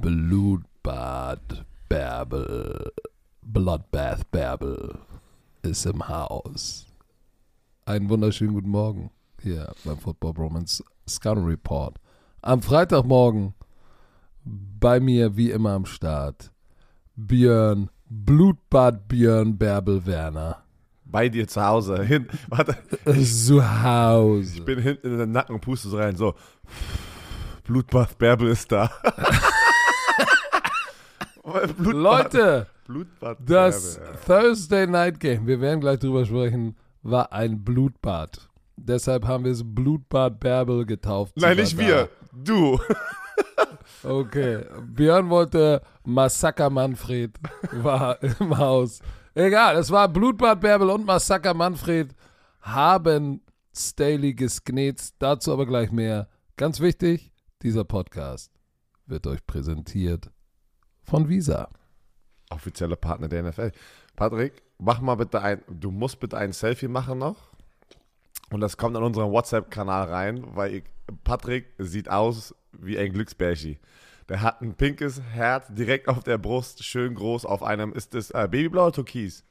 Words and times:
Blutbad 0.00 1.66
Bärbel. 1.86 2.92
Bloodbath 3.42 4.30
Bärbel 4.30 4.98
ist 5.60 5.84
im 5.84 6.08
Haus. 6.08 6.86
Einen 7.84 8.08
wunderschönen 8.08 8.54
guten 8.54 8.70
Morgen 8.70 9.10
hier 9.42 9.70
beim 9.84 9.98
Football 9.98 10.32
Bromance 10.32 10.82
Scouting 11.06 11.44
Report. 11.44 11.96
Am 12.40 12.62
Freitagmorgen 12.62 13.52
bei 14.44 14.98
mir 14.98 15.36
wie 15.36 15.50
immer 15.50 15.72
am 15.72 15.84
Start 15.84 16.50
Björn, 17.16 17.90
Blutbad 18.08 19.08
Björn 19.08 19.58
Bärbel 19.58 20.06
Werner. 20.06 20.64
Bei 21.10 21.28
dir 21.28 21.46
zu 21.48 21.64
Hause. 21.64 22.02
Hin, 22.04 22.28
warte, 22.48 22.76
Zu 23.24 23.82
Hause. 23.82 24.54
ich 24.56 24.64
bin 24.64 24.78
hinten 24.80 25.12
in 25.12 25.18
den 25.18 25.32
Nacken 25.32 25.54
und 25.56 25.60
puste 25.60 25.88
so 25.88 25.96
rein. 25.98 26.16
So. 26.16 26.34
Blutbad 27.64 28.16
Bärbel 28.18 28.48
ist 28.48 28.70
da. 28.72 28.90
Blutbad, 31.42 32.32
Leute, 32.32 32.66
Blutbad 32.86 33.38
das 33.44 33.98
Bärbel. 33.98 34.18
Thursday 34.26 34.86
Night 34.86 35.18
Game, 35.20 35.46
wir 35.46 35.60
werden 35.60 35.80
gleich 35.80 35.98
drüber 35.98 36.24
sprechen, 36.24 36.76
war 37.02 37.32
ein 37.32 37.64
Blutbad. 37.64 38.48
Deshalb 38.76 39.26
haben 39.26 39.44
wir 39.44 39.52
es 39.52 39.62
Blutbad 39.64 40.38
Bärbel 40.40 40.86
getauft. 40.86 41.32
Nein, 41.36 41.56
nicht 41.56 41.76
da. 41.78 41.82
wir. 41.82 42.08
Du. 42.32 42.78
Okay. 44.02 44.64
Björn 44.86 45.28
wollte 45.28 45.82
Massaker 46.04 46.70
Manfred 46.70 47.32
war 47.72 48.22
im 48.22 48.56
Haus. 48.56 49.00
Egal, 49.34 49.76
es 49.76 49.90
war 49.90 50.08
Blutbad 50.08 50.60
Bärbel 50.60 50.90
und 50.90 51.06
Massaker 51.06 51.54
Manfred 51.54 52.14
haben 52.62 53.40
Staley 53.72 54.34
gesknetzt. 54.34 55.14
Dazu 55.20 55.52
aber 55.52 55.66
gleich 55.66 55.92
mehr. 55.92 56.28
Ganz 56.56 56.80
wichtig, 56.80 57.32
dieser 57.62 57.84
Podcast 57.84 58.50
wird 59.06 59.26
euch 59.28 59.46
präsentiert 59.46 60.30
von 61.04 61.28
Visa. 61.28 61.68
Offizieller 62.50 62.96
Partner 62.96 63.28
der 63.28 63.44
NFL. 63.44 63.70
Patrick, 64.16 64.62
mach 64.78 65.00
mal 65.00 65.14
bitte 65.14 65.40
ein, 65.40 65.62
du 65.68 65.92
musst 65.92 66.18
bitte 66.18 66.36
ein 66.36 66.52
Selfie 66.52 66.88
machen 66.88 67.18
noch. 67.18 67.50
Und 68.50 68.60
das 68.60 68.76
kommt 68.76 68.96
an 68.96 69.04
unseren 69.04 69.30
WhatsApp-Kanal 69.30 70.08
rein, 70.08 70.44
weil 70.56 70.74
ich, 70.74 70.84
Patrick 71.22 71.72
sieht 71.78 72.08
aus 72.08 72.52
wie 72.72 72.98
ein 72.98 73.12
Glücksbärchi. 73.12 73.78
Der 74.30 74.42
hat 74.42 74.62
ein 74.62 74.74
pinkes 74.74 75.20
Herz 75.20 75.66
direkt 75.70 76.06
auf 76.06 76.22
der 76.22 76.38
Brust, 76.38 76.84
schön 76.84 77.16
groß 77.16 77.44
auf 77.44 77.64
einem, 77.64 77.92
ist 77.92 78.14
das 78.14 78.30
äh, 78.30 78.46
Babyblau 78.48 78.84
oder 78.84 78.92
Türkis? 78.92 79.44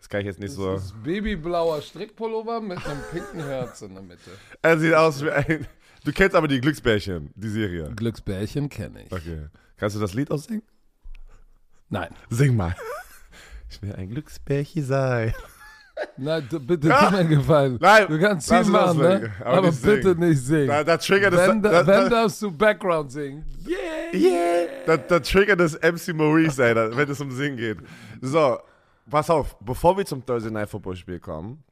Das 0.00 0.08
kann 0.08 0.22
ich 0.22 0.26
jetzt 0.26 0.40
nicht 0.40 0.50
so. 0.50 0.72
Das 0.72 0.86
ist 0.86 1.04
babyblauer 1.04 1.80
Strickpullover 1.80 2.60
mit 2.60 2.84
einem 2.84 3.00
pinken 3.12 3.44
Herz 3.44 3.80
in 3.82 3.94
der 3.94 4.02
Mitte. 4.02 4.32
Er 4.62 4.76
sieht 4.76 4.94
aus 4.94 5.22
wie 5.22 5.30
ein. 5.30 5.68
Du 6.04 6.10
kennst 6.10 6.34
aber 6.34 6.48
die 6.48 6.60
Glücksbärchen, 6.60 7.30
die 7.36 7.48
Serie. 7.48 7.92
Glücksbärchen 7.94 8.68
kenne 8.68 9.04
ich. 9.04 9.12
Okay. 9.12 9.46
Kannst 9.76 9.94
du 9.94 10.00
das 10.00 10.14
Lied 10.14 10.32
aussingen? 10.32 10.64
Nein. 11.88 12.10
Sing 12.28 12.56
mal. 12.56 12.74
Ich 13.70 13.80
will 13.80 13.94
ein 13.94 14.10
Glücksbärchen 14.10 14.84
sein. 14.84 15.32
Nein, 16.16 16.46
du, 16.50 16.60
bitte 16.60 16.88
tu 16.88 17.10
mir 17.10 17.18
einen 17.18 17.28
Gefallen. 17.28 17.78
Nein, 17.80 18.06
du 18.08 18.18
kannst 18.18 18.48
viel 18.48 18.64
machen, 18.64 18.98
ne? 18.98 19.32
aber 19.40 19.58
aber, 19.58 19.66
nicht 19.68 19.82
bitte 19.82 20.14
nicht 20.14 20.38
singen. 20.38 20.68
Da, 20.68 20.84
da 20.84 20.96
triggert 20.96 21.34
das. 21.34 21.48
wenn, 21.48 21.62
da, 21.62 21.70
da, 21.70 21.86
wenn 21.86 22.00
da, 22.04 22.08
darfst 22.08 22.42
du 22.42 22.50
Background 22.50 23.12
singen. 23.12 23.44
Yeah. 23.66 23.78
yeah. 24.14 24.68
da, 24.86 24.96
da 24.96 25.20
triggert 25.20 25.60
das 25.60 25.74
MC 25.74 26.14
Maurice, 26.14 26.74
da, 26.74 26.96
wenn 26.96 27.10
es 27.10 27.20
um 27.20 27.30
Singen 27.30 27.56
geht. 27.56 27.78
So, 28.20 28.58
pass 29.08 29.30
auf, 29.30 29.56
bevor 29.60 29.96
wir 29.96 30.04
zum 30.04 30.24
Thursday 30.24 30.50
Night 30.50 30.70
Football 30.70 30.96
Spiel 30.96 31.20
kommen, 31.20 31.62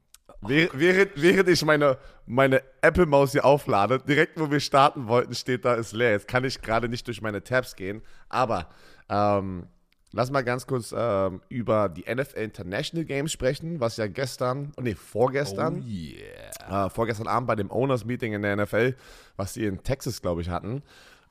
während, 0.42 0.78
während, 0.78 1.10
während 1.16 1.48
ich 1.48 1.64
meine, 1.64 1.96
meine 2.26 2.62
Apple-Maus 2.82 3.32
hier 3.32 3.44
auflade, 3.44 3.98
direkt 3.98 4.38
wo 4.38 4.50
wir 4.50 4.60
starten 4.60 5.06
wollten, 5.06 5.34
steht 5.34 5.64
da, 5.64 5.74
ist 5.74 5.92
leer. 5.92 6.12
Jetzt 6.12 6.28
kann 6.28 6.44
ich 6.44 6.60
gerade 6.60 6.88
nicht 6.88 7.06
durch 7.06 7.20
meine 7.22 7.42
Tabs 7.42 7.74
gehen, 7.76 8.02
aber 8.28 8.68
ähm, 9.08 9.66
lass 10.12 10.30
mal 10.30 10.42
ganz 10.42 10.66
kurz 10.66 10.94
ähm, 10.96 11.40
über 11.48 11.88
die 11.88 12.02
NFL 12.12 12.38
International 12.38 13.04
Games 13.04 13.32
sprechen, 13.32 13.80
was 13.80 13.96
ja 13.96 14.06
gestern, 14.06 14.72
oh 14.76 14.82
nee, 14.82 14.94
vorgestern, 14.94 15.82
Yeah. 15.86 16.86
äh, 16.86 16.90
vorgestern 16.90 17.26
Abend 17.28 17.46
bei 17.46 17.56
dem 17.56 17.70
Owners 17.70 18.04
Meeting 18.04 18.32
in 18.32 18.42
der 18.42 18.56
NFL, 18.56 18.94
was 19.36 19.54
sie 19.54 19.64
in 19.64 19.82
Texas, 19.82 20.20
glaube 20.22 20.40
ich, 20.42 20.48
hatten, 20.48 20.82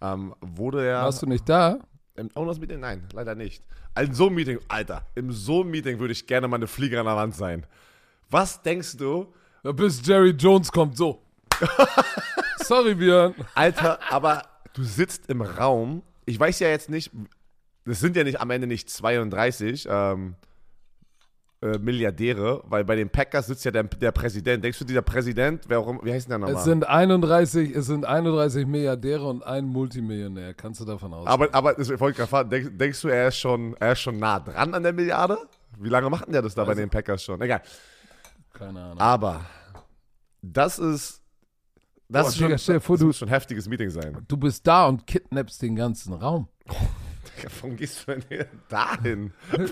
ähm, 0.02 0.34
wurde 0.42 0.86
ja. 0.88 1.04
Warst 1.04 1.22
du 1.22 1.26
nicht 1.28 1.48
da? 1.50 1.80
Im 2.16 2.30
Owners 2.36 2.60
Meeting? 2.60 2.80
Nein, 2.80 3.08
leider 3.14 3.36
nicht. 3.36 3.64
In 4.00 4.14
so 4.14 4.28
einem 4.28 4.36
Meeting, 4.36 4.60
Alter, 4.68 5.06
im 5.16 5.32
so 5.32 5.62
einem 5.62 5.72
Meeting 5.72 6.00
würde 6.00 6.12
ich 6.14 6.28
gerne 6.28 6.48
mal 6.48 6.58
eine 6.58 6.68
Flieger 6.68 7.00
an 7.00 7.06
der 7.06 7.16
Wand 7.16 7.36
sein. 7.36 7.66
Was 8.30 8.62
denkst 8.62 8.98
du, 8.98 9.34
Ja, 9.64 9.72
Bis 9.72 10.06
Jerry 10.06 10.30
Jones 10.32 10.72
kommt, 10.72 10.96
so. 10.98 11.22
Sorry, 12.64 12.96
Björn. 12.96 13.34
Alter, 13.56 14.00
aber 14.10 14.44
du 14.74 14.84
sitzt 14.84 15.30
im 15.30 15.42
Raum, 15.42 16.04
ich 16.26 16.40
weiß 16.40 16.60
ja 16.60 16.68
jetzt 16.70 16.90
nicht, 16.90 17.12
das 17.90 18.00
sind 18.00 18.16
ja 18.16 18.24
nicht 18.24 18.40
am 18.40 18.50
Ende 18.52 18.68
nicht 18.68 18.90
32 18.90 19.88
ähm, 19.90 20.36
äh, 21.62 21.78
Milliardäre, 21.80 22.64
weil 22.66 22.86
bei 22.86 22.96
den 22.96 23.10
Packers 23.10 23.48
sitzt 23.48 23.66
ja 23.66 23.72
der, 23.72 23.84
der 23.84 24.12
Präsident. 24.12 24.64
Denkst 24.64 24.80
du, 24.80 24.86
dieser 24.86 25.02
Präsident, 25.02 25.66
wer 25.68 25.80
auch 25.80 25.88
immer, 25.90 26.00
wie 26.04 26.14
heißt 26.14 26.28
denn 26.28 26.40
der 26.40 26.40
nochmal? 26.40 26.56
Es 26.56 26.64
sind 26.64 26.88
31, 26.88 27.76
es 27.76 27.88
sind 27.88 28.06
31 28.06 28.68
Milliardäre 28.68 29.26
und 29.26 29.44
ein 29.44 29.66
Multimillionär. 29.66 30.54
Kannst 30.54 30.80
du 30.82 30.86
davon 30.86 31.14
ausgehen? 31.14 31.28
Aber, 31.28 31.54
aber 31.54 31.74
das 31.74 31.90
wollte 31.90 32.12
ich 32.12 32.18
gerade 32.18 32.30
fragen, 32.30 32.50
denkst, 32.50 32.70
denkst 32.76 33.02
du, 33.02 33.08
er 33.08 33.28
ist, 33.30 33.38
schon, 33.38 33.76
er 33.80 33.94
ist 33.94 34.00
schon 34.00 34.18
nah 34.20 34.40
dran 34.40 34.74
an 34.74 34.84
der 34.84 34.94
Milliarde? 34.94 35.38
Wie 35.80 35.90
lange 35.90 36.10
macht 36.10 36.28
denn 36.28 36.34
der 36.34 36.44
das 36.44 36.54
da 36.56 36.64
bei 36.64 36.76
den 36.76 36.90
Packers 36.90 37.24
schon? 37.24 37.42
Egal. 37.42 37.62
Keine 38.54 38.82
Ahnung. 38.82 39.00
Aber 39.00 39.42
das 40.42 40.78
ist. 40.80 41.22
Das, 42.08 42.24
Boah, 42.24 42.30
ist 42.30 42.38
schon, 42.38 42.48
Digga, 42.48 42.56
das 42.56 43.00
du- 43.00 43.06
muss 43.06 43.18
schon 43.18 43.28
ein 43.28 43.32
heftiges 43.32 43.68
Meeting 43.68 43.90
sein. 43.90 44.18
Du 44.28 44.38
bist 44.38 44.66
da 44.66 44.88
und 44.88 45.06
kidnappst 45.06 45.62
den 45.62 45.76
ganzen 45.76 46.14
Raum. 46.14 46.48
Warum 47.62 47.76
gehst 47.76 48.08
du 48.08 48.12
denn 48.14 48.24
hier 48.28 48.48
dahin? 48.68 49.34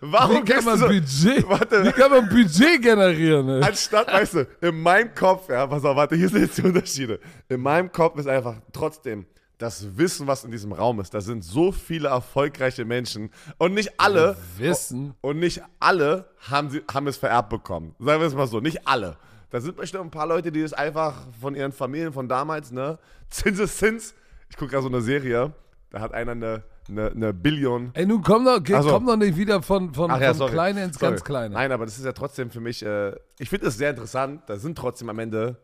Warum 0.00 0.36
Wie 0.36 0.44
kann 0.52 0.64
man 0.64 0.78
so, 0.78 0.86
Budget, 0.86 1.48
Warte. 1.48 1.84
wie 1.84 1.92
kann 1.92 2.10
man 2.10 2.28
Budget 2.28 2.82
generieren? 2.82 3.48
Ey? 3.48 3.62
Anstatt, 3.62 4.12
weißt 4.12 4.34
du, 4.34 4.46
in 4.60 4.80
meinem 4.82 5.14
Kopf, 5.14 5.48
ja, 5.48 5.66
pass 5.66 5.84
auf, 5.84 5.96
warte, 5.96 6.16
hier 6.16 6.28
sind 6.28 6.42
jetzt 6.42 6.58
die 6.58 6.62
Unterschiede. 6.62 7.20
In 7.48 7.60
meinem 7.60 7.90
Kopf 7.90 8.18
ist 8.18 8.28
einfach 8.28 8.56
trotzdem 8.72 9.26
das 9.58 9.96
Wissen, 9.96 10.26
was 10.26 10.44
in 10.44 10.50
diesem 10.50 10.72
Raum 10.72 11.00
ist. 11.00 11.14
Da 11.14 11.20
sind 11.20 11.42
so 11.42 11.72
viele 11.72 12.08
erfolgreiche 12.08 12.84
Menschen 12.84 13.30
und 13.58 13.74
nicht 13.74 13.98
alle. 13.98 14.36
Wissen. 14.58 15.14
Und 15.20 15.38
nicht 15.38 15.62
alle 15.80 16.28
haben, 16.50 16.70
sie, 16.70 16.82
haben 16.92 17.06
es 17.06 17.16
vererbt 17.16 17.50
bekommen. 17.50 17.94
Sagen 17.98 18.20
wir 18.20 18.26
es 18.26 18.34
mal 18.34 18.46
so, 18.46 18.60
nicht 18.60 18.86
alle. 18.86 19.16
Da 19.50 19.60
sind 19.60 19.76
bestimmt 19.76 20.04
ein 20.04 20.10
paar 20.10 20.26
Leute, 20.26 20.52
die 20.52 20.60
das 20.60 20.72
einfach 20.72 21.14
von 21.40 21.54
ihren 21.54 21.72
Familien 21.72 22.12
von 22.12 22.28
damals, 22.28 22.70
ne? 22.72 22.98
Zinseszins. 23.30 24.14
Ich 24.50 24.56
gucke 24.56 24.72
gerade 24.72 24.82
so 24.82 24.88
eine 24.88 25.00
Serie, 25.00 25.52
da 25.90 26.00
hat 26.00 26.12
einer 26.12 26.32
eine, 26.32 26.62
eine, 26.88 27.10
eine 27.10 27.32
Billion. 27.34 27.90
Ey, 27.94 28.06
nun 28.06 28.22
komm 28.22 28.44
doch, 28.44 28.62
geh, 28.62 28.74
Ach 28.74 28.82
so. 28.82 28.90
komm 28.90 29.06
doch 29.06 29.16
nicht 29.16 29.36
wieder 29.36 29.62
von, 29.62 29.94
von, 29.94 30.10
ja, 30.20 30.34
sorry. 30.34 30.52
Kleinen 30.52 30.84
ins 30.84 30.98
Sorry. 30.98 31.12
ganz 31.12 31.24
Kleine. 31.24 31.54
Nein, 31.54 31.72
aber 31.72 31.84
das 31.86 31.98
ist 31.98 32.04
ja 32.04 32.12
trotzdem 32.12 32.50
für 32.50 32.60
mich, 32.60 32.84
äh, 32.84 33.12
ich 33.38 33.48
finde 33.48 33.66
das 33.66 33.76
sehr 33.76 33.90
interessant. 33.90 34.42
Da 34.46 34.56
sind 34.56 34.76
trotzdem 34.76 35.08
am 35.10 35.18
Ende. 35.18 35.58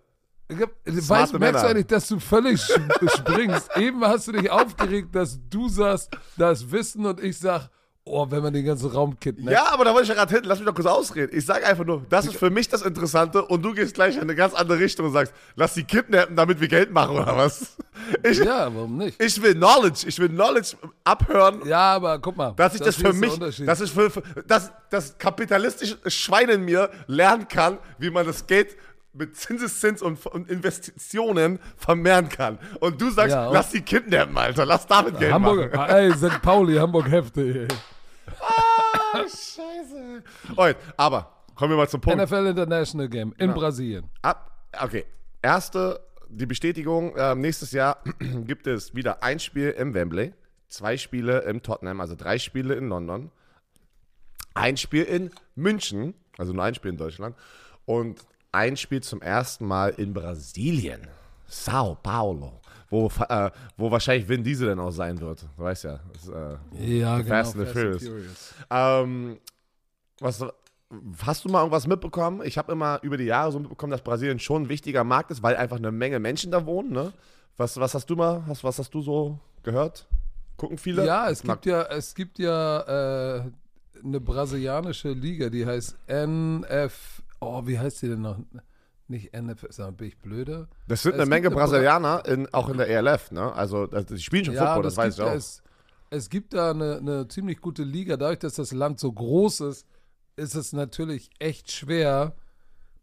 Ich 0.48 0.56
Smarte 0.58 1.06
merkst 1.08 1.32
du 1.34 1.38
Männer. 1.38 1.64
eigentlich, 1.64 1.86
dass 1.86 2.08
du 2.08 2.18
völlig 2.20 2.60
springst? 3.06 3.70
Eben 3.76 4.02
hast 4.04 4.28
du 4.28 4.32
dich 4.32 4.50
aufgeregt, 4.50 5.14
dass 5.14 5.40
du 5.48 5.68
sagst, 5.68 6.10
das 6.36 6.70
Wissen 6.70 7.06
und 7.06 7.22
ich 7.22 7.38
sag, 7.38 7.70
oh, 8.04 8.26
wenn 8.30 8.42
man 8.42 8.52
den 8.52 8.64
ganzen 8.64 8.90
Raum 8.90 9.18
kidnappt. 9.20 9.50
Ja, 9.52 9.72
aber 9.72 9.84
da 9.84 9.90
wollte 9.92 10.02
ich 10.04 10.08
ja 10.08 10.14
gerade 10.14 10.34
hin. 10.34 10.42
Lass 10.44 10.58
mich 10.58 10.66
doch 10.66 10.74
kurz 10.74 10.86
ausreden. 10.86 11.36
Ich 11.36 11.46
sage 11.46 11.64
einfach 11.66 11.84
nur, 11.84 12.04
das 12.08 12.26
ist 12.26 12.36
für 12.36 12.50
mich 12.50 12.68
das 12.68 12.82
Interessante 12.82 13.42
und 13.44 13.62
du 13.62 13.72
gehst 13.74 13.94
gleich 13.94 14.16
in 14.16 14.22
eine 14.22 14.34
ganz 14.34 14.54
andere 14.54 14.78
Richtung 14.78 15.06
und 15.06 15.12
sagst, 15.12 15.32
lass 15.56 15.74
die 15.74 15.84
kidnappen, 15.84 16.34
damit 16.36 16.60
wir 16.60 16.68
Geld 16.68 16.92
machen 16.92 17.16
oder 17.16 17.36
was? 17.36 17.76
Ich, 18.24 18.38
Ja, 18.38 18.74
warum 18.74 18.96
nicht? 18.98 19.22
ich 19.22 19.40
will 19.40 19.54
Knowledge. 19.54 20.04
Ich 20.08 20.18
will 20.18 20.28
Knowledge 20.28 20.76
abhören 21.04 21.60
Ja, 21.66 21.94
aber 21.94 22.18
guck 22.18 22.36
mal. 22.36 22.52
dass 22.56 22.74
ich 22.74 22.80
das, 22.80 22.96
hier 22.96 23.06
für 23.06 23.12
mich, 23.12 23.32
Unterschied. 23.32 23.68
dass 23.68 23.80
ich 23.80 23.92
für, 23.92 24.10
für 24.10 24.22
dass 24.46 24.72
das 24.90 25.16
kapitalistische 25.18 25.98
Schwein 26.10 26.48
in 26.48 26.64
mir 26.64 26.90
lernen 27.06 27.46
kann, 27.46 27.78
wie 27.98 28.10
man 28.10 28.26
das 28.26 28.46
Geld 28.46 28.76
mit 29.14 29.36
Zinseszins 29.36 30.00
und, 30.02 30.24
und 30.26 30.50
Investitionen 30.50 31.58
vermehren 31.76 32.28
kann. 32.30 32.58
Und 32.80 33.00
du 33.00 33.10
sagst, 33.10 33.34
Ja, 33.34 33.48
und- 33.48 33.54
lass 33.54 33.70
die 33.70 33.82
kidnappen, 33.82 34.36
Alter, 34.36 34.64
lass 34.66 34.86
damit 34.86 35.18
Geld 35.18 35.32
Hamburg, 35.32 35.72
machen. 35.74 35.90
ey, 35.94 36.12
St. 36.16 36.40
Pauli, 36.42 36.76
Hamburg 36.76 37.10
Hefte. 37.10 37.40
Ey. 37.42 37.68
Ah, 38.40 39.20
scheiße. 39.20 40.22
Alright, 40.56 40.76
aber 40.96 41.32
kommen 41.54 41.72
wir 41.72 41.76
mal 41.76 41.88
zum 41.88 42.00
Punkt. 42.00 42.22
NFL 42.22 42.46
International 42.46 43.08
Game 43.08 43.34
in 43.38 43.52
Brasilien. 43.52 44.08
Ab, 44.22 44.50
okay, 44.80 45.04
erste, 45.42 46.00
die 46.28 46.46
Bestätigung, 46.46 47.14
ähm, 47.16 47.40
nächstes 47.40 47.72
Jahr 47.72 47.98
gibt 48.46 48.66
es 48.66 48.94
wieder 48.94 49.22
ein 49.22 49.38
Spiel 49.38 49.70
im 49.70 49.92
Wembley, 49.94 50.32
zwei 50.68 50.96
Spiele 50.96 51.40
im 51.40 51.62
Tottenham, 51.62 52.00
also 52.00 52.14
drei 52.14 52.38
Spiele 52.38 52.74
in 52.74 52.88
London, 52.88 53.30
ein 54.54 54.76
Spiel 54.76 55.04
in 55.04 55.30
München, 55.54 56.14
also 56.38 56.52
nur 56.52 56.64
ein 56.64 56.74
Spiel 56.74 56.92
in 56.92 56.96
Deutschland 56.96 57.36
und 57.84 58.20
ein 58.52 58.76
Spiel 58.76 59.02
zum 59.02 59.20
ersten 59.20 59.66
Mal 59.66 59.90
in 59.90 60.14
Brasilien, 60.14 61.06
Sao 61.46 61.96
Paulo, 62.02 62.61
wo, 62.92 63.10
äh, 63.28 63.50
wo 63.78 63.90
wahrscheinlich 63.90 64.28
Vin 64.28 64.44
Diesel 64.44 64.68
dann 64.68 64.78
auch 64.78 64.90
sein 64.90 65.18
wird, 65.18 65.42
du 65.56 65.62
weißt 65.62 65.84
ja. 65.84 66.00
Das, 66.12 66.28
äh, 66.28 66.98
Ja, 66.98 67.16
genau. 67.16 67.28
Fast 67.28 67.56
and 67.56 67.66
the 67.66 67.72
Furious. 67.72 68.06
Furious. 68.06 68.54
ähm, 68.70 69.38
was, 70.20 70.44
hast 71.24 71.44
du 71.44 71.48
mal 71.48 71.60
irgendwas 71.60 71.86
mitbekommen? 71.86 72.42
Ich 72.44 72.58
habe 72.58 72.70
immer 72.70 73.00
über 73.02 73.16
die 73.16 73.24
Jahre 73.24 73.50
so 73.50 73.58
mitbekommen, 73.58 73.92
dass 73.92 74.02
Brasilien 74.02 74.38
schon 74.38 74.64
ein 74.64 74.68
wichtiger 74.68 75.04
Markt 75.04 75.30
ist, 75.30 75.42
weil 75.42 75.56
einfach 75.56 75.78
eine 75.78 75.90
Menge 75.90 76.20
Menschen 76.20 76.52
da 76.52 76.66
wohnen. 76.66 76.92
Ne? 76.92 77.12
Was, 77.56 77.80
was 77.80 77.94
hast 77.94 78.10
du 78.10 78.14
mal, 78.14 78.44
hast, 78.46 78.62
was 78.62 78.78
hast 78.78 78.92
du 78.92 79.00
so 79.00 79.38
gehört? 79.62 80.06
Gucken 80.58 80.76
viele? 80.76 81.06
Ja, 81.06 81.30
es 81.30 81.42
gibt 81.42 81.64
ja, 81.64 81.82
es 81.84 82.14
gibt 82.14 82.38
ja 82.38 83.38
äh, 83.38 83.42
eine 84.04 84.20
brasilianische 84.20 85.12
Liga, 85.12 85.48
die 85.48 85.64
heißt 85.64 85.96
NF. 86.08 87.22
Oh, 87.40 87.66
wie 87.66 87.78
heißt 87.78 88.02
die 88.02 88.08
denn 88.08 88.20
noch? 88.20 88.38
Nicht 89.12 89.34
NF, 89.34 89.66
sag, 89.68 89.98
bin 89.98 90.08
ich 90.08 90.18
blöde? 90.18 90.68
Das 90.88 91.02
sind 91.02 91.12
Es 91.12 91.20
eine 91.20 91.28
Menge 91.28 91.50
Brasilianer 91.50 92.24
in, 92.26 92.48
auch 92.54 92.70
in 92.70 92.78
der 92.78 92.88
ELF, 92.88 93.30
ne? 93.30 93.52
Also, 93.52 93.86
also 93.90 94.14
die 94.14 94.22
spielen 94.22 94.46
schon 94.46 94.54
Football, 94.54 94.82
das, 94.82 94.96
weiß 94.96 95.14
ich 95.14 95.18
gibt 95.18 95.28
auch. 95.28 95.34
Es, 95.34 95.62
es 96.08 96.30
gibt 96.30 96.54
da 96.54 96.70
eine, 96.70 96.96
eine 96.96 97.28
ziemlich 97.28 97.60
gute 97.60 97.82
Liga. 97.82 98.16
Dadurch, 98.16 98.38
dass 98.38 98.54
das 98.54 98.72
Land 98.72 99.00
so 99.00 99.12
groß 99.12 99.60
ist, 99.60 99.86
ist 100.36 100.54
es 100.54 100.72
natürlich 100.72 101.28
echt 101.38 101.70
schwer, 101.70 102.34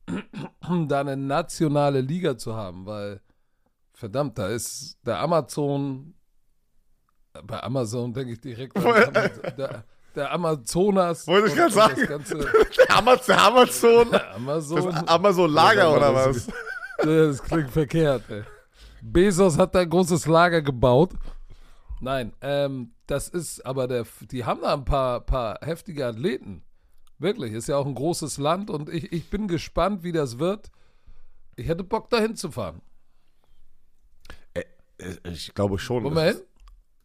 da 0.88 1.00
eine 1.00 1.16
nationale 1.16 2.02
Liga 2.02 2.40
zu 2.40 2.56
haben, 2.56 2.88
weil, 2.88 3.22
verdammt, 3.94 4.40
da 4.40 4.48
ist 4.48 4.98
der 5.06 5.20
Amazon, 5.20 6.16
bei 7.44 7.62
Amazon 7.62 8.14
denke 8.14 8.34
ich 8.34 8.42
direkt 8.42 8.76
an 8.78 8.84
Amazon, 9.16 9.84
der, 10.20 10.32
Amazonas. 10.32 11.26
Wollte 11.28 11.48
ich 11.56 11.62
und 11.62 11.72
sagen. 11.72 12.06
Ganze 12.08 12.38
Der 12.78 12.90
Amaz- 12.98 13.26
der 13.26 13.42
Amazon, 13.44 14.12
das 14.12 15.08
Amazon. 15.08 15.54
Ja, 15.56 15.90
oder 15.96 16.14
was? 16.14 16.48
Das 17.02 17.42
klingt 17.42 17.72
verkehrt, 17.72 18.24
ey. 18.30 18.44
Bezos 19.02 19.58
hat 19.58 19.74
da 19.74 19.80
ein 19.80 19.90
großes 19.90 20.26
Lager 20.26 20.62
gebaut. 20.62 21.12
Nein, 22.02 22.34
ähm, 22.42 22.92
das 23.08 23.30
ist 23.30 23.66
aber 23.66 23.88
der, 23.88 24.06
die 24.32 24.44
haben 24.44 24.60
da 24.62 24.74
ein 24.74 24.84
paar, 24.84 25.22
paar 25.22 25.60
heftige 25.62 26.06
Athleten. 26.06 26.62
Wirklich, 27.18 27.54
ist 27.54 27.68
ja 27.70 27.78
auch 27.78 27.86
ein 27.86 27.96
großes 27.96 28.38
Land 28.38 28.70
und 28.70 28.90
ich, 28.90 29.14
ich 29.14 29.30
bin 29.30 29.48
gespannt, 29.48 30.04
wie 30.04 30.12
das 30.12 30.40
wird. 30.40 30.72
Ich 31.56 31.68
hätte 31.70 31.86
Bock, 31.86 32.10
da 32.10 32.20
hinzufahren. 32.20 32.82
Äh, 34.54 34.64
Ich 35.32 35.54
glaube 35.54 35.80
schon. 35.80 36.04
Hin? 36.18 36.36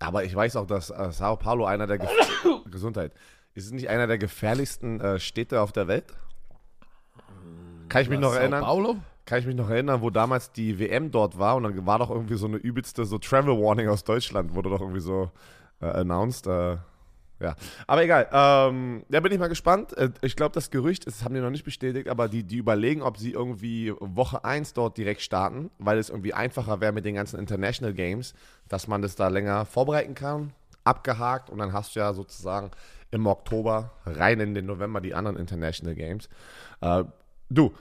Aber 0.06 0.24
ich 0.24 0.34
weiß 0.34 0.56
auch, 0.56 0.66
dass 0.66 0.90
äh, 0.90 1.12
Sao 1.12 1.36
Paulo 1.36 1.64
einer 1.64 1.86
der 1.86 1.98
Ge 1.98 2.08
Gesundheit 2.70 3.12
ist 3.54 3.66
es 3.66 3.72
nicht 3.72 3.88
einer 3.88 4.06
der 4.06 4.18
gefährlichsten 4.18 5.00
äh, 5.00 5.20
Städte 5.20 5.60
auf 5.60 5.72
der 5.72 5.86
Welt? 5.86 6.06
Kann 7.88 8.02
ich 8.02 8.08
mich 8.08 8.18
noch 8.18 8.32
Sao 8.32 8.40
erinnern? 8.40 8.64
Paulo? 8.64 8.96
Kann 9.26 9.38
ich 9.38 9.46
mich 9.46 9.54
noch 9.54 9.70
erinnern, 9.70 10.02
wo 10.02 10.10
damals 10.10 10.52
die 10.52 10.78
WM 10.78 11.10
dort 11.10 11.38
war 11.38 11.56
und 11.56 11.62
dann 11.62 11.86
war 11.86 11.98
doch 11.98 12.10
irgendwie 12.10 12.36
so 12.36 12.46
eine 12.46 12.56
übelste 12.56 13.04
so 13.04 13.18
Travel 13.18 13.56
Warning 13.56 13.88
aus 13.88 14.04
Deutschland, 14.04 14.54
wurde 14.54 14.70
doch 14.70 14.80
irgendwie 14.80 15.00
so 15.00 15.30
äh, 15.80 15.86
announced. 15.86 16.46
Äh, 16.46 16.76
ja, 17.40 17.56
aber 17.86 18.04
egal. 18.04 18.28
Ähm, 18.32 19.04
da 19.08 19.20
bin 19.20 19.32
ich 19.32 19.38
mal 19.38 19.48
gespannt. 19.48 19.96
Äh, 19.96 20.10
ich 20.22 20.36
glaube, 20.36 20.54
das 20.54 20.70
Gerücht, 20.70 21.06
das 21.06 21.24
haben 21.24 21.34
die 21.34 21.40
noch 21.40 21.50
nicht 21.50 21.64
bestätigt, 21.64 22.08
aber 22.08 22.28
die, 22.28 22.44
die 22.44 22.58
überlegen, 22.58 23.02
ob 23.02 23.18
sie 23.18 23.32
irgendwie 23.32 23.92
Woche 23.98 24.44
1 24.44 24.72
dort 24.72 24.96
direkt 24.96 25.20
starten, 25.20 25.70
weil 25.78 25.98
es 25.98 26.10
irgendwie 26.10 26.32
einfacher 26.32 26.80
wäre 26.80 26.92
mit 26.92 27.04
den 27.04 27.16
ganzen 27.16 27.38
International 27.38 27.92
Games, 27.92 28.34
dass 28.68 28.86
man 28.86 29.02
das 29.02 29.16
da 29.16 29.28
länger 29.28 29.66
vorbereiten 29.66 30.14
kann. 30.14 30.52
Abgehakt 30.84 31.50
und 31.50 31.58
dann 31.58 31.72
hast 31.72 31.96
du 31.96 32.00
ja 32.00 32.12
sozusagen 32.12 32.70
im 33.10 33.26
Oktober 33.26 33.92
rein 34.04 34.40
in 34.40 34.54
den 34.54 34.66
November 34.66 35.00
die 35.00 35.14
anderen 35.14 35.36
International 35.36 35.94
Games. 35.94 36.28
Äh, 36.80 37.04
du, 37.48 37.72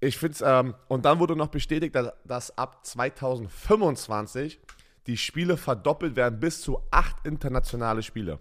ich 0.00 0.18
finde 0.18 0.32
es, 0.34 0.42
ähm, 0.42 0.74
und 0.88 1.04
dann 1.04 1.18
wurde 1.18 1.36
noch 1.36 1.48
bestätigt, 1.48 1.94
dass, 1.94 2.12
dass 2.24 2.58
ab 2.58 2.84
2025 2.84 4.60
die 5.06 5.16
Spiele 5.16 5.56
verdoppelt 5.56 6.16
werden 6.16 6.40
bis 6.40 6.60
zu 6.60 6.80
acht 6.90 7.26
internationale 7.26 8.02
Spiele. 8.02 8.38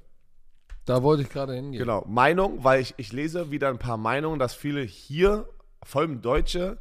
Da 0.86 1.02
wollte 1.04 1.24
ich 1.24 1.30
gerade 1.30 1.54
hingehen. 1.56 1.80
Genau, 1.80 2.04
Meinung, 2.08 2.64
weil 2.64 2.82
ich, 2.82 2.94
ich 2.98 3.12
lese 3.12 3.52
wieder 3.52 3.70
ein 3.70 3.80
paar 3.80 3.98
Meinungen, 3.98 4.40
dass 4.40 4.54
viele 4.54 4.82
hier, 4.82 5.48
vor 5.84 6.02
allem 6.02 6.22
Deutsche, 6.22 6.78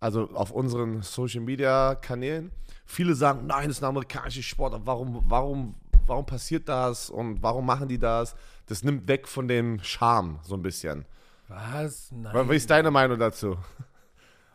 also 0.00 0.28
auf 0.34 0.50
unseren 0.50 1.02
Social 1.02 1.40
Media 1.40 1.94
Kanälen, 1.94 2.50
viele 2.84 3.14
sagen, 3.14 3.46
nein, 3.46 3.68
das 3.68 3.78
ist 3.78 3.82
ein 3.82 3.88
amerikanischer 3.88 4.42
Sport, 4.42 4.80
warum, 4.84 5.22
warum, 5.26 5.74
warum 6.06 6.26
passiert 6.26 6.68
das 6.68 7.10
und 7.10 7.42
warum 7.42 7.64
machen 7.64 7.88
die 7.88 7.98
das? 7.98 8.34
Das 8.66 8.82
nimmt 8.82 9.06
weg 9.08 9.28
von 9.28 9.46
dem 9.46 9.78
Charme 9.82 10.38
so 10.42 10.54
ein 10.56 10.62
bisschen. 10.62 11.04
Was? 11.48 12.10
Was 12.10 12.34
Nein. 12.34 12.50
ist 12.50 12.70
deine 12.70 12.90
Meinung 12.90 13.18
dazu? 13.18 13.56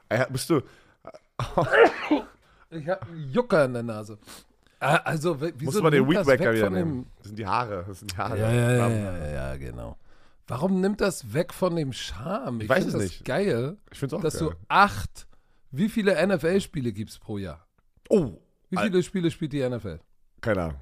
Äh, 0.09 0.25
Bist 0.29 0.49
du, 0.49 0.61
Ich 2.71 2.87
habe 2.87 3.05
einen 3.07 3.31
Jucker 3.31 3.65
in 3.65 3.73
der 3.73 3.83
Nase. 3.83 4.17
Ah, 4.79 4.95
Also, 5.03 5.39
w- 5.41 5.51
wieso 5.57 5.65
musst 5.65 5.77
du 5.79 5.83
mal 5.83 5.91
den 5.91 6.07
Weedwacker 6.07 6.53
wieder 6.53 6.69
nehmen. 6.69 7.07
Das 7.17 7.27
sind 7.27 7.39
die 7.39 7.45
Haare, 7.45 7.83
das 7.87 7.99
sind 7.99 8.13
die 8.13 8.17
Haare. 8.17 8.37
Ja, 8.39 8.51
ja, 8.51 8.89
ja, 8.89 9.31
ja, 9.31 9.57
genau. 9.57 9.97
Warum 10.47 10.81
nimmt 10.81 11.01
das 11.01 11.33
weg 11.33 11.53
von 11.53 11.75
dem 11.75 11.93
Charme? 11.93 12.61
Ich, 12.61 12.69
weiß 12.69 12.77
find 12.85 12.87
es 12.87 12.93
das 12.93 13.01
nicht. 13.03 13.25
geil, 13.25 13.77
Ich 13.91 13.99
find's 13.99 14.13
auch 14.13 14.21
dass 14.21 14.39
geil. 14.39 14.49
du 14.49 14.55
acht, 14.67 15.27
wie 15.71 15.89
viele 15.89 16.15
NFL-Spiele 16.25 16.91
gibt 16.93 17.11
es 17.11 17.19
pro 17.19 17.37
Jahr? 17.37 17.67
Oh, 18.09 18.31
Wie 18.69 18.77
Al- 18.77 18.87
viele 18.89 19.03
Spiele 19.03 19.29
spielt 19.31 19.53
die 19.53 19.67
NFL? 19.67 19.99
keine 20.41 20.61
Ahnung. 20.63 20.75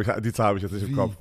Ich, 0.00 0.22
die 0.22 0.32
Zahl 0.32 0.46
habe 0.46 0.58
ich 0.58 0.62
jetzt 0.62 0.72
nicht 0.72 0.86
Wie? 0.86 0.90
im 0.92 0.96
Kopf. 0.96 1.16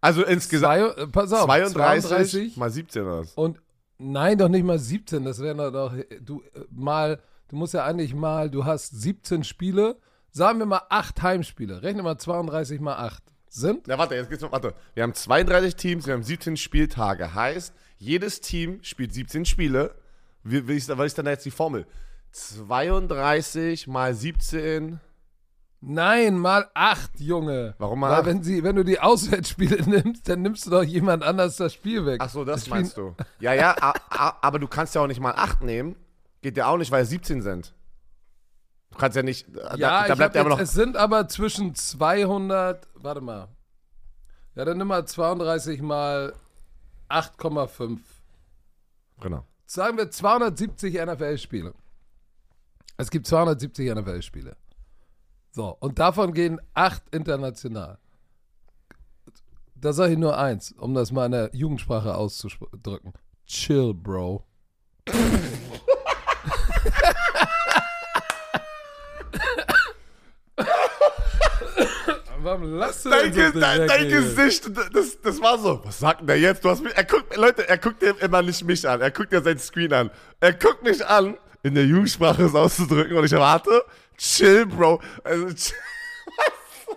Also 0.00 0.24
insgesamt 0.24 0.94
Zwei, 0.94 1.02
äh, 1.02 1.06
pass 1.06 1.32
auf, 1.32 1.44
32, 1.44 1.74
32 2.08 2.56
mal 2.56 2.70
17 2.70 3.02
oder 3.02 3.18
was? 3.20 3.34
und 3.34 3.60
nein, 3.98 4.38
doch 4.38 4.48
nicht 4.48 4.64
mal 4.64 4.78
17, 4.78 5.24
das 5.24 5.38
wären 5.40 5.58
doch, 5.58 5.70
doch 5.70 5.94
du 6.22 6.40
äh, 6.54 6.60
mal, 6.70 7.20
du 7.48 7.56
musst 7.56 7.74
ja 7.74 7.84
eigentlich 7.84 8.14
mal, 8.14 8.50
du 8.50 8.64
hast 8.64 8.98
17 9.00 9.44
Spiele, 9.44 9.98
sagen 10.32 10.58
wir 10.58 10.66
mal 10.66 10.82
8 10.88 11.22
Heimspiele, 11.22 11.82
rechne 11.82 12.02
mal 12.02 12.18
32 12.18 12.80
mal 12.80 12.96
8. 12.96 13.22
Sind? 13.52 13.88
Ja, 13.88 13.98
warte, 13.98 14.14
jetzt 14.14 14.30
geht's 14.30 14.42
noch. 14.42 14.52
Warte. 14.52 14.74
Wir 14.94 15.02
haben 15.02 15.12
32 15.12 15.74
Teams, 15.74 16.06
wir 16.06 16.14
haben 16.14 16.22
17 16.22 16.56
Spieltage. 16.56 17.34
Heißt, 17.34 17.74
jedes 17.98 18.40
Team 18.40 18.78
spielt 18.82 19.12
17 19.12 19.44
Spiele. 19.44 19.94
Wie, 20.44 20.68
wie 20.68 20.76
ist, 20.76 20.88
was 20.96 21.06
ist 21.06 21.18
denn 21.18 21.24
da 21.24 21.32
jetzt 21.32 21.44
die 21.44 21.50
Formel? 21.50 21.84
32 22.30 23.88
mal 23.88 24.14
17. 24.14 25.00
Nein, 25.82 26.38
mal 26.38 26.68
8, 26.74 27.20
Junge. 27.20 27.74
Warum 27.78 28.00
mal 28.00 28.10
Weil 28.10 28.18
acht? 28.18 28.26
wenn, 28.26 28.42
sie, 28.42 28.62
wenn 28.62 28.76
du 28.76 28.84
die 28.84 29.00
Auswärtsspiele 29.00 29.82
nimmst, 29.88 30.28
dann 30.28 30.42
nimmst 30.42 30.66
du 30.66 30.70
doch 30.70 30.82
jemand 30.82 31.24
anders 31.24 31.56
das 31.56 31.72
Spiel 31.72 32.04
weg. 32.06 32.20
Ach 32.22 32.28
so, 32.28 32.44
das 32.44 32.62
Es 32.62 32.68
meinst 32.68 32.96
du. 32.98 33.16
Ja, 33.40 33.54
ja, 33.54 33.74
a, 33.80 33.94
a, 34.10 34.36
aber 34.42 34.58
du 34.58 34.68
kannst 34.68 34.94
ja 34.94 35.00
auch 35.00 35.06
nicht 35.06 35.20
mal 35.20 35.32
8 35.32 35.62
nehmen. 35.62 35.96
Geht 36.42 36.56
ja 36.56 36.66
auch 36.66 36.76
nicht, 36.76 36.90
weil 36.90 37.02
es 37.02 37.10
17 37.10 37.42
sind. 37.42 37.74
Kannst 39.00 39.16
ja 39.16 39.22
nicht. 39.22 39.46
Da, 39.54 39.74
Ja, 39.76 40.06
da 40.06 40.14
bleibt 40.14 40.34
ja 40.34 40.42
jetzt, 40.42 40.50
noch. 40.50 40.60
es 40.60 40.72
sind 40.72 40.96
aber 40.96 41.26
zwischen 41.28 41.74
200, 41.74 42.86
warte 42.94 43.20
mal. 43.20 43.48
Ja, 44.54 44.64
dann 44.64 44.78
nimm 44.78 44.88
mal 44.88 45.06
32 45.06 45.80
mal 45.80 46.34
8,5. 47.08 47.98
Genau. 49.20 49.46
Sagen 49.66 49.96
wir 49.96 50.10
270 50.10 50.94
NFL-Spiele. 50.94 51.74
Es 52.96 53.10
gibt 53.10 53.26
270 53.26 53.94
NFL-Spiele. 53.94 54.56
So, 55.52 55.76
und 55.80 55.98
davon 55.98 56.32
gehen 56.34 56.60
acht 56.74 57.02
international. 57.14 57.98
Da 59.74 59.92
sage 59.94 60.12
ich 60.12 60.18
nur 60.18 60.36
eins, 60.36 60.72
um 60.72 60.92
das 60.94 61.10
mal 61.10 61.26
in 61.26 61.32
der 61.32 61.50
Jugendsprache 61.54 62.14
auszudrücken. 62.14 63.14
Chill, 63.46 63.94
Bro. 63.94 64.44
Warum 72.50 72.64
lachst 72.74 73.04
du 73.04 73.10
Dein, 73.10 73.32
denn 73.32 73.52
so 73.52 73.60
dein, 73.60 73.86
dein? 73.86 74.08
Gesicht, 74.08 74.68
das, 74.92 75.20
das 75.20 75.40
war 75.40 75.56
so. 75.56 75.80
Was 75.84 76.00
sagt 76.00 76.20
denn 76.20 76.26
der 76.26 76.40
jetzt? 76.40 76.64
Du 76.64 76.68
hast 76.70 76.82
mich, 76.82 76.92
er 76.96 77.04
guckt, 77.04 77.36
Leute, 77.36 77.68
er 77.68 77.78
guckt 77.78 78.02
dir 78.02 78.20
immer 78.20 78.42
nicht 78.42 78.64
mich 78.64 78.88
an. 78.88 79.00
Er 79.00 79.12
guckt 79.12 79.32
ja 79.32 79.40
sein 79.40 79.56
Screen 79.58 79.92
an. 79.92 80.10
Er 80.40 80.52
guckt 80.54 80.82
mich 80.82 81.06
an, 81.06 81.36
in 81.62 81.76
der 81.76 81.84
Jugendsprache 81.86 82.42
es 82.42 82.54
auszudrücken 82.56 83.16
und 83.16 83.24
ich 83.24 83.32
erwarte, 83.32 83.84
chill, 84.18 84.66
Bro. 84.66 85.00
Also, 85.22 85.46
chill, 85.54 85.76
was? 86.36 86.96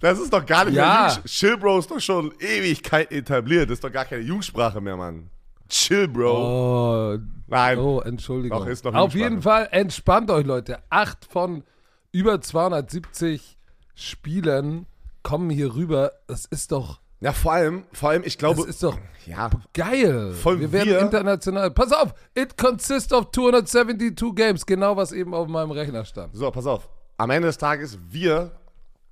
Das 0.00 0.18
ist 0.18 0.30
doch 0.32 0.44
gar 0.44 0.66
nicht 0.66 0.74
Ja. 0.74 1.04
mehr 1.04 1.08
Jugend- 1.14 1.24
Chill, 1.26 1.56
Bro 1.56 1.78
ist 1.78 1.90
doch 1.90 2.00
schon 2.00 2.34
Ewigkeit 2.38 3.10
etabliert. 3.12 3.70
Das 3.70 3.74
ist 3.78 3.84
doch 3.84 3.92
gar 3.92 4.04
keine 4.04 4.20
Jugendsprache 4.22 4.80
mehr, 4.82 4.96
Mann. 4.98 5.30
Chill, 5.70 6.06
Bro. 6.06 7.14
Oh, 7.14 7.18
Nein. 7.46 7.78
Oh, 7.78 8.00
Entschuldigung. 8.00 8.58
Doch, 8.58 8.66
ist 8.66 8.84
noch 8.84 8.92
Auf 8.94 9.14
jeden 9.14 9.40
Fall 9.40 9.68
entspannt 9.70 10.30
euch, 10.30 10.44
Leute. 10.44 10.80
Acht 10.90 11.24
von 11.30 11.64
über 12.12 12.40
270 12.42 13.56
Spielen 14.00 14.86
kommen 15.22 15.50
hier 15.50 15.74
rüber. 15.74 16.12
Das 16.26 16.46
ist 16.46 16.72
doch, 16.72 17.00
Ja, 17.20 17.32
vor 17.32 17.52
allem, 17.52 17.84
vor 17.92 18.10
allem, 18.10 18.22
ich 18.24 18.36
das 18.36 18.38
glaube, 18.38 18.68
ist 18.68 18.82
doch 18.82 18.98
ja, 19.26 19.50
geil. 19.74 20.32
Voll 20.32 20.58
wir 20.60 20.72
werden 20.72 20.88
wir- 20.88 21.00
international. 21.00 21.70
Pass 21.70 21.92
auf, 21.92 22.14
it 22.34 22.56
consists 22.56 23.12
of 23.12 23.30
272 23.32 24.34
Games. 24.34 24.64
Genau, 24.64 24.96
was 24.96 25.12
eben 25.12 25.34
auf 25.34 25.46
meinem 25.48 25.70
Rechner 25.70 26.04
stand. 26.04 26.34
So, 26.34 26.50
pass 26.50 26.66
auf. 26.66 26.88
Am 27.18 27.28
Ende 27.30 27.48
des 27.48 27.58
Tages, 27.58 27.98
wir 28.08 28.52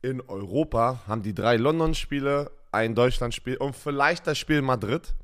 in 0.01 0.21
Europa 0.23 1.01
haben 1.07 1.23
die 1.23 1.35
drei 1.35 1.57
London-Spiele, 1.57 2.51
ein 2.73 2.95
Deutschland-Spiel 2.95 3.57
und 3.59 3.77
vielleicht 3.77 4.27
das 4.27 4.39
Spiel 4.39 4.63
Madrid. 4.63 5.15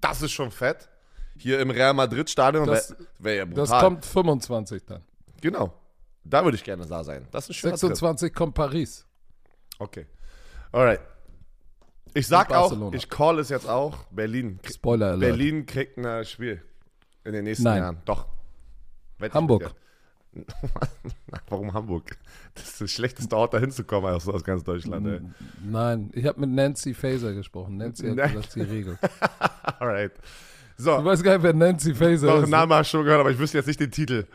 Das 0.00 0.22
ist 0.22 0.32
schon 0.32 0.50
fett. 0.50 0.88
Hier 1.36 1.60
im 1.60 1.70
Real 1.70 1.92
Madrid-Stadion 1.92 2.66
Das- 2.66 2.90
wäre 2.90 3.06
wär 3.18 3.34
ja 3.34 3.44
Das 3.44 3.68
brutal. 3.68 3.80
kommt 3.84 4.04
25 4.06 4.84
dann. 4.86 5.02
Genau. 5.42 5.74
Da 6.24 6.44
würde 6.44 6.56
ich 6.56 6.64
gerne 6.64 6.86
da 6.86 7.02
sein. 7.04 7.26
Das 7.30 7.44
ist 7.44 7.50
ein 7.50 7.54
schöner 7.54 7.72
Trip. 7.72 7.80
26 7.80 8.34
kommt 8.34 8.54
Paris. 8.54 9.06
Okay. 9.80 10.06
Alright. 10.72 11.00
Ich 12.14 12.26
sag 12.26 12.52
auch, 12.52 12.92
ich 12.92 13.08
call 13.08 13.38
es 13.38 13.48
jetzt 13.48 13.68
auch, 13.68 14.04
Berlin. 14.10 14.58
Spoiler 14.68 15.06
Alert. 15.12 15.20
Berlin 15.20 15.64
kriegt 15.66 15.96
ein 15.98 16.24
Spiel 16.24 16.60
in 17.24 17.32
den 17.32 17.44
nächsten 17.44 17.64
Nein. 17.64 17.78
Jahren. 17.78 17.98
Doch. 18.04 18.26
Wette 19.18 19.28
ich 19.30 19.34
Hamburg. 19.34 19.74
Warum 21.48 21.72
Hamburg? 21.72 22.16
Das 22.54 22.64
ist 22.64 22.80
das 22.80 22.90
schlechteste 22.90 23.36
Ort, 23.36 23.54
da 23.54 23.58
hinzukommen, 23.58 24.12
aus, 24.12 24.28
aus 24.28 24.44
ganz 24.44 24.62
Deutschland, 24.64 25.06
ey. 25.06 25.20
Nein, 25.64 26.10
ich 26.14 26.24
habe 26.26 26.40
mit 26.40 26.50
Nancy 26.50 26.94
Faser 26.94 27.32
gesprochen. 27.32 27.76
Nancy 27.76 28.08
hat 28.08 28.16
Nein. 28.16 28.32
gesagt, 28.34 28.52
sie 28.52 28.62
regelt. 28.62 28.98
Alright. 29.80 30.12
Du 30.76 30.82
So, 30.84 31.04
weißt 31.04 31.22
gar 31.24 31.34
nicht, 31.34 31.42
wer 31.42 31.52
Nancy 31.52 31.94
Faser 31.94 32.26
doch, 32.28 32.36
ist. 32.38 32.42
einen 32.44 32.50
Namen 32.52 32.72
hast 32.74 32.92
du 32.92 32.98
schon 32.98 33.04
gehört, 33.04 33.20
aber 33.20 33.30
ich 33.30 33.38
wüsste 33.38 33.58
jetzt 33.58 33.66
nicht 33.66 33.80
den 33.80 33.90
Titel. 33.90 34.26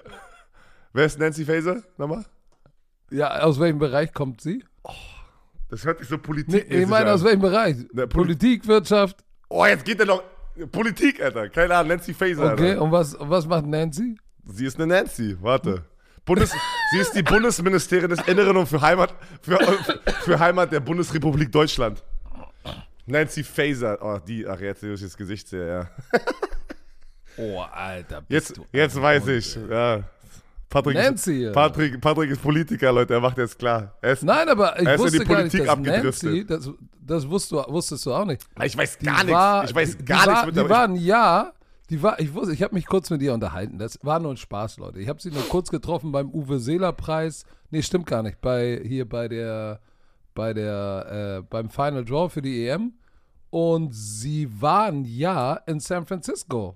Wer 0.94 1.06
ist 1.06 1.20
Nancy 1.20 1.46
Faser? 1.46 1.84
Nochmal? 1.98 2.25
Ja, 3.12 3.40
aus 3.42 3.60
welchem 3.60 3.80
Bereich 3.80 4.14
kommt 4.14 4.42
sie? 4.42 4.64
Das 5.69 5.84
hört 5.84 6.00
sich 6.00 6.07
so 6.07 6.15
Nee, 6.15 6.22
Politik 6.22 6.65
ich 6.69 6.88
meine, 6.88 7.12
aus 7.12 7.24
welchem 7.24 7.41
Bereich? 7.41 7.77
Na, 7.93 8.03
Poli- 8.03 8.07
Politik, 8.13 8.67
Wirtschaft. 8.67 9.24
Oh, 9.50 9.65
jetzt 9.65 9.84
geht 9.86 10.00
er 10.00 10.05
noch. 10.05 10.24
Politik, 10.72 11.22
Alter. 11.22 11.50
Keine 11.50 11.75
Ahnung, 11.75 11.89
Nancy 11.89 12.13
Faser, 12.13 12.53
Okay, 12.53 12.69
Alter. 12.72 12.81
und 12.81 12.91
was, 12.91 13.15
was 13.19 13.45
macht 13.48 13.65
Nancy? 13.65 14.17
Sie 14.45 14.65
ist 14.65 14.77
eine 14.79 14.88
Nancy, 14.88 15.36
warte. 15.41 15.84
Bundes, 16.24 16.51
sie 16.91 16.98
ist 17.00 17.13
die 17.15 17.24
Bundesministerin 17.24 18.10
des 18.10 18.19
Inneren 18.27 18.57
und 18.57 18.65
für 18.67 18.81
Heimat, 18.81 19.13
für, 19.41 19.57
für 20.24 20.39
Heimat 20.39 20.72
der 20.72 20.79
Bundesrepublik 20.79 21.51
Deutschland. 21.51 22.03
Nancy 23.05 23.43
Faser. 23.43 23.98
Oh, 24.01 24.17
die, 24.25 24.48
ach, 24.48 24.60
jetzt 24.60 24.81
sehe 24.81 24.93
ich 24.93 25.01
das 25.01 25.15
Gesicht 25.17 25.48
sehr, 25.48 25.65
ja. 25.67 25.89
Oh, 27.38 27.60
Alter. 27.62 28.24
Jetzt, 28.29 28.60
jetzt 28.72 29.00
weiß 29.00 29.27
ich. 29.27 29.57
Ja. 29.69 30.03
Patrick, 30.84 30.96
Nancy, 30.98 31.32
ja. 31.44 31.50
Ist, 31.50 31.53
Patrick, 31.53 32.01
Patrick 32.01 32.29
ist 32.32 32.41
Politiker, 32.41 32.91
Leute, 32.91 33.13
er 33.13 33.22
macht 33.22 33.38
jetzt 33.38 33.58
klar. 33.58 33.96
Er 34.01 34.12
ist, 34.13 34.24
Nein, 34.24 34.50
aber 34.50 34.79
ich 34.79 34.86
Er 34.88 34.96
ist 34.96 35.00
in 35.00 35.05
wusste 35.05 35.20
die 35.20 35.25
gar 35.25 35.44
nicht, 35.44 35.51
Politik 35.51 35.60
dass 35.62 35.70
abgedriftet. 35.70 36.24
Nancy, 36.24 36.46
das, 36.46 36.70
das 37.01 37.29
wusstest, 37.29 37.51
du, 37.67 37.74
wusstest 37.74 38.05
du 38.05 38.13
auch 38.13 38.25
nicht. 38.25 38.41
ich 38.63 38.77
weiß 38.77 38.98
Die 38.98 39.05
gar 39.05 39.17
nichts. 39.24 39.32
war- 39.32 39.63
ich 39.63 39.75
weiß 39.75 39.98
die, 39.98 40.05
gar 40.05 40.24
die 40.24 40.29
nichts 40.29 40.41
war, 40.41 40.46
mit 40.48 40.55
Die 40.58 40.70
war 40.70 40.84
ein 40.84 40.96
Jahr, 40.96 41.53
die 41.89 42.03
war, 42.03 42.20
ich 42.20 42.34
wusste, 42.34 42.53
ich 42.53 42.62
habe 42.63 42.74
mich 42.75 42.86
kurz 42.88 43.10
mit 43.10 43.22
ihr 43.22 43.34
unterhalten. 43.34 43.77
Das 43.77 44.00
war 44.01 44.20
nur 44.20 44.34
ein 44.34 44.38
Spaß, 44.38 44.77
Leute. 44.77 45.00
Ich 45.00 45.08
habe 45.08 45.22
sie 45.22 45.32
nur 45.32 45.44
kurz 45.48 45.70
getroffen 45.70 46.12
beim 46.12 46.29
Uwe 46.32 46.60
Seeler 46.60 46.91
Preis. 46.94 47.46
Nee, 47.70 47.82
stimmt 47.82 48.05
gar 48.08 48.22
nicht. 48.24 48.41
Bei 48.41 48.82
hier 48.84 49.08
bei 49.08 49.27
der, 49.27 49.79
bei 50.34 50.53
der, 50.53 51.39
äh, 51.39 51.48
beim 51.50 51.70
Final 51.70 52.03
Draw 52.03 52.29
für 52.29 52.41
die 52.41 52.67
EM. 52.67 52.94
Und 53.50 53.94
sie 53.96 54.50
war 54.62 54.88
ein 54.88 55.05
Jahr 55.05 55.62
in 55.67 55.79
San 55.79 56.05
Francisco. 56.05 56.75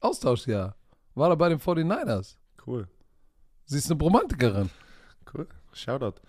Austauschjahr. 0.00 0.76
War 1.14 1.30
da 1.30 1.34
bei 1.34 1.48
den 1.48 1.58
49ers. 1.58 2.36
Cool, 2.66 2.86
Sie 3.68 3.78
ist 3.78 3.90
eine 3.90 4.00
Romantikerin. 4.00 4.70
cool. 5.34 5.46
Shoutout. 5.72 6.20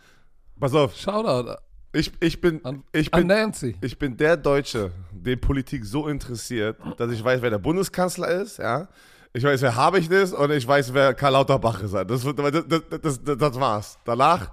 Pass 0.59 0.73
auf, 0.73 0.95
Shoutout 0.95 1.55
ich, 1.91 2.11
ich 2.19 2.39
bin, 2.39 2.63
an, 2.63 2.83
ich 2.91 3.09
bin, 3.09 3.27
Nancy. 3.27 3.75
Ich 3.81 3.97
bin 3.97 4.15
der 4.15 4.37
Deutsche, 4.37 4.91
den 5.11 5.39
Politik 5.41 5.83
so 5.85 6.07
interessiert, 6.07 6.77
dass 6.97 7.11
ich 7.11 7.23
weiß, 7.23 7.41
wer 7.41 7.49
der 7.49 7.57
Bundeskanzler 7.57 8.27
ist, 8.41 8.59
ja. 8.59 8.87
Ich 9.33 9.43
weiß, 9.43 9.61
wer 9.61 9.75
Habeck 9.75 10.09
ist 10.09 10.33
und 10.33 10.51
ich 10.51 10.67
weiß, 10.67 10.93
wer 10.93 11.13
Karl 11.13 11.33
Lauterbach 11.33 11.81
ist. 11.81 11.93
Das, 11.93 12.05
das, 12.07 12.25
das, 12.67 13.19
das, 13.23 13.37
das, 13.37 13.59
war's. 13.59 13.97
Danach 14.03 14.51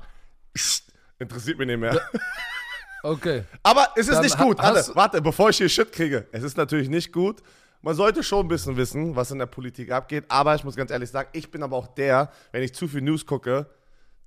interessiert 1.19 1.59
mich 1.59 1.67
nicht 1.67 1.81
mehr. 1.81 2.01
Okay. 3.03 3.45
Aber 3.63 3.89
es 3.97 4.09
ist 4.09 4.15
Dann 4.15 4.23
nicht 4.23 4.39
gut. 4.39 4.59
Warte, 4.59 4.95
warte, 4.95 5.23
bevor 5.23 5.51
ich 5.51 5.57
hier 5.57 5.69
Shit 5.69 5.93
kriege. 5.93 6.27
Es 6.31 6.43
ist 6.43 6.57
natürlich 6.57 6.89
nicht 6.89 7.13
gut. 7.13 7.43
Man 7.83 7.95
sollte 7.95 8.23
schon 8.23 8.47
ein 8.47 8.49
bisschen 8.49 8.77
wissen, 8.77 9.17
was 9.17 9.31
in 9.31 9.39
der 9.39 9.47
Politik 9.47 9.91
abgeht. 9.93 10.25
Aber 10.29 10.55
ich 10.55 10.65
muss 10.65 10.77
ganz 10.77 10.91
ehrlich 10.91 11.11
sagen, 11.11 11.29
ich 11.33 11.51
bin 11.51 11.63
aber 11.63 11.77
auch 11.77 11.87
der, 11.87 12.31
wenn 12.53 12.63
ich 12.63 12.75
zu 12.75 12.89
viel 12.89 13.01
News 13.01 13.27
gucke, 13.27 13.67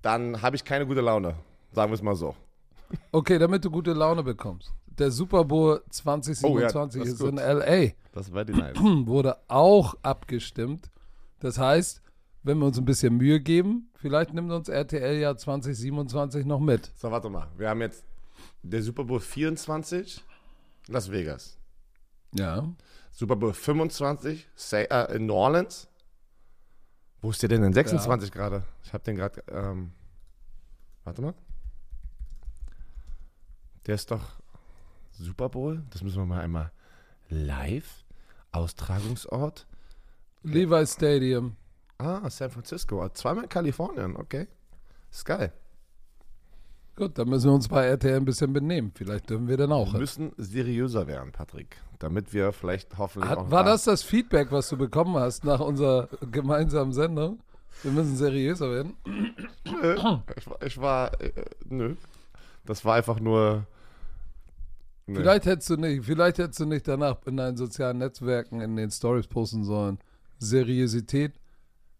dann 0.01 0.41
habe 0.41 0.55
ich 0.55 0.63
keine 0.63 0.85
gute 0.85 1.01
Laune. 1.01 1.35
Sagen 1.71 1.91
wir 1.91 1.95
es 1.95 2.01
mal 2.01 2.15
so. 2.15 2.35
Okay, 3.11 3.37
damit 3.37 3.63
du 3.65 3.69
gute 3.69 3.93
Laune 3.93 4.23
bekommst. 4.23 4.73
Der 4.87 5.11
Super 5.11 5.43
Bowl 5.45 5.81
2027 5.89 6.43
Oh 6.51 6.59
ja, 6.59 7.05
ist 7.05 7.13
ist 7.13 7.21
in. 7.21 7.35
LA. 7.37 7.91
Das 8.11 8.33
wäre 8.33 8.45
die 8.45 8.53
nice. 8.53 8.77
Wurde 9.05 9.37
auch 9.47 9.95
abgestimmt. 10.01 10.89
Das 11.39 11.57
heißt, 11.57 12.01
wenn 12.43 12.57
wir 12.57 12.65
uns 12.65 12.77
ein 12.77 12.85
bisschen 12.85 13.15
Mühe 13.17 13.39
geben, 13.39 13.89
vielleicht 13.95 14.33
nimmt 14.33 14.51
uns 14.51 14.69
RTL 14.69 15.17
ja 15.19 15.35
2027 15.35 16.45
noch 16.45 16.59
mit. 16.59 16.91
So, 16.95 17.11
warte 17.11 17.29
mal. 17.29 17.47
Wir 17.57 17.69
haben 17.69 17.81
jetzt 17.81 18.03
der 18.63 18.81
Super 18.81 19.03
Bowl 19.03 19.19
24, 19.19 20.23
Las 20.87 21.11
Vegas. 21.11 21.57
Ja. 22.33 22.67
Super 23.19 23.35
Bowl 23.35 23.53
25, 23.53 24.47
Say, 24.55 24.85
äh, 24.85 25.13
in 25.13 25.25
New 25.25 25.33
Orleans. 25.33 25.89
Wo 27.21 27.31
ist 27.31 27.41
der 27.41 27.49
denn 27.49 27.63
in 27.63 27.73
26 27.73 28.31
gerade? 28.31 28.63
Ich 28.85 28.93
habe 28.93 29.03
den 29.03 29.17
gerade. 29.17 29.43
Ähm, 29.49 29.91
warte 31.03 31.21
mal. 31.21 31.33
Der 33.85 33.95
ist 33.95 34.09
doch 34.09 34.39
Super 35.11 35.49
Bowl. 35.49 35.83
Das 35.89 36.01
müssen 36.01 36.15
wir 36.15 36.25
mal 36.25 36.39
einmal 36.39 36.71
live. 37.27 38.05
Austragungsort. 38.53 39.67
Levi 40.43 40.87
Stadium. 40.87 41.57
Ah, 41.97 42.29
San 42.29 42.49
Francisco. 42.49 43.09
Zweimal 43.09 43.43
in 43.43 43.49
Kalifornien. 43.49 44.15
Okay. 44.15 44.47
Ist 45.11 45.25
geil. 45.25 45.51
Gut, 46.95 47.17
dann 47.17 47.27
müssen 47.27 47.49
wir 47.49 47.53
uns 47.53 47.67
bei 47.67 47.85
RTL 47.85 48.15
ein 48.15 48.23
bisschen 48.23 48.53
benehmen. 48.53 48.93
Vielleicht 48.95 49.29
dürfen 49.29 49.49
wir 49.49 49.57
dann 49.57 49.73
auch. 49.73 49.91
Wir 49.91 49.99
müssen 49.99 50.31
seriöser 50.37 51.05
werden, 51.05 51.33
Patrick. 51.33 51.81
Damit 51.99 52.33
wir 52.33 52.51
vielleicht 52.53 52.97
hoffentlich 52.97 53.31
auch 53.31 53.37
Hat, 53.37 53.45
ein 53.45 53.51
war 53.51 53.63
das 53.63 53.83
das 53.83 54.03
Feedback, 54.03 54.51
was 54.51 54.69
du 54.69 54.77
bekommen 54.77 55.15
hast 55.15 55.43
nach 55.43 55.59
unserer 55.59 56.07
gemeinsamen 56.31 56.93
Sendung? 56.93 57.39
Wir 57.83 57.91
müssen 57.91 58.15
seriöser 58.15 58.71
werden. 58.71 58.95
Ich, 60.35 60.47
war- 60.47 60.61
ich 60.65 60.77
war, 60.81 61.21
äh, 61.21 61.31
nö. 61.67 61.95
Das 62.65 62.83
war 62.85 62.95
einfach 62.95 63.19
nur. 63.19 63.65
Nö. 65.07 65.15
Vielleicht 65.19 65.45
hättest 65.45 65.69
du 65.71 65.77
nicht, 65.77 66.05
vielleicht 66.05 66.37
hättest 66.37 66.59
du 66.59 66.65
nicht 66.65 66.87
danach 66.87 67.17
in 67.25 67.37
deinen 67.37 67.57
sozialen 67.57 67.97
Netzwerken 67.97 68.61
in 68.61 68.75
den 68.75 68.91
Stories 68.91 69.27
posten 69.27 69.63
sollen. 69.63 69.97
Seriosität, 70.39 71.33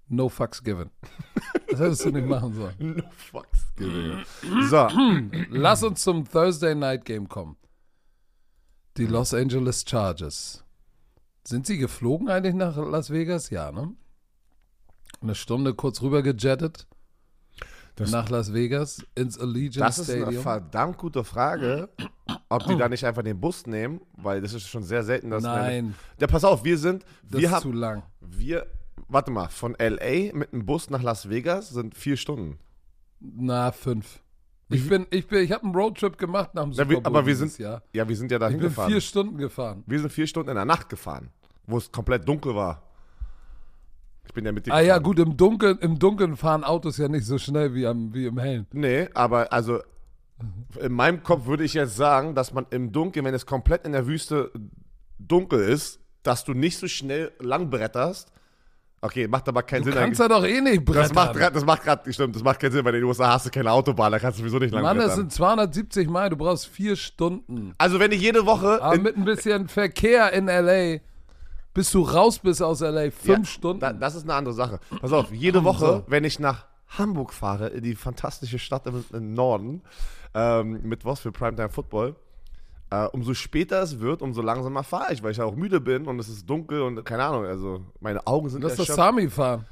no 0.08 0.29
fucks 0.29 0.63
given. 0.63 0.91
Das 1.70 1.79
hättest 1.79 2.06
du 2.06 2.12
nicht 2.12 2.27
machen 2.27 2.53
sollen. 2.53 2.75
No 2.98 3.03
fucks 3.18 3.65
given. 3.77 4.24
So, 4.70 4.88
Lass 5.50 5.84
uns 5.84 6.01
zum 6.03 6.24
Thursday 6.29 6.75
Night 6.75 7.03
Game 7.06 7.27
kommen. 7.27 7.56
Die 9.00 9.06
Los 9.08 9.34
Angeles 9.34 9.84
Chargers. 9.88 10.63
Sind 11.44 11.65
sie 11.65 11.77
geflogen 11.77 12.29
eigentlich 12.29 12.53
nach 12.56 12.75
Las 12.77 13.10
Vegas? 13.10 13.50
Ja, 13.50 13.72
ne? 13.72 13.94
Eine 15.22 15.36
Stunde 15.36 15.74
kurz 15.74 16.01
rüber 16.01 16.22
gejettet 16.22 16.86
Das- 17.96 18.12
nach 18.12 18.29
Las 18.29 18.53
Vegas 18.53 19.06
ins 19.15 19.38
Allegiant 19.39 19.77
das 19.88 20.00
ist 20.00 20.10
eine 20.10 20.22
Stadium. 20.24 20.44
verdammt 20.44 20.98
gute 20.98 21.24
Frage, 21.24 21.89
ob 22.50 22.65
die 22.68 22.77
da 22.77 22.88
nicht 22.88 23.03
einfach 23.06 23.24
den 23.24 23.39
Bus 23.41 23.65
nehmen, 23.68 24.00
weil 24.13 24.41
das 24.41 24.53
ist 24.53 24.68
schon 24.68 24.84
sehr 24.84 25.03
selten, 25.03 25.29
dass. 25.32 25.44
Nein, 25.44 25.96
Ja, 26.20 26.27
pass 26.27 26.44
auf, 26.46 26.63
wir 26.63 26.77
sind. 26.77 27.03
das 27.24 27.41
Wir 27.41 27.50
ist 27.53 27.62
zu 27.62 27.70
haben. 27.70 27.74
lang. 27.74 28.03
Wir. 28.22 28.68
Warte 29.08 29.32
mal, 29.32 29.50
von 29.50 29.75
LA 29.79 30.32
mit 30.34 30.51
dem 30.53 30.65
Bus 30.65 30.89
nach 30.89 31.01
Las 31.01 31.29
Vegas 31.29 31.70
sind 31.70 31.96
vier 31.96 32.15
Stunden. 32.15 32.60
Na, 33.20 33.72
fünf. 33.72 34.22
Ich 34.72 34.88
bin, 34.88 35.08
ich 35.10 35.28
bin, 35.28 35.44
ich 35.44 35.52
habe 35.52 35.64
einen 35.64 35.74
Roadtrip 35.76 36.18
gemacht 36.18 36.54
nach 36.54 36.64
dem 36.64 36.72
Ja, 36.74 36.84
Super 36.84 37.02
Bowl 37.02 37.06
aber 37.06 37.26
wir 37.26 37.36
sind- 37.36 37.58
Jahr. 37.58 37.82
Ja, 37.94 38.08
wir 38.08 38.16
sind 38.16 38.30
ja 38.32 38.38
Ich 38.38 38.42
dahin 38.42 38.60
bin 38.60 38.68
gefahren. 38.70 38.92
vier 38.92 39.02
Stunden 39.02 39.38
gefahren. 39.38 39.84
wir 39.88 40.00
sind 40.00 40.12
vier 40.12 40.28
Stunden 40.28 40.50
in 40.50 40.56
der 40.56 40.66
Nacht 40.66 40.90
gefahren, 40.90 41.30
wo 41.66 41.78
es 41.78 41.92
komplett 41.92 42.28
dunkel 42.28 42.54
war. 42.56 42.84
Ich 44.28 44.34
bin 44.34 44.46
ja 44.46 44.52
mit 44.52 44.68
dir 44.68 44.74
Ah 44.74 44.80
ja, 44.80 45.00
gefahren. 45.00 45.04
gut, 45.04 45.20
im 45.20 45.38
Dunkeln, 45.38 45.80
im 45.80 45.98
Dunkeln 45.98 46.38
fahren 46.38 46.64
Autos 46.64 46.98
ja 46.98 47.08
nicht 47.08 47.26
so 47.26 47.40
schnell 47.40 47.74
wie, 47.74 47.88
am, 47.88 48.14
wie 48.14 48.28
im 48.28 48.38
Hellen. 48.38 48.68
Nee, 48.72 49.10
aber 49.16 49.52
also 49.52 49.80
in 50.80 50.94
meinem 50.94 51.24
Kopf 51.24 51.48
würde 51.48 51.64
ich 51.64 51.74
jetzt 51.74 51.96
sagen, 51.96 52.36
dass 52.36 52.54
man 52.54 52.68
im 52.70 52.92
Dunkeln, 52.92 53.26
wenn 53.26 53.34
es 53.34 53.46
komplett 53.48 53.86
in 53.86 53.92
der 53.92 54.06
Wüste 54.06 54.52
dunkel 55.18 55.60
ist, 55.62 56.00
dass 56.24 56.46
du 56.46 56.54
nicht 56.54 56.78
so 56.78 56.88
schnell 56.88 57.32
lang 57.40 57.70
bretterst. 57.72 58.32
Okay, 59.01 59.27
macht 59.27 59.48
aber 59.48 59.63
keinen 59.63 59.84
Du 59.84 59.91
Sinn. 59.91 60.00
kannst 60.00 60.20
ja 60.20 60.27
doch 60.27 60.44
eh 60.44 60.60
nicht 60.60 60.88
das 60.89 60.96
brettern. 61.10 61.15
macht, 61.15 61.34
grad- 61.38 61.56
das 61.56 61.65
macht 61.65 61.84
gerade, 61.84 62.12
stimmt, 62.13 62.36
das 62.36 62.44
macht 62.44 62.60
keinen 62.60 62.72
Sinn, 62.74 62.84
weil 62.84 62.96
in 62.96 63.01
den 63.01 63.08
USA 63.08 63.32
hast 63.32 63.46
du 63.46 63.50
keine 63.50 63.72
Autobahn, 63.72 64.12
da 64.12 64.20
kannst 64.20 64.39
du 64.39 64.41
sowieso 64.44 64.60
nicht 64.60 64.72
lang 64.74 64.84
Mann, 64.84 64.98
das 64.98 65.06
brettern. 65.08 65.20
sind 65.22 65.34
270 65.34 66.10
Mal, 66.10 66.29
du 66.29 66.36
brauchst 66.36 66.68
vier 66.68 66.96
Stunden. 66.98 67.74
Also 67.77 68.00
wenn 68.00 68.12
ich 68.12 68.22
jede 68.22 68.46
Woche 68.46 68.82
Aber 68.82 68.98
mit 68.98 69.15
ein 69.15 69.24
bisschen 69.25 69.68
Verkehr 69.70 70.34
in 70.34 70.48
L.A., 70.50 71.00
bis 71.74 71.91
du 71.91 72.01
raus 72.01 72.39
bist 72.39 72.62
aus 72.62 72.82
L.A., 72.82 73.10
fünf 73.12 73.25
Ja, 73.27 73.46
Stunden. 73.46 73.79
Da, 73.79 73.94
das 73.94 74.15
ist 74.15 74.24
eine 74.24 74.34
andere 74.34 74.53
Sache. 74.53 74.79
Pass 75.00 75.13
auf, 75.13 75.32
jede 75.32 75.63
Woche, 75.63 76.03
wenn 76.08 76.24
ich 76.25 76.39
nach 76.39 76.65
Hamburg 76.98 77.32
fahre, 77.34 77.68
in 77.70 77.84
die 77.84 77.96
fantastische 77.96 78.60
Stadt 78.60 78.86
im, 78.88 79.06
im 79.13 79.34
Norden, 79.34 79.82
ähm, 80.34 80.82
mit 80.84 81.06
was 81.06 81.22
für 81.22 81.32
Primetime 81.32 81.70
Football, 81.70 82.15
äh, 82.91 83.05
umso 83.08 83.34
später 83.34 83.81
es 83.81 84.00
wird, 84.00 84.22
umso 84.22 84.41
langsamer 84.41 84.84
fahre 84.84 85.13
ich, 85.13 85.22
weil 85.24 85.31
ich 85.31 85.38
ja 85.38 85.46
auch 85.46 85.55
müde 85.55 85.79
bin 85.79 86.08
und 86.08 86.19
es 86.19 86.29
ist 86.29 86.50
dunkel 86.50 86.81
und 86.81 87.03
keine 87.05 87.24
Ahnung, 87.24 87.46
also 87.46 87.86
meine 88.00 88.25
Augen 88.25 88.50
sind 88.50 88.62
Lass 88.63 88.74
das 88.74 88.79
erschöpft. 88.79 88.98
Sami 88.98 89.29
fahren. 89.29 89.65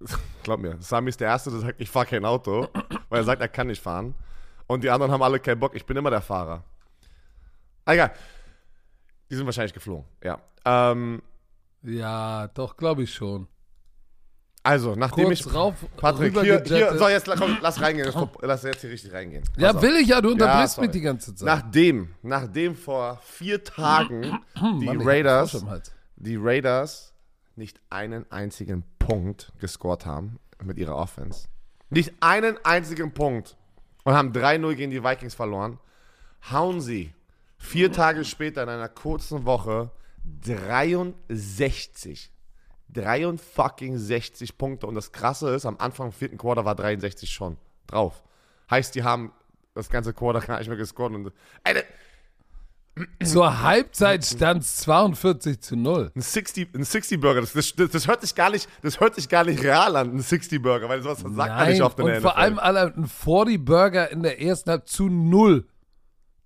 Glaub 0.42 0.60
mir, 0.60 0.76
Sami 0.80 1.10
ist 1.10 1.20
der 1.20 1.28
Erste, 1.28 1.50
der 1.50 1.60
sagt, 1.60 1.80
ich 1.80 1.90
fahre 1.90 2.06
kein 2.06 2.24
Auto, 2.24 2.68
weil 3.08 3.20
er 3.20 3.24
sagt, 3.24 3.42
er 3.42 3.48
kann 3.48 3.66
nicht 3.66 3.82
fahren. 3.82 4.14
Und 4.66 4.84
die 4.84 4.90
anderen 4.90 5.10
haben 5.12 5.22
alle 5.22 5.40
keinen 5.40 5.58
Bock, 5.60 5.74
ich 5.74 5.84
bin 5.86 5.96
immer 5.96 6.10
der 6.10 6.20
Fahrer. 6.20 6.62
Ah, 7.84 7.92
Egal. 7.94 8.12
Die 9.30 9.34
sind 9.34 9.44
wahrscheinlich 9.46 9.74
geflogen, 9.74 10.04
ja. 10.22 10.38
Ähm, 10.64 11.22
Ja, 11.82 12.48
doch, 12.48 12.76
glaube 12.76 13.02
ich 13.02 13.12
schon. 13.14 13.46
Also, 14.68 14.94
nachdem 14.96 15.24
kurz 15.28 15.40
ich. 15.40 15.54
rauf, 15.54 15.74
Patrick, 15.96 16.38
hier, 16.40 16.62
hier, 16.62 16.98
so, 16.98 17.08
jetzt 17.08 17.26
komm, 17.38 17.56
lass 17.62 17.80
reingehen. 17.80 18.04
Jetzt, 18.04 18.16
komm, 18.16 18.28
lass 18.42 18.62
jetzt 18.64 18.82
hier 18.82 18.90
richtig 18.90 19.14
reingehen. 19.14 19.42
Pass 19.44 19.62
Ja, 19.62 19.70
auf. 19.74 19.80
will 19.80 19.96
ich 19.96 20.08
ja, 20.08 20.20
du 20.20 20.32
unterbrichst 20.32 20.74
sorry. 20.74 20.88
mich 20.88 20.92
die 20.94 21.00
ganze 21.00 21.34
Zeit. 21.34 21.46
Nachdem, 21.46 22.14
nachdem 22.22 22.76
vor 22.76 23.18
vier 23.24 23.64
Tagen 23.64 24.38
die 24.80 24.84
Mann, 24.84 25.00
Raiders, 25.00 25.64
die 26.16 26.36
Raiders 26.36 27.14
nicht 27.56 27.80
einen 27.88 28.30
einzigen 28.30 28.84
Punkt 28.98 29.52
gescored 29.58 30.04
haben 30.04 30.38
mit 30.62 30.76
ihrer 30.76 30.96
Offense. 30.96 31.48
Nicht 31.88 32.12
einen 32.20 32.58
einzigen 32.62 33.14
Punkt. 33.14 33.56
Und 34.04 34.12
haben 34.12 34.32
3-0 34.32 34.74
gegen 34.74 34.90
die 34.90 35.02
Vikings 35.02 35.34
verloren. 35.34 35.78
Hauen 36.50 36.82
sie 36.82 37.14
vier 37.56 37.90
Tage 37.90 38.26
später 38.26 38.62
in 38.64 38.68
einer 38.68 38.88
kurzen 38.90 39.46
Woche 39.46 39.90
63. 40.44 42.30
63 42.90 44.56
Punkte. 44.58 44.86
Und 44.86 44.94
das 44.94 45.12
Krasse 45.12 45.54
ist, 45.54 45.66
am 45.66 45.76
Anfang 45.78 46.06
im 46.08 46.12
vierten 46.12 46.38
Quarter 46.38 46.64
war 46.64 46.74
63 46.74 47.30
schon 47.30 47.56
drauf. 47.86 48.22
Heißt, 48.70 48.94
die 48.94 49.02
haben 49.02 49.32
das 49.74 49.90
ganze 49.90 50.12
Quarter 50.12 50.40
gar 50.40 50.58
nicht 50.58 50.68
mehr 50.68 50.76
gescored. 50.76 51.14
Und, 51.14 51.32
ey, 51.64 51.82
Zur 53.24 53.62
Halbzeit 53.62 54.24
stand 54.24 54.62
es 54.62 54.78
42 54.78 55.60
zu 55.60 55.76
0. 55.76 56.10
Ein 56.14 56.20
60, 56.20 56.74
ein 56.74 56.84
60 56.84 57.20
Burger, 57.20 57.40
das, 57.40 57.52
das, 57.52 57.74
das, 57.74 58.08
hört 58.08 58.22
sich 58.22 58.34
gar 58.34 58.50
nicht, 58.50 58.68
das 58.82 59.00
hört 59.00 59.14
sich 59.14 59.28
gar 59.28 59.44
nicht 59.44 59.62
real 59.62 59.94
an, 59.96 60.16
ein 60.16 60.20
60 60.20 60.60
Burger, 60.60 60.88
weil 60.88 61.02
sowas 61.02 61.20
sagt 61.20 61.36
man 61.36 61.68
nicht 61.68 61.82
oft 61.82 61.98
in 61.98 62.04
und 62.06 62.10
der 62.10 62.20
vor 62.20 62.32
NFL. 62.32 62.40
allem 62.40 62.58
alle 62.58 62.94
ein 62.94 63.06
40 63.06 63.64
Burger 63.64 64.10
in 64.10 64.22
der 64.22 64.40
ersten 64.40 64.70
Halbzeit 64.70 64.88
zu 64.88 65.08
0. 65.08 65.66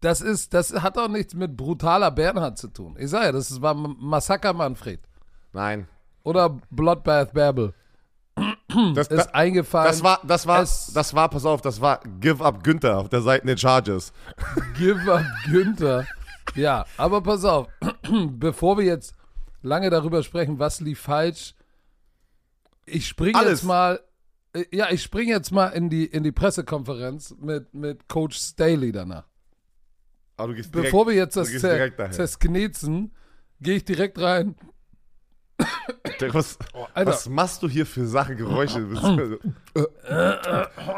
Das 0.01 0.21
ist, 0.21 0.53
das 0.53 0.73
hat 0.73 0.99
auch 0.99 1.09
nichts 1.09 1.35
mit 1.35 1.57
brutaler 1.57 2.11
Bernhard 2.11 2.59
zu 2.59 2.69
tun. 2.69 2.97
Ich 2.99 3.11
sage 3.11 3.27
ja, 3.27 3.33
das 3.33 3.63
war 3.63 3.75
Massaker 3.75 4.53
Manfred. 4.53 5.01
Nein. 5.53 5.87
Oder 6.25 6.61
Bloodbath 6.71 7.33
Bärbel. 7.33 7.75
Das, 8.95 9.09
Ist 9.09 9.11
das, 9.13 9.35
eingefallen. 9.35 9.87
das 9.91 10.03
war, 10.03 10.21
das 10.27 10.47
war, 10.47 10.63
Es- 10.63 10.91
das 10.95 11.13
war, 11.15 11.29
pass 11.29 11.45
auf, 11.45 11.61
das 11.61 11.81
war 11.81 12.01
Give 12.21 12.43
Up 12.43 12.65
Günther 12.65 12.99
auf 12.99 13.09
der 13.11 13.21
Seite 13.21 13.47
der 13.47 13.57
Chargers. 13.59 14.13
Give 14.79 15.13
up 15.13 15.25
Günther. 15.51 16.07
Ja, 16.55 16.87
aber 16.97 17.21
pass 17.23 17.45
auf, 17.45 17.69
bevor 18.31 18.79
wir 18.79 18.85
jetzt 18.85 19.15
lange 19.61 19.91
darüber 19.91 20.23
sprechen, 20.23 20.59
was 20.59 20.81
lief 20.81 21.01
falsch, 21.01 21.55
ich 22.87 23.07
springe 23.07 23.39
jetzt 23.45 23.65
mal, 23.65 24.01
äh, 24.55 24.65
ja, 24.73 24.91
ich 24.91 25.03
springe 25.03 25.31
jetzt 25.33 25.53
mal 25.53 25.69
in 25.69 25.89
die, 25.91 26.07
in 26.07 26.23
die 26.23 26.33
Pressekonferenz 26.33 27.35
mit, 27.39 27.73
mit 27.75 28.09
Coach 28.09 28.39
Staley 28.39 28.91
danach. 28.93 29.25
Aber 30.37 30.49
du 30.49 30.55
gehst 30.55 30.75
direkt, 30.75 30.91
Bevor 30.91 31.07
wir 31.07 31.15
jetzt 31.15 31.37
das 31.37 31.53
zer 31.59 32.11
zersknetzen, 32.11 33.15
gehe 33.61 33.77
ich 33.77 33.85
direkt 33.85 34.19
rein. 34.19 34.57
Was, 36.33 36.59
Alter. 36.95 37.11
was 37.11 37.29
machst 37.29 37.63
du 37.63 37.69
hier 37.69 37.85
für 37.87 38.07
Sachen, 38.07 38.37
Geräusche? 38.37 38.87
Oh, 39.75 39.87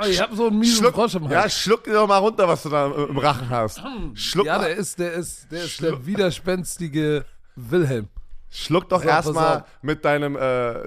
ich 0.09 0.21
habe 0.21 0.37
so 0.37 0.49
einen 0.49 0.59
miesen 0.59 0.79
schluck, 0.79 0.95
Frosch 0.95 1.15
im 1.15 1.31
ja, 1.31 1.43
Hals. 1.43 1.59
schluck 1.59 1.85
dir 1.85 1.93
doch 1.95 2.07
mal 2.07 2.19
runter, 2.19 2.47
was 2.49 2.63
du 2.63 2.69
da 2.69 2.87
im 2.87 3.17
Rachen 3.19 3.49
hast. 3.49 3.81
Schluck, 4.15 4.47
Ja, 4.47 4.59
mal, 4.59 4.65
der 4.69 4.77
ist, 4.77 4.99
der 4.99 5.13
ist, 5.13 5.51
der 5.51 5.65
ist 5.65 5.81
der 5.81 6.05
widerspenstige 6.07 7.25
Wilhelm. 7.57 8.09
schluck 8.51 8.89
doch 8.89 9.03
So, 9.03 9.09
erstmal 9.09 9.65
mit 9.83 10.05
deinem 10.05 10.37
äh, 10.37 10.41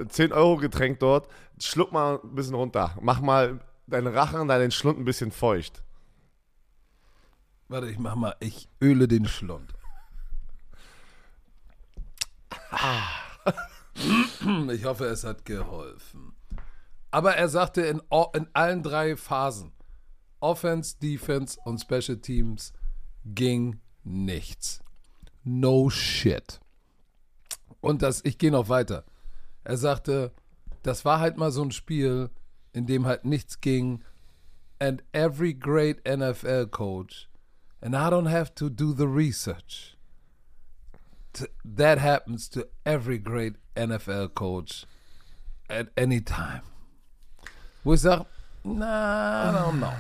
10-Euro-Getränk 0.03 0.99
dort, 0.99 1.27
schluck 1.59 1.91
mal 1.91 2.19
ein 2.23 2.35
bisschen 2.35 2.55
runter. 2.55 2.95
Mach 3.01 3.21
mal 3.21 3.59
deinen 3.87 4.13
Rachen, 4.13 4.47
deinen 4.47 4.71
Schlund 4.71 4.99
ein 4.99 5.05
bisschen 5.05 5.31
feucht. 5.31 5.81
Warte, 7.69 7.87
ich 7.89 7.97
mach 7.99 8.15
mal, 8.15 8.35
ich 8.39 8.69
öle 8.81 9.07
den 9.07 9.27
Schlund. 9.27 9.73
Ah. 12.71 13.01
Ich 14.71 14.85
hoffe, 14.85 15.05
es 15.05 15.23
hat 15.23 15.43
geholfen. 15.43 16.33
Aber 17.09 17.35
er 17.35 17.49
sagte 17.49 17.81
in, 17.81 18.01
in 18.33 18.47
allen 18.53 18.83
drei 18.83 19.15
Phasen, 19.15 19.71
Offense, 20.39 20.97
Defense 21.01 21.57
und 21.65 21.79
Special 21.79 22.17
Teams, 22.17 22.73
ging 23.25 23.79
nichts. 24.03 24.81
No 25.43 25.89
shit. 25.89 26.59
Und 27.81 28.01
das, 28.01 28.23
ich 28.23 28.37
gehe 28.37 28.51
noch 28.51 28.69
weiter. 28.69 29.03
Er 29.63 29.77
sagte, 29.77 30.31
das 30.83 31.05
war 31.05 31.19
halt 31.19 31.37
mal 31.37 31.51
so 31.51 31.63
ein 31.63 31.71
Spiel, 31.71 32.29
in 32.73 32.85
dem 32.85 33.05
halt 33.05 33.25
nichts 33.25 33.61
ging. 33.61 34.03
And 34.79 35.03
every 35.11 35.53
great 35.53 36.07
NFL 36.07 36.67
coach, 36.67 37.29
and 37.81 37.95
I 37.95 38.09
don't 38.09 38.29
have 38.29 38.53
to 38.55 38.69
do 38.69 38.93
the 38.93 39.07
research. 39.07 39.96
T- 41.37 41.47
That 41.63 41.99
happens 41.99 42.49
to 42.49 42.65
every 42.83 43.19
great 43.19 43.55
NFL 43.75 44.29
coach 44.33 44.85
at 45.69 45.87
any 45.95 46.21
time. 46.21 46.61
Wo 47.83 47.93
ich 47.93 48.01
sage, 48.01 48.25
na, 48.63 49.51
I 49.51 49.55
don't 49.55 49.77
know. 49.77 49.93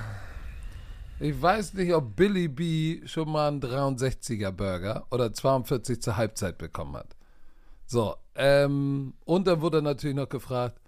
Ich 1.19 1.39
weiß 1.39 1.73
nicht, 1.73 1.93
ob 1.93 2.15
Billy 2.15 2.47
B 2.47 3.05
schon 3.07 3.31
mal 3.31 3.47
einen 3.47 3.61
63er 3.61 4.51
Burger 4.51 5.05
oder 5.09 5.31
42 5.31 6.01
zur 6.01 6.15
Halbzeit 6.17 6.57
bekommen 6.57 6.95
hat. 6.95 7.15
So, 7.85 8.15
ähm, 8.35 9.13
und 9.25 9.47
dann 9.47 9.61
wurde 9.61 9.81
natürlich 9.81 10.15
noch 10.15 10.29
gefragt, 10.29 10.79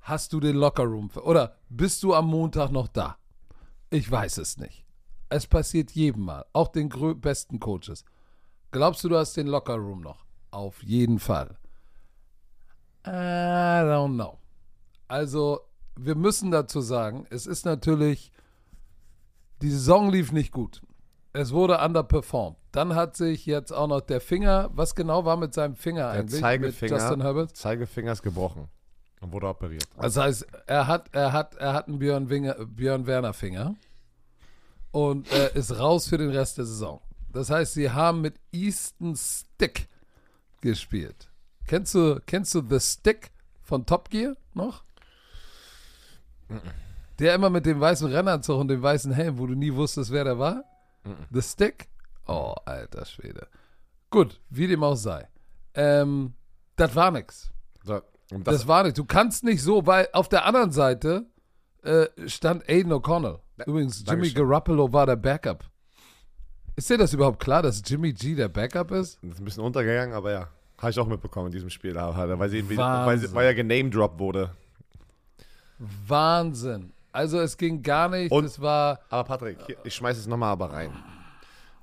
hast 0.00 0.32
du 0.32 0.40
den 0.40 0.56
Lockerroom 0.56 1.10
oder 1.22 1.56
bist 1.68 2.02
du 2.02 2.14
am 2.14 2.26
Montag 2.26 2.70
noch 2.70 2.88
da? 2.88 3.16
Ich 3.90 4.10
weiß 4.10 4.38
es 4.38 4.56
nicht. 4.56 4.84
Es 5.28 5.46
passiert 5.46 5.92
jedem 5.92 6.24
Mal, 6.24 6.44
auch 6.52 6.68
den 6.68 6.88
besten 7.20 7.60
Coaches. 7.60 8.04
Glaubst 8.72 9.04
du, 9.04 9.08
du 9.08 9.16
hast 9.16 9.36
den 9.36 9.46
Lockerroom 9.46 10.00
noch? 10.00 10.24
Auf 10.50 10.82
jeden 10.82 11.18
Fall. 11.18 11.56
I 13.06 13.10
don't 13.10 14.14
know. 14.14 14.38
Also, 15.08 15.60
wir 15.96 16.14
müssen 16.14 16.50
dazu 16.50 16.80
sagen, 16.80 17.26
es 17.30 17.46
ist 17.46 17.64
natürlich, 17.64 18.32
die 19.60 19.70
Saison 19.70 20.10
lief 20.10 20.32
nicht 20.32 20.52
gut. 20.52 20.80
Es 21.34 21.52
wurde 21.52 21.78
underperformed. 21.78 22.56
Dann 22.72 22.94
hat 22.94 23.16
sich 23.16 23.44
jetzt 23.46 23.72
auch 23.72 23.86
noch 23.88 24.00
der 24.00 24.20
Finger, 24.20 24.70
was 24.72 24.94
genau 24.94 25.24
war 25.24 25.36
mit 25.36 25.52
seinem 25.54 25.74
Finger 25.74 26.12
Der 26.12 26.20
eigentlich? 26.22 26.40
Zeigefinger, 26.40 26.92
Mit 26.94 27.02
Justin 27.02 27.20
Herbert? 27.22 27.56
Zeigefinger 27.56 28.12
ist 28.12 28.22
gebrochen 28.22 28.68
und 29.20 29.32
wurde 29.32 29.48
operiert. 29.48 29.86
Das 30.00 30.16
heißt, 30.16 30.46
er 30.66 30.86
hat, 30.86 31.08
er 31.14 31.32
hat, 31.32 31.54
er 31.56 31.72
hat 31.74 31.88
einen 31.88 31.98
Björn, 31.98 32.28
Winger, 32.30 32.54
Björn 32.66 33.06
Werner 33.06 33.32
Finger 33.34 33.74
und 34.90 35.30
äh, 35.32 35.52
ist 35.54 35.78
raus 35.78 36.08
für 36.08 36.18
den 36.18 36.30
Rest 36.30 36.58
der 36.58 36.64
Saison. 36.64 37.00
Das 37.32 37.50
heißt, 37.50 37.74
sie 37.74 37.90
haben 37.90 38.20
mit 38.20 38.34
Easton 38.52 39.16
Stick 39.16 39.88
gespielt. 40.60 41.28
Kennst 41.66 41.94
du, 41.94 42.20
kennst 42.26 42.54
du 42.54 42.62
The 42.68 42.78
Stick 42.80 43.30
von 43.62 43.86
Top 43.86 44.10
Gear 44.10 44.36
noch? 44.54 44.84
Der 47.18 47.34
immer 47.34 47.50
mit 47.50 47.64
dem 47.66 47.80
weißen 47.80 48.10
Rennanzug 48.12 48.60
und 48.60 48.68
dem 48.68 48.82
weißen 48.82 49.12
Helm, 49.12 49.38
wo 49.38 49.46
du 49.46 49.54
nie 49.54 49.72
wusstest, 49.72 50.10
wer 50.10 50.24
der 50.24 50.38
war? 50.38 50.64
The 51.30 51.42
Stick? 51.42 51.88
Oh, 52.26 52.54
alter 52.64 53.04
Schwede. 53.06 53.48
Gut, 54.10 54.40
wie 54.50 54.66
dem 54.66 54.84
auch 54.84 54.96
sei. 54.96 55.28
Ähm, 55.74 56.34
das 56.76 56.94
war 56.94 57.10
nix. 57.10 57.50
So, 57.82 58.00
Das, 58.28 58.42
das, 58.44 58.68
war 58.68 58.84
nicht. 58.84 58.98
Du 58.98 59.04
kannst 59.04 59.42
nicht 59.42 59.62
so, 59.62 59.86
weil 59.86 60.08
auf 60.12 60.28
der 60.28 60.44
anderen 60.44 60.70
Seite 60.70 61.26
äh, 61.82 62.06
stand 62.26 62.68
Aiden 62.68 62.92
O'Connell. 62.92 63.40
Übrigens, 63.66 64.00
Jimmy 64.00 64.28
Dankeschön. 64.28 64.34
Garoppolo 64.34 64.92
war 64.92 65.06
der 65.06 65.16
Backup. 65.16 65.64
Ist 66.74 66.88
dir 66.88 66.98
das 66.98 67.12
überhaupt 67.12 67.38
klar, 67.40 67.62
dass 67.62 67.82
Jimmy 67.84 68.12
G 68.12 68.34
der 68.34 68.48
Backup 68.48 68.90
ist? 68.92 69.18
das 69.22 69.32
ist 69.34 69.40
ein 69.40 69.44
bisschen 69.44 69.62
untergegangen, 69.62 70.14
aber 70.14 70.32
ja. 70.32 70.48
Habe 70.78 70.90
ich 70.90 70.98
auch 70.98 71.06
mitbekommen 71.06 71.46
in 71.46 71.52
diesem 71.52 71.70
Spiel, 71.70 71.94
weil, 71.94 72.12
sie, 72.50 72.68
weil, 72.68 72.76
Wahnsinn. 72.76 73.28
sie, 73.28 73.34
weil 73.36 73.46
er 73.46 73.54
genamedropped 73.54 74.18
wurde. 74.18 74.50
Wahnsinn. 75.78 76.92
Also 77.12 77.38
es 77.40 77.56
ging 77.56 77.82
gar 77.82 78.08
nicht. 78.08 78.32
Und- 78.32 78.44
es 78.44 78.60
war 78.60 79.00
Aber 79.10 79.24
Patrick, 79.24 79.58
ich 79.84 79.94
schmeiße 79.94 80.18
es 80.20 80.26
nochmal 80.26 80.50
aber 80.52 80.72
rein. 80.72 80.90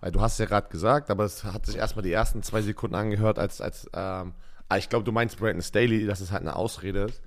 Weil 0.02 0.12
du 0.12 0.22
hast 0.22 0.40
ja 0.40 0.46
gerade 0.46 0.70
gesagt, 0.70 1.10
aber 1.12 1.26
es 1.26 1.44
hat 1.44 1.66
sich 1.66 1.76
erstmal 1.76 2.04
die 2.04 2.12
ersten 2.12 2.42
zwei 2.42 2.62
Sekunden 2.62 2.96
angehört, 2.96 3.38
als, 3.38 3.62
als 3.62 3.86
ähm, 3.94 4.34
ah, 4.70 4.78
ich 4.78 4.90
glaube, 4.90 5.04
du 5.06 5.12
meinst 5.12 5.38
Brandon 5.38 5.62
Staley, 5.62 6.06
dass 6.06 6.20
es 6.22 6.32
halt 6.32 6.42
eine 6.42 6.56
Ausrede 6.56 7.04
ist. 7.04 7.22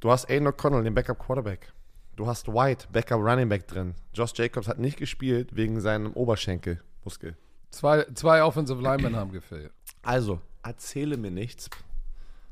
Du 0.00 0.10
hast 0.10 0.30
Aiden 0.30 0.46
O'Connell, 0.46 0.82
den 0.82 0.94
Backup 0.94 1.18
Quarterback. 1.18 1.72
Du 2.16 2.26
hast 2.26 2.48
White, 2.48 2.86
Backup 2.92 3.20
Running 3.20 3.48
Back 3.48 3.66
drin. 3.68 3.94
Josh 4.14 4.32
Jacobs 4.34 4.68
hat 4.68 4.78
nicht 4.78 4.96
gespielt 4.96 5.54
wegen 5.54 5.80
seinem 5.80 6.12
Oberschenkelmuskel. 6.14 7.36
zwei, 7.70 8.04
zwei 8.14 8.42
Offensive 8.42 8.80
Linemen 8.80 9.14
haben 9.16 9.32
gefehlt. 9.32 9.70
Also, 10.02 10.40
erzähle 10.62 11.18
mir 11.18 11.30
nichts, 11.30 11.68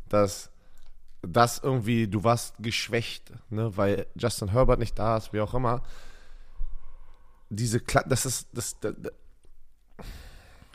dass 0.08 0.50
das 1.22 1.60
irgendwie, 1.60 2.06
du 2.06 2.22
warst 2.24 2.56
geschwächt, 2.58 3.32
ne, 3.48 3.74
weil 3.76 4.06
Justin 4.16 4.48
Herbert 4.48 4.78
nicht 4.78 4.98
da 4.98 5.16
ist, 5.16 5.32
wie 5.32 5.40
auch 5.40 5.54
immer. 5.54 5.82
Diese, 7.48 7.80
Kla 7.80 8.02
das 8.02 8.26
ist, 8.26 8.48
das, 8.52 8.78
das, 8.80 8.94
das 8.98 9.12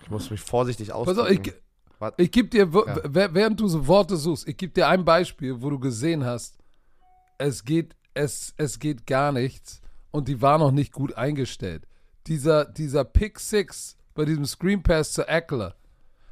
ich 0.02 0.10
muss 0.10 0.32
mich 0.32 0.42
vorsichtig 0.42 0.88
Pass 0.88 0.96
auf, 0.96 1.08
ausdrücken. 1.10 1.46
ich, 1.50 1.54
Warte. 2.00 2.24
ich 2.24 2.32
gebe 2.32 2.48
dir, 2.48 2.64
Ja. 2.66 3.34
während 3.34 3.60
du 3.60 3.68
so 3.68 3.86
Worte 3.86 4.18
suchst, 4.18 4.48
ich 4.48 4.58
gebe 4.58 4.74
dir 4.74 4.88
ein 4.88 5.06
Beispiel, 5.06 5.62
wo 5.62 5.70
du 5.70 5.78
gesehen 5.78 6.26
hast, 6.26 6.58
es 7.38 7.64
geht, 7.64 7.96
es, 8.20 8.54
es 8.58 8.80
geht 8.80 9.08
gar 9.08 9.32
nichts 9.32 9.82
und 10.12 10.28
die 10.28 10.42
war 10.42 10.58
noch 10.58 10.72
nicht 10.72 10.92
gut 10.92 11.16
eingestellt. 11.16 11.88
Dieser, 12.28 12.66
dieser 12.66 13.06
Pick 13.06 13.40
Six 13.40 13.98
bei 14.14 14.26
diesem 14.26 14.46
Screen 14.46 14.84
Pass 14.84 15.14
zu 15.14 15.28
Eckler. 15.28 15.76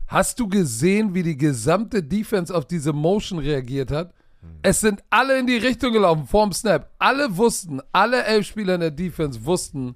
Hast 0.07 0.39
du 0.39 0.47
gesehen, 0.47 1.13
wie 1.13 1.23
die 1.23 1.37
gesamte 1.37 2.03
Defense 2.03 2.53
auf 2.53 2.65
diese 2.65 2.93
Motion 2.93 3.39
reagiert 3.39 3.91
hat? 3.91 4.13
Es 4.61 4.79
sind 4.79 5.03
alle 5.09 5.39
in 5.39 5.47
die 5.47 5.57
Richtung 5.57 5.91
gelaufen, 5.91 6.27
vorm 6.27 6.53
Snap. 6.53 6.91
Alle 6.99 7.35
wussten, 7.37 7.81
alle 7.91 8.23
elf 8.23 8.47
Spieler 8.47 8.75
in 8.75 8.81
der 8.81 8.91
Defense 8.91 9.45
wussten, 9.45 9.95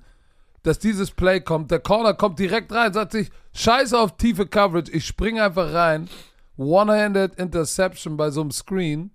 dass 0.63 0.79
dieses 0.79 1.11
Play 1.11 1.39
kommt. 1.41 1.71
Der 1.71 1.79
Corner 1.79 2.13
kommt 2.13 2.39
direkt 2.39 2.71
rein, 2.71 2.93
sagt 2.93 3.13
sich, 3.13 3.29
scheiß 3.53 3.93
auf 3.93 4.17
tiefe 4.17 4.47
Coverage, 4.47 4.91
ich 4.91 5.05
springe 5.05 5.43
einfach 5.43 5.73
rein. 5.73 6.09
One-handed 6.57 7.35
Interception 7.35 8.17
bei 8.17 8.29
so 8.29 8.41
einem 8.41 8.51
Screen, 8.51 9.11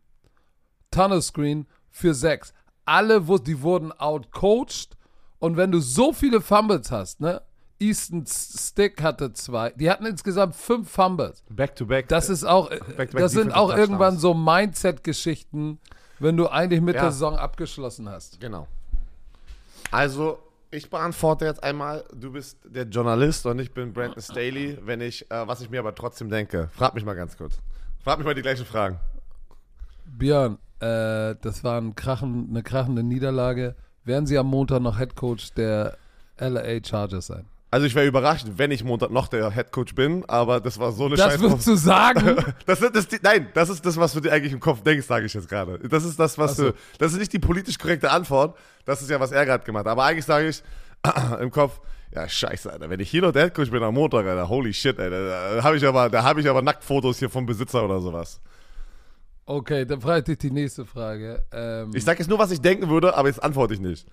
Tunnel 0.91 1.23
Screen 1.23 1.67
für 1.91 2.15
sechs. 2.15 2.53
Alle, 2.87 3.21
die 3.41 3.61
wurden 3.61 3.93
outcoached. 3.93 4.97
Und 5.39 5.57
wenn 5.57 5.71
du 5.71 5.81
so 5.81 6.13
viele 6.13 6.41
Fumbles 6.41 6.91
hast, 6.91 7.21
ne? 7.21 7.43
Easton 7.79 8.25
Stick 8.27 9.03
hatte 9.03 9.35
zwei. 9.35 9.71
Die 9.73 9.91
hatten 9.91 10.07
insgesamt 10.07 10.57
fünf 10.57 10.91
Fumbles. 10.91 11.45
Back 11.51 11.77
to 11.77 11.85
back. 11.85 12.09
Das 12.09 12.31
ist 12.31 12.43
auch, 12.45 12.71
Back 12.71 12.81
to 12.87 12.95
back 12.97 13.11
das 13.13 13.33
sind 13.33 13.53
auch 13.55 13.77
irgendwann 13.77 14.17
so 14.17 14.33
Mindset-Geschichten, 14.33 15.79
wenn 16.19 16.39
du 16.39 16.49
eigentlich 16.49 16.81
mit 16.81 16.95
Ja. 16.95 17.03
der 17.03 17.13
Saison 17.13 17.37
abgeschlossen 17.37 18.09
hast. 18.09 18.41
Genau. 18.41 18.67
Also, 19.91 20.39
ich 20.71 20.89
beantworte 20.89 21.45
jetzt 21.45 21.63
einmal, 21.63 22.05
du 22.15 22.33
bist 22.33 22.59
der 22.65 22.85
Journalist 22.85 23.45
und 23.45 23.59
ich 23.59 23.73
bin 23.73 23.93
Brandon 23.93 24.23
Staley, 24.23 24.79
wenn 24.83 25.03
ich, 25.03 25.31
äh, 25.31 25.47
was 25.47 25.61
ich 25.61 25.69
mir 25.69 25.81
aber 25.81 25.95
trotzdem 25.95 26.31
denke. 26.31 26.71
Frag 26.75 26.95
mich 26.95 27.05
mal 27.05 27.15
ganz 27.15 27.37
kurz. 27.37 27.59
Frag 28.03 28.19
mich 28.19 28.27
mal 28.27 28.35
die 28.35 28.43
gleichen 28.43 28.65
Fragen. 28.65 28.99
Björn, 30.07 30.59
äh, 30.81 31.35
das 31.41 31.65
war 31.65 31.81
ein 31.81 31.95
krachen, 31.95 32.49
eine 32.51 32.63
krachende 32.63 33.03
Niederlage. 33.03 33.75
Werden 34.05 34.27
Sie 34.27 34.39
am 34.39 34.47
Montag 34.47 34.81
noch 34.83 34.99
Head 34.99 35.17
Coach 35.17 35.53
der 35.55 35.97
LA 36.39 36.85
Chargers 36.85 37.27
sein? 37.27 37.47
Also 37.71 37.87
ich 37.87 37.95
wäre 37.97 38.07
überrascht, 38.07 38.47
wenn 38.57 38.71
ich 38.71 38.85
Montag 38.85 39.11
noch 39.11 39.27
der 39.29 39.51
Headcoach 39.51 39.95
bin, 39.95 40.25
aber 40.29 40.61
das 40.61 40.79
war 40.79 40.93
so 40.93 41.07
eine 41.07 41.17
Das 41.17 41.33
Scheiß. 41.33 41.41
würdest 41.41 41.67
du 41.67 41.75
sagen? 41.75 42.37
Das, 42.67 42.79
das, 42.81 43.09
die, 43.09 43.19
nein, 43.21 43.49
das 43.55 43.69
ist 43.69 43.85
das, 43.85 43.97
was 43.97 44.13
du 44.13 44.21
dir 44.21 44.33
eigentlich 44.33 44.53
im 44.53 44.61
Kopf 44.61 44.83
denkst, 44.83 45.07
sage 45.07 45.27
ich 45.27 45.35
jetzt 45.35 45.49
gerade. 45.49 45.79
Das 45.81 46.05
ist 46.05 46.19
das, 46.19 46.39
was 46.39 46.57
so. 46.57 46.71
du. 46.71 46.75
Das 46.99 47.13
ist 47.13 47.19
nicht 47.19 47.33
die 47.33 47.39
politisch 47.39 47.79
korrekte 47.79 48.11
Antwort. 48.11 48.57
Das 48.85 49.03
ist 49.03 49.11
ja, 49.11 49.19
was 49.19 49.33
er 49.33 49.45
gerade 49.45 49.65
gemacht 49.65 49.85
hat. 49.85 49.93
Aber 49.93 50.05
eigentlich 50.05 50.25
sage 50.25 50.49
ich 50.49 50.63
im 51.41 51.51
Kopf, 51.51 51.81
ja, 52.15 52.29
scheiße, 52.29 52.73
Alter. 52.73 52.89
Wenn 52.89 53.01
ich 53.01 53.11
hier 53.11 53.23
noch 53.23 53.33
der 53.33 53.43
Headcoach 53.47 53.71
bin 53.71 53.83
am 53.83 53.95
Montag, 53.95 54.25
Alter, 54.27 54.49
holy 54.49 54.73
shit, 54.73 54.99
Alter. 54.99 55.57
Da 55.57 55.63
habe 55.65 55.77
ich 55.77 55.85
aber, 55.87 56.09
da 56.09 56.23
habe 56.23 56.41
ich 56.41 56.49
aber 56.49 56.63
Nacktfotos 56.63 57.19
hier 57.19 57.29
vom 57.29 57.47
Besitzer 57.47 57.85
oder 57.85 58.01
sowas. 58.01 58.41
Okay, 59.49 59.87
dann 59.87 60.01
frage 60.01 60.19
ich 60.19 60.25
dich 60.25 60.39
die 60.39 60.51
nächste 60.51 60.85
Frage. 60.85 61.45
Ähm, 61.53 61.93
Ich 61.95 62.05
sage 62.05 62.19
jetzt 62.19 62.29
nur, 62.29 62.39
was 62.39 62.51
ich 62.51 62.61
denken 62.61 62.89
würde, 62.91 63.17
aber 63.17 63.29
jetzt 63.29 63.43
antworte 63.43 63.75
ich 63.75 63.81
nicht. 63.81 64.07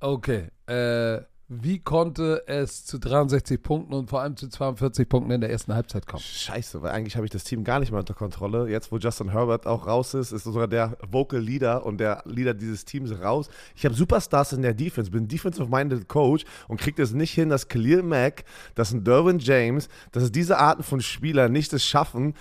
okay, 0.00 0.48
äh, 0.66 1.20
wie 1.52 1.80
konnte 1.80 2.44
es 2.46 2.84
zu 2.86 2.98
63 3.00 3.60
Punkten 3.60 3.92
und 3.92 4.08
vor 4.08 4.20
allem 4.20 4.36
zu 4.36 4.48
42 4.48 5.08
Punkten 5.08 5.32
in 5.32 5.40
der 5.40 5.50
ersten 5.50 5.74
Halbzeit 5.74 6.06
kommen? 6.06 6.22
Scheiße, 6.22 6.80
weil 6.80 6.92
eigentlich 6.92 7.16
habe 7.16 7.26
ich 7.26 7.32
das 7.32 7.42
Team 7.42 7.64
gar 7.64 7.80
nicht 7.80 7.90
mehr 7.90 7.98
unter 7.98 8.14
Kontrolle. 8.14 8.68
Jetzt, 8.70 8.92
wo 8.92 8.98
Justin 8.98 9.30
Herbert 9.32 9.66
auch 9.66 9.88
raus 9.88 10.14
ist, 10.14 10.30
ist 10.30 10.44
sogar 10.44 10.68
der 10.68 10.96
Vocal 11.10 11.40
Leader 11.40 11.84
und 11.84 11.98
der 11.98 12.22
Leader 12.24 12.54
dieses 12.54 12.84
Teams 12.84 13.10
raus. 13.20 13.48
Ich 13.74 13.84
habe 13.84 13.96
Superstars 13.96 14.52
in 14.52 14.62
der 14.62 14.74
Defense, 14.74 15.10
bin 15.10 15.26
Defensive-Minded 15.26 16.06
Coach 16.06 16.44
und 16.68 16.80
kriege 16.80 17.02
das 17.02 17.12
nicht 17.12 17.32
hin, 17.34 17.48
dass 17.48 17.66
Khalil 17.66 18.04
Mack, 18.04 18.44
dass 18.76 18.92
ein 18.92 19.02
Derwin 19.02 19.40
James, 19.40 19.88
dass 20.12 20.22
es 20.22 20.30
diese 20.30 20.56
Arten 20.56 20.84
von 20.84 21.00
Spielern 21.00 21.50
nicht 21.50 21.72
es 21.72 21.84
schaffen, 21.84 22.34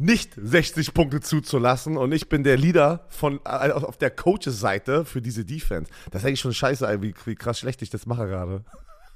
nicht 0.00 0.32
60 0.34 0.94
Punkte 0.94 1.20
zuzulassen 1.20 1.96
und 1.96 2.12
ich 2.12 2.28
bin 2.28 2.42
der 2.42 2.56
Leader 2.56 3.04
von 3.08 3.40
äh, 3.44 3.70
auf 3.70 3.96
der 3.98 4.10
Coaches-Seite 4.10 5.04
für 5.04 5.20
diese 5.20 5.44
Defense. 5.44 5.90
Das 6.10 6.22
ist 6.22 6.26
eigentlich 6.26 6.40
schon 6.40 6.54
scheiße, 6.54 7.02
wie, 7.02 7.14
wie 7.24 7.34
krass 7.34 7.58
schlecht 7.58 7.82
ich 7.82 7.90
das 7.90 8.06
mache 8.06 8.26
gerade. 8.26 8.64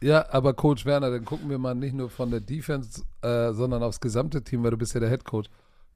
Ja, 0.02 0.26
aber 0.30 0.52
Coach 0.52 0.84
Werner, 0.84 1.10
dann 1.10 1.24
gucken 1.24 1.48
wir 1.48 1.58
mal 1.58 1.74
nicht 1.74 1.94
nur 1.94 2.10
von 2.10 2.30
der 2.30 2.40
Defense, 2.40 3.02
äh, 3.22 3.52
sondern 3.52 3.82
aufs 3.82 4.00
gesamte 4.00 4.42
Team, 4.44 4.62
weil 4.62 4.72
du 4.72 4.76
bist 4.76 4.92
ja 4.92 5.00
der 5.00 5.08
Head 5.08 5.24
Coach. 5.24 5.48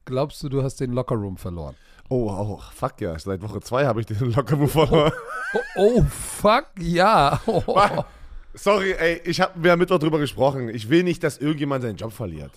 Glaubst 0.07 0.43
du, 0.43 0.49
du 0.49 0.63
hast 0.63 0.77
den 0.77 0.93
Lockerroom 0.93 1.37
verloren? 1.37 1.75
Oh, 2.09 2.31
oh, 2.31 2.61
fuck 2.75 2.99
ja, 3.03 3.19
seit 3.19 3.43
Woche 3.43 3.61
zwei 3.61 3.85
habe 3.85 4.01
ich 4.01 4.07
den 4.07 4.19
Lockerbuch 4.33 4.71
verloren. 4.71 5.13
Oh, 5.53 5.59
oh 5.77 6.05
fuck, 6.05 6.69
ja. 6.79 7.39
Oh. 7.45 8.03
Sorry, 8.55 8.93
ey, 8.93 9.21
ich 9.25 9.43
hab, 9.43 9.63
wir 9.63 9.71
haben 9.71 9.79
Mittwoch 9.79 9.99
drüber 9.99 10.19
gesprochen. 10.19 10.71
Ich 10.71 10.89
will 10.89 11.03
nicht, 11.03 11.23
dass 11.23 11.37
irgendjemand 11.37 11.83
seinen 11.83 11.97
Job 11.97 12.13
verliert. 12.13 12.53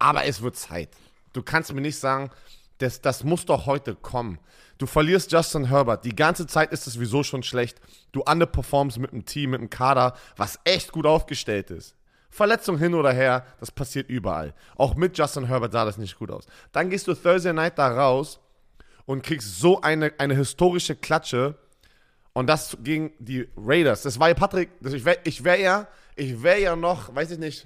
Aber 0.00 0.24
es 0.24 0.42
wird 0.42 0.56
Zeit. 0.56 0.90
Du 1.36 1.42
kannst 1.42 1.72
mir 1.72 1.80
nicht 1.80 1.98
sagen, 1.98 2.30
das, 2.78 3.00
das 3.00 3.24
muss 3.24 3.44
doch 3.44 3.66
heute 3.66 3.94
kommen. 3.94 4.38
Du 4.78 4.86
verlierst 4.86 5.32
Justin 5.32 5.66
Herbert. 5.66 6.04
Die 6.04 6.16
ganze 6.16 6.46
Zeit 6.46 6.72
ist 6.72 6.86
es 6.86 6.94
sowieso 6.94 7.22
schon 7.22 7.42
schlecht. 7.42 7.80
Du 8.12 8.22
underperformst 8.22 8.98
mit 8.98 9.12
einem 9.12 9.24
Team, 9.24 9.50
mit 9.50 9.60
einem 9.60 9.70
Kader, 9.70 10.14
was 10.36 10.58
echt 10.64 10.92
gut 10.92 11.06
aufgestellt 11.06 11.70
ist. 11.70 11.94
Verletzung 12.30 12.78
hin 12.78 12.94
oder 12.94 13.12
her, 13.12 13.46
das 13.60 13.70
passiert 13.70 14.10
überall. 14.10 14.54
Auch 14.76 14.94
mit 14.94 15.16
Justin 15.16 15.46
Herbert 15.46 15.72
sah 15.72 15.84
das 15.84 15.96
nicht 15.96 16.18
gut 16.18 16.30
aus. 16.30 16.46
Dann 16.72 16.90
gehst 16.90 17.06
du 17.06 17.14
Thursday 17.14 17.52
Night 17.52 17.78
da 17.78 17.88
raus 17.88 18.40
und 19.06 19.22
kriegst 19.22 19.58
so 19.58 19.80
eine, 19.80 20.12
eine 20.18 20.34
historische 20.34 20.96
Klatsche 20.96 21.56
und 22.34 22.46
das 22.46 22.76
gegen 22.82 23.12
die 23.18 23.48
Raiders. 23.56 24.02
Das 24.02 24.18
war 24.18 24.28
ja 24.28 24.34
Patrick, 24.34 24.70
ich 24.82 25.04
wäre 25.04 25.18
ich 25.24 25.44
wär 25.44 25.58
ja, 25.58 25.88
ich 26.14 26.42
wär 26.42 26.58
ja 26.58 26.76
noch, 26.76 27.14
weiß 27.14 27.30
ich 27.30 27.38
nicht, 27.38 27.64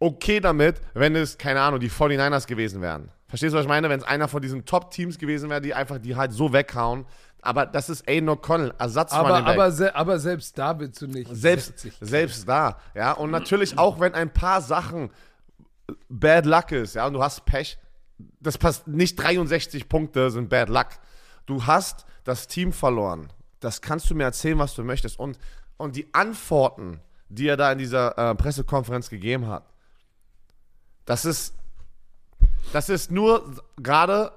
okay 0.00 0.40
damit, 0.40 0.80
wenn 0.94 1.16
es, 1.16 1.38
keine 1.38 1.60
Ahnung, 1.60 1.80
die 1.80 1.90
49ers 1.90 2.46
gewesen 2.46 2.80
wären. 2.80 3.10
Verstehst 3.28 3.52
du, 3.52 3.58
was 3.58 3.64
ich 3.64 3.68
meine? 3.68 3.90
Wenn 3.90 4.00
es 4.00 4.06
einer 4.06 4.28
von 4.28 4.40
diesen 4.40 4.64
Top-Teams 4.64 5.18
gewesen 5.18 5.50
wäre, 5.50 5.60
die 5.60 5.74
einfach 5.74 5.98
die 5.98 6.16
halt 6.16 6.32
so 6.32 6.52
weghauen. 6.52 7.04
Aber 7.42 7.66
das 7.66 7.88
ist 7.88 8.08
Aiden 8.08 8.28
O'Connell, 8.28 8.72
Ersatz 8.78 9.12
Aber, 9.12 9.44
aber, 9.44 9.70
se 9.70 9.94
aber 9.94 10.18
selbst 10.18 10.58
da 10.58 10.78
willst 10.78 11.00
du 11.00 11.06
nicht. 11.06 11.30
selbst, 11.32 11.78
60. 11.78 11.94
selbst 12.00 12.48
da, 12.48 12.78
ja. 12.94 13.12
Und 13.12 13.30
natürlich 13.30 13.78
auch, 13.78 14.00
wenn 14.00 14.14
ein 14.14 14.32
paar 14.32 14.60
Sachen 14.60 15.10
Bad 16.08 16.46
Luck 16.46 16.72
ist, 16.72 16.94
ja, 16.94 17.06
und 17.06 17.12
du 17.12 17.22
hast 17.22 17.44
Pech, 17.44 17.78
das 18.40 18.58
passt 18.58 18.88
nicht 18.88 19.16
63 19.16 19.88
Punkte 19.88 20.30
sind 20.30 20.48
Bad 20.48 20.68
Luck. 20.68 20.88
Du 21.46 21.64
hast 21.66 22.04
das 22.24 22.48
Team 22.48 22.72
verloren. 22.72 23.32
Das 23.60 23.80
kannst 23.80 24.10
du 24.10 24.14
mir 24.14 24.24
erzählen, 24.24 24.58
was 24.58 24.74
du 24.74 24.82
möchtest. 24.82 25.18
Und, 25.18 25.38
und 25.76 25.96
die 25.96 26.12
Antworten, 26.12 27.00
die 27.28 27.46
er 27.46 27.56
da 27.56 27.70
in 27.72 27.78
dieser 27.78 28.16
äh, 28.18 28.34
Pressekonferenz 28.34 29.08
gegeben 29.10 29.46
hat, 29.46 29.64
das 31.08 31.24
ist, 31.24 31.54
das 32.74 32.90
ist 32.90 33.10
nur 33.10 33.62
gerade 33.78 34.30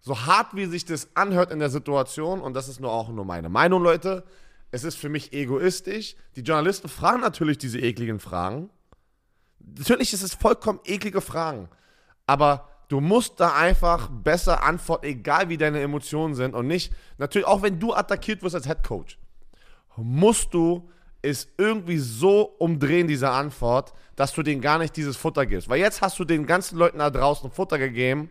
so 0.00 0.24
hart, 0.24 0.54
wie 0.54 0.66
sich 0.66 0.84
das 0.84 1.08
anhört 1.16 1.50
in 1.50 1.58
der 1.58 1.68
Situation, 1.68 2.40
und 2.40 2.54
das 2.54 2.68
ist 2.68 2.78
nur 2.78 2.92
auch 2.92 3.08
nur 3.08 3.24
meine 3.24 3.48
Meinung, 3.48 3.82
Leute, 3.82 4.22
es 4.70 4.84
ist 4.84 4.96
für 4.96 5.08
mich 5.08 5.32
egoistisch. 5.32 6.14
Die 6.36 6.42
Journalisten 6.42 6.88
fragen 6.88 7.20
natürlich 7.20 7.58
diese 7.58 7.80
ekligen 7.80 8.20
Fragen. 8.20 8.70
Natürlich 9.58 10.12
ist 10.12 10.22
es 10.22 10.32
vollkommen 10.32 10.78
eklige 10.84 11.20
Fragen. 11.20 11.68
Aber 12.24 12.68
du 12.86 13.00
musst 13.00 13.40
da 13.40 13.56
einfach 13.56 14.08
besser 14.12 14.62
antworten, 14.62 15.06
egal 15.06 15.48
wie 15.48 15.58
deine 15.58 15.80
Emotionen 15.80 16.36
sind. 16.36 16.54
Und 16.54 16.68
nicht, 16.68 16.92
natürlich, 17.18 17.48
auch 17.48 17.62
wenn 17.62 17.80
du 17.80 17.94
attackiert 17.94 18.44
wirst 18.44 18.54
als 18.54 18.68
Head 18.68 18.84
Coach, 18.84 19.18
musst 19.96 20.54
du 20.54 20.88
es 21.22 21.48
irgendwie 21.58 21.98
so 21.98 22.42
umdrehen, 22.58 23.06
diese 23.06 23.30
Antwort, 23.30 23.92
dass 24.16 24.32
du 24.32 24.42
denen 24.42 24.60
gar 24.60 24.78
nicht 24.78 24.96
dieses 24.96 25.16
Futter 25.16 25.46
gibst. 25.46 25.68
Weil 25.68 25.80
jetzt 25.80 26.00
hast 26.00 26.18
du 26.18 26.24
den 26.24 26.46
ganzen 26.46 26.78
Leuten 26.78 26.98
da 26.98 27.10
draußen 27.10 27.50
Futter 27.50 27.78
gegeben. 27.78 28.30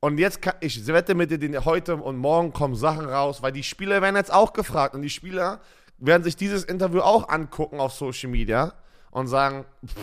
Und 0.00 0.18
jetzt 0.18 0.42
kann, 0.42 0.54
ich 0.60 0.86
wette 0.86 1.14
mit 1.14 1.30
dir, 1.30 1.64
heute 1.64 1.96
und 1.96 2.16
morgen 2.16 2.52
kommen 2.52 2.74
Sachen 2.76 3.06
raus, 3.06 3.42
weil 3.42 3.52
die 3.52 3.62
Spieler 3.62 4.02
werden 4.02 4.16
jetzt 4.16 4.32
auch 4.32 4.52
gefragt 4.52 4.94
und 4.94 5.02
die 5.02 5.10
Spieler 5.10 5.60
werden 5.98 6.22
sich 6.22 6.36
dieses 6.36 6.64
Interview 6.64 7.00
auch 7.00 7.28
angucken 7.28 7.80
auf 7.80 7.92
Social 7.92 8.30
Media 8.30 8.74
und 9.10 9.26
sagen, 9.26 9.64
pff, 9.86 9.96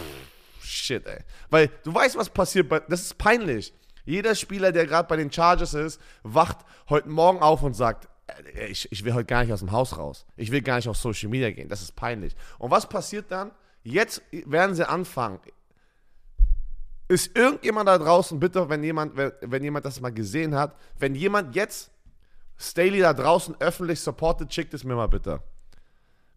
shit, 0.64 1.06
ey. 1.06 1.20
Weil 1.50 1.70
du 1.84 1.94
weißt, 1.94 2.18
was 2.18 2.30
passiert, 2.30 2.72
das 2.90 3.02
ist 3.02 3.18
peinlich. 3.18 3.74
Jeder 4.06 4.36
Spieler, 4.36 4.72
der 4.72 4.86
gerade 4.88 5.08
bei 5.08 5.16
den 5.16 5.32
Chargers 5.32 5.74
ist, 5.74 6.02
wacht 6.24 6.58
heute 6.90 7.10
Morgen 7.10 7.40
auf 7.40 7.64
und 7.64 7.74
sagt, 7.74 8.10
ich, 8.70 8.92
ich 8.92 9.04
will 9.04 9.14
heute 9.14 9.26
gar 9.26 9.44
nicht 9.44 9.54
aus 9.54 9.60
dem 9.60 9.72
Haus 9.72 9.98
raus. 9.98 10.26
Ich 10.36 10.52
will 10.52 10.62
gar 10.62 10.78
nicht 10.78 10.88
auf 10.88 10.98
Social 10.98 11.30
Media 11.30 11.52
gehen. 11.52 11.70
Das 11.70 11.82
ist 11.82 11.96
peinlich. 11.96 12.36
Und 12.58 12.72
was 12.72 12.88
passiert 12.88 13.32
dann? 13.32 13.52
Jetzt 13.84 14.22
werden 14.32 14.76
sie 14.76 14.88
anfangen. 14.88 15.40
Ist 17.10 17.38
irgendjemand 17.38 17.90
da 17.90 17.98
draußen, 17.98 18.40
bitte, 18.40 18.70
wenn 18.70 18.84
jemand, 18.84 19.18
wenn, 19.18 19.32
wenn 19.42 19.64
jemand 19.64 19.86
das 19.86 20.00
mal 20.00 20.12
gesehen 20.12 20.56
hat, 20.56 20.76
wenn 20.98 21.16
jemand 21.16 21.56
jetzt 21.56 21.92
Staley 22.58 23.00
da 23.02 23.14
draußen 23.14 23.56
öffentlich 23.60 24.00
supportet, 24.00 24.54
schickt 24.54 24.74
es 24.74 24.84
mir 24.84 24.96
mal 24.96 25.08
bitte. 25.08 25.42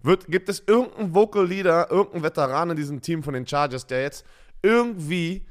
Wird, 0.02 0.26
gibt 0.26 0.48
es 0.48 0.62
irgendeinen 0.66 1.14
Vocal 1.14 1.46
Leader, 1.46 1.90
irgendeinen 1.90 2.24
Veteran 2.24 2.70
in 2.70 2.76
diesem 2.76 3.00
Team 3.00 3.22
von 3.22 3.34
den 3.34 3.46
Chargers, 3.46 3.86
der 3.86 4.02
jetzt 4.02 4.26
irgendwie 4.62 5.46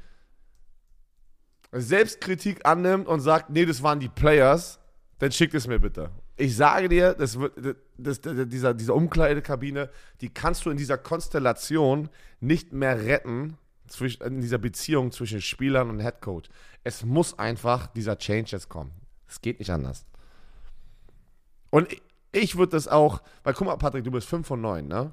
Selbstkritik 1.72 2.64
annimmt 2.66 3.08
und 3.08 3.20
sagt, 3.20 3.50
nee, 3.50 3.64
das 3.64 3.82
waren 3.82 4.00
die 4.00 4.08
Players, 4.08 4.78
dann 5.18 5.32
schickt 5.32 5.54
es 5.54 5.66
mir 5.66 5.78
bitte. 5.78 6.10
Ich 6.36 6.54
sage 6.54 6.88
dir, 6.88 7.14
das 7.14 7.38
wird, 7.38 7.76
das, 7.96 8.20
das, 8.20 8.48
dieser, 8.48 8.74
diese 8.74 8.92
Umkleidekabine, 8.92 9.88
die 10.20 10.28
kannst 10.28 10.66
du 10.66 10.70
in 10.70 10.76
dieser 10.76 10.98
Konstellation 10.98 12.10
nicht 12.40 12.72
mehr 12.72 13.04
retten, 13.04 13.56
zwischen, 13.88 14.22
in 14.22 14.40
dieser 14.40 14.58
Beziehung 14.58 15.12
zwischen 15.12 15.40
Spielern 15.40 15.90
und 15.90 16.00
Headcoach. 16.00 16.44
Es 16.84 17.04
muss 17.04 17.38
einfach 17.38 17.86
dieser 17.88 18.18
Change 18.18 18.52
jetzt 18.52 18.68
kommen. 18.68 18.92
Es 19.28 19.40
geht 19.40 19.58
nicht 19.58 19.70
anders. 19.70 20.04
Und 21.70 21.92
ich, 21.92 22.02
ich 22.32 22.56
würde 22.56 22.72
das 22.72 22.88
auch, 22.88 23.22
weil 23.42 23.54
guck 23.54 23.66
mal, 23.66 23.76
Patrick, 23.76 24.04
du 24.04 24.10
bist 24.10 24.28
5 24.28 24.46
von 24.46 24.60
9, 24.60 24.86
ne? 24.86 25.12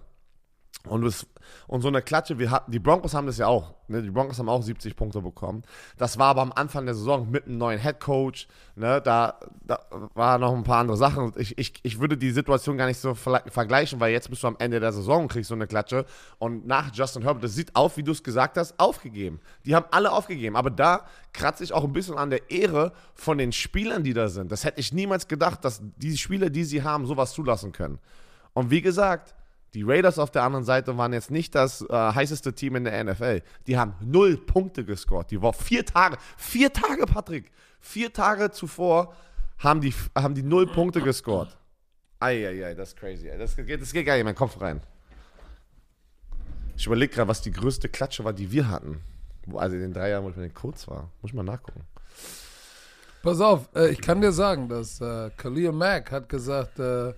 Und, 0.86 1.06
es, 1.06 1.26
und 1.68 1.82
so 1.82 1.88
eine 1.88 2.02
Klatsche, 2.02 2.40
wir 2.40 2.52
hatten, 2.52 2.70
die 2.70 2.80
Broncos 2.80 3.14
haben 3.14 3.26
das 3.26 3.38
ja 3.38 3.48
auch. 3.48 3.74
Ne? 3.88 4.02
Die 4.02 4.10
Broncos 4.10 4.38
haben 4.38 4.50
auch 4.50 4.62
70 4.62 4.98
Punkte 4.98 5.22
bekommen. 5.22 5.64
Das 5.98 6.20
war 6.20 6.28
aber 6.28 6.42
am 6.42 6.52
Anfang 6.52 6.86
der 6.86 6.94
Saison 6.94 7.32
mit 7.32 7.46
einem 7.46 7.58
neuen 7.58 7.80
Head 7.80 8.02
Coach. 8.02 8.50
Ne? 8.76 9.00
Da, 9.02 9.40
da 9.66 9.80
war 10.14 10.38
noch 10.40 10.54
ein 10.54 10.66
paar 10.66 10.80
andere 10.80 10.98
Sachen. 10.98 11.32
Ich, 11.38 11.58
ich, 11.58 11.76
ich 11.84 12.00
würde 12.02 12.18
die 12.18 12.32
Situation 12.32 12.78
gar 12.78 12.88
nicht 12.88 13.00
so 13.00 13.16
vergleichen, 13.16 14.02
weil 14.02 14.12
jetzt 14.12 14.30
bist 14.30 14.44
du 14.44 14.48
am 14.48 14.58
Ende 14.60 14.82
der 14.82 14.92
Saison 14.92 15.24
und 15.24 15.28
kriegst 15.30 15.48
so 15.48 15.56
eine 15.56 15.68
Klatsche. 15.68 16.06
Und 16.38 16.68
nach 16.68 16.94
Justin 16.94 17.22
Herbert, 17.22 17.46
das 17.46 17.56
sieht 17.56 17.74
auf, 17.78 17.96
wie 17.96 18.04
du 18.04 18.12
es 18.12 18.22
gesagt 18.22 18.58
hast, 18.58 18.78
aufgegeben. 18.78 19.40
Die 19.66 19.76
haben 19.76 19.86
alle 19.92 20.12
aufgegeben. 20.12 20.58
Aber 20.58 20.70
da 20.70 21.06
kratze 21.32 21.64
ich 21.64 21.72
auch 21.72 21.86
ein 21.86 21.94
bisschen 21.94 22.18
an 22.18 22.30
der 22.30 22.52
Ehre 22.52 22.92
von 23.16 23.38
den 23.38 23.54
Spielern, 23.54 24.04
die 24.04 24.14
da 24.14 24.28
sind. 24.28 24.52
Das 24.52 24.66
hätte 24.66 24.82
ich 24.82 24.92
niemals 24.92 25.30
gedacht, 25.30 25.64
dass 25.64 25.82
die 25.96 26.18
Spieler, 26.18 26.50
die 26.50 26.66
sie 26.66 26.84
haben, 26.84 27.06
sowas 27.06 27.32
zulassen 27.32 27.72
können. 27.72 28.00
Und 28.54 28.70
wie 28.70 28.82
gesagt, 28.82 29.34
die 29.74 29.84
Raiders 29.84 30.20
auf 30.20 30.30
der 30.30 30.44
anderen 30.44 30.66
Seite 30.66 30.98
waren 30.98 31.14
jetzt 31.14 31.32
nicht 31.32 31.56
das 31.56 31.82
äh, 31.82 31.94
heißeste 31.94 32.54
Team 32.54 32.76
in 32.76 32.84
der 32.84 33.04
NFL. 33.04 33.42
Die 33.68 33.78
haben 33.78 33.96
null 34.02 34.38
Punkte 34.38 34.86
gescored. 34.86 35.32
Die 35.32 35.42
war 35.42 35.54
vier 35.54 35.86
Tage, 35.86 36.18
vier 36.38 36.72
Tage, 36.72 37.06
Patrick, 37.06 37.52
vier 37.80 38.14
Tage 38.14 38.52
zuvor 38.52 39.16
haben 39.58 39.82
die, 39.82 39.94
haben 40.16 40.36
die 40.36 40.44
null 40.44 40.68
Punkte 40.68 41.02
gescored. 41.02 41.58
Eieiei, 42.20 42.74
das 42.74 42.90
ist 42.90 42.98
crazy. 42.98 43.30
Das 43.38 43.56
geht, 43.56 43.82
das 43.82 43.92
geht 43.92 44.06
gar 44.06 44.14
nicht 44.14 44.22
in 44.22 44.26
meinen 44.26 44.36
Kopf 44.36 44.60
rein. 44.62 44.82
Ich 46.78 46.86
überlege 46.86 47.14
gerade, 47.14 47.28
was 47.28 47.42
die 47.42 47.52
größte 47.52 47.90
Klatsche 47.90 48.24
war, 48.24 48.34
die 48.34 48.52
wir 48.52 48.70
hatten. 48.70 49.02
Also 49.54 49.76
in 49.76 49.82
den 49.82 49.94
drei 49.94 50.10
Jahren, 50.10 50.24
wo 50.24 50.30
ich 50.30 50.36
mit 50.36 50.46
den 50.46 50.54
Codes 50.54 50.88
war. 50.88 51.10
Muss 51.22 51.32
ich 51.32 51.34
mal 51.34 51.44
nachgucken. 51.44 51.82
Pass 53.22 53.40
auf, 53.40 53.70
äh, 53.76 53.90
ich 53.90 54.02
kann 54.02 54.22
dir 54.22 54.32
sagen, 54.32 54.68
dass 54.70 55.00
äh, 55.02 55.30
Khalil 55.38 55.72
Mack 55.72 56.12
hat 56.12 56.30
gesagt, 56.30 56.80
äh, 56.80 57.14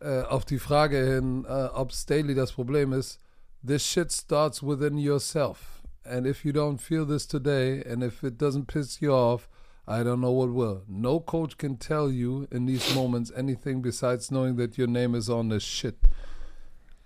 äh, 0.00 0.22
auf 0.22 0.44
die 0.44 0.58
Frage 0.58 0.98
hin, 1.04 1.44
äh, 1.48 1.68
ob 1.74 1.92
Staley 1.92 2.34
das 2.34 2.52
Problem 2.52 2.92
ist, 2.92 3.20
this 3.66 3.82
shit 3.82 4.12
starts 4.12 4.62
within 4.62 4.98
yourself. 4.98 5.82
And 6.04 6.26
if 6.26 6.44
you 6.44 6.52
don't 6.52 6.78
feel 6.78 7.06
this 7.06 7.26
today, 7.26 7.82
and 7.84 8.02
if 8.02 8.22
it 8.22 8.40
doesn't 8.40 8.66
piss 8.66 9.00
you 9.00 9.12
off, 9.12 9.48
I 9.86 10.02
don't 10.02 10.20
know 10.20 10.32
what 10.32 10.54
will. 10.54 10.82
No 10.86 11.18
coach 11.18 11.56
can 11.56 11.78
tell 11.78 12.10
you 12.10 12.46
in 12.50 12.66
these 12.66 12.94
moments 12.94 13.32
anything 13.34 13.82
besides 13.82 14.30
knowing 14.30 14.56
that 14.56 14.76
your 14.76 14.86
name 14.86 15.14
is 15.14 15.30
on 15.30 15.48
this 15.48 15.62
shit. 15.62 15.96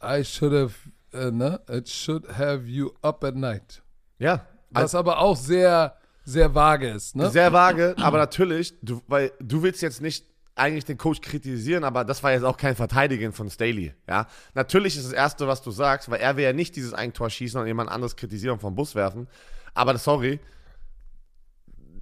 I 0.01 0.23
should 0.23 0.53
have, 0.53 0.77
uh, 1.15 1.31
ne? 1.31 1.59
It 1.69 1.87
should 1.87 2.27
have 2.33 2.69
you 2.69 2.95
up 3.03 3.23
at 3.25 3.37
night. 3.37 3.83
Ja. 4.19 4.41
Was 4.71 4.95
aber 4.95 5.19
auch 5.19 5.37
sehr, 5.37 5.95
sehr 6.25 6.55
vage 6.55 6.89
ist, 6.89 7.15
ne? 7.15 7.31
Sehr 7.31 7.53
vage, 7.53 7.95
aber 7.99 8.19
natürlich, 8.19 8.75
du, 8.83 9.01
weil 9.07 9.33
du 9.39 9.63
willst 9.63 9.83
jetzt 9.83 10.01
nicht 10.01 10.27
eigentlich 10.55 10.85
den 10.85 10.99
Coach 10.99 11.21
kritisieren, 11.21 11.85
aber 11.85 12.05
das 12.05 12.23
war 12.23 12.33
jetzt 12.33 12.45
auch 12.45 12.57
kein 12.57 12.77
Verteidigen 12.77 13.33
von 13.33 13.49
Staley. 13.51 13.95
Ja? 14.07 14.27
Natürlich 14.55 14.97
ist 14.97 15.07
das 15.07 15.13
Erste, 15.13 15.47
was 15.47 15.63
du 15.63 15.71
sagst, 15.71 16.11
weil 16.11 16.21
er 16.21 16.37
will 16.37 16.45
ja 16.45 16.53
nicht 16.53 16.77
dieses 16.77 16.93
Eigentor 16.93 17.31
schießen 17.31 17.61
und 17.61 17.67
jemand 17.67 17.91
anderes 17.91 18.17
kritisieren 18.17 18.55
und 18.55 18.61
vom 18.61 18.75
Bus 18.75 18.95
werfen. 18.95 19.29
Aber 19.75 19.97
sorry. 19.97 20.41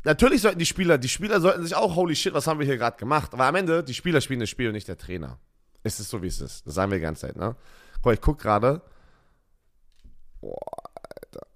Natürlich 0.03 0.43
sollten 0.43 0.59
die 0.59 0.67
Spieler, 0.67 0.99
die 0.99 1.09
Spieler 1.09 1.41
sollten 1.41 1.63
sich 1.63 1.75
auch, 1.75 1.95
holy 1.95 2.17
shit, 2.17 2.33
was 2.33 2.47
haben 2.47 2.59
wir 2.59 2.67
hier 2.67 2.79
gerade 2.79 2.97
gemacht? 2.97 3.33
Aber 3.35 3.45
am 3.45 3.55
Ende, 3.55 3.85
die 3.85 3.95
Spieler 3.95 4.21
spielen 4.21 4.41
das 4.41 4.49
Spiel 4.49 4.69
und 4.69 4.73
nicht 4.73 4.89
der 4.89 4.99
Trainer. 4.99 5.39
Es 5.83 6.01
ist 6.01 6.11
so, 6.11 6.23
wie 6.23 6.27
es 6.27 6.41
ist. 6.41 6.67
Das 6.67 6.75
sagen 6.75 6.91
wir 6.91 6.99
die 6.99 7.03
ganze 7.03 7.27
Zeit, 7.27 7.37
ne? 7.37 7.55
Guck, 8.03 8.13
ich 8.15 8.21
guck 8.21 8.39
gerade. 8.39 8.83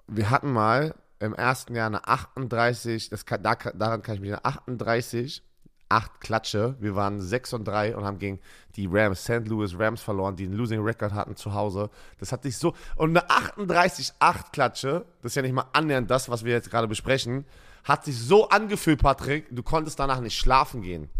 Wir 0.06 0.30
hatten 0.30 0.52
mal 0.52 0.94
im 1.20 1.34
ersten 1.34 1.74
Jahr 1.74 1.86
eine 1.86 2.06
38, 2.06 3.08
das 3.08 3.24
kann, 3.24 3.42
daran 3.42 4.02
kann 4.02 4.14
ich 4.14 4.20
mich 4.20 4.30
erinnern, 4.30 4.40
38 4.42 5.42
acht 5.88 6.20
Klatsche. 6.20 6.76
Wir 6.80 6.96
waren 6.96 7.20
6 7.20 7.52
und 7.54 7.64
3 7.66 7.96
und 7.96 8.04
haben 8.04 8.18
gegen 8.18 8.40
die 8.76 8.88
Rams, 8.90 9.22
St. 9.22 9.46
Louis 9.46 9.78
Rams 9.78 10.00
verloren, 10.00 10.36
die 10.36 10.44
einen 10.44 10.54
Losing 10.54 10.82
Record 10.82 11.12
hatten 11.12 11.36
zu 11.36 11.54
Hause. 11.54 11.90
Das 12.18 12.32
hat 12.32 12.42
sich 12.42 12.56
so. 12.56 12.74
Und 12.96 13.16
eine 13.16 13.28
38-8 13.28 14.52
Klatsche, 14.52 15.04
das 15.22 15.32
ist 15.32 15.36
ja 15.36 15.42
nicht 15.42 15.52
mal 15.52 15.66
annähernd 15.72 16.10
das, 16.10 16.28
was 16.28 16.44
wir 16.44 16.52
jetzt 16.52 16.70
gerade 16.70 16.88
besprechen, 16.88 17.44
hat 17.84 18.04
sich 18.04 18.18
so 18.18 18.48
angefühlt, 18.48 19.00
Patrick, 19.00 19.46
du 19.50 19.62
konntest 19.62 19.98
danach 19.98 20.20
nicht 20.20 20.36
schlafen 20.36 20.82
gehen. 20.82 21.10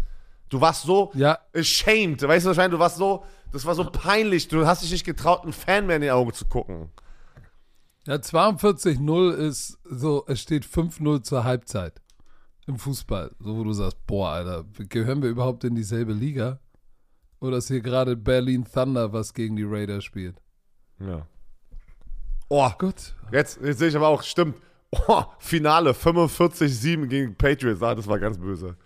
Du 0.49 0.61
warst 0.61 0.83
so 0.83 1.11
ja. 1.13 1.39
ashamed. 1.55 2.21
Weißt 2.21 2.45
du 2.45 2.49
wahrscheinlich, 2.49 2.77
du 2.77 2.79
warst 2.79 2.97
so, 2.97 3.23
das 3.51 3.65
war 3.65 3.75
so 3.75 3.85
peinlich. 3.85 4.47
Du 4.47 4.65
hast 4.65 4.83
dich 4.83 4.91
nicht 4.91 5.05
getraut, 5.05 5.43
einen 5.43 5.53
Fan 5.53 5.87
mehr 5.87 5.97
in 5.97 6.01
die 6.01 6.11
Augen 6.11 6.33
zu 6.33 6.45
gucken. 6.45 6.89
Ja, 8.05 8.15
42-0 8.15 9.31
ist 9.31 9.79
so, 9.83 10.23
es 10.27 10.41
steht 10.41 10.65
5-0 10.65 11.23
zur 11.23 11.43
Halbzeit 11.43 12.01
im 12.67 12.77
Fußball, 12.77 13.31
so 13.39 13.55
wo 13.55 13.63
du 13.63 13.73
sagst, 13.73 13.97
boah, 14.07 14.29
Alter, 14.29 14.65
gehören 14.89 15.21
wir 15.21 15.29
überhaupt 15.29 15.63
in 15.63 15.75
dieselbe 15.75 16.13
Liga? 16.13 16.59
Oder 17.39 17.57
ist 17.57 17.67
hier 17.67 17.81
gerade 17.81 18.15
Berlin 18.15 18.65
Thunder, 18.65 19.13
was 19.13 19.33
gegen 19.33 19.55
die 19.55 19.63
Raiders 19.63 20.03
spielt? 20.03 20.41
Ja. 20.99 21.27
Oh, 22.49 22.69
gut. 22.77 23.13
Jetzt, 23.31 23.59
jetzt 23.61 23.79
sehe 23.79 23.89
ich 23.89 23.95
aber 23.95 24.07
auch, 24.07 24.23
stimmt. 24.23 24.55
Oh, 25.07 25.23
Finale 25.39 25.91
45-7 25.91 27.07
gegen 27.07 27.35
Patriots. 27.35 27.81
Ah, 27.81 27.95
das 27.95 28.07
war 28.07 28.17
ganz 28.17 28.37
böse. 28.37 28.77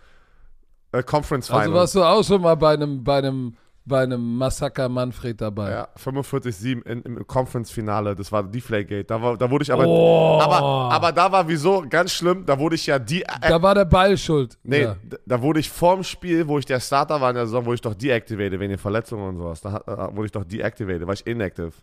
Äh, 0.92 1.04
Conference 1.04 1.48
Final. 1.48 1.62
Also 1.62 1.74
warst 1.74 1.96
du 1.96 2.04
auch 2.04 2.24
schon 2.24 2.42
mal 2.42 2.56
bei 2.56 2.74
einem, 2.74 3.04
bei 3.04 3.20
einem 3.20 3.56
bei 3.90 4.04
einem 4.04 4.38
Massaker 4.38 4.88
Manfred 4.88 5.42
dabei. 5.42 5.72
Ja, 5.72 5.88
45-7 6.02 6.86
im 6.86 7.28
Conference-Finale, 7.28 8.16
das 8.16 8.32
war 8.32 8.44
Deflategate. 8.44 9.04
Da, 9.04 9.22
war, 9.22 9.38
da 9.38 9.52
wurde 9.52 9.64
ich 9.64 9.74
aber, 9.74 9.86
oh. 9.86 10.40
aber. 10.42 10.62
Aber 10.94 11.12
da 11.12 11.30
war 11.30 11.46
wieso 11.50 11.84
ganz 11.90 12.14
schlimm, 12.14 12.46
da 12.46 12.58
wurde 12.58 12.76
ich 12.76 12.86
ja 12.86 12.98
die. 12.98 13.24
Äh, 13.24 13.50
da 13.50 13.62
war 13.62 13.76
der 13.76 13.84
Ball 13.84 14.18
schuld. 14.18 14.58
Nee, 14.64 14.84
ja. 14.84 14.96
da, 15.04 15.18
da, 15.26 15.42
wurde 15.42 15.60
ich 15.60 15.70
vorm 15.70 16.04
Spiel, 16.06 16.48
wo 16.48 16.58
ich 16.58 16.66
der 16.66 16.80
Starter 16.80 17.20
war 17.20 17.32
in 17.32 17.36
der 17.36 17.48
Saison, 17.48 17.66
wurde 17.66 17.76
ich 17.76 17.82
doch 17.82 17.96
deactivated 17.96 18.60
wegen 18.60 18.70
den 18.70 18.80
Verletzungen 18.80 19.28
und 19.28 19.38
sowas. 19.38 19.60
Da, 19.60 19.82
da 19.86 20.16
wurde 20.16 20.28
ich 20.28 20.32
doch 20.32 20.46
deactivated, 20.46 21.06
war 21.06 21.14
ich 21.14 21.28
inactive. 21.28 21.74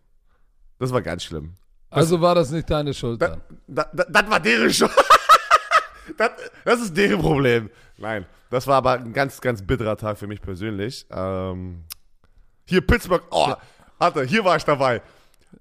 Das 0.78 0.92
war 0.92 1.02
ganz 1.02 1.24
schlimm. 1.24 1.54
Das, 1.90 1.98
also 1.98 2.20
war 2.20 2.34
das 2.34 2.50
nicht 2.50 2.70
deine 2.70 2.94
Schuld 2.94 3.20
dann? 3.20 3.42
Da, 3.66 3.84
das 3.92 4.30
war 4.30 4.40
deren 4.40 4.72
Schuld. 4.72 4.90
das, 6.16 6.30
das 6.64 6.80
ist 6.80 6.96
deren 6.96 7.20
Problem. 7.20 7.70
Nein, 7.98 8.26
das 8.50 8.66
war 8.66 8.76
aber 8.76 8.92
ein 8.92 9.12
ganz, 9.12 9.40
ganz 9.40 9.62
bitterer 9.62 9.96
Tag 9.96 10.18
für 10.18 10.26
mich 10.26 10.40
persönlich. 10.40 11.06
Ähm, 11.10 11.84
hier 12.66 12.80
Pittsburgh, 12.80 13.22
oh, 13.30 13.54
hatte, 13.98 14.24
hier 14.24 14.44
war 14.44 14.56
ich 14.56 14.64
dabei. 14.64 15.00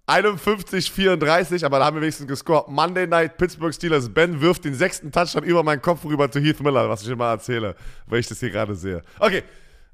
51, 0.08 0.92
34, 0.92 1.66
aber 1.66 1.80
da 1.80 1.86
haben 1.86 1.96
wir 1.96 2.02
wenigstens 2.02 2.28
gescored. 2.28 2.68
Monday 2.68 3.08
Night, 3.08 3.38
Pittsburgh 3.38 3.74
Steelers. 3.74 4.10
Ben 4.10 4.40
wirft 4.42 4.66
den 4.66 4.76
sechsten 4.76 5.12
Touchdown 5.12 5.44
über 5.44 5.64
meinen 5.64 5.82
Kopf 5.82 6.04
rüber 6.04 6.30
zu 6.30 6.40
Heath 6.40 6.60
Miller, 6.60 6.90
was 6.90 7.04
ich 7.04 7.10
immer 7.10 7.30
erzähle, 7.30 7.76
weil 8.06 8.20
ich 8.20 8.28
das 8.28 8.40
hier 8.40 8.52
gerade 8.52 8.76
sehe. 8.76 9.02
Okay, 9.20 9.44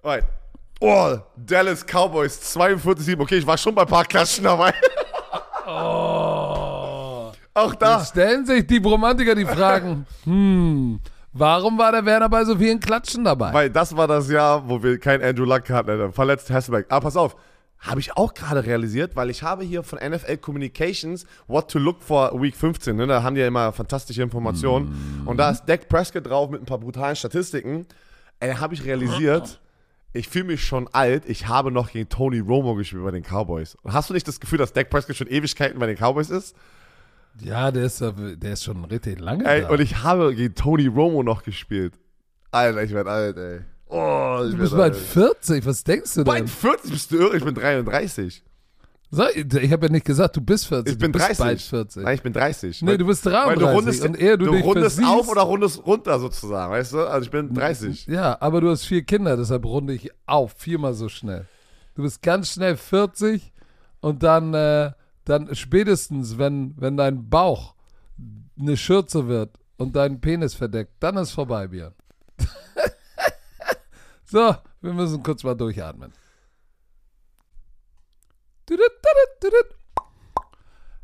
alright. 0.02 0.26
Oh, 0.80 1.18
Dallas 1.38 1.86
Cowboys, 1.86 2.40
42, 2.42 3.06
7. 3.06 3.22
Okay, 3.22 3.38
ich 3.38 3.48
war 3.48 3.58
schon 3.58 3.76
bei 3.76 3.84
ein 3.84 3.88
paar 3.88 4.06
Klatschen 4.06 4.44
dabei. 4.44 4.74
Oh. 5.68 7.32
Auch 7.54 7.76
da. 7.76 8.00
Jetzt 8.00 8.10
stellen 8.10 8.46
sich 8.46 8.66
die 8.66 8.78
Romantiker 8.78 9.36
die 9.36 9.46
Fragen, 9.46 10.06
hm, 10.24 11.00
Warum 11.34 11.78
war 11.78 11.92
der 11.94 12.06
Werner 12.06 12.28
bei 12.28 12.44
so 12.44 12.58
vielen 12.58 12.80
Klatschen 12.80 13.24
dabei? 13.24 13.54
Weil 13.54 13.70
das 13.70 13.96
war 13.96 14.08
das 14.08 14.30
Jahr, 14.30 14.68
wo 14.68 14.84
wir 14.84 15.00
keinen 15.00 15.24
Andrew 15.24 15.46
Luck 15.46 15.70
hatten. 15.70 16.12
Verletzt 16.12 16.50
Hasselbeck. 16.50 16.88
Aber 16.90 17.02
pass 17.02 17.16
auf, 17.16 17.38
habe 17.80 18.00
ich 18.00 18.16
auch 18.16 18.34
gerade 18.34 18.66
realisiert, 18.66 19.16
weil 19.16 19.30
ich 19.30 19.42
habe 19.42 19.64
hier 19.64 19.82
von 19.82 19.98
NFL 19.98 20.38
Communications 20.38 21.26
What 21.48 21.72
to 21.72 21.80
Look 21.80 22.04
for 22.04 22.40
Week 22.40 22.56
15. 22.56 22.96
Ne? 22.96 23.08
Da 23.08 23.24
haben 23.24 23.36
die 23.36 23.42
ja 23.42 23.48
immer 23.48 23.72
fantastische 23.72 24.22
Informationen. 24.22 25.24
Mm. 25.24 25.28
Und 25.28 25.38
da 25.38 25.50
ist 25.50 25.66
Dak 25.66 25.88
Prescott 25.90 26.28
drauf 26.28 26.50
mit 26.50 26.62
ein 26.62 26.66
paar 26.66 26.78
brutalen 26.78 27.16
Statistiken. 27.16 27.88
Ey, 28.40 28.54
habe 28.56 28.74
ich 28.74 28.84
realisiert, 28.84 29.60
ich 30.14 30.28
fühle 30.28 30.46
mich 30.46 30.64
schon 30.64 30.90
alt. 30.92 31.24
Ich 31.28 31.48
habe 31.48 31.72
noch 31.72 31.92
gegen 31.92 32.10
Tony 32.10 32.40
Romo 32.40 32.76
gespielt 32.76 33.04
bei 33.04 33.12
den 33.12 33.24
Cowboys. 33.24 33.76
Und 33.82 33.94
hast 33.94 34.10
du 34.10 34.14
nicht 34.14 34.28
das 34.28 34.40
Gefühl, 34.40 34.60
dass 34.60 34.74
Dak 34.74 34.90
Prescott 34.90 35.16
schon 35.16 35.28
Ewigkeiten 35.28 35.80
bei 35.80 35.88
den 35.88 35.96
Cowboys 35.96 36.30
ist? 36.30 36.56
Ja, 37.40 37.72
der 37.72 37.86
ist, 37.86 38.02
der 38.02 38.54
ist 38.54 38.64
schon 38.64 38.84
richtig 38.86 39.20
lange 39.20 39.46
ey, 39.46 39.62
da. 39.62 39.70
Und 39.70 39.80
ich 39.80 40.04
habe 40.04 40.36
gegen 40.36 40.54
Tony 40.54 40.88
Romo 40.88 41.24
noch 41.24 41.44
gespielt. 41.44 41.94
Alter, 42.52 42.84
ich 42.84 42.92
werde 42.92 43.10
alt, 43.10 43.38
ey. 43.38 43.62
Oh, 43.88 44.42
ich 44.46 44.52
du 44.52 44.58
bist 44.58 44.76
bald 44.76 44.96
40, 44.96 45.66
was 45.66 45.84
denkst 45.84 46.14
du 46.14 46.24
denn? 46.24 46.26
Bald 46.26 46.50
40 46.50 46.92
bist 46.92 47.12
du 47.12 47.18
irre, 47.18 47.38
ich 47.38 47.44
bin 47.44 47.56
33. 47.56 48.44
So, 49.14 49.26
ich 49.28 49.72
habe 49.74 49.88
ja 49.88 49.92
nicht 49.92 50.06
gesagt, 50.06 50.38
du 50.38 50.42
bist 50.42 50.68
40. 50.68 50.94
Ich 50.94 50.98
bin 50.98 51.12
du 51.12 51.20
bist 51.20 51.28
30. 51.28 51.40
bald 51.40 51.62
40. 51.62 52.04
Nein, 52.04 52.16
ich 52.16 52.22
bin 52.22 52.32
30. 52.32 52.82
Nee, 52.82 52.98
du 52.98 53.06
bist 53.06 53.26
33. 53.26 53.50
Weil 53.50 53.68
du 53.68 53.78
rundest, 53.78 54.06
und 54.06 54.18
eher 54.18 54.38
du, 54.38 54.46
du 54.46 54.58
rundest 54.60 55.04
auf 55.04 55.28
oder 55.28 55.42
rundest 55.42 55.86
runter 55.86 56.18
sozusagen, 56.18 56.72
weißt 56.72 56.94
du? 56.94 57.00
Also 57.00 57.26
ich 57.26 57.32
bin 57.32 57.54
30. 57.54 58.08
Ja, 58.08 58.38
aber 58.40 58.62
du 58.62 58.70
hast 58.70 58.86
vier 58.86 59.04
Kinder, 59.04 59.36
deshalb 59.36 59.66
runde 59.66 59.94
ich 59.94 60.10
auf, 60.26 60.54
viermal 60.54 60.94
so 60.94 61.10
schnell. 61.10 61.46
Du 61.96 62.04
bist 62.04 62.22
ganz 62.22 62.54
schnell 62.54 62.78
40 62.78 63.52
und 64.00 64.24
dann, 64.24 64.54
äh, 64.54 64.92
dann 65.26 65.54
spätestens, 65.56 66.38
wenn, 66.38 66.74
wenn 66.78 66.98
dein 66.98 67.30
Bauch 67.30 67.76
eine 68.60 68.78
Schürze 68.78 69.28
wird 69.28 69.58
und 69.78 69.96
deinen 69.96 70.22
Penis 70.22 70.54
verdeckt, 70.54 70.94
dann 71.00 71.18
ist 71.18 71.32
vorbei, 71.32 71.68
Björn. 71.68 71.94
so, 74.26 74.56
wir 74.82 74.94
müssen 74.94 75.24
kurz 75.24 75.44
mal 75.44 75.56
durchatmen. 75.56 76.14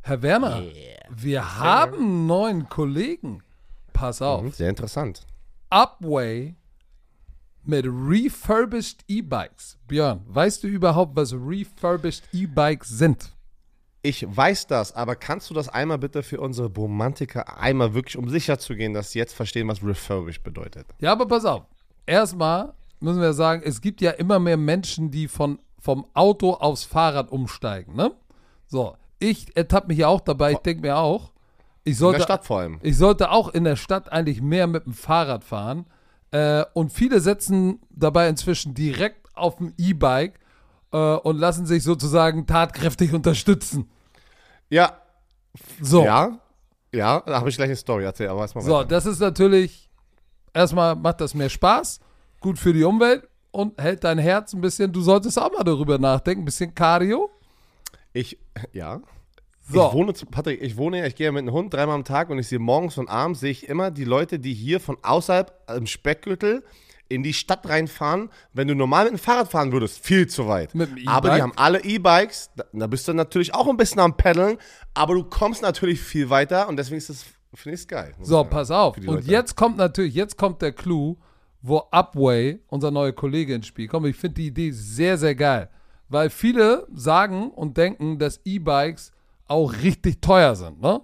Herr 0.02 0.22
Werner, 0.22 0.62
yeah. 0.62 1.00
wir 1.10 1.60
haben 1.60 1.96
einen 1.96 2.28
neuen 2.28 2.70
Kollegen. 2.70 3.44
Pass 3.92 4.22
auf. 4.22 4.44
Mhm, 4.44 4.52
sehr 4.52 4.70
interessant. 4.70 5.26
Upway 5.70 6.56
mit 7.64 7.86
refurbished 7.86 9.04
E-Bikes. 9.08 9.78
Björn, 9.88 10.22
weißt 10.28 10.64
du 10.64 10.68
überhaupt, 10.68 11.16
was 11.16 11.34
refurbished 11.34 12.24
E-Bikes 12.32 12.88
sind? 12.88 13.37
Ich 14.08 14.26
weiß 14.26 14.68
das, 14.68 14.96
aber 14.96 15.18
kannst 15.18 15.50
du 15.50 15.54
das 15.54 15.68
einmal 15.68 15.98
bitte 15.98 16.24
für 16.24 16.40
unsere 16.40 16.70
Romantiker 16.74 17.60
einmal 17.60 17.94
wirklich, 17.94 18.18
um 18.18 18.30
sicher 18.30 18.58
zu 18.58 18.74
gehen, 18.74 18.94
dass 18.94 19.12
sie 19.12 19.20
jetzt 19.20 19.34
verstehen, 19.34 19.68
was 19.68 19.84
refurbished 19.84 20.44
bedeutet? 20.44 20.88
Ja, 21.00 21.12
aber 21.12 21.28
pass 21.28 21.44
auf. 21.44 21.64
Erstmal 22.06 22.72
müssen 23.02 23.20
wir 23.20 23.34
sagen, 23.34 23.62
es 23.66 23.82
gibt 23.82 24.00
ja 24.00 24.12
immer 24.12 24.40
mehr 24.40 24.56
Menschen, 24.56 25.12
die 25.12 25.28
von, 25.28 25.60
vom 25.78 26.06
Auto 26.14 26.54
aufs 26.54 26.86
Fahrrad 26.86 27.34
umsteigen, 27.34 27.98
ne? 27.98 28.14
So, 28.68 28.96
ich 29.20 29.58
ertappe 29.58 29.88
mich 29.88 29.98
ja 29.98 30.08
auch 30.08 30.22
dabei, 30.22 30.54
ich 30.54 30.60
denke 30.60 30.84
mir 30.84 30.96
auch, 30.96 31.34
ich 31.84 31.92
In 31.92 31.98
sollte, 31.98 32.20
der 32.20 32.24
Stadt 32.24 32.46
vor 32.46 32.60
allem. 32.60 32.80
ich 32.84 32.96
sollte 32.96 33.30
auch 33.30 33.50
in 33.50 33.66
der 33.66 33.76
Stadt 33.76 34.10
eigentlich 34.10 34.42
mehr 34.42 34.68
mit 34.68 34.86
dem 34.86 34.94
Fahrrad 34.94 35.44
fahren. 35.44 35.86
Äh, 36.32 36.64
und 36.74 36.94
viele 36.94 37.20
setzen 37.20 37.82
dabei 37.90 38.30
inzwischen 38.30 38.74
direkt 38.74 39.28
auf 39.36 39.58
dem 39.58 39.74
E-Bike 39.78 40.40
äh, 40.94 40.98
und 40.98 41.38
lassen 41.38 41.66
sich 41.66 41.84
sozusagen 41.84 42.46
tatkräftig 42.48 43.14
unterstützen. 43.14 43.90
Ja, 44.70 44.98
So, 45.82 46.04
ja, 46.04 46.40
ja, 46.94 47.22
da 47.26 47.40
habe 47.40 47.50
ich 47.50 47.56
gleich 47.56 47.68
eine 47.70 47.76
Story 47.76 48.04
erzählt, 48.04 48.30
aber 48.30 48.42
erstmal 48.42 48.64
so 48.64 48.72
weiter. 48.72 48.88
das 48.88 49.06
ist 49.06 49.20
natürlich, 49.20 49.90
erstmal 50.54 50.96
macht 50.96 51.22
das 51.22 51.34
mehr 51.34 51.50
Spaß, 51.50 52.00
gut 52.40 52.60
für 52.60 52.74
die 52.74 52.84
Umwelt 52.84 53.28
und 53.52 53.80
hält 53.82 54.04
dein 54.04 54.18
Herz 54.18 54.54
ein 54.54 54.62
bisschen, 54.62 54.92
du 54.92 55.02
solltest 55.02 55.40
auch 55.40 55.52
mal 55.52 55.64
darüber 55.64 55.98
nachdenken, 55.98 56.42
ein 56.44 56.46
bisschen 56.46 56.74
Cardio. 56.76 57.30
Ich, 58.14 58.38
ja. 58.74 59.02
So. 59.70 59.88
Ich 59.88 59.94
wohne, 59.94 60.14
zu- 60.14 60.26
Patrick, 60.28 60.62
ich 60.62 60.78
wohne 60.78 61.00
ja, 61.00 61.06
ich 61.06 61.16
gehe 61.16 61.26
ja 61.26 61.32
mit 61.32 61.42
einem 61.42 61.52
Hund 61.52 61.74
dreimal 61.74 61.96
am 61.96 62.04
Tag 62.06 62.30
und 62.30 62.40
ich 62.40 62.48
sehe 62.48 62.60
morgens 62.60 62.98
und 62.98 63.10
abends 63.10 63.42
sehe 63.42 63.52
ich 63.52 63.68
immer 63.68 63.92
die 63.92 64.06
Leute, 64.06 64.40
die 64.40 64.54
hier 64.54 64.80
von 64.80 64.98
außerhalb 65.02 65.52
im 65.76 65.88
Speckgürtel 65.88 66.64
in 67.10 67.24
die 67.24 67.34
Stadt 67.34 67.68
reinfahren. 67.68 68.30
Wenn 68.54 68.68
du 68.68 68.76
normal 68.76 69.06
mit 69.06 69.14
dem 69.14 69.20
Fahrrad 69.20 69.50
fahren 69.50 69.72
würdest, 69.72 70.04
viel 70.04 70.28
zu 70.28 70.48
weit. 70.48 70.76
Mit 70.76 70.98
dem 70.98 71.08
aber 71.08 71.36
die 71.36 71.42
haben 71.42 71.54
alle 71.56 71.84
E-Bikes, 71.84 72.52
da, 72.56 72.66
da 72.74 72.88
bist 72.88 73.08
du 73.08 73.14
natürlich 73.14 73.54
auch 73.54 73.68
ein 73.68 73.78
bisschen 73.78 74.00
am 74.00 74.16
Paddeln, 74.16 74.58
aber 74.94 75.16
du 75.16 75.24
kommst 75.24 75.62
natürlich 75.62 76.02
viel 76.02 76.30
weiter 76.30 76.68
und 76.68 76.78
deswegen 76.78 76.98
ist 76.98 77.10
das, 77.10 77.24
finde 77.54 77.76
ich 77.76 77.82
es 77.82 77.88
geil. 77.88 78.14
So, 78.22 78.38
sagen, 78.38 78.50
pass 78.50 78.72
auf. 78.72 78.98
Und 78.98 79.06
Leute. 79.06 79.28
jetzt 79.28 79.56
kommt 79.56 79.78
natürlich, 79.78 80.14
jetzt 80.14 80.38
kommt 80.38 80.62
der 80.62 80.72
Clou, 80.72 81.18
wo 81.62 81.84
Upway, 81.92 82.60
unser 82.68 82.92
neuer 82.92 83.12
Kollege, 83.12 83.56
ins 83.56 83.68
Spiel 83.68 83.88
kommt. 83.88 84.08
Ich 84.08 84.16
finde 84.16 84.36
die 84.36 84.48
Idee 84.48 84.72
sehr, 84.72 85.18
sehr 85.18 85.36
geil. 85.36 85.70
Weil 86.10 86.30
viele 86.30 86.88
sagen 86.94 87.52
und 87.52 87.76
denken, 87.78 88.18
dass 88.18 88.40
E-Bikes 88.46 89.12
auch 89.48 89.74
richtig 89.82 90.22
teuer 90.22 90.56
sind, 90.56 90.82
ne? 90.82 91.02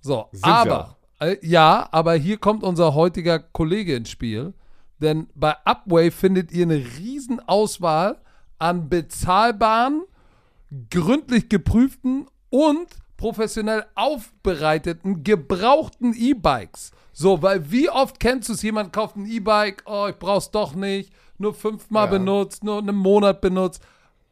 So, 0.00 0.26
Sind 0.32 0.44
aber, 0.44 0.96
äh, 1.20 1.36
ja, 1.42 1.88
aber 1.92 2.14
hier 2.14 2.38
kommt 2.38 2.62
unser 2.62 2.94
heutiger 2.94 3.38
Kollege 3.38 3.94
ins 3.94 4.10
Spiel. 4.10 4.54
Denn 5.00 5.28
bei 5.34 5.54
Upway 5.64 6.10
findet 6.10 6.52
ihr 6.52 6.64
eine 6.64 6.76
riesen 6.98 7.40
Auswahl 7.40 8.18
an 8.58 8.88
bezahlbaren, 8.88 10.02
gründlich 10.90 11.48
geprüften 11.48 12.26
und 12.50 12.86
professionell 13.16 13.84
aufbereiteten, 13.94 15.24
gebrauchten 15.24 16.14
E-Bikes. 16.14 16.92
So, 17.12 17.42
weil 17.42 17.70
wie 17.70 17.90
oft 17.90 18.20
kennst 18.20 18.48
du 18.48 18.54
es, 18.54 18.62
jemand 18.62 18.92
kauft 18.92 19.16
ein 19.16 19.26
E-Bike, 19.26 19.82
oh, 19.86 20.06
ich 20.08 20.16
brauch's 20.16 20.50
doch 20.50 20.74
nicht, 20.74 21.12
nur 21.38 21.54
fünfmal 21.54 22.06
Ja. 22.06 22.10
benutzt, 22.12 22.64
nur 22.64 22.78
einen 22.78 22.96
Monat 22.96 23.40
benutzt. 23.40 23.82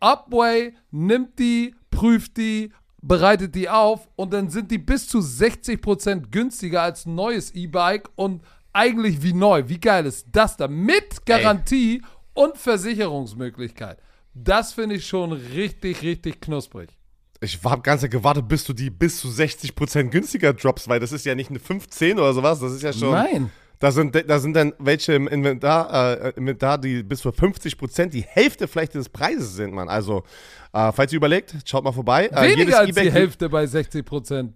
Upway 0.00 0.74
nimmt 0.90 1.38
die, 1.38 1.74
prüft 1.90 2.36
die, 2.36 2.72
bereitet 3.02 3.54
die 3.54 3.68
auf 3.68 4.08
und 4.16 4.32
dann 4.32 4.48
sind 4.50 4.70
die 4.70 4.78
bis 4.78 5.06
zu 5.08 5.18
60% 5.18 6.30
günstiger 6.30 6.82
als 6.82 7.06
ein 7.06 7.14
neues 7.14 7.54
E-Bike 7.54 8.08
und 8.16 8.42
eigentlich 8.72 9.22
wie 9.22 9.32
neu. 9.32 9.64
Wie 9.66 9.80
geil 9.80 10.06
ist 10.06 10.26
das 10.32 10.56
da? 10.56 10.68
Mit 10.68 11.24
Garantie 11.26 12.02
und 12.34 12.56
Versicherungsmöglichkeit. 12.56 13.98
Das 14.34 14.72
finde 14.72 14.96
ich 14.96 15.06
schon 15.06 15.32
richtig, 15.32 16.02
richtig 16.02 16.40
knusprig. 16.40 16.90
Ich 17.40 17.58
habe 17.64 17.82
ganz 17.82 18.08
gewartet, 18.08 18.48
bis 18.48 18.64
du 18.64 18.72
die 18.72 18.90
bis 18.90 19.20
zu 19.20 19.28
60% 19.28 20.10
günstiger 20.10 20.52
droppst, 20.52 20.88
weil 20.88 21.00
das 21.00 21.12
ist 21.12 21.24
ja 21.24 21.34
nicht 21.34 21.50
eine 21.50 21.60
15 21.60 22.18
oder 22.18 22.32
sowas, 22.32 22.60
das 22.60 22.72
ist 22.72 22.82
ja 22.82 22.92
schon. 22.92 23.12
Nein. 23.12 23.50
Da 23.80 23.92
sind, 23.92 24.24
da 24.28 24.40
sind 24.40 24.54
dann 24.54 24.72
welche 24.80 25.12
im 25.12 25.28
Inventar, 25.28 26.24
äh, 26.24 26.32
Inventar, 26.36 26.78
die 26.78 27.04
bis 27.04 27.20
zu 27.20 27.28
50%, 27.28 28.06
die 28.06 28.22
Hälfte 28.22 28.66
vielleicht 28.66 28.94
des 28.94 29.08
Preises 29.08 29.54
sind, 29.54 29.72
Mann. 29.72 29.88
Also, 29.88 30.24
äh, 30.72 30.90
falls 30.90 31.12
ihr 31.12 31.18
überlegt, 31.18 31.54
schaut 31.64 31.84
mal 31.84 31.92
vorbei. 31.92 32.26
Äh, 32.26 32.56
Weniger 32.56 32.80
als 32.80 32.96
die 32.96 33.12
Hälfte 33.12 33.48
bei 33.48 33.64
60%. 33.64 34.50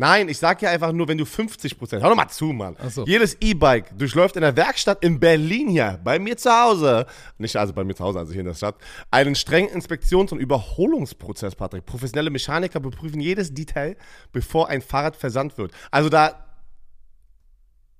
Nein, 0.00 0.30
ich 0.30 0.38
sag 0.38 0.62
ja 0.62 0.70
einfach 0.70 0.92
nur, 0.92 1.08
wenn 1.08 1.18
du 1.18 1.24
50%, 1.24 2.00
hör 2.00 2.08
doch 2.08 2.16
mal 2.16 2.26
zu, 2.26 2.46
Mann. 2.46 2.74
So. 2.88 3.04
Jedes 3.04 3.36
E-Bike 3.38 3.98
durchläuft 3.98 4.34
in 4.34 4.40
der 4.40 4.56
Werkstatt 4.56 5.04
in 5.04 5.20
Berlin 5.20 5.68
hier, 5.68 6.00
bei 6.02 6.18
mir 6.18 6.38
zu 6.38 6.50
Hause, 6.50 7.04
nicht 7.36 7.54
also 7.54 7.74
bei 7.74 7.84
mir 7.84 7.94
zu 7.94 8.02
Hause, 8.02 8.18
also 8.18 8.32
hier 8.32 8.40
in 8.40 8.46
der 8.46 8.54
Stadt, 8.54 8.76
einen 9.10 9.34
strengen 9.34 9.68
Inspektions- 9.68 10.32
und 10.32 10.38
Überholungsprozess, 10.38 11.54
Patrick. 11.54 11.84
Professionelle 11.84 12.30
Mechaniker 12.30 12.80
beprüfen 12.80 13.20
jedes 13.20 13.52
Detail, 13.52 13.94
bevor 14.32 14.70
ein 14.70 14.80
Fahrrad 14.80 15.16
versandt 15.16 15.58
wird. 15.58 15.70
Also 15.90 16.08
da, 16.08 16.46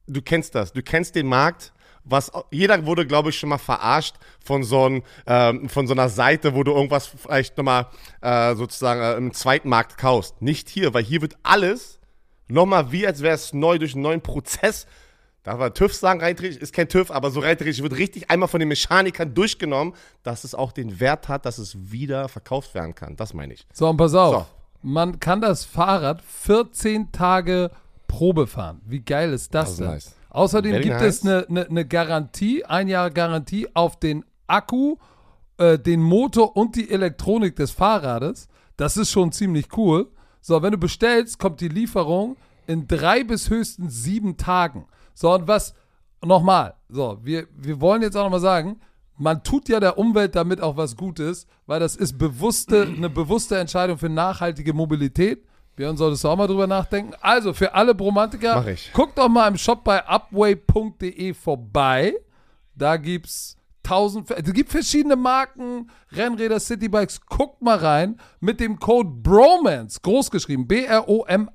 du 0.07 0.23
kennst 0.23 0.55
das, 0.55 0.73
du 0.73 0.83
kennst 0.83 1.15
den 1.17 1.27
Markt. 1.27 1.71
Was, 2.11 2.31
jeder 2.51 2.85
wurde, 2.87 3.07
glaube 3.07 3.31
ich, 3.31 3.39
schon 3.39 3.49
mal 3.49 3.59
verarscht 3.59 4.17
von 4.45 4.65
so, 4.65 4.89
ein, 4.89 5.03
ähm, 5.27 5.69
von 5.69 5.87
so 5.87 5.95
einer 5.95 6.09
Seite, 6.09 6.55
wo 6.55 6.65
du 6.65 6.73
irgendwas 6.73 7.07
vielleicht 7.07 7.57
nochmal 7.57 7.87
äh, 8.21 8.55
sozusagen 8.57 9.01
äh, 9.01 9.15
im 9.15 9.33
Zweitmarkt 9.33 9.97
kaufst. 9.97 10.43
Nicht 10.43 10.69
hier, 10.69 10.93
weil 10.93 11.05
hier 11.05 11.23
wird 11.23 11.37
alles 11.43 12.01
nochmal 12.49 12.93
wie, 12.93 13.07
als 13.07 13.23
wäre 13.23 13.35
es 13.35 13.53
neu 13.53 13.79
durch 13.79 13.95
einen 13.95 14.03
neuen 14.03 14.21
Prozess. 14.21 14.87
Darf 15.43 15.59
man 15.59 15.73
TÜV 15.73 15.95
sagen, 15.95 16.21
rein 16.21 16.37
ist 16.37 16.75
kein 16.75 16.89
TÜV, 16.89 17.11
aber 17.11 17.31
so 17.31 17.41
rein 17.41 17.59
wird 17.59 17.97
richtig 17.97 18.31
einmal 18.31 18.49
von 18.49 18.61
den 18.61 18.69
Mechanikern 18.69 19.33
durchgenommen, 19.33 19.95
dass 20.23 20.45
es 20.45 20.55
auch 20.55 20.73
den 20.73 21.01
Wert 21.01 21.29
hat, 21.29 21.47
dass 21.47 21.57
es 21.57 21.91
wieder 21.91 22.29
verkauft 22.29 22.75
werden 22.75 22.95
kann. 22.95 23.17
Das 23.17 23.33
meine 23.33 23.55
ich. 23.55 23.67
So, 23.73 23.89
und 23.89 23.97
pass 23.97 24.15
auf. 24.15 24.35
So. 24.35 24.47
Man 24.83 25.19
kann 25.21 25.41
das 25.41 25.65
Fahrrad 25.65 26.23
14 26.23 27.13
Tage 27.13 27.71
Probe 28.07 28.47
fahren. 28.47 28.81
Wie 28.85 29.01
geil 29.01 29.33
ist 29.33 29.55
das, 29.55 29.65
Das 29.65 29.71
ist 29.73 29.79
denn? 29.81 29.87
nice. 29.89 30.15
Außerdem 30.31 30.73
Very 30.73 30.85
gibt 30.85 31.01
nice. 31.01 31.17
es 31.17 31.23
eine, 31.25 31.47
eine, 31.49 31.67
eine 31.67 31.87
Garantie, 31.87 32.65
ein 32.65 32.89
Jahr 32.89 33.11
Garantie 33.11 33.69
auf 33.75 33.99
den 33.99 34.25
Akku, 34.47 34.97
äh, 35.59 35.79
den 35.79 36.01
Motor 36.01 36.57
und 36.57 36.77
die 36.77 36.91
Elektronik 36.91 37.57
des 37.57 37.73
Fahrrades. 37.73 38.49
Das 38.77 38.97
ist 38.97 39.11
schon 39.11 39.33
ziemlich 39.33 39.77
cool. 39.77 40.11
So, 40.41 40.63
wenn 40.63 40.73
du 40.73 40.79
bestellst, 40.79 41.39
kommt 41.39 41.61
die 41.61 41.69
Lieferung 41.69 42.37
in 42.67 42.87
drei 42.89 43.25
bis 43.25 43.51
höchstens 43.51 44.03
sieben 44.03 44.37
Tagen. 44.37 44.87
So, 45.13 45.35
und 45.35 45.49
was, 45.49 45.75
nochmal, 46.25 46.75
so, 46.89 47.19
wir, 47.23 47.47
wir 47.57 47.81
wollen 47.81 48.03
jetzt 48.03 48.17
auch 48.17 48.25
nochmal 48.25 48.41
sagen, 48.41 48.81
man 49.19 49.43
tut 49.43 49.69
ja 49.69 49.81
der 49.81 49.99
Umwelt 49.99 50.35
damit 50.35 50.63
auch 50.63 50.79
was 50.79 50.97
Gutes, 50.97 51.47
weil 51.67 51.79
das 51.79 51.95
ist 51.95 52.17
bewusste, 52.17 52.85
eine 52.85 53.11
bewusste 53.11 53.59
Entscheidung 53.59 53.99
für 53.99 54.09
nachhaltige 54.09 54.73
Mobilität. 54.73 55.45
Björn, 55.77 55.97
solltest 55.97 56.25
du 56.25 56.29
auch 56.29 56.37
mal 56.37 56.47
drüber 56.47 56.67
nachdenken. 56.67 57.15
Also, 57.21 57.53
für 57.55 57.75
alle 57.75 57.95
Bromantiker, 57.95 58.65
guckt 58.93 59.17
doch 59.17 59.29
mal 59.29 59.49
im 59.49 59.57
Shop 59.57 59.83
bei 59.85 60.03
upway.de 60.07 61.33
vorbei. 61.35 62.15
Da 62.75 62.97
gibt's 62.97 63.57
tausend, 63.83 64.31
es 64.31 64.53
gibt 64.53 64.71
verschiedene 64.71 65.17
Marken, 65.17 65.91
Rennräder, 66.13 66.61
Citybikes. 66.61 67.21
Guckt 67.27 67.63
mal 67.63 67.79
rein 67.79 68.21
mit 68.41 68.61
dem 68.61 68.79
Code 68.79 69.11
BROMANCE, 69.11 70.01
großgeschrieben, 70.03 70.69
B-R-O-M-A-N-C-E, 70.69 71.55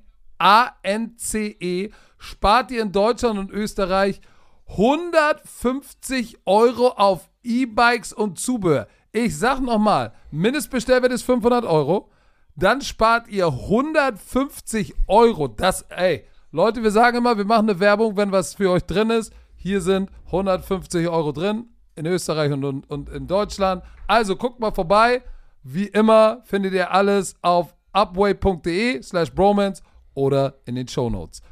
spart 2.18 2.70
ihr 2.70 2.82
in 2.82 2.92
Deutschland 2.92 3.38
und 3.38 3.50
Österreich 3.50 4.20
150 4.68 6.38
Euro 6.44 6.88
auf 6.88 7.28
E-Bikes 7.44 8.12
und 8.12 8.38
Zubehör. 8.38 8.88
Ich 9.12 9.38
sag 9.38 9.60
nochmal, 9.60 10.12
Mindestbestellwert 10.30 11.12
ist 11.12 11.22
500 11.22 11.64
Euro. 11.64 12.10
Dann 12.56 12.80
spart 12.80 13.28
ihr 13.28 13.46
150 13.48 14.94
Euro. 15.06 15.46
Das, 15.46 15.82
ey, 15.90 16.24
Leute, 16.52 16.82
wir 16.82 16.90
sagen 16.90 17.18
immer, 17.18 17.36
wir 17.36 17.44
machen 17.44 17.68
eine 17.68 17.80
Werbung, 17.80 18.16
wenn 18.16 18.32
was 18.32 18.54
für 18.54 18.70
euch 18.70 18.84
drin 18.84 19.10
ist. 19.10 19.32
Hier 19.56 19.82
sind 19.82 20.10
150 20.26 21.06
Euro 21.08 21.32
drin, 21.32 21.66
in 21.96 22.06
Österreich 22.06 22.50
und, 22.52 22.64
und, 22.64 22.90
und 22.90 23.10
in 23.10 23.26
Deutschland. 23.26 23.82
Also 24.06 24.36
guckt 24.36 24.58
mal 24.58 24.72
vorbei. 24.72 25.22
Wie 25.62 25.86
immer 25.86 26.42
findet 26.44 26.72
ihr 26.72 26.92
alles 26.92 27.34
auf 27.42 27.74
upway.de 27.92 29.02
slash 29.02 29.32
bromance 29.32 29.82
oder 30.14 30.54
in 30.64 30.76
den 30.76 30.88
Shownotes. 30.88 31.42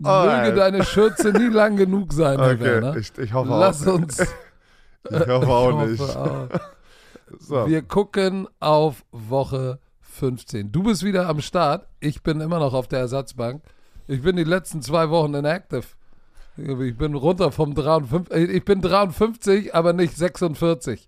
Möge 0.00 0.10
Alter. 0.10 0.52
deine 0.54 0.84
Schürze 0.84 1.32
nie 1.32 1.48
lang 1.52 1.76
genug 1.76 2.12
sein, 2.12 2.38
Herr 2.38 2.60
Werner. 2.60 2.96
ich, 2.96 3.16
ich 3.18 3.32
hoffe 3.32 3.50
Lass 3.50 3.86
auch. 3.86 3.94
uns. 3.94 4.18
Ich 5.10 5.18
hoffe 5.26 5.48
auch 5.48 5.82
Ich 5.84 5.90
nicht. 5.90 6.00
hoffe 6.00 6.18
auch. 6.54 6.60
So. 7.40 7.68
Wir 7.68 7.82
gucken 7.82 8.48
auf 8.58 9.04
Woche 9.12 9.78
15. 10.00 10.72
Du 10.72 10.82
bist 10.82 11.04
wieder 11.04 11.28
am 11.28 11.42
Start. 11.42 11.86
Ich 12.00 12.22
bin 12.22 12.40
immer 12.40 12.58
noch 12.58 12.72
auf 12.72 12.88
der 12.88 13.00
Ersatzbank. 13.00 13.62
Ich 14.06 14.22
bin 14.22 14.36
die 14.36 14.44
letzten 14.44 14.80
zwei 14.80 15.10
Wochen 15.10 15.34
inactive. 15.34 15.82
Ich 16.56 16.96
bin 16.96 17.14
runter 17.14 17.52
vom 17.52 17.74
53. 17.74 18.48
Ich 18.48 18.64
bin 18.64 18.80
53, 18.80 19.74
aber 19.74 19.92
nicht 19.92 20.16
46. 20.16 21.06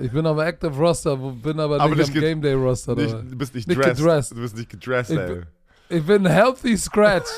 Ich 0.00 0.12
bin 0.12 0.24
am 0.24 0.38
Active 0.38 0.76
Roster, 0.78 1.16
bin 1.16 1.58
aber, 1.58 1.80
Aber 1.80 1.96
nicht 1.96 2.06
nicht 2.14 2.16
am 2.16 2.20
Game 2.22 2.40
Day 2.40 2.54
Roster. 2.54 2.94
Nicht, 2.94 3.12
du 3.12 3.36
bist 3.36 3.56
nicht, 3.56 3.66
Nicht 3.66 3.78
dressed. 3.78 3.96
gedressed. 3.96 4.30
Du 4.36 4.40
bist 4.40 4.56
nicht 4.56 4.70
gedressed, 4.70 5.10
Ich 5.10 5.18
ey. 5.18 5.26
bin- 5.34 5.46
Ich 5.88 6.06
bin 6.06 6.24
Healthy 6.26 6.76
Scratch. 6.78 7.28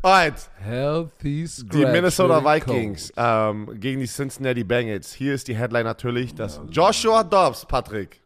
Alright, 0.00 0.48
Healthy 0.60 1.46
Scratch. 1.48 1.70
die 1.72 1.84
Minnesota 1.84 2.44
Vikings 2.44 3.12
ähm, 3.16 3.80
gegen 3.80 4.00
die 4.00 4.06
Cincinnati 4.06 4.62
Bengals. 4.62 5.12
Hier 5.12 5.34
ist 5.34 5.48
die 5.48 5.56
Headline 5.56 5.84
natürlich, 5.84 6.34
dass 6.34 6.60
Joshua 6.70 7.24
Dobbs, 7.24 7.66
Patrick, 7.66 8.20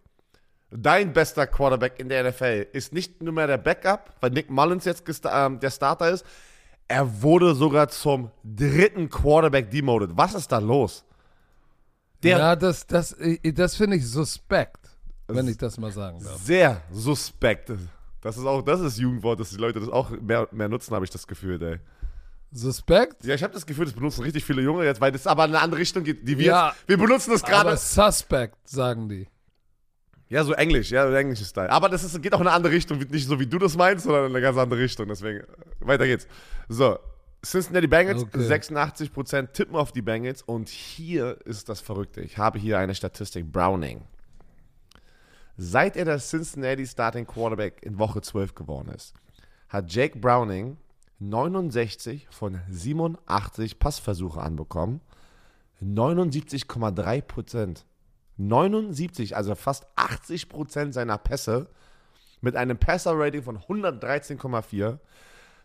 dein 0.70 1.12
bester 1.14 1.46
Quarterback 1.46 1.98
in 1.98 2.10
der 2.10 2.28
NFL, 2.28 2.66
ist 2.72 2.92
nicht 2.92 3.22
nur 3.22 3.32
mehr 3.32 3.46
der 3.46 3.56
Backup, 3.56 4.14
weil 4.20 4.30
Nick 4.30 4.50
Mullins 4.50 4.84
jetzt 4.84 5.04
ähm, 5.32 5.60
der 5.60 5.70
Starter 5.70 6.10
ist. 6.10 6.26
Er 6.88 7.22
wurde 7.22 7.54
sogar 7.54 7.88
zum 7.88 8.30
dritten 8.44 9.08
Quarterback 9.08 9.70
demoted. 9.70 10.10
Was 10.14 10.34
ist 10.34 10.52
da 10.52 10.58
los? 10.58 11.04
Der 12.22 12.38
ja, 12.38 12.56
das, 12.56 12.86
das, 12.86 13.12
äh, 13.14 13.52
das 13.52 13.76
finde 13.76 13.96
ich 13.96 14.06
suspekt, 14.06 14.90
wenn 15.26 15.48
ich 15.48 15.56
das 15.56 15.78
mal 15.78 15.90
sagen 15.90 16.22
darf. 16.22 16.36
sehr 16.42 16.82
suspekt. 16.90 17.72
Das 18.22 18.38
ist 18.38 18.46
auch, 18.46 18.62
das 18.62 18.80
ist 18.80 18.98
Jugendwort, 18.98 19.38
dass 19.40 19.50
die 19.50 19.56
Leute 19.56 19.80
das 19.80 19.88
auch 19.90 20.08
mehr, 20.10 20.48
mehr 20.52 20.68
nutzen, 20.68 20.94
habe 20.94 21.04
ich 21.04 21.10
das 21.10 21.26
Gefühl, 21.26 21.62
ey. 21.62 21.78
Suspekt? 22.52 23.24
Ja, 23.24 23.34
ich 23.34 23.42
habe 23.42 23.52
das 23.52 23.66
Gefühl, 23.66 23.84
das 23.86 23.94
benutzen 23.94 24.22
richtig 24.22 24.44
viele 24.44 24.62
Junge 24.62 24.84
jetzt, 24.84 25.00
weil 25.00 25.10
das 25.12 25.26
aber 25.26 25.44
in 25.44 25.50
eine 25.50 25.60
andere 25.60 25.80
Richtung 25.80 26.04
geht, 26.04 26.26
die 26.26 26.38
wir 26.38 26.46
Ja, 26.46 26.68
jetzt, 26.68 26.88
wir 26.88 26.96
benutzen 26.98 27.30
das 27.32 27.42
gerade. 27.42 27.76
suspect, 27.76 28.56
sagen 28.68 29.08
die. 29.08 29.26
Ja, 30.28 30.44
so 30.44 30.52
Englisch, 30.52 30.90
ja, 30.90 31.06
so 31.06 31.14
englisches 31.14 31.48
Style. 31.50 31.70
Aber 31.70 31.88
das 31.88 32.04
ist, 32.04 32.20
geht 32.22 32.32
auch 32.32 32.40
in 32.40 32.46
eine 32.46 32.56
andere 32.56 32.72
Richtung, 32.72 32.98
nicht 32.98 33.26
so 33.26 33.38
wie 33.40 33.46
du 33.46 33.58
das 33.58 33.76
meinst, 33.76 34.04
sondern 34.04 34.26
in 34.26 34.30
eine 34.32 34.40
ganz 34.40 34.56
andere 34.56 34.80
Richtung. 34.80 35.08
Deswegen, 35.08 35.44
weiter 35.80 36.06
geht's. 36.06 36.26
So, 36.68 36.98
Cincinnati 37.44 37.86
Bengals, 37.86 38.22
Okay. 38.22 38.38
86% 38.38 39.52
tippen 39.52 39.74
auf 39.76 39.92
die 39.92 40.00
Bengals. 40.00 40.42
Und 40.42 40.68
hier 40.68 41.38
ist 41.44 41.68
das 41.68 41.80
Verrückte. 41.80 42.20
Ich 42.20 42.38
habe 42.38 42.58
hier 42.58 42.78
eine 42.78 42.94
Statistik. 42.94 43.50
Browning. 43.50 44.02
Seit 45.56 45.96
er 45.96 46.06
der 46.06 46.18
Cincinnati 46.18 46.86
Starting 46.86 47.26
Quarterback 47.26 47.82
in 47.82 47.98
Woche 47.98 48.22
12 48.22 48.54
geworden 48.54 48.90
ist, 48.94 49.14
hat 49.68 49.92
Jake 49.92 50.18
Browning 50.18 50.78
69 51.18 52.26
von 52.30 52.60
87 52.68 53.78
Passversuche 53.78 54.40
anbekommen. 54.40 55.00
79,3 55.82 57.22
Prozent. 57.22 57.84
79, 58.38 59.36
also 59.36 59.54
fast 59.54 59.86
80 59.96 60.48
Prozent 60.48 60.94
seiner 60.94 61.18
Pässe 61.18 61.68
mit 62.40 62.56
einem 62.56 62.78
Passer-Rating 62.78 63.42
von 63.42 63.58
113,4. 63.58 64.98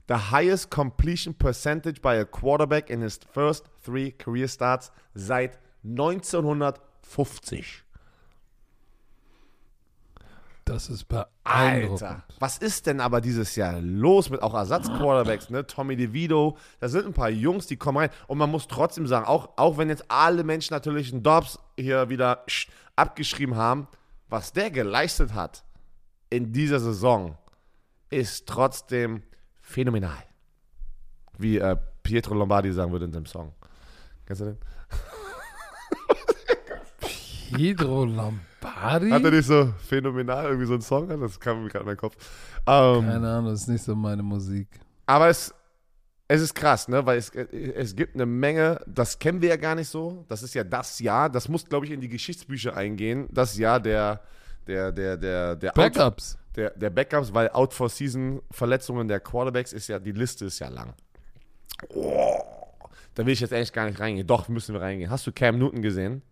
The 0.08 0.32
highest 0.32 0.70
completion 0.70 1.34
percentage 1.34 2.02
by 2.02 2.20
a 2.20 2.26
quarterback 2.26 2.90
in 2.90 3.02
his 3.02 3.20
first 3.32 3.66
three 3.84 4.12
career 4.12 4.48
starts 4.48 4.92
seit 5.14 5.60
1950. 5.84 7.84
Das 10.68 10.90
ist 10.90 11.06
beeindruckend. 11.06 12.04
Alter, 12.04 12.24
was 12.40 12.58
ist 12.58 12.88
denn 12.88 13.00
aber 13.00 13.22
dieses 13.22 13.56
Jahr 13.56 13.80
los 13.80 14.30
mit 14.30 14.42
auch 14.42 14.54
Ersatzquarterbacks, 14.54 15.50
ne? 15.50 15.66
Tommy 15.66 15.96
DeVito, 15.96 16.58
da 16.80 16.90
sind 16.90 17.06
ein 17.06 17.14
paar 17.14 17.30
Jungs, 17.30 17.68
die 17.68 17.78
kommen 17.78 17.98
rein 17.98 18.10
und 18.28 18.38
man 18.38 18.52
muss 18.52 18.68
trotzdem 18.68 19.08
sagen, 19.08 19.26
auch, 19.26 19.50
auch 19.58 19.78
wenn 19.78 19.88
jetzt 19.90 20.04
alle 20.10 20.44
Menschen 20.44 20.74
natürlich 20.74 21.14
einen 21.14 21.24
Dobbs 21.24 21.58
hier 21.78 22.10
wieder 22.10 22.44
sch- 22.48 22.68
abgeschrieben 22.98 23.56
haben, 23.56 23.88
was 24.28 24.52
der 24.52 24.70
geleistet 24.70 25.34
hat 25.34 25.64
in 26.30 26.52
dieser 26.52 26.80
Saison, 26.82 27.38
ist 28.10 28.46
trotzdem 28.48 29.24
phänomenal. 29.62 30.22
Wie 31.38 31.60
äh, 31.60 31.78
Pietro 32.04 32.34
Lombardi 32.34 32.72
sagen 32.74 32.92
würde 32.92 33.06
in 33.06 33.14
seinem 33.14 33.26
Song. 33.26 33.54
Kennst 34.26 34.42
du 34.42 34.46
den? 34.46 34.58
Pedro 37.54 38.04
Lombardi? 38.06 38.40
Hat 38.64 39.24
er 39.24 39.32
nicht 39.32 39.46
so 39.46 39.74
phänomenal 39.88 40.46
irgendwie 40.46 40.66
so 40.66 40.74
einen 40.74 40.82
Song? 40.82 41.08
Das 41.20 41.40
kam 41.40 41.64
mir 41.64 41.70
gerade 41.70 41.84
in 41.84 41.86
meinen 41.88 41.98
Kopf. 41.98 42.16
Ähm, 42.66 43.06
Keine 43.06 43.30
Ahnung, 43.30 43.52
das 43.52 43.62
ist 43.62 43.68
nicht 43.68 43.84
so 43.84 43.96
meine 43.96 44.24
Musik. 44.24 44.68
Aber 45.06 45.30
es, 45.30 45.54
es 46.28 46.42
ist 46.42 46.54
krass, 46.54 46.88
ne? 46.88 47.06
Weil 47.06 47.18
es, 47.18 47.30
es 47.30 47.96
gibt 47.96 48.16
eine 48.16 48.26
Menge, 48.26 48.82
das 48.88 49.20
kennen 49.20 49.42
wir 49.42 49.50
ja 49.50 49.56
gar 49.56 49.76
nicht 49.76 49.90
so. 49.90 50.26
Das 50.28 50.44
ist 50.44 50.54
ja 50.54 50.64
das 50.64 51.00
Jahr, 51.00 51.30
das 51.30 51.48
muss, 51.48 51.66
glaube 51.66 51.86
ich, 51.86 51.92
in 51.92 52.02
die 52.02 52.10
Geschichtsbücher 52.10 52.76
eingehen. 52.76 53.28
Das 53.32 53.58
Jahr 53.58 53.80
der, 53.80 54.22
der, 54.68 54.92
der, 54.92 55.18
der, 55.18 55.56
der, 55.56 55.72
Backups. 55.72 56.36
Out, 56.36 56.56
der, 56.56 56.72
der 56.72 56.90
Backups, 56.90 57.34
weil 57.34 57.50
Out 57.50 57.74
for 57.74 57.90
Season 57.90 58.42
Verletzungen 58.52 59.08
der 59.08 59.20
Quarterbacks 59.20 59.72
ist 59.72 59.88
ja, 59.88 60.00
die 60.00 60.12
Liste 60.12 60.46
ist 60.46 60.60
ja 60.60 60.68
lang. 60.68 60.94
Oh, 61.90 62.42
da 63.14 63.26
will 63.26 63.34
ich 63.34 63.40
jetzt 63.40 63.54
eigentlich 63.54 63.74
gar 63.74 63.86
nicht 63.86 64.00
reingehen. 64.00 64.28
Doch, 64.28 64.50
müssen 64.50 64.74
wir 64.74 64.82
reingehen. 64.82 65.10
Hast 65.10 65.26
du 65.28 65.32
Cam 65.32 65.58
Newton 65.58 65.82
gesehen? 65.82 66.24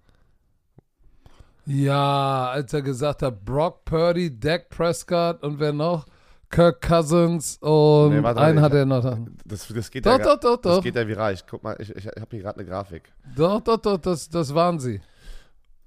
Ja, 1.66 2.50
als 2.50 2.74
er 2.74 2.82
gesagt 2.82 3.22
hat, 3.22 3.44
Brock 3.44 3.86
Purdy, 3.86 4.40
Dak 4.40 4.70
Prescott 4.70 5.44
und 5.44 5.60
wer 5.60 5.74
noch? 5.74 6.06
Kirk 6.50 6.82
Cousins 6.82 7.58
und 7.60 8.16
Nee, 8.16 8.24
warte, 8.24 8.40
einen 8.40 8.62
hat 8.62 8.74
er 8.74 8.86
noch. 8.86 9.18
Das, 9.44 9.68
das 9.68 9.90
geht 9.92 10.06
Doch, 10.06 10.20
ja, 10.20 10.24
doch, 10.24 10.40
doch, 10.40 10.58
Das 10.62 10.78
doch. 10.78 10.84
geht 10.84 10.96
ja 10.96 11.08
viral. 11.08 11.34
Ich 11.34 11.46
guck 11.46 11.64
mal, 11.64 11.76
ich, 11.80 11.94
ich, 11.94 12.06
habe 12.06 12.28
hier 12.30 12.42
gerade 12.42 12.60
eine 12.60 12.70
Grafik. 12.70 13.12
Doch, 13.36 13.60
doch, 13.62 13.78
doch, 13.78 13.98
das, 13.98 14.30
das 14.30 14.54
waren 14.54 14.80
sie. 14.80 15.02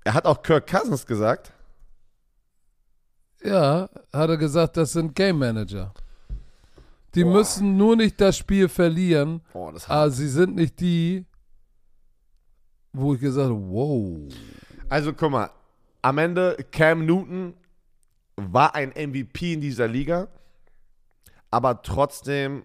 Er 0.05 0.15
hat 0.15 0.27
auch 0.27 0.43
Kirk 0.43 0.67
Cousins 0.67 1.07
gesagt. 1.07 1.53
Ja, 3.43 3.89
hat 4.13 4.31
er 4.31 4.37
gesagt, 4.37 4.77
das 4.77 4.93
sind 4.93 5.15
Game 5.15 5.39
Manager. 5.39 5.95
Die 7.15 7.25
müssen 7.25 7.77
nur 7.77 7.97
nicht 7.97 8.21
das 8.21 8.37
Spiel 8.37 8.69
verlieren, 8.69 9.41
Oh, 9.55 9.71
das 9.73 9.89
aber 9.89 10.11
sie 10.11 10.29
sind 10.29 10.57
nicht 10.57 10.79
die, 10.81 11.25
wo 12.93 13.15
ich 13.15 13.21
gesagt 13.21 13.49
habe, 13.49 13.61
wow. 13.61 14.29
Also 14.89 15.13
guck 15.13 15.31
mal, 15.31 15.51
am 16.03 16.19
Ende 16.19 16.57
Cam 16.71 17.05
Newton 17.07 17.55
war 18.37 18.75
ein 18.75 18.91
MVP 18.91 19.55
in 19.55 19.61
dieser 19.61 19.89
Liga, 19.89 20.29
aber 21.51 21.83
trotzdem 21.83 22.65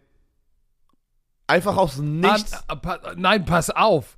einfach 1.47 1.77
aus 1.77 1.97
nichts. 1.97 2.51
Pa- 2.81 3.13
nein, 3.15 3.45
pass 3.45 3.69
auf. 3.69 4.17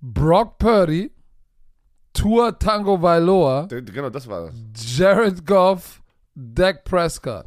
Brock 0.00 0.58
Purdy, 0.58 1.10
Tour 2.12 2.58
Tango 2.58 3.00
Vailoa, 3.00 3.66
genau, 3.66 4.10
das 4.10 4.26
war 4.28 4.46
das. 4.46 4.54
Jared 4.96 5.44
Goff, 5.46 6.02
Dak 6.34 6.84
Prescott 6.84 7.46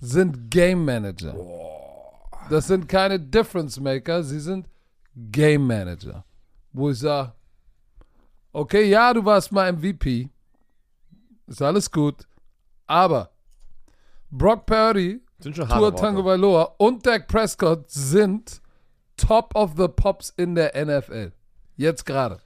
sind 0.00 0.50
Game 0.50 0.84
Manager. 0.84 1.34
Das 2.50 2.66
sind 2.66 2.88
keine 2.88 3.18
Difference 3.18 3.78
Maker, 3.80 4.22
sie 4.22 4.40
sind 4.40 4.68
Game 5.16 5.66
Manager. 5.66 6.24
Wo 6.72 6.90
ich 6.90 6.98
sage, 6.98 7.32
okay, 8.54 8.84
ja, 8.88 9.12
du 9.12 9.24
warst 9.24 9.52
mal 9.52 9.70
MVP, 9.70 10.30
ist 11.46 11.60
alles 11.60 11.90
gut, 11.90 12.26
aber 12.86 13.30
Brock 14.30 14.64
Purdy, 14.64 15.20
harte 15.44 15.94
Tango. 15.94 16.24
Vailoa 16.24 16.74
und 16.78 17.06
Dak 17.06 17.28
Prescott 17.28 17.90
sind 17.90 18.62
Top 19.16 19.54
of 19.54 19.74
the 19.76 19.88
Pops 19.88 20.32
in 20.36 20.54
der 20.54 20.72
NFL. 20.74 21.32
Jetzt 21.76 22.04
gerade. 22.04 22.40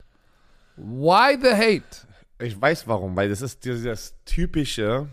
Why 0.76 1.38
the 1.40 1.54
hate? 1.54 2.06
Ich 2.40 2.60
weiß 2.60 2.86
warum, 2.86 3.16
weil 3.16 3.28
das 3.28 3.42
ist 3.42 3.64
dieses 3.64 4.14
typische, 4.24 5.08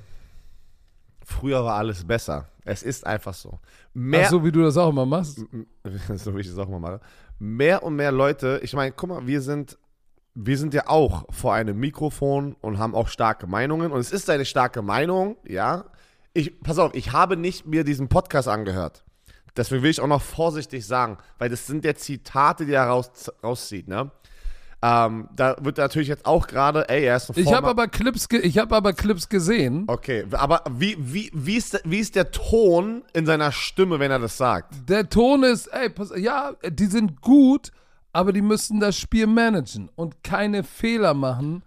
früher 1.23 1.63
war 1.63 1.77
alles 1.77 2.03
besser. 2.05 2.49
Es 2.63 2.83
ist 2.83 3.05
einfach 3.05 3.33
so. 3.33 3.59
Mehr, 3.93 4.25
Ach 4.25 4.31
so, 4.31 4.43
wie 4.43 4.51
du 4.51 4.61
das 4.61 4.77
auch 4.77 4.89
immer 4.89 5.05
machst. 5.05 5.39
so 6.15 6.35
wie 6.35 6.41
ich 6.41 6.47
das 6.47 6.57
auch 6.57 6.67
mal 6.67 6.79
mache. 6.79 6.99
Mehr 7.39 7.83
und 7.83 7.95
mehr 7.95 8.11
Leute, 8.11 8.59
ich 8.63 8.73
meine, 8.73 8.91
guck 8.91 9.09
mal, 9.09 9.25
wir 9.25 9.41
sind, 9.41 9.77
wir 10.35 10.57
sind 10.57 10.73
ja 10.73 10.87
auch 10.87 11.25
vor 11.33 11.53
einem 11.53 11.79
Mikrofon 11.79 12.55
und 12.61 12.77
haben 12.77 12.93
auch 12.93 13.07
starke 13.07 13.47
Meinungen. 13.47 13.91
Und 13.91 13.99
es 14.01 14.11
ist 14.11 14.29
eine 14.29 14.45
starke 14.45 14.81
Meinung, 14.81 15.37
ja. 15.47 15.85
Ich, 16.33 16.59
pass 16.59 16.77
auf, 16.77 16.93
ich 16.93 17.13
habe 17.13 17.37
nicht 17.37 17.65
mir 17.65 17.83
diesen 17.85 18.09
Podcast 18.09 18.47
angehört. 18.49 19.03
Deswegen 19.55 19.83
will 19.83 19.89
ich 19.91 20.01
auch 20.01 20.07
noch 20.07 20.21
vorsichtig 20.21 20.85
sagen, 20.85 21.17
weil 21.39 21.47
das 21.49 21.65
sind 21.65 21.85
ja 21.85 21.95
Zitate, 21.95 22.65
die 22.65 22.73
er 22.73 22.87
raus, 22.87 23.09
rauszieht, 23.41 23.87
ne? 23.87 24.11
Ähm, 24.83 25.29
da 25.35 25.55
wird 25.61 25.77
natürlich 25.77 26.09
jetzt 26.09 26.25
auch 26.25 26.45
gerade, 26.45 26.87
ey, 26.89 27.05
er 27.05 27.15
ist 27.15 27.29
ein 27.29 27.39
Ich 27.39 27.51
habe 27.53 27.67
aber 27.67 27.87
Clips, 27.87 28.27
ich 28.29 28.57
habe 28.57 28.75
aber 28.75 28.91
Clips 28.93 29.29
gesehen. 29.29 29.85
Okay, 29.87 30.25
aber 30.31 30.61
wie, 30.69 30.95
wie, 30.99 31.31
wie, 31.33 31.55
ist, 31.55 31.73
der- 31.73 31.81
wie 31.85 31.99
ist 31.99 32.15
der 32.15 32.29
Ton 32.31 33.03
in 33.13 33.25
seiner 33.25 33.51
Stimme, 33.53 33.97
wenn 33.99 34.11
er 34.11 34.19
das 34.19 34.37
sagt? 34.37 34.73
Der 34.89 35.09
Ton 35.09 35.43
ist, 35.43 35.67
ey, 35.67 35.89
pass, 35.89 36.11
ja, 36.17 36.51
die 36.69 36.85
sind 36.87 37.21
gut, 37.21 37.71
aber 38.15 38.31
die 38.31 38.41
müssen 38.41 38.79
das 38.79 38.97
Spiel 38.97 39.27
managen 39.27 39.89
und 39.97 40.23
keine 40.23 40.63
Fehler 40.63 41.13
machen. 41.13 41.63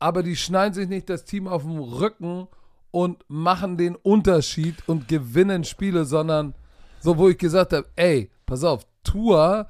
Aber 0.00 0.24
die 0.24 0.34
schneiden 0.34 0.74
sich 0.74 0.88
nicht 0.88 1.08
das 1.08 1.24
Team 1.24 1.46
auf 1.46 1.62
den 1.62 1.78
Rücken 1.78 2.48
und 2.90 3.24
machen 3.28 3.76
den 3.76 3.94
Unterschied 3.94 4.82
und 4.88 5.06
gewinnen 5.06 5.62
Spiele, 5.62 6.04
sondern 6.04 6.56
so, 6.98 7.18
wo 7.18 7.28
ich 7.28 7.38
gesagt 7.38 7.72
habe, 7.72 7.86
ey, 7.94 8.32
pass 8.46 8.64
auf, 8.64 8.84
Tour 9.04 9.68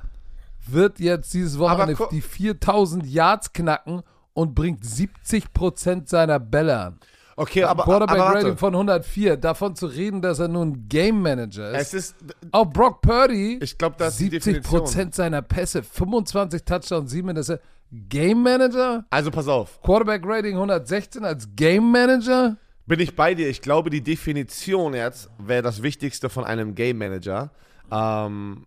wird 0.67 1.01
jetzt 1.01 1.35
dieses 1.35 1.59
Wochenende 1.59 1.99
die 2.11 2.23
4000 2.23 3.05
Yards 3.05 3.53
knacken 3.53 4.01
und 4.33 4.55
bringt 4.55 4.83
70% 4.83 6.09
seiner 6.09 6.41
Bälle 6.41 6.81
an. 6.81 6.99
Okay, 7.37 7.65
aber, 7.65 7.83
aber 7.83 7.85
Quarterback 7.85 8.19
Rating 8.21 8.45
warte. 8.45 8.57
von 8.57 8.75
104. 8.75 9.37
Davon 9.37 9.75
zu 9.75 9.87
reden, 9.87 10.21
dass 10.21 10.39
er 10.39 10.49
nur 10.49 10.65
ein 10.65 10.89
Game 10.89 11.23
Manager 11.23 11.71
ist. 11.73 11.95
Es 11.95 11.95
ist, 11.95 12.17
Auch 12.51 12.67
Brock 12.67 13.01
Purdy, 13.01 13.59
ich 13.63 13.79
glaube, 13.79 13.97
das 13.99 14.15
ist 14.15 14.21
die 14.21 14.31
70 14.41 14.63
Definition. 14.63 15.13
seiner 15.13 15.43
Pässe, 15.43 15.83
25 15.83 16.63
Touchdowns, 16.65 17.11
7 17.11 17.35
das 17.35 17.53
Game 17.91 18.43
Manager, 18.43 19.05
Also 19.11 19.31
pass 19.31 19.49
auf, 19.49 19.81
Quarterback 19.83 20.23
Rating 20.25 20.55
116 20.55 21.25
als 21.25 21.49
Game 21.55 21.91
Manager. 21.91 22.57
bin 22.87 23.01
ich 23.01 23.15
bei 23.15 23.35
dir. 23.35 23.49
Ich 23.49 23.61
glaube, 23.61 23.91
die 23.91 24.01
Definition 24.03 24.95
jetzt 24.95 25.29
wäre 25.39 25.63
das 25.63 25.83
Wichtigste 25.83 26.29
von 26.31 26.45
einem 26.45 26.75
Game 26.75 26.99
Manager. 26.99 27.51
Ähm, 27.91 28.67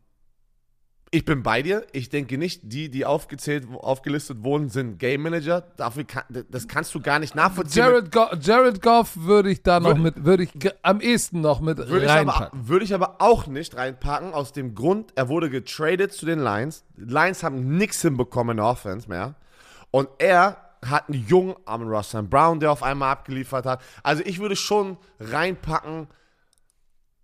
ich 1.16 1.24
bin 1.24 1.44
bei 1.44 1.62
dir. 1.62 1.88
Ich 1.94 2.10
denke 2.10 2.38
nicht, 2.38 2.60
die, 2.64 2.90
die 2.90 3.06
aufgezählt, 3.06 3.66
aufgelistet 3.74 4.44
wurden, 4.44 4.68
sind 4.68 5.00
Game 5.00 5.22
Manager. 5.22 5.62
Dafür 5.78 6.04
kann, 6.04 6.24
das 6.50 6.68
kannst 6.68 6.94
du 6.94 7.00
gar 7.00 7.20
nicht 7.20 7.36
nachvollziehen. 7.36 7.84
Jared, 7.84 8.12
Go 8.12 8.26
Jared 8.42 8.82
Goff 8.82 9.16
würde 9.16 9.50
ich 9.50 9.64
da 9.64 9.80
noch 9.80 9.98
mit, 9.98 10.26
würde 10.26 10.44
ich 10.44 10.50
am 10.82 11.00
ehesten 11.00 11.40
noch 11.40 11.62
mit 11.62 11.78
Würde 11.78 12.06
ich, 12.06 12.12
aber, 12.12 12.32
reinpacken. 12.34 12.68
würde 12.68 12.84
ich 12.84 12.94
aber 12.94 13.22
auch 13.22 13.48
nicht 13.48 13.78
reinpacken, 13.78 14.34
aus 14.34 14.52
dem 14.52 14.76
Grund, 14.76 15.14
er 15.16 15.30
wurde 15.30 15.50
getradet 15.50 16.12
zu 16.12 16.26
den 16.26 16.40
Lions. 16.40 16.84
Lions 16.98 17.44
haben 17.44 17.78
nichts 17.78 18.02
hinbekommen 18.02 18.52
in 18.52 18.58
der 18.58 18.66
Offense 18.66 19.08
mehr. 19.08 19.36
Und 19.92 20.10
er 20.18 20.58
hat 20.86 21.08
einen 21.08 21.26
Jungen 21.26 21.56
am 21.64 21.88
Russell 21.88 22.24
Brown, 22.24 22.60
der 22.60 22.74
auf 22.74 22.84
einmal 22.84 23.14
abgeliefert 23.14 23.66
hat. 23.66 23.82
Also 24.04 24.22
ich 24.26 24.40
würde 24.40 24.58
schon 24.58 24.98
reinpacken, 25.22 26.08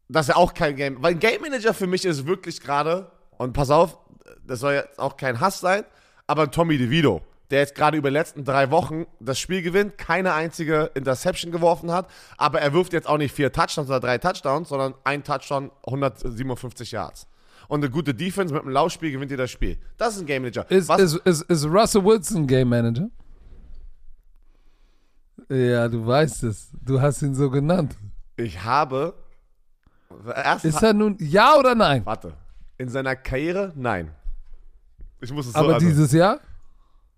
dass 0.07 0.29
er 0.29 0.37
auch 0.37 0.53
kein 0.53 0.77
Game, 0.77 1.03
weil 1.03 1.15
Game 1.15 1.41
Manager 1.41 1.73
für 1.73 1.87
mich 1.87 2.05
ist 2.05 2.25
wirklich 2.25 2.61
gerade, 2.61 3.11
und 3.41 3.53
pass 3.53 3.69
auf, 3.69 3.97
das 4.45 4.59
soll 4.59 4.73
jetzt 4.73 4.99
auch 4.99 5.17
kein 5.17 5.39
Hass 5.39 5.59
sein, 5.59 5.83
aber 6.27 6.49
Tommy 6.51 6.77
DeVito, 6.77 7.21
der 7.49 7.59
jetzt 7.59 7.75
gerade 7.75 7.97
über 7.97 8.09
die 8.09 8.13
letzten 8.13 8.45
drei 8.45 8.71
Wochen 8.71 9.05
das 9.19 9.39
Spiel 9.39 9.61
gewinnt, 9.61 9.97
keine 9.97 10.33
einzige 10.33 10.91
Interception 10.93 11.51
geworfen 11.51 11.91
hat, 11.91 12.07
aber 12.37 12.61
er 12.61 12.71
wirft 12.73 12.93
jetzt 12.93 13.07
auch 13.09 13.17
nicht 13.17 13.35
vier 13.35 13.51
Touchdowns 13.51 13.89
oder 13.89 13.99
drei 13.99 14.17
Touchdowns, 14.17 14.69
sondern 14.69 14.93
ein 15.03 15.23
Touchdown, 15.23 15.71
157 15.85 16.91
Yards. 16.91 17.27
Und 17.67 17.83
eine 17.83 17.89
gute 17.89 18.13
Defense 18.13 18.53
mit 18.53 18.63
einem 18.63 18.71
Laufspiel 18.73 19.11
gewinnt 19.11 19.31
ihr 19.31 19.37
das 19.37 19.49
Spiel. 19.51 19.77
Das 19.97 20.15
ist 20.15 20.21
ein 20.21 20.25
Game 20.25 20.43
Manager. 20.43 20.69
Ist, 20.69 20.89
Was- 20.89 21.01
ist, 21.01 21.15
ist, 21.25 21.41
ist 21.43 21.65
Russell 21.65 22.03
Wilson 22.03 22.45
Game 22.47 22.69
Manager? 22.69 23.09
Ja, 25.49 25.87
du 25.87 26.05
weißt 26.05 26.43
es. 26.43 26.69
Du 26.85 27.01
hast 27.01 27.21
ihn 27.21 27.35
so 27.35 27.49
genannt. 27.49 27.95
ich 28.37 28.63
habe 28.63 29.13
erst 30.35 30.65
Ist 30.65 30.81
er 30.83 30.93
nun 30.93 31.17
ja 31.19 31.55
oder 31.57 31.75
nein? 31.75 32.05
warte, 32.05 32.33
in 32.81 32.89
seiner 32.89 33.15
Karriere 33.15 33.71
nein. 33.75 34.11
Ich 35.21 35.31
muss 35.31 35.45
es 35.45 35.53
so 35.53 35.59
Aber 35.59 35.75
also- 35.75 35.85
dieses 35.87 36.11
Jahr? 36.11 36.39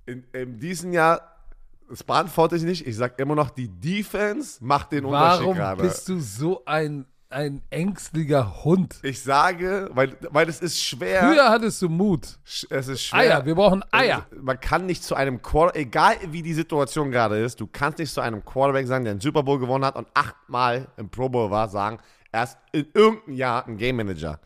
in, 0.06 0.26
in 0.34 0.60
diesem 0.60 0.92
Jahr, 0.92 1.22
das 1.90 2.04
beantworte 2.04 2.58
ich 2.58 2.64
nicht. 2.64 2.86
Ich 2.86 2.98
sage 2.98 3.14
immer 3.18 3.36
noch, 3.36 3.50
die 3.50 3.70
Defense 3.70 4.58
macht 4.64 4.92
den 4.92 5.06
Unterschied 5.06 5.42
Warum 5.42 5.56
gerade. 5.56 5.82
bist 5.84 6.10
du 6.10 6.20
so 6.20 6.66
ein, 6.66 7.06
ein 7.30 7.62
ängstlicher 7.70 8.66
Hund? 8.66 9.00
Ich 9.04 9.22
sage, 9.24 9.90
weil, 9.94 10.18
weil 10.32 10.50
es 10.50 10.60
ist 10.60 10.84
schwer. 10.84 11.22
Früher 11.22 11.50
hattest 11.50 11.82
du 11.82 11.88
Mut. 11.88 12.38
Es 12.70 12.90
ist 12.90 13.02
schwer. 13.04 13.20
Eier, 13.20 13.46
wir 13.46 13.56
brauchen 13.56 13.82
Eier. 13.92 14.26
Man 14.36 14.60
kann 14.60 14.86
nicht 14.86 15.02
zu 15.06 15.16
einem 15.16 15.42
Quarterback, 15.42 15.82
egal 15.88 16.16
wie 16.32 16.42
die 16.42 16.54
Situation 16.54 17.10
gerade 17.10 17.42
ist, 17.42 17.62
du 17.62 17.68
kannst 17.68 18.00
nicht 18.00 18.14
zu 18.14 18.20
einem 18.20 18.44
Quarterback 18.44 18.86
sagen, 18.88 19.06
der 19.06 19.12
einen 19.12 19.22
Super 19.22 19.44
Bowl 19.44 19.60
gewonnen 19.60 19.86
hat 19.86 19.96
und 19.96 20.08
achtmal 20.14 20.90
im 20.98 21.10
Pro 21.10 21.30
Bowl 21.30 21.50
war, 21.50 21.70
sagen, 21.70 22.00
er 22.34 22.44
ist 22.44 22.58
in 22.74 22.88
irgendeinem 22.94 23.36
Jahr 23.38 23.66
ein 23.68 23.78
Game 23.78 23.96
Manager. 23.96 24.40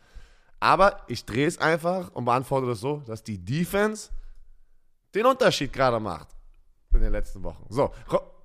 Aber 0.60 1.02
ich 1.06 1.24
drehe 1.24 1.46
es 1.46 1.58
einfach 1.58 2.10
und 2.14 2.24
beantworte 2.24 2.66
das 2.66 2.80
so, 2.80 3.02
dass 3.06 3.22
die 3.22 3.38
Defense 3.38 4.10
den 5.14 5.26
Unterschied 5.26 5.72
gerade 5.72 6.00
macht 6.00 6.28
in 6.92 7.00
den 7.00 7.12
letzten 7.12 7.42
Wochen. 7.42 7.64
So, 7.68 7.92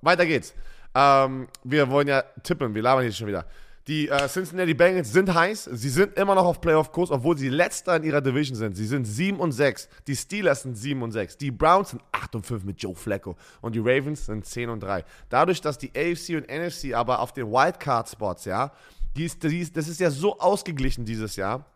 weiter 0.00 0.26
geht's. 0.26 0.54
Ähm, 0.94 1.48
wir 1.64 1.90
wollen 1.90 2.08
ja 2.08 2.22
tippen, 2.42 2.74
wir 2.74 2.82
labern 2.82 3.02
hier 3.02 3.12
schon 3.12 3.26
wieder. 3.26 3.46
Die 3.86 4.08
äh, 4.08 4.28
Cincinnati 4.28 4.72
Bengals 4.72 5.12
sind 5.12 5.32
heiß. 5.34 5.64
Sie 5.64 5.90
sind 5.90 6.16
immer 6.16 6.34
noch 6.34 6.46
auf 6.46 6.60
Playoff-Kurs, 6.60 7.10
obwohl 7.10 7.36
sie 7.36 7.50
letzter 7.50 7.96
in 7.96 8.04
ihrer 8.04 8.22
Division 8.22 8.56
sind. 8.56 8.76
Sie 8.76 8.86
sind 8.86 9.04
7 9.04 9.38
und 9.38 9.52
6. 9.52 9.88
Die 10.06 10.16
Steelers 10.16 10.62
sind 10.62 10.74
7 10.74 11.02
und 11.02 11.12
6. 11.12 11.36
Die 11.36 11.50
Browns 11.50 11.90
sind 11.90 12.02
8 12.12 12.36
und 12.36 12.46
5 12.46 12.64
mit 12.64 12.82
Joe 12.82 12.94
Flacco. 12.94 13.36
Und 13.60 13.74
die 13.74 13.80
Ravens 13.80 14.24
sind 14.24 14.46
10 14.46 14.70
und 14.70 14.82
3. 14.82 15.04
Dadurch, 15.28 15.60
dass 15.60 15.76
die 15.76 15.90
AFC 15.90 16.30
und 16.30 16.48
NFC 16.48 16.94
aber 16.94 17.18
auf 17.18 17.32
den 17.32 17.50
Wildcard-Spots, 17.50 18.46
ja, 18.46 18.72
die 19.16 19.26
ist, 19.26 19.42
die 19.42 19.60
ist, 19.60 19.76
das 19.76 19.88
ist 19.88 20.00
ja 20.00 20.10
so 20.10 20.38
ausgeglichen 20.38 21.04
dieses 21.04 21.36
Jahr. 21.36 21.66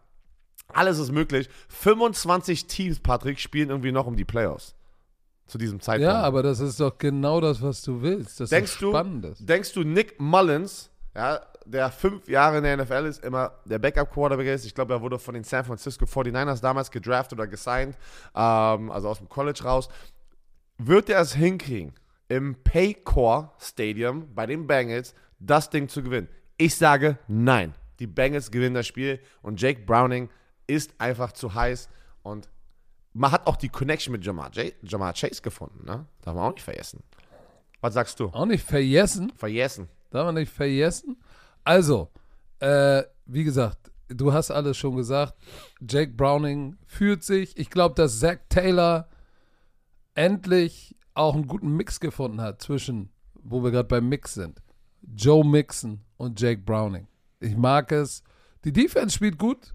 Alles 0.72 0.98
ist 0.98 1.12
möglich. 1.12 1.48
25 1.68 2.66
Teams, 2.66 3.00
Patrick, 3.00 3.38
spielen 3.40 3.70
irgendwie 3.70 3.92
noch 3.92 4.06
um 4.06 4.16
die 4.16 4.24
Playoffs. 4.24 4.74
Zu 5.46 5.56
diesem 5.56 5.80
Zeitpunkt. 5.80 6.12
Ja, 6.12 6.20
aber 6.20 6.42
das 6.42 6.60
ist 6.60 6.78
doch 6.78 6.98
genau 6.98 7.40
das, 7.40 7.62
was 7.62 7.80
du 7.80 8.02
willst. 8.02 8.38
Das 8.38 8.50
Denkst 8.50 8.72
ist 8.72 8.82
du, 8.82 8.90
Spannendes. 8.90 9.38
denkst 9.38 9.72
du, 9.72 9.82
Nick 9.82 10.20
Mullins, 10.20 10.90
ja, 11.16 11.40
der 11.64 11.90
fünf 11.90 12.28
Jahre 12.28 12.58
in 12.58 12.64
der 12.64 12.76
NFL 12.76 13.06
ist, 13.06 13.24
immer 13.24 13.52
der 13.64 13.78
Backup-Quarterback 13.78 14.46
ist, 14.48 14.66
ich 14.66 14.74
glaube, 14.74 14.92
er 14.92 15.00
wurde 15.00 15.18
von 15.18 15.32
den 15.32 15.44
San 15.44 15.64
Francisco 15.64 16.04
49ers 16.04 16.60
damals 16.60 16.90
gedraftet 16.90 17.38
oder 17.38 17.48
gesigned, 17.48 17.96
ähm, 18.34 18.90
also 18.90 19.08
aus 19.08 19.18
dem 19.18 19.28
College 19.30 19.62
raus, 19.64 19.88
wird 20.76 21.08
er 21.08 21.20
es 21.22 21.34
hinkriegen, 21.34 21.94
im 22.28 22.54
Paycor 22.62 23.54
Stadium 23.58 24.34
bei 24.34 24.44
den 24.44 24.66
Bengals 24.66 25.14
das 25.38 25.70
Ding 25.70 25.88
zu 25.88 26.02
gewinnen? 26.02 26.28
Ich 26.58 26.76
sage 26.76 27.18
nein. 27.26 27.74
Die 28.00 28.06
Bengals 28.06 28.50
gewinnen 28.50 28.74
das 28.74 28.86
Spiel 28.86 29.18
und 29.42 29.60
Jake 29.60 29.80
Browning 29.84 30.28
ist 30.68 30.94
einfach 30.98 31.32
zu 31.32 31.54
heiß 31.54 31.88
und 32.22 32.48
man 33.12 33.32
hat 33.32 33.46
auch 33.48 33.56
die 33.56 33.68
Connection 33.68 34.12
mit 34.12 34.24
Jamar, 34.24 34.50
J 34.52 34.72
Jamar 34.82 35.12
Chase 35.14 35.42
gefunden, 35.42 35.84
ne? 35.84 36.06
Darf 36.22 36.34
man 36.34 36.44
auch 36.44 36.54
nicht 36.54 36.62
vergessen. 36.62 37.02
Was 37.80 37.94
sagst 37.94 38.20
du? 38.20 38.26
Auch 38.28 38.46
nicht 38.46 38.64
vergessen. 38.64 39.32
Vergessen. 39.34 39.88
Darf 40.10 40.26
man 40.26 40.36
nicht 40.36 40.52
vergessen. 40.52 41.16
Also, 41.64 42.10
äh, 42.60 43.02
wie 43.26 43.44
gesagt, 43.44 43.90
du 44.08 44.32
hast 44.32 44.50
alles 44.50 44.76
schon 44.76 44.96
gesagt. 44.96 45.34
Jake 45.80 46.12
Browning 46.12 46.76
fühlt 46.86 47.24
sich. 47.24 47.56
Ich 47.56 47.70
glaube, 47.70 47.94
dass 47.94 48.20
Zach 48.20 48.38
Taylor 48.48 49.08
endlich 50.14 50.96
auch 51.14 51.34
einen 51.34 51.46
guten 51.46 51.76
Mix 51.76 52.00
gefunden 52.00 52.40
hat 52.40 52.62
zwischen, 52.62 53.10
wo 53.34 53.62
wir 53.62 53.70
gerade 53.70 53.88
beim 53.88 54.08
Mix 54.08 54.34
sind, 54.34 54.62
Joe 55.02 55.44
Mixon 55.44 56.00
und 56.16 56.40
Jake 56.40 56.62
Browning. 56.62 57.06
Ich 57.40 57.56
mag 57.56 57.92
es. 57.92 58.22
Die 58.64 58.72
Defense 58.72 59.14
spielt 59.14 59.38
gut. 59.38 59.74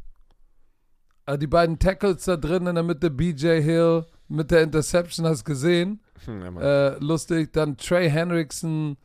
Äh, 1.26 1.38
Die 1.38 1.48
beiden 1.48 1.80
Tackles 1.80 2.26
da 2.26 2.38
drin 2.38 2.68
in 2.68 2.76
der 2.76 2.84
Mitte, 2.84 3.10
BJ 3.10 3.62
Hill 3.62 4.06
mit 4.28 4.52
der 4.52 4.62
Interception, 4.64 5.26
hast 5.26 5.46
gesehen. 5.46 6.00
Hm. 6.26 6.58
Äh, 6.58 6.96
lustig. 7.00 7.52
Dann 7.54 7.78
Trey 7.78 8.10
Hendrickson. 8.10 8.98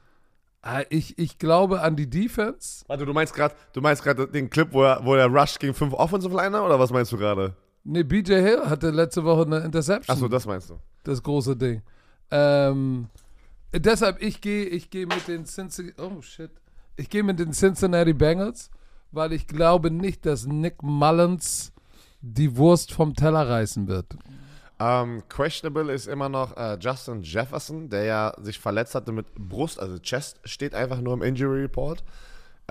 Äh, 0.65 0.85
ich, 0.91 1.19
ich 1.19 1.39
glaube 1.39 1.81
an 1.83 1.97
die 1.97 2.09
Defense. 2.09 2.85
Warte, 2.89 3.05
du 3.07 3.13
meinst 3.13 3.35
gerade, 3.35 3.55
du 3.73 3.81
meinst 3.81 4.03
gerade 4.03 4.27
den 4.29 4.49
Clip, 4.51 4.69
wo 4.73 4.83
er, 4.85 5.05
wo 5.05 5.15
er 5.15 5.27
rusht 5.27 5.59
gegen 5.61 5.75
fünf 5.75 5.93
Offensive 5.95 6.35
Liner 6.35 6.65
oder 6.65 6.79
was 6.79 6.91
meinst 6.91 7.13
du 7.13 7.17
gerade? 7.19 7.55
Nee, 7.85 8.03
BJ 8.03 8.35
Hill 8.35 8.63
hatte 8.67 8.91
letzte 8.91 9.25
Woche 9.25 9.43
eine 9.47 9.59
Interception. 9.61 10.15
Achso, 10.15 10.29
das 10.29 10.47
meinst 10.47 10.71
du. 10.71 10.79
das 11.05 11.23
große 11.23 11.57
Ding. 11.57 11.83
Ähm, 12.31 13.07
deshalb, 13.73 14.21
ich 14.23 14.41
gehe 14.41 14.65
ich 14.67 14.91
geh 14.91 15.07
mit 15.07 15.27
den 15.29 15.45
Cincinnati, 15.47 15.95
oh 16.01 16.21
shit. 16.21 16.51
Ich 16.97 17.09
gehe 17.09 17.23
mit 17.23 17.39
den 17.39 17.53
Cincinnati 17.53 18.13
Bengals, 18.13 18.71
weil 19.13 19.33
ich 19.33 19.47
glaube 19.47 19.91
nicht, 19.91 20.27
dass 20.27 20.47
Nick 20.47 20.83
Mullins 20.83 21.73
die 22.21 22.57
Wurst 22.57 22.93
vom 22.93 23.15
Teller 23.15 23.49
reißen 23.49 23.89
wird. 23.89 24.17
Ähm, 24.81 25.23
questionable 25.29 25.93
ist 25.93 26.07
immer 26.07 26.29
noch 26.29 26.57
äh, 26.57 26.77
Justin 26.81 27.23
Jefferson, 27.23 27.89
der 27.89 28.05
ja 28.05 28.33
sich 28.41 28.59
verletzt 28.59 28.95
hatte 28.95 29.11
mit 29.11 29.27
Brust, 29.35 29.81
also 29.81 29.99
Chest 29.99 30.39
steht 30.45 30.75
einfach 30.75 31.01
nur 31.01 31.15
im 31.15 31.23
Injury 31.23 31.63
Report. 31.63 32.05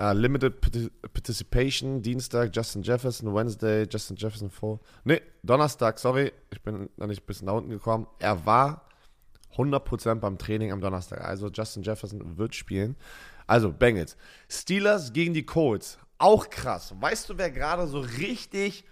Äh, 0.00 0.14
limited 0.14 0.60
Parti- 0.60 0.90
Participation, 1.12 2.00
Dienstag 2.00 2.54
Justin 2.54 2.82
Jefferson, 2.82 3.34
Wednesday 3.34 3.86
Justin 3.90 4.16
Jefferson 4.16 4.48
vor. 4.48 4.80
Nee, 5.04 5.20
Donnerstag, 5.42 5.98
sorry, 5.98 6.32
ich 6.50 6.62
bin 6.62 6.88
noch 6.96 7.08
nicht 7.08 7.26
bis 7.26 7.42
nach 7.42 7.54
unten 7.54 7.70
gekommen. 7.70 8.06
Er 8.20 8.46
war 8.46 8.88
100% 9.56 10.14
beim 10.16 10.38
Training 10.38 10.72
am 10.72 10.80
Donnerstag. 10.80 11.22
Also 11.22 11.48
Justin 11.48 11.82
Jefferson 11.82 12.38
wird 12.38 12.54
spielen. 12.54 12.96
Also 13.46 13.72
Bengals. 13.72 14.16
Steelers 14.48 15.12
gegen 15.12 15.34
die 15.34 15.44
Colts. 15.44 15.98
Auch 16.18 16.48
krass. 16.48 16.94
Weißt 17.00 17.28
du, 17.28 17.36
wer 17.36 17.50
gerade 17.50 17.86
so 17.88 18.00
richtig 18.00 18.84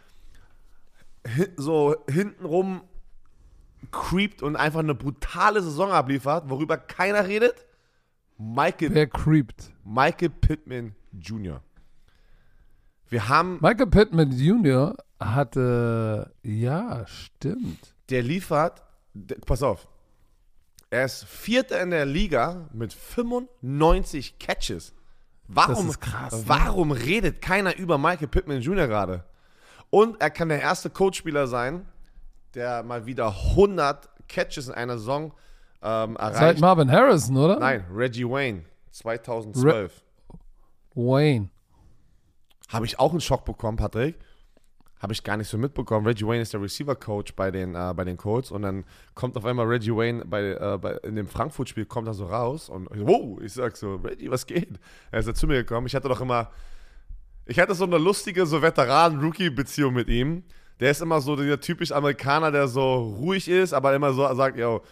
so 1.56 1.96
hintenrum 2.08 2.82
creept 3.90 4.42
und 4.42 4.56
einfach 4.56 4.80
eine 4.80 4.94
brutale 4.94 5.62
Saison 5.62 5.90
abliefert, 5.92 6.48
worüber 6.50 6.76
keiner 6.76 7.26
redet? 7.26 7.66
Michael, 8.38 8.94
Wer 8.94 9.06
creept? 9.06 9.72
Michael 9.84 10.30
Pittman 10.30 10.94
Jr. 11.12 11.62
Wir 13.08 13.28
haben, 13.28 13.58
Michael 13.60 13.86
Pittman 13.86 14.32
Jr. 14.32 14.96
hatte, 15.20 16.32
ja, 16.42 17.06
stimmt. 17.06 17.94
der 18.10 18.22
liefert, 18.22 18.82
der, 19.14 19.36
pass 19.46 19.62
auf, 19.62 19.86
er 20.90 21.04
ist 21.04 21.24
Vierter 21.24 21.80
in 21.80 21.90
der 21.90 22.04
Liga 22.04 22.68
mit 22.72 22.92
95 22.92 24.38
Catches. 24.38 24.92
Warum, 25.48 25.74
Das 25.74 25.84
ist 25.84 26.00
krass, 26.00 26.32
ne? 26.32 26.42
warum 26.46 26.90
redet 26.90 27.40
keiner 27.40 27.76
über 27.76 27.98
Michael 27.98 28.28
Pittman 28.28 28.60
Jr. 28.60 28.88
gerade? 28.88 29.24
Und 29.96 30.20
er 30.20 30.28
kann 30.28 30.50
der 30.50 30.60
erste 30.60 30.90
Coachspieler 30.90 31.46
sein, 31.46 31.86
der 32.52 32.82
mal 32.82 33.06
wieder 33.06 33.28
100 33.28 34.10
Catches 34.28 34.68
in 34.68 34.74
einer 34.74 34.98
Saison 34.98 35.32
ähm, 35.80 36.18
Seit 36.20 36.34
erreicht. 36.34 36.60
Marvin 36.60 36.92
Harrison, 36.92 37.34
oder? 37.38 37.58
Nein, 37.58 37.82
Reggie 37.90 38.28
Wayne, 38.28 38.64
2012. 38.90 40.02
Wayne. 40.94 41.48
Habe 42.68 42.84
ich 42.84 42.98
auch 42.98 43.12
einen 43.12 43.22
Schock 43.22 43.46
bekommen, 43.46 43.78
Patrick. 43.78 44.18
Habe 45.00 45.14
ich 45.14 45.24
gar 45.24 45.38
nicht 45.38 45.48
so 45.48 45.56
mitbekommen. 45.56 46.06
Reggie 46.06 46.26
Wayne 46.26 46.42
ist 46.42 46.52
der 46.52 46.60
Receiver-Coach 46.60 47.34
bei 47.34 47.50
den, 47.50 47.74
äh, 47.74 47.94
bei 47.96 48.04
den 48.04 48.18
Colts 48.18 48.50
und 48.50 48.60
dann 48.60 48.84
kommt 49.14 49.34
auf 49.38 49.46
einmal 49.46 49.64
Reggie 49.64 49.96
Wayne 49.96 50.26
bei, 50.26 50.42
äh, 50.42 50.76
bei, 50.78 50.92
in 51.04 51.16
dem 51.16 51.26
Frankfurt-Spiel, 51.26 51.86
kommt 51.86 52.06
er 52.06 52.12
so 52.12 52.26
raus 52.26 52.68
und 52.68 52.86
wow, 52.90 53.40
ich 53.40 53.54
sag 53.54 53.74
so, 53.78 53.94
Reggie, 53.96 54.30
was 54.30 54.44
geht? 54.44 54.78
Er 55.10 55.20
ist 55.20 55.26
da 55.26 55.32
zu 55.32 55.46
mir 55.46 55.54
gekommen. 55.54 55.86
Ich 55.86 55.94
hatte 55.94 56.10
doch 56.10 56.20
immer, 56.20 56.50
Ich 57.46 57.60
hatte 57.60 57.74
so 57.74 57.84
eine 57.84 57.98
lustige, 57.98 58.44
so 58.44 58.60
Veteran-Rookie-Beziehung 58.60 59.94
mit 59.94 60.08
ihm. 60.08 60.42
Der 60.80 60.90
ist 60.90 61.00
immer 61.00 61.20
so 61.20 61.36
der 61.36 61.60
typisch 61.60 61.92
Amerikaner, 61.92 62.50
der 62.50 62.68
so 62.68 63.14
ruhig 63.18 63.48
ist, 63.48 63.72
aber 63.72 63.94
immer 63.94 64.12
so 64.12 64.34
sagt, 64.34 64.58
yo, 64.58 64.82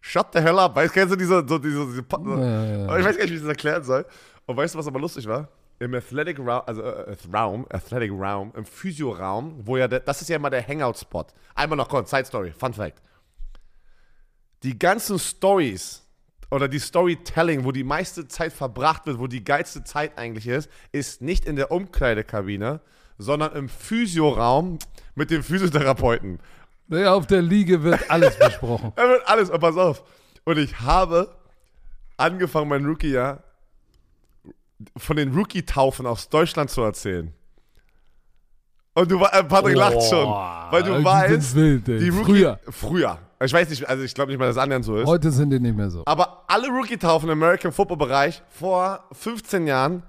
shut 0.00 0.28
the 0.32 0.40
hell 0.40 0.58
up. 0.58 0.74
Weißt, 0.76 0.94
kennst 0.94 1.12
du 1.12 1.16
diese, 1.16 1.44
so 1.46 1.58
diese, 1.58 1.86
diese 1.86 2.02
Ja, 2.40 2.98
ich 2.98 3.04
weiß 3.04 3.16
gar 3.16 3.24
nicht, 3.24 3.32
wie 3.32 3.36
ich 3.36 3.40
das 3.40 3.48
erklären 3.48 3.82
soll. 3.82 4.06
Und 4.46 4.56
weißt 4.56 4.74
du, 4.74 4.78
was 4.78 4.86
aber 4.86 5.00
lustig 5.00 5.26
war? 5.26 5.48
Im 5.78 5.94
Athletic 5.94 6.38
Raum, 6.38 6.62
also 6.64 6.82
äh, 6.82 7.16
Raum, 7.32 7.66
Athletic 7.70 8.12
Raum, 8.12 8.52
im 8.56 8.64
Physio-Raum, 8.64 9.60
wo 9.64 9.76
ja, 9.76 9.88
der, 9.88 10.00
das 10.00 10.22
ist 10.22 10.28
ja 10.28 10.36
immer 10.36 10.50
der 10.50 10.66
Hangout-Spot. 10.66 11.26
Einmal 11.54 11.76
noch 11.76 11.88
kurz, 11.88 12.10
Side 12.10 12.26
Story, 12.26 12.52
Fun 12.52 12.72
Fact. 12.72 13.02
Die 14.62 14.78
ganzen 14.78 15.18
Stories 15.18 16.06
oder 16.50 16.68
die 16.68 16.78
Storytelling, 16.78 17.64
wo 17.64 17.72
die 17.72 17.84
meiste 17.84 18.26
Zeit 18.28 18.52
verbracht 18.52 19.06
wird, 19.06 19.18
wo 19.18 19.26
die 19.26 19.44
geilste 19.44 19.84
Zeit 19.84 20.18
eigentlich 20.18 20.46
ist, 20.46 20.68
ist 20.92 21.22
nicht 21.22 21.44
in 21.44 21.56
der 21.56 21.70
Umkleidekabine, 21.70 22.80
sondern 23.18 23.52
im 23.54 23.68
Physioraum 23.68 24.78
mit 25.14 25.30
dem 25.30 25.42
Physiotherapeuten. 25.42 26.40
Ja, 26.88 27.14
auf 27.14 27.26
der 27.26 27.42
Liege 27.42 27.82
wird 27.82 28.10
alles 28.10 28.36
besprochen. 28.38 28.92
Da 28.96 29.08
wird 29.08 29.28
alles, 29.28 29.50
und 29.50 29.60
pass 29.60 29.76
auf. 29.76 30.02
Und 30.44 30.58
ich 30.58 30.80
habe 30.80 31.36
angefangen, 32.16 32.68
mein 32.68 32.84
Rookie-Jahr 32.84 33.44
von 34.96 35.16
den 35.16 35.32
Rookie-Taufen 35.32 36.06
aus 36.06 36.28
Deutschland 36.28 36.70
zu 36.70 36.82
erzählen. 36.82 37.32
Und 38.94 39.10
du, 39.10 39.22
äh, 39.22 39.44
Patrick 39.44 39.76
lacht 39.76 40.02
schon, 40.02 40.26
weil 40.26 40.82
du 40.82 41.04
weißt, 41.04 41.54
wild, 41.54 41.86
die 41.86 42.08
Rookie, 42.08 42.24
Früher. 42.24 42.60
Früher. 42.68 43.18
Ich 43.42 43.52
weiß 43.54 43.70
nicht, 43.70 43.88
also 43.88 44.04
ich 44.04 44.14
glaube 44.14 44.30
nicht 44.30 44.38
mal, 44.38 44.46
dass 44.46 44.56
es 44.56 44.62
annähernd 44.62 44.84
so 44.84 44.96
ist. 44.96 45.06
Heute 45.06 45.30
sind 45.30 45.48
die 45.50 45.58
nicht 45.58 45.74
mehr 45.74 45.88
so. 45.88 46.02
Aber 46.04 46.44
alle 46.46 46.68
Rookie-Taufen 46.68 47.30
im 47.30 47.42
American 47.42 47.72
Football-Bereich 47.72 48.42
vor 48.50 49.08
15 49.12 49.66
Jahren 49.66 50.02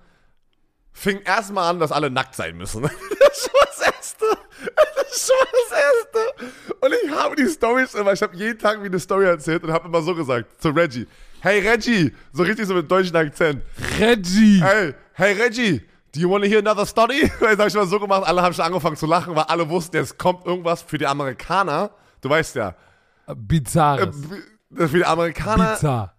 fing 0.92 1.22
erstmal 1.22 1.70
an, 1.70 1.80
dass 1.80 1.94
alle 1.94 2.10
nackt 2.10 2.36
sein 2.36 2.58
müssen. 2.58 2.90
Das 3.32 3.38
ist 3.38 3.50
schon 3.50 3.62
das 3.66 3.80
Erste. 3.80 4.26
Das 4.76 5.16
ist 5.16 5.28
schon 5.28 5.48
das 5.70 5.80
Erste. 5.80 6.52
Und 6.82 6.94
ich 7.06 7.12
habe 7.12 7.36
die 7.38 7.48
Storys 7.48 7.94
immer, 7.94 8.12
ich 8.12 8.22
habe 8.22 8.36
jeden 8.36 8.60
Tag 8.60 8.82
wie 8.84 8.88
eine 8.88 9.00
Story 9.00 9.26
erzählt 9.26 9.64
und 9.64 9.72
habe 9.72 9.88
immer 9.88 10.02
so 10.02 10.14
gesagt 10.14 10.62
zu 10.62 10.70
Reggie. 10.70 11.08
Hey 11.40 11.66
Reggie, 11.66 12.14
so 12.34 12.44
richtig 12.44 12.68
so 12.68 12.74
mit 12.74 12.92
deutschen 12.92 13.16
Akzent. 13.16 13.64
Reggie! 14.00 14.62
Hey, 14.62 14.94
hey 15.14 15.34
Reggie, 15.34 15.82
do 16.14 16.20
you 16.20 16.30
want 16.30 16.44
to 16.44 16.50
hear 16.50 16.60
another 16.60 16.86
story? 16.86 17.32
Das 17.40 17.58
habe 17.58 17.68
ich 17.70 17.74
mal 17.74 17.88
so 17.88 18.00
gemacht, 18.02 18.24
alle 18.26 18.42
haben 18.42 18.54
schon 18.54 18.66
angefangen 18.66 18.98
zu 18.98 19.06
lachen, 19.06 19.34
weil 19.34 19.44
alle 19.44 19.70
wussten, 19.70 19.96
es 19.98 20.18
kommt 20.18 20.46
irgendwas 20.46 20.82
für 20.82 20.98
die 20.98 21.08
Amerikaner. 21.08 21.92
Du 22.20 22.30
weißt 22.30 22.56
ja, 22.56 22.76
äh, 23.28 23.36
Bizarres. 23.36 24.16
für 24.74 24.98
die 24.98 25.06
Amerikaner 25.06 25.74
Bizarr. 25.74 26.16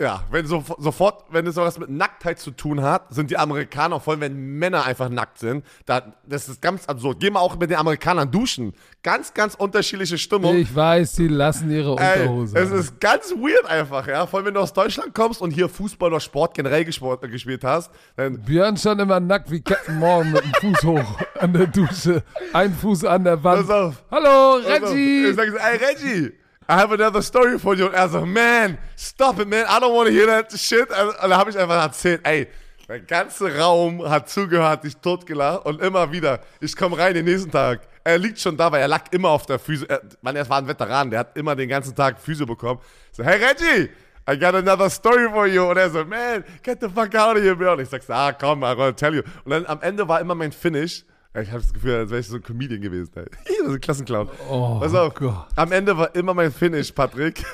Ja, 0.00 0.24
wenn 0.30 0.46
so, 0.46 0.64
sofort, 0.78 1.24
wenn 1.30 1.46
es 1.46 1.54
sowas 1.54 1.78
mit 1.78 1.90
Nacktheit 1.90 2.38
zu 2.38 2.50
tun 2.50 2.82
hat, 2.82 3.12
sind 3.14 3.30
die 3.30 3.36
Amerikaner, 3.36 4.00
vor 4.00 4.12
allem 4.12 4.20
wenn 4.20 4.58
Männer 4.58 4.84
einfach 4.84 5.08
nackt 5.08 5.38
sind, 5.38 5.64
da, 5.86 6.14
das 6.26 6.48
ist 6.48 6.60
ganz 6.62 6.86
absurd. 6.86 7.20
Geh 7.20 7.30
mal 7.30 7.40
auch 7.40 7.56
mit 7.58 7.70
den 7.70 7.78
Amerikanern 7.78 8.30
duschen. 8.30 8.72
Ganz, 9.02 9.34
ganz 9.34 9.54
unterschiedliche 9.54 10.18
Stimmung. 10.18 10.56
Ich 10.56 10.74
weiß, 10.74 11.12
die 11.12 11.28
lassen 11.28 11.70
ihre 11.70 11.96
Ey, 11.98 12.22
Unterhose. 12.26 12.58
es 12.58 12.70
ist 12.70 13.00
ganz 13.00 13.32
weird 13.32 13.66
einfach, 13.66 14.06
ja. 14.06 14.26
Vor 14.26 14.38
allem, 14.38 14.46
wenn 14.46 14.54
du 14.54 14.60
aus 14.60 14.72
Deutschland 14.72 15.14
kommst 15.14 15.40
und 15.40 15.50
hier 15.50 15.68
Fußball 15.68 16.10
oder 16.10 16.20
Sport 16.20 16.54
generell 16.54 16.82
äh, 16.82 17.28
gespielt 17.28 17.64
hast, 17.64 17.90
dann 18.16 18.40
Björn 18.40 18.76
stand 18.76 19.00
immer 19.00 19.20
nackt 19.20 19.50
wie 19.50 19.60
Captain 19.60 19.98
Morgan 19.98 20.32
mit 20.32 20.42
dem 20.44 20.54
Fuß 20.54 20.84
hoch 20.84 21.18
an 21.38 21.52
der 21.52 21.66
Dusche. 21.66 22.22
Ein 22.52 22.72
Fuß 22.74 23.04
an 23.04 23.24
der 23.24 23.42
Wand. 23.42 23.66
pass 23.66 23.70
auf. 23.70 24.04
Hallo. 24.10 24.60
Reggie! 24.66 25.26
Ich 25.28 25.36
sag 25.36 25.48
ey 25.48 25.76
Reggie, 25.76 26.32
I 26.68 26.74
have 26.74 26.92
another 26.92 27.22
story 27.22 27.58
for 27.58 27.74
you. 27.74 27.86
Und 27.86 27.94
er 27.94 28.08
so, 28.08 28.24
man, 28.24 28.78
stop 28.96 29.38
it, 29.38 29.48
man, 29.48 29.64
I 29.66 29.78
don't 29.78 29.94
want 29.94 30.08
to 30.08 30.14
hear 30.14 30.26
that 30.26 30.50
shit. 30.58 30.88
Und 30.88 31.30
da 31.30 31.36
habe 31.36 31.50
ich 31.50 31.58
einfach 31.58 31.82
erzählt, 31.82 32.20
ey, 32.24 32.48
der 32.88 33.00
ganze 33.00 33.58
Raum 33.58 34.08
hat 34.08 34.28
zugehört, 34.28 34.84
dich 34.84 34.96
totgelacht 34.96 35.66
und 35.66 35.80
immer 35.80 36.10
wieder, 36.12 36.40
ich 36.60 36.74
komme 36.76 36.98
rein 36.98 37.14
den 37.14 37.24
nächsten 37.24 37.50
Tag. 37.50 37.80
Er 38.02 38.18
liegt 38.18 38.38
schon 38.38 38.56
da, 38.56 38.70
weil 38.70 38.82
er 38.82 38.88
lag 38.88 39.04
immer 39.10 39.30
auf 39.30 39.46
der. 39.46 39.58
Er, 39.88 40.02
man, 40.20 40.36
er 40.36 40.48
war 40.48 40.58
ein 40.58 40.68
Veteran, 40.68 41.10
der 41.10 41.20
hat 41.20 41.36
immer 41.36 41.56
den 41.56 41.68
ganzen 41.68 41.94
Tag 41.94 42.20
Physio 42.20 42.44
bekommen. 42.46 42.80
So, 43.12 43.24
hey 43.24 43.42
Reggie, 43.42 43.90
I 44.26 44.38
got 44.38 44.54
another 44.54 44.88
story 44.90 45.28
for 45.30 45.46
you. 45.46 45.68
Und 45.68 45.76
er 45.76 45.90
so, 45.90 46.04
man, 46.04 46.44
get 46.62 46.80
the 46.80 46.88
fuck 46.88 47.14
out 47.14 47.36
of 47.36 47.42
here, 47.42 47.56
bro. 47.56 47.72
Und 47.72 47.80
ich 47.80 47.88
sag 47.88 48.02
so, 48.02 48.12
ah, 48.12 48.32
komm, 48.32 48.62
I'm 48.62 48.76
gonna 48.76 48.92
tell 48.92 49.14
you. 49.14 49.22
Und 49.44 49.50
dann 49.50 49.66
am 49.66 49.80
Ende 49.82 50.06
war 50.06 50.20
immer 50.20 50.34
mein 50.34 50.52
Finish. 50.52 51.04
Ich 51.40 51.50
habe 51.50 51.60
das 51.60 51.72
Gefühl, 51.72 51.94
als 51.96 52.10
wäre 52.10 52.20
ich 52.20 52.28
so 52.28 52.36
ein 52.36 52.42
Comedian 52.42 52.80
gewesen. 52.80 53.10
Ey. 53.16 53.24
so 53.66 53.72
ein 53.72 53.80
Klassenclown. 53.80 54.28
Oh 54.48 54.78
Pass 54.78 54.94
auf. 54.94 55.14
Gott. 55.14 55.46
Am 55.56 55.72
Ende 55.72 55.96
war 55.96 56.14
immer 56.14 56.32
mein 56.32 56.52
Finish, 56.52 56.92
Patrick. 56.92 57.44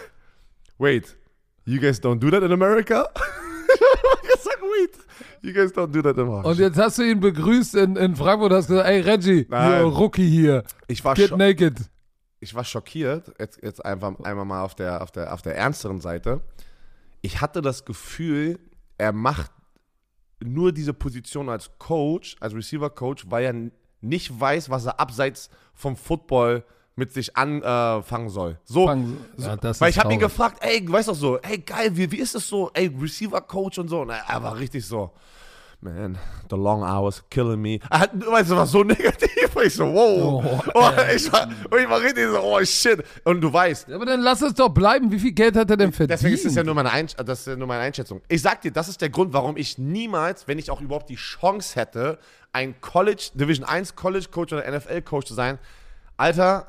Wait, 0.78 1.16
you 1.64 1.80
guys 1.80 2.00
don't 2.00 2.18
do 2.18 2.30
that 2.30 2.42
in 2.42 2.52
America? 2.52 3.08
ich 3.14 3.80
hab 3.80 4.22
gesagt, 4.22 4.62
wait, 4.62 4.98
you 5.42 5.52
guys 5.54 5.72
don't 5.72 5.92
do 5.92 6.02
that 6.02 6.16
in 6.16 6.22
America. 6.24 6.48
Und 6.48 6.58
jetzt 6.58 6.78
hast 6.78 6.98
du 6.98 7.02
ihn 7.02 7.20
begrüßt 7.20 7.74
in, 7.76 7.96
in 7.96 8.16
Frankfurt 8.16 8.50
und 8.50 8.58
hast 8.58 8.68
gesagt, 8.68 8.86
ey 8.88 9.00
Reggie, 9.00 9.46
Nein. 9.48 9.84
Rookie 9.84 10.28
hier, 10.28 10.62
ich 10.86 11.02
war, 11.02 11.14
get 11.14 11.34
naked. 11.36 11.78
ich 12.40 12.54
war 12.54 12.64
schockiert, 12.64 13.32
jetzt, 13.38 13.62
jetzt 13.62 13.82
einfach 13.84 14.18
einmal 14.20 14.44
mal 14.44 14.62
auf 14.62 14.74
der, 14.74 15.02
auf, 15.02 15.10
der, 15.10 15.32
auf 15.32 15.40
der 15.40 15.56
ernsteren 15.56 16.00
Seite. 16.00 16.42
Ich 17.22 17.40
hatte 17.40 17.62
das 17.62 17.84
Gefühl, 17.86 18.58
er 18.98 19.12
macht 19.12 19.50
nur 20.42 20.72
diese 20.72 20.92
Position 20.94 21.48
als 21.48 21.70
Coach, 21.78 22.36
als 22.40 22.54
Receiver-Coach, 22.54 23.26
weil 23.28 23.44
er 23.44 23.54
nicht 24.00 24.38
weiß, 24.40 24.70
was 24.70 24.86
er 24.86 24.98
abseits 24.98 25.50
vom 25.74 25.96
Football 25.96 26.64
mit 26.96 27.12
sich 27.12 27.36
anfangen 27.36 28.28
soll. 28.28 28.58
So, 28.64 28.86
Fang- 28.86 29.16
ja, 29.38 29.56
Weil 29.80 29.90
ich 29.90 29.98
habe 29.98 30.12
ihn 30.12 30.20
gefragt, 30.20 30.58
ey, 30.62 30.84
weißt 30.90 31.08
doch 31.08 31.14
so, 31.14 31.38
ey, 31.38 31.58
geil, 31.58 31.96
wie, 31.96 32.10
wie 32.10 32.18
ist 32.18 32.34
es 32.34 32.48
so, 32.48 32.70
ey, 32.74 32.86
Receiver-Coach 32.88 33.78
und 33.78 33.88
so. 33.88 34.00
Und 34.02 34.10
er 34.10 34.42
war 34.42 34.58
richtig 34.58 34.84
so, 34.86 35.10
man, 35.82 36.18
the 36.48 36.56
long 36.56 36.82
hours 36.82 37.22
killing 37.30 37.60
me. 37.60 37.78
Hat, 37.90 38.10
weißt 38.14 38.50
du, 38.50 38.56
war 38.56 38.66
so 38.66 38.82
negativ. 38.82 39.30
Ich 39.64 39.74
so, 39.74 39.84
wow. 39.84 40.44
Oh, 40.44 40.70
Oh, 40.74 40.90
ich, 41.14 41.32
war, 41.32 41.48
und 41.70 41.78
ich 41.78 41.88
war 41.88 42.00
richtig 42.00 42.26
so, 42.28 42.40
oh, 42.40 42.64
shit. 42.64 43.02
Und 43.24 43.40
du 43.40 43.52
weißt, 43.52 43.90
aber 43.92 44.06
dann 44.06 44.20
lass 44.20 44.42
es 44.42 44.54
doch 44.54 44.68
bleiben. 44.68 45.10
Wie 45.10 45.18
viel 45.18 45.32
Geld 45.32 45.56
hat 45.56 45.70
er 45.70 45.76
denn 45.76 45.92
verdient? 45.92 46.12
deswegen 46.12 46.34
ist 46.34 46.44
das 46.44 46.54
ja 46.54 46.62
nur 46.62 46.74
meine, 46.74 46.90
Einsch 46.90 47.14
das 47.14 47.46
ist 47.46 47.58
nur 47.58 47.66
meine 47.66 47.82
Einschätzung. 47.82 48.20
Ich 48.28 48.42
sag 48.42 48.60
dir, 48.62 48.70
das 48.72 48.88
ist 48.88 49.00
der 49.00 49.10
Grund, 49.10 49.32
warum 49.32 49.56
ich 49.56 49.78
niemals, 49.78 50.48
wenn 50.48 50.58
ich 50.58 50.70
auch 50.70 50.80
überhaupt 50.80 51.08
die 51.08 51.16
Chance 51.16 51.78
hätte, 51.78 52.18
ein 52.52 52.80
College, 52.80 53.30
Division 53.34 53.64
1 53.64 53.94
College 53.96 54.26
Coach 54.30 54.52
oder 54.52 54.70
NFL 54.70 55.02
Coach 55.02 55.26
zu 55.26 55.34
sein, 55.34 55.58
Alter, 56.16 56.66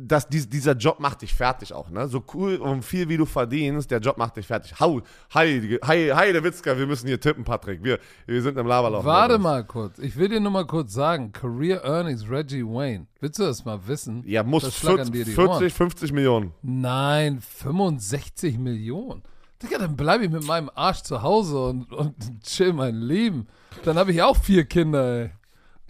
das, 0.00 0.28
dies, 0.28 0.48
dieser 0.48 0.72
Job 0.72 1.00
macht 1.00 1.22
dich 1.22 1.34
fertig 1.34 1.72
auch, 1.72 1.90
ne? 1.90 2.08
So 2.08 2.22
cool 2.34 2.56
und 2.56 2.84
viel 2.84 3.08
wie 3.08 3.16
du 3.16 3.26
verdienst, 3.26 3.90
der 3.90 4.00
Job 4.00 4.18
macht 4.18 4.36
dich 4.36 4.46
fertig. 4.46 4.78
Hau, 4.78 5.00
hi, 5.34 5.78
hi, 5.84 6.10
hi, 6.14 6.32
der 6.32 6.42
Witzka, 6.42 6.76
wir 6.76 6.86
müssen 6.86 7.06
hier 7.06 7.20
tippen, 7.20 7.44
Patrick. 7.44 7.82
Wir, 7.82 7.98
wir 8.26 8.42
sind 8.42 8.58
im 8.58 8.66
Laberloch. 8.66 9.04
Warte 9.04 9.38
mal 9.38 9.64
kurz. 9.64 9.98
Ich 9.98 10.16
will 10.16 10.28
dir 10.28 10.40
nur 10.40 10.52
mal 10.52 10.66
kurz 10.66 10.92
sagen. 10.92 11.32
Career 11.32 11.84
Earnings 11.84 12.28
Reggie 12.28 12.64
Wayne. 12.64 13.06
Willst 13.20 13.38
du 13.38 13.44
das 13.44 13.64
mal 13.64 13.78
wissen? 13.86 14.22
Ja, 14.26 14.42
muss 14.42 14.64
Das 14.64 14.76
schlackern 14.76 15.10
dir 15.10 15.24
40, 15.24 15.34
die 15.34 15.40
Ohren. 15.40 15.58
40, 15.58 15.74
50 15.74 16.12
Millionen. 16.12 16.52
Nein, 16.62 17.40
65 17.40 18.58
Millionen. 18.58 19.22
Digga, 19.62 19.78
dann 19.78 19.96
bleibe 19.96 20.24
ich 20.24 20.30
mit 20.30 20.44
meinem 20.44 20.70
Arsch 20.74 21.02
zu 21.02 21.22
Hause 21.22 21.58
und, 21.58 21.92
und 21.92 22.14
chill 22.42 22.72
mein 22.72 22.96
Leben. 22.96 23.46
Dann 23.84 23.96
habe 23.96 24.12
ich 24.12 24.22
auch 24.22 24.36
vier 24.36 24.64
Kinder, 24.64 25.22
ey. 25.22 25.30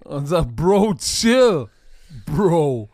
Und 0.04 0.26
sag, 0.26 0.54
Bro, 0.54 0.94
chill. 0.94 1.66
Bro. 2.24 2.88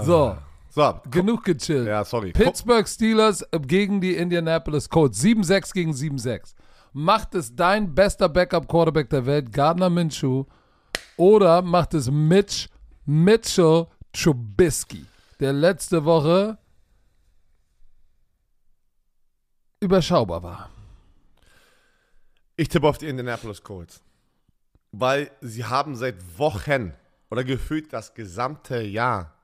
So, 0.00 0.36
So, 0.70 1.00
genug 1.10 1.44
gechillt. 1.44 1.86
ja, 1.86 2.02
sorry. 2.04 2.32
Pittsburgh 2.32 2.88
Steelers 2.88 3.44
gegen 3.66 4.00
die 4.00 4.16
Indianapolis 4.16 4.88
Colts. 4.88 5.22
7-6 5.22 5.72
gegen 5.74 5.92
7-6. 5.92 6.54
Macht 6.94 7.34
es 7.34 7.54
dein 7.54 7.94
bester 7.94 8.28
Backup-Quarterback 8.28 9.10
der 9.10 9.26
Welt, 9.26 9.52
Gardner 9.52 9.90
Minshew, 9.90 10.44
oder 11.16 11.60
macht 11.62 11.92
es 11.94 12.10
Mitch 12.10 12.68
Mitchell 13.04 13.86
Trubisky, 14.12 15.04
der 15.40 15.52
letzte 15.52 16.04
Woche 16.04 16.56
überschaubar 19.80 20.42
war? 20.42 20.70
Ich 22.56 22.68
tippe 22.68 22.86
auf 22.86 22.98
die 22.98 23.08
Indianapolis 23.08 23.62
Colts. 23.62 24.00
Weil 24.92 25.30
sie 25.40 25.64
haben 25.64 25.96
seit 25.96 26.38
Wochen 26.38 26.92
oder 27.30 27.44
gefühlt 27.44 27.92
das 27.92 28.14
gesamte 28.14 28.82
Jahr 28.82 29.34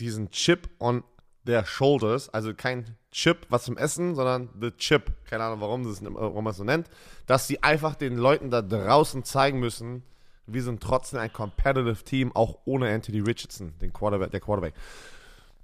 diesen 0.00 0.30
Chip 0.30 0.68
on 0.78 1.02
their 1.44 1.64
shoulders, 1.64 2.28
also 2.28 2.52
kein 2.54 2.96
Chip, 3.10 3.46
was 3.48 3.64
zum 3.64 3.76
Essen, 3.76 4.14
sondern 4.14 4.50
the 4.60 4.70
Chip, 4.72 5.12
keine 5.24 5.44
Ahnung 5.44 5.60
warum, 5.60 5.84
das 5.84 6.02
warum 6.04 6.44
man 6.44 6.50
es 6.50 6.58
so 6.58 6.64
nennt, 6.64 6.88
dass 7.26 7.46
sie 7.46 7.62
einfach 7.62 7.94
den 7.94 8.16
Leuten 8.16 8.50
da 8.50 8.60
draußen 8.60 9.24
zeigen 9.24 9.58
müssen, 9.58 10.02
wir 10.46 10.62
sind 10.62 10.82
trotzdem 10.82 11.20
ein 11.20 11.32
competitive 11.32 12.02
Team, 12.04 12.34
auch 12.34 12.58
ohne 12.64 12.92
Anthony 12.92 13.20
Richardson, 13.20 13.74
den 13.80 13.92
Quarterback, 13.92 14.30
der 14.30 14.40
Quarterback. 14.40 14.74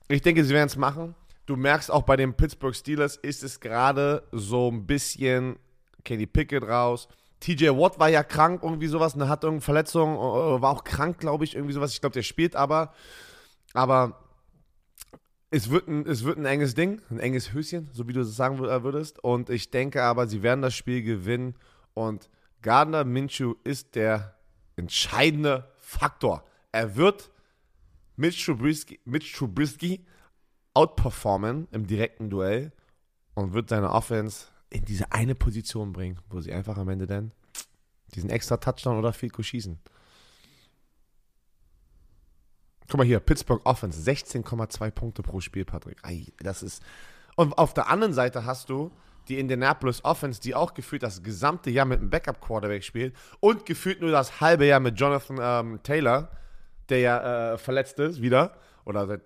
Ich 0.08 0.22
denke, 0.22 0.44
sie 0.44 0.54
werden 0.54 0.66
es 0.66 0.76
machen. 0.76 1.14
Du 1.46 1.56
merkst 1.56 1.90
auch 1.90 2.02
bei 2.02 2.16
den 2.16 2.34
Pittsburgh 2.34 2.74
Steelers 2.74 3.16
ist 3.16 3.42
es 3.42 3.60
gerade 3.60 4.22
so 4.32 4.70
ein 4.70 4.86
bisschen 4.86 5.56
Kenny 6.04 6.26
Pickett 6.26 6.62
raus. 6.62 7.08
TJ 7.40 7.68
Watt 7.70 7.98
war 7.98 8.08
ja 8.08 8.22
krank, 8.22 8.62
irgendwie 8.62 8.86
sowas, 8.86 9.16
ne, 9.16 9.28
hat 9.28 9.44
irgendeine 9.44 9.64
Verletzung, 9.64 10.14
äh, 10.16 10.62
war 10.62 10.70
auch 10.70 10.84
krank, 10.84 11.18
glaube 11.18 11.44
ich, 11.44 11.54
irgendwie 11.54 11.74
sowas. 11.74 11.92
Ich 11.92 12.00
glaube, 12.00 12.14
der 12.14 12.22
spielt 12.22 12.56
aber. 12.56 12.92
Aber 13.74 14.23
es 15.54 15.70
wird, 15.70 15.86
ein, 15.86 16.04
es 16.06 16.24
wird 16.24 16.36
ein 16.36 16.46
enges 16.46 16.74
Ding, 16.74 17.00
ein 17.10 17.20
enges 17.20 17.52
Höschen, 17.52 17.88
so 17.92 18.08
wie 18.08 18.12
du 18.12 18.22
es 18.22 18.34
sagen 18.34 18.58
äh, 18.64 18.82
würdest. 18.82 19.22
Und 19.22 19.50
ich 19.50 19.70
denke 19.70 20.02
aber, 20.02 20.26
sie 20.26 20.42
werden 20.42 20.62
das 20.62 20.74
Spiel 20.74 21.02
gewinnen. 21.02 21.54
Und 21.94 22.28
Gardner 22.60 23.04
Minshew 23.04 23.54
ist 23.62 23.94
der 23.94 24.36
entscheidende 24.74 25.70
Faktor. 25.78 26.44
Er 26.72 26.96
wird 26.96 27.30
Mitch 28.16 28.44
Trubisky, 28.44 28.98
Mitch 29.04 29.36
Trubisky 29.36 30.04
outperformen 30.74 31.68
im 31.70 31.86
direkten 31.86 32.30
Duell 32.30 32.72
und 33.34 33.52
wird 33.52 33.68
seine 33.68 33.92
Offense 33.92 34.48
in 34.70 34.84
diese 34.84 35.12
eine 35.12 35.36
Position 35.36 35.92
bringen, 35.92 36.18
wo 36.30 36.40
sie 36.40 36.52
einfach 36.52 36.78
am 36.78 36.88
Ende 36.88 37.06
dann 37.06 37.30
diesen 38.16 38.30
extra 38.30 38.56
Touchdown 38.56 38.98
oder 38.98 39.12
Field 39.12 39.32
Goal 39.32 39.44
schießen. 39.44 39.78
Guck 42.88 42.98
mal 42.98 43.06
hier, 43.06 43.20
Pittsburgh 43.20 43.60
Offense, 43.64 44.08
16,2 44.08 44.90
Punkte 44.90 45.22
pro 45.22 45.40
Spiel, 45.40 45.64
Patrick. 45.64 45.98
Ei, 46.02 46.26
das 46.38 46.62
ist. 46.62 46.82
Und 47.36 47.56
auf 47.58 47.74
der 47.74 47.88
anderen 47.88 48.12
Seite 48.12 48.44
hast 48.44 48.68
du 48.68 48.90
die 49.28 49.38
Indianapolis 49.38 50.04
Offense, 50.04 50.40
die 50.40 50.54
auch 50.54 50.74
gefühlt 50.74 51.02
das 51.02 51.22
gesamte 51.22 51.70
Jahr 51.70 51.86
mit 51.86 52.00
einem 52.00 52.10
Backup-Quarterback 52.10 52.84
spielt 52.84 53.16
und 53.40 53.64
gefühlt 53.64 54.00
nur 54.00 54.10
das 54.10 54.40
halbe 54.40 54.66
Jahr 54.66 54.80
mit 54.80 55.00
Jonathan 55.00 55.38
ähm, 55.40 55.82
Taylor, 55.82 56.28
der 56.90 56.98
ja 56.98 57.52
äh, 57.52 57.58
verletzt 57.58 57.98
ist, 57.98 58.20
wieder. 58.20 58.56
Oder 58.84 59.06
seit 59.06 59.22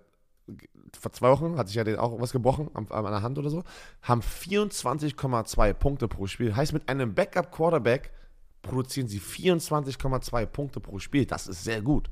vor 0.99 1.11
zwei 1.11 1.29
Wochen 1.29 1.57
hat 1.57 1.67
sich 1.67 1.75
ja 1.75 1.83
den 1.83 1.97
auch 1.97 2.19
was 2.19 2.31
gebrochen 2.31 2.69
an, 2.73 2.87
an 2.89 3.03
der 3.03 3.21
Hand 3.21 3.37
oder 3.37 3.49
so. 3.49 3.63
Haben 4.01 4.21
24,2 4.21 5.73
Punkte 5.73 6.07
pro 6.07 6.27
Spiel. 6.27 6.55
Heißt, 6.55 6.73
mit 6.73 6.89
einem 6.89 7.13
Backup-Quarterback 7.13 8.11
produzieren 8.61 9.07
sie 9.07 9.19
24,2 9.19 10.45
Punkte 10.45 10.79
pro 10.79 10.99
Spiel. 10.99 11.25
Das 11.25 11.47
ist 11.47 11.63
sehr 11.63 11.81
gut. 11.81 12.09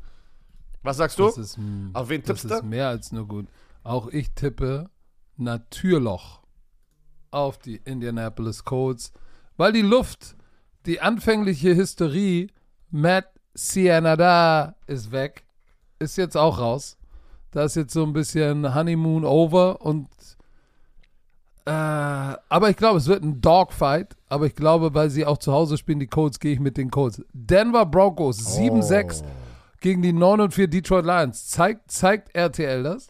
Was 0.83 0.97
sagst 0.97 1.19
du? 1.19 1.25
Das 1.25 1.37
ist, 1.37 1.59
Auf 1.93 2.09
wen 2.09 2.23
tippst 2.23 2.45
das 2.45 2.51
du? 2.51 2.57
ist 2.57 2.63
mehr 2.65 2.87
als 2.87 3.11
nur 3.11 3.27
gut. 3.27 3.47
Auch 3.83 4.07
ich 4.09 4.31
tippe 4.31 4.89
Naturloch 5.37 6.41
auf 7.31 7.57
die 7.57 7.77
Indianapolis 7.83 8.63
Colts, 8.63 9.11
weil 9.57 9.73
die 9.73 9.81
Luft, 9.81 10.35
die 10.85 11.01
anfängliche 11.01 11.75
Hysterie, 11.75 12.47
Matt 12.89 13.27
Cianada 13.55 14.75
ist 14.87 15.11
weg, 15.11 15.45
ist 15.99 16.17
jetzt 16.17 16.37
auch 16.37 16.59
raus. 16.59 16.97
Da 17.51 17.63
ist 17.63 17.75
jetzt 17.75 17.93
so 17.93 18.03
ein 18.03 18.13
bisschen 18.13 18.73
Honeymoon 18.75 19.25
over 19.25 19.81
und 19.81 20.07
äh, 21.65 21.69
aber 21.71 22.69
ich 22.69 22.77
glaube, 22.77 22.97
es 22.97 23.07
wird 23.07 23.23
ein 23.23 23.41
Dogfight. 23.41 24.15
Aber 24.29 24.45
ich 24.45 24.55
glaube, 24.55 24.93
weil 24.93 25.09
sie 25.09 25.25
auch 25.25 25.37
zu 25.37 25.51
Hause 25.51 25.77
spielen, 25.77 25.99
die 25.99 26.07
Colts, 26.07 26.39
gehe 26.39 26.53
ich 26.53 26.59
mit 26.61 26.77
den 26.77 26.89
Colts. 26.91 27.21
Denver 27.33 27.85
Broncos 27.85 28.39
7-6 28.57 29.23
gegen 29.79 30.01
die 30.01 30.13
9 30.13 30.41
und 30.41 30.53
4 30.53 30.67
Detroit 30.67 31.05
Lions. 31.05 31.47
Zeigt, 31.47 31.91
zeigt 31.91 32.35
RTL 32.35 32.83
das? 32.83 33.07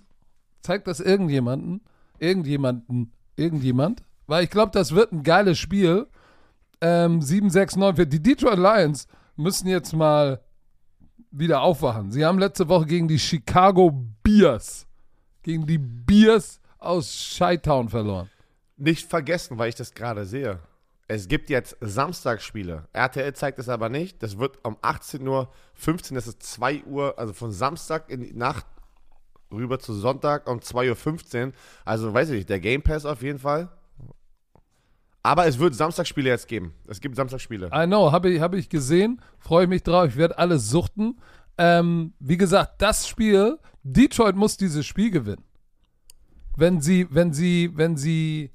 Zeigt 0.61 0.87
das 0.87 0.99
irgendjemanden? 0.99 1.81
Irgendjemanden? 2.19 3.13
Irgendjemand? 3.35 4.03
Weil 4.25 4.43
ich 4.43 4.49
glaube, 4.49 4.71
das 4.73 4.93
wird 4.93 5.11
ein 5.11 5.23
geiles 5.23 5.57
Spiel. 5.57 6.07
Ähm, 6.81 7.21
7, 7.21 7.49
6, 7.49 7.77
9, 7.77 7.95
4. 7.95 8.05
Die 8.05 8.21
Detroit 8.21 8.57
Lions 8.59 9.07
müssen 9.35 9.67
jetzt 9.67 9.93
mal 9.93 10.41
wieder 11.31 11.61
aufwachen. 11.61 12.11
Sie 12.11 12.25
haben 12.25 12.39
letzte 12.39 12.67
Woche 12.67 12.85
gegen 12.85 13.07
die 13.07 13.19
Chicago 13.19 13.91
Bears, 14.23 14.87
gegen 15.43 15.65
die 15.65 15.77
Bears 15.77 16.59
aus 16.79 17.35
Chi-Town 17.37 17.89
verloren. 17.89 18.29
Nicht 18.75 19.09
vergessen, 19.09 19.57
weil 19.57 19.69
ich 19.69 19.75
das 19.75 19.93
gerade 19.93 20.25
sehe. 20.25 20.59
Es 21.09 21.27
gibt 21.27 21.49
jetzt 21.49 21.77
Samstagsspiele. 21.79 22.87
RTL 22.91 23.33
zeigt 23.33 23.59
es 23.59 23.69
aber 23.69 23.87
nicht. 23.87 24.21
Das 24.21 24.37
wird 24.37 24.59
um 24.65 24.75
18.15 24.77 25.27
Uhr, 25.27 25.49
das 26.11 26.27
ist 26.27 26.43
2 26.43 26.83
Uhr, 26.83 27.17
also 27.17 27.33
von 27.33 27.51
Samstag 27.51 28.09
in 28.09 28.21
die 28.21 28.33
Nacht 28.33 28.65
rüber 29.51 29.79
zu 29.79 29.93
Sonntag 29.93 30.49
um 30.49 30.59
2.15 30.59 31.47
Uhr. 31.47 31.53
Also 31.85 32.13
weiß 32.13 32.29
ich 32.29 32.35
nicht, 32.35 32.49
der 32.49 32.59
Game 32.59 32.81
Pass 32.81 33.05
auf 33.05 33.21
jeden 33.21 33.39
Fall. 33.39 33.69
Aber 35.23 35.45
es 35.45 35.59
wird 35.59 35.75
Samstagsspiele 35.75 36.29
jetzt 36.29 36.47
geben. 36.47 36.73
Es 36.87 37.01
gibt 37.01 37.15
Samstagsspiele. 37.15 37.69
I 37.73 37.85
know, 37.85 38.11
habe 38.11 38.29
ich, 38.29 38.41
hab 38.41 38.53
ich 38.53 38.69
gesehen. 38.69 39.21
Freue 39.39 39.63
ich 39.63 39.69
mich 39.69 39.83
drauf. 39.83 40.07
Ich 40.09 40.17
werde 40.17 40.37
alles 40.37 40.69
suchten. 40.69 41.19
Ähm, 41.57 42.13
wie 42.19 42.37
gesagt, 42.37 42.81
das 42.81 43.07
Spiel, 43.07 43.57
Detroit 43.83 44.35
muss 44.35 44.57
dieses 44.57 44.85
Spiel 44.85 45.11
gewinnen. 45.11 45.43
Wenn 46.55 46.81
sie, 46.81 47.07
wenn 47.09 47.33
sie, 47.33 47.71
wenn 47.75 47.97
sie, 47.97 48.51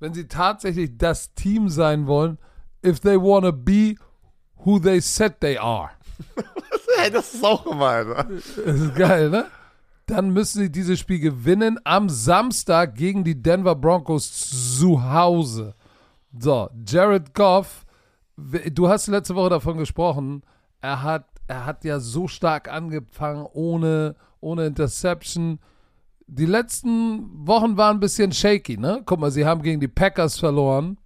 wenn 0.00 0.14
sie 0.14 0.26
tatsächlich 0.26 0.98
das 0.98 1.34
Team 1.34 1.68
sein 1.68 2.06
wollen, 2.06 2.38
if 2.84 3.00
they 3.00 3.16
wanna 3.16 3.50
be 3.52 3.94
who 4.64 4.78
they 4.78 5.00
said 5.00 5.40
they 5.40 5.56
are. 5.56 5.90
Hey, 6.98 7.10
das 7.10 7.32
ist 7.32 7.44
auch 7.44 7.64
gemein. 7.64 8.08
oder? 8.08 8.24
Das 8.24 8.80
ist 8.80 8.94
geil, 8.94 9.30
ne? 9.30 9.46
Dann 10.06 10.30
müssen 10.30 10.58
sie 10.60 10.70
dieses 10.70 10.98
Spiel 10.98 11.20
gewinnen 11.20 11.78
am 11.84 12.10
Samstag 12.10 12.94
gegen 12.96 13.24
die 13.24 13.40
Denver 13.40 13.74
Broncos 13.76 14.76
zu 14.76 15.02
Hause. 15.02 15.74
So, 16.38 16.68
Jared 16.86 17.32
Goff, 17.32 17.86
du 18.36 18.88
hast 18.88 19.06
letzte 19.06 19.34
Woche 19.34 19.50
davon 19.50 19.78
gesprochen, 19.78 20.42
er 20.80 21.02
hat, 21.02 21.26
er 21.46 21.64
hat 21.64 21.84
ja 21.84 22.00
so 22.00 22.28
stark 22.28 22.70
angefangen 22.70 23.46
ohne, 23.52 24.16
ohne 24.40 24.66
Interception. 24.66 25.60
Die 26.32 26.46
letzten 26.46 27.28
Wochen 27.46 27.76
waren 27.76 27.96
ein 27.96 28.00
bisschen 28.00 28.30
shaky, 28.30 28.76
ne? 28.76 29.02
Guck 29.04 29.18
mal, 29.18 29.32
sie 29.32 29.44
haben 29.44 29.62
gegen 29.62 29.80
die 29.80 29.88
Packers 29.88 30.38
verloren. 30.38 30.96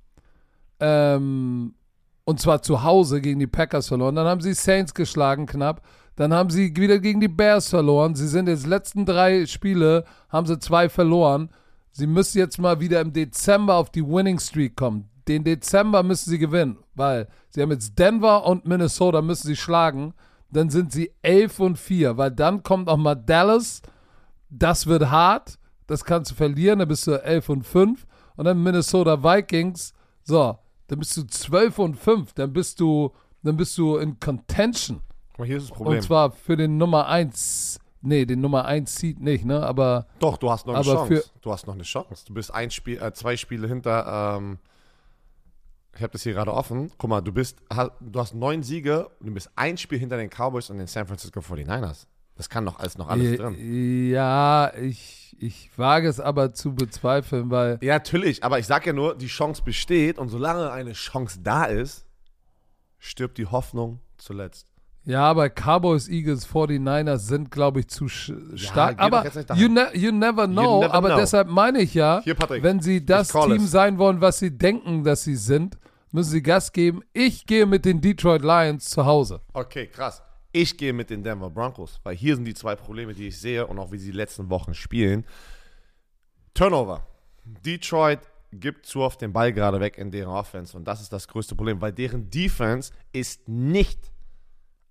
Ähm, 0.81 1.75
und 2.27 2.41
zwar 2.41 2.61
zu 2.61 2.83
Hause 2.83 3.23
gegen 3.23 3.41
die 3.41 3.47
Packers 3.47 3.89
verloren. 3.89 4.17
Dann 4.17 4.27
haben 4.27 4.43
sie 4.43 4.53
Saints 4.53 4.93
geschlagen 4.93 5.47
knapp. 5.47 5.81
Dann 6.17 6.35
haben 6.35 6.51
sie 6.51 6.77
wieder 6.77 6.99
gegen 6.99 7.21
die 7.21 7.29
Bears 7.29 7.71
verloren. 7.71 8.15
Sie 8.15 8.29
sind 8.29 8.49
jetzt 8.49 8.67
letzten 8.67 9.07
drei 9.07 9.47
Spiele, 9.47 10.05
haben 10.29 10.47
sie 10.47 10.59
zwei 10.59 10.91
verloren. 10.91 11.49
Sie 11.91 12.07
müssen 12.07 12.37
jetzt 12.37 12.59
mal 12.59 12.81
wieder 12.81 13.01
im 13.01 13.15
Dezember 13.15 13.77
auf 13.77 13.89
die 13.89 14.07
Winning 14.07 14.39
Streak 14.39 14.77
kommen. 14.77 15.09
Den 15.27 15.43
Dezember 15.43 16.03
müssen 16.03 16.29
sie 16.29 16.39
gewinnen, 16.39 16.77
weil 16.95 17.29
sie 17.49 17.63
haben 17.63 17.71
jetzt 17.71 17.99
Denver 17.99 18.45
und 18.47 18.67
Minnesota 18.67 19.23
müssen 19.23 19.47
sie 19.47 19.57
schlagen. 19.57 20.13
Dann 20.51 20.69
sind 20.69 20.93
sie 20.93 21.13
11 21.23 21.61
und 21.61 21.79
4, 21.79 22.19
weil 22.19 22.31
dann 22.31 22.63
kommt 22.63 22.91
auch 22.91 22.99
mal 22.99 23.15
Dallas. 23.15 23.81
Das 24.59 24.87
wird 24.87 25.11
hart. 25.11 25.59
Das 25.87 26.05
kannst 26.05 26.31
du 26.31 26.35
verlieren. 26.35 26.79
Dann 26.79 26.89
bist 26.89 27.07
du 27.07 27.13
11 27.23 27.49
und 27.49 27.63
5. 27.65 28.07
Und 28.37 28.45
dann 28.45 28.63
Minnesota 28.63 29.23
Vikings. 29.23 29.93
So, 30.23 30.59
dann 30.87 30.99
bist 30.99 31.17
du 31.17 31.25
12 31.25 31.79
und 31.79 31.95
5. 31.97 32.33
Dann 32.35 32.53
bist 32.53 32.81
du, 32.81 33.13
dann 33.43 33.57
bist 33.57 33.77
du 33.79 33.97
in 33.97 34.19
Contention. 34.21 35.01
Guck 35.31 35.39
mal, 35.41 35.47
hier 35.47 35.57
ist 35.57 35.71
das 35.71 35.77
Problem. 35.77 35.97
Und 35.97 36.03
zwar 36.03 36.31
für 36.31 36.57
den 36.57 36.77
Nummer 36.77 37.07
1. 37.09 37.81
Nee, 38.03 38.27
den 38.27 38.41
Nummer 38.41 38.67
1 38.67 38.95
Seed 38.95 39.21
nicht, 39.21 39.47
ne? 39.47 39.65
Aber 39.65 40.07
Doch, 40.19 40.37
du 40.37 40.51
hast 40.51 40.67
noch 40.67 40.75
eine 40.75 40.85
Chance. 40.85 41.31
Du 41.41 41.51
hast 41.51 41.67
noch 41.67 41.75
eine 41.75 41.85
Chance. 41.85 42.25
Du 42.27 42.35
bist 42.35 42.53
ein 42.53 42.71
Spiel, 42.71 43.01
äh, 43.01 43.13
zwei 43.15 43.37
Spiele 43.37 43.67
hinter. 43.67 44.37
Ähm, 44.37 44.59
ich 45.97 46.03
habe 46.03 46.13
das 46.13 46.23
hier 46.23 46.35
gerade 46.35 46.53
offen. 46.53 46.93
Guck 46.99 47.09
mal, 47.09 47.21
du 47.21 47.33
bist, 47.33 47.63
du 48.01 48.21
hast 48.21 48.35
neun 48.35 48.63
Siege 48.63 49.09
und 49.21 49.27
du 49.29 49.33
bist 49.33 49.51
ein 49.57 49.79
Spiel 49.79 49.99
hinter 49.99 50.17
den 50.17 50.29
Cowboys 50.29 50.69
und 50.69 50.79
den 50.79 50.87
San 50.87 51.07
Francisco 51.07 51.41
49ers. 51.41 52.07
Das 52.37 52.49
kann 52.49 52.65
doch 52.67 52.79
alles 52.79 52.99
noch 52.99 53.09
alles 53.09 53.33
äh, 53.33 53.37
drin. 53.37 54.11
ja, 54.11 54.73
ich, 54.75 55.37
ich 55.39 55.71
wage 55.77 56.09
es 56.09 56.19
aber 56.19 56.53
zu 56.53 56.75
bezweifeln, 56.75 57.51
weil 57.51 57.79
Ja, 57.81 57.95
natürlich, 57.95 58.43
aber 58.43 58.59
ich 58.59 58.67
sag 58.67 58.87
ja 58.87 58.93
nur, 58.93 59.15
die 59.17 59.29
Chance 59.29 59.63
besteht 59.65 60.19
und 60.19 60.29
solange 60.29 60.71
eine 60.73 60.93
Chance 60.95 61.41
da 61.43 61.65
ist, 61.65 62.07
stirbt 62.99 63.39
die 63.39 63.47
Hoffnung 63.47 64.01
zuletzt. 64.19 64.67
Ja, 65.07 65.23
aber 65.25 65.51
Cowboys, 65.51 66.09
Eagles, 66.09 66.49
49ers 66.49 67.19
sind, 67.19 67.51
glaube 67.51 67.81
ich, 67.81 67.89
zu 67.89 68.09
sch 68.09 68.33
stark. 68.55 68.99
Aber 68.99 69.25
you, 69.55 69.69
ne 69.69 69.89
you 69.93 70.11
never 70.11 70.47
know. 70.47 70.81
never 70.81 70.95
aber 70.95 71.09
know. 71.09 71.19
deshalb 71.19 71.49
meine 71.49 71.83
ich 71.83 71.93
ja, 71.93 72.23
Hier, 72.25 72.35
Patrick, 72.35 72.63
wenn 72.63 72.81
sie 72.81 73.05
das 73.05 73.29
Team 73.29 73.65
es. 73.65 73.71
sein 73.71 73.99
wollen, 73.99 74.23
was 74.23 74.39
sie 74.39 74.57
denken, 74.57 75.05
dass 75.05 75.23
sie 75.23 75.37
sind, 75.37 75.77
müssen 76.11 76.31
sie 76.31 76.43
Gas 76.43 76.73
geben. 76.73 77.03
Ich 77.13 77.45
gehe 77.45 77.67
mit 77.67 77.85
den 77.85 78.01
Detroit 78.01 78.41
Lions 78.43 78.89
zu 78.89 79.05
Hause. 79.05 79.43
Okay, 79.53 79.89
krass. 79.89 80.23
Ich 80.57 80.77
gehe 80.77 80.93
mit 80.93 81.11
den 81.11 81.25
Denver 81.25 81.51
Broncos, 81.51 81.99
weil 82.05 82.15
hier 82.15 82.37
sind 82.37 82.45
die 82.45 82.55
zwei 82.55 82.77
Probleme, 82.77 83.13
die 83.13 83.27
ich 83.27 83.41
sehe 83.41 83.67
und 83.67 83.77
auch 83.81 83.91
wie 83.91 83.99
sie 83.99 84.13
die 84.13 84.17
letzten 84.17 84.51
Wochen 84.51 84.73
spielen. 84.73 85.27
Turnover. 86.55 87.05
Detroit 87.45 88.21
gibt 88.53 88.87
zu 88.87 89.01
oft 89.01 89.21
den 89.21 89.33
Ball 89.33 89.53
gerade 89.53 89.81
weg 89.81 89.99
in 89.99 90.13
deren 90.13 90.33
Offense 90.33 90.77
und 90.77 90.85
das 90.85 91.01
ist 91.01 91.13
das 91.13 91.27
größte 91.27 91.57
Problem, 91.57 91.81
weil 91.81 91.91
deren 91.91 92.31
Defense 92.31 92.93
ist 93.11 93.49
nicht 93.49 93.99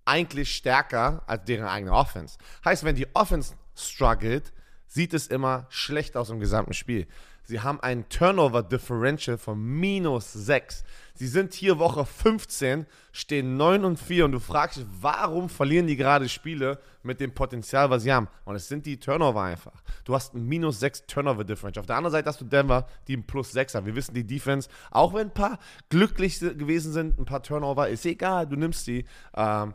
eigentlich 0.04 0.54
stärker 0.54 1.22
als 1.26 1.46
deren 1.46 1.66
eigene 1.66 1.92
Offense. 1.92 2.36
Heißt, 2.62 2.84
wenn 2.84 2.94
die 2.94 3.06
Offense 3.14 3.54
struggelt, 3.74 4.52
sieht 4.86 5.14
es 5.14 5.28
immer 5.28 5.64
schlecht 5.70 6.14
aus 6.18 6.28
im 6.28 6.40
gesamten 6.40 6.74
Spiel. 6.74 7.06
Sie 7.46 7.60
haben 7.60 7.78
einen 7.80 8.08
Turnover 8.08 8.62
Differential 8.62 9.36
von 9.36 9.62
minus 9.62 10.32
6. 10.32 10.82
Sie 11.14 11.26
sind 11.26 11.52
hier 11.52 11.78
Woche 11.78 12.06
15, 12.06 12.86
stehen 13.12 13.56
9 13.58 13.84
und 13.84 14.00
4 14.00 14.24
und 14.24 14.32
du 14.32 14.40
fragst 14.40 14.78
dich, 14.78 14.86
warum 15.00 15.50
verlieren 15.50 15.86
die 15.86 15.96
gerade 15.96 16.28
Spiele 16.28 16.80
mit 17.02 17.20
dem 17.20 17.34
Potenzial, 17.34 17.90
was 17.90 18.02
sie 18.02 18.12
haben? 18.12 18.28
Und 18.46 18.56
es 18.56 18.66
sind 18.66 18.86
die 18.86 18.98
Turnover 18.98 19.42
einfach. 19.42 19.82
Du 20.04 20.14
hast 20.14 20.34
ein 20.34 20.46
minus 20.46 20.80
6 20.80 21.06
Turnover 21.06 21.44
Differential. 21.44 21.82
Auf 21.82 21.86
der 21.86 21.96
anderen 21.96 22.12
Seite 22.12 22.28
hast 22.30 22.40
du 22.40 22.46
Denver, 22.46 22.88
die 23.06 23.16
ein 23.16 23.26
plus 23.26 23.52
6 23.52 23.74
haben. 23.74 23.86
Wir 23.86 23.94
wissen, 23.94 24.14
die 24.14 24.26
Defense, 24.26 24.70
auch 24.90 25.12
wenn 25.12 25.28
ein 25.28 25.34
paar 25.34 25.58
glücklich 25.90 26.40
gewesen 26.40 26.92
sind, 26.92 27.18
ein 27.18 27.26
paar 27.26 27.42
Turnover, 27.42 27.88
ist 27.90 28.06
egal, 28.06 28.46
du 28.46 28.56
nimmst 28.56 28.86
die. 28.86 29.04
Ähm, 29.36 29.74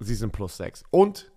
sie 0.00 0.14
sind 0.14 0.32
plus 0.32 0.58
6. 0.58 0.84
Und 0.90 1.32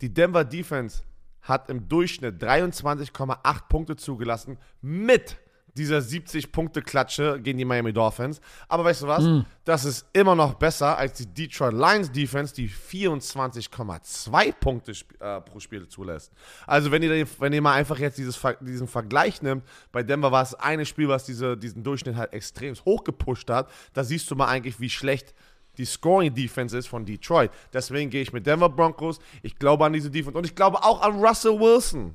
die 0.00 0.12
Denver 0.12 0.44
Defense 0.44 1.02
hat 1.42 1.70
im 1.70 1.88
Durchschnitt 1.88 2.42
23,8 2.42 3.68
Punkte 3.68 3.96
zugelassen 3.96 4.58
mit 4.80 5.38
dieser 5.78 5.98
70-Punkte-Klatsche 5.98 7.40
gegen 7.40 7.58
die 7.58 7.64
Miami 7.64 7.92
Dolphins. 7.92 8.40
Aber 8.68 8.84
weißt 8.84 9.02
du 9.02 9.06
was? 9.06 9.24
Das 9.64 9.84
ist 9.84 10.06
immer 10.12 10.34
noch 10.34 10.54
besser 10.54 10.98
als 10.98 11.14
die 11.14 11.26
Detroit 11.26 11.72
Lions 11.72 12.10
Defense, 12.10 12.54
die 12.54 12.68
24,2 12.68 14.52
Punkte 14.54 14.92
äh, 15.20 15.40
pro 15.40 15.60
Spiel 15.60 15.86
zulässt. 15.88 16.32
Also 16.66 16.90
wenn 16.90 17.02
ihr, 17.02 17.26
wenn 17.38 17.52
ihr 17.52 17.62
mal 17.62 17.74
einfach 17.74 17.98
jetzt 17.98 18.18
dieses, 18.18 18.40
diesen 18.60 18.88
Vergleich 18.88 19.40
nimmt, 19.40 19.64
bei 19.92 20.02
Denver 20.02 20.32
war 20.32 20.42
es 20.42 20.54
eine 20.54 20.84
Spiel, 20.84 21.08
was 21.08 21.24
diese, 21.24 21.56
diesen 21.56 21.82
Durchschnitt 21.82 22.16
halt 22.16 22.32
extrem 22.32 22.74
hoch 22.84 23.04
gepusht 23.04 23.48
hat, 23.48 23.70
da 23.94 24.04
siehst 24.04 24.30
du 24.30 24.36
mal 24.36 24.48
eigentlich, 24.48 24.80
wie 24.80 24.90
schlecht 24.90 25.34
die 25.78 25.84
Scoring 25.84 26.34
Defense 26.34 26.76
ist 26.76 26.88
von 26.88 27.04
Detroit. 27.04 27.50
Deswegen 27.72 28.10
gehe 28.10 28.20
ich 28.22 28.32
mit 28.32 28.46
Denver 28.46 28.68
Broncos. 28.68 29.18
Ich 29.42 29.56
glaube 29.58 29.84
an 29.86 29.92
diese 29.92 30.10
Defense 30.10 30.36
und 30.36 30.44
ich 30.44 30.54
glaube 30.54 30.82
auch 30.82 31.00
an 31.02 31.24
Russell 31.24 31.58
Wilson. 31.58 32.14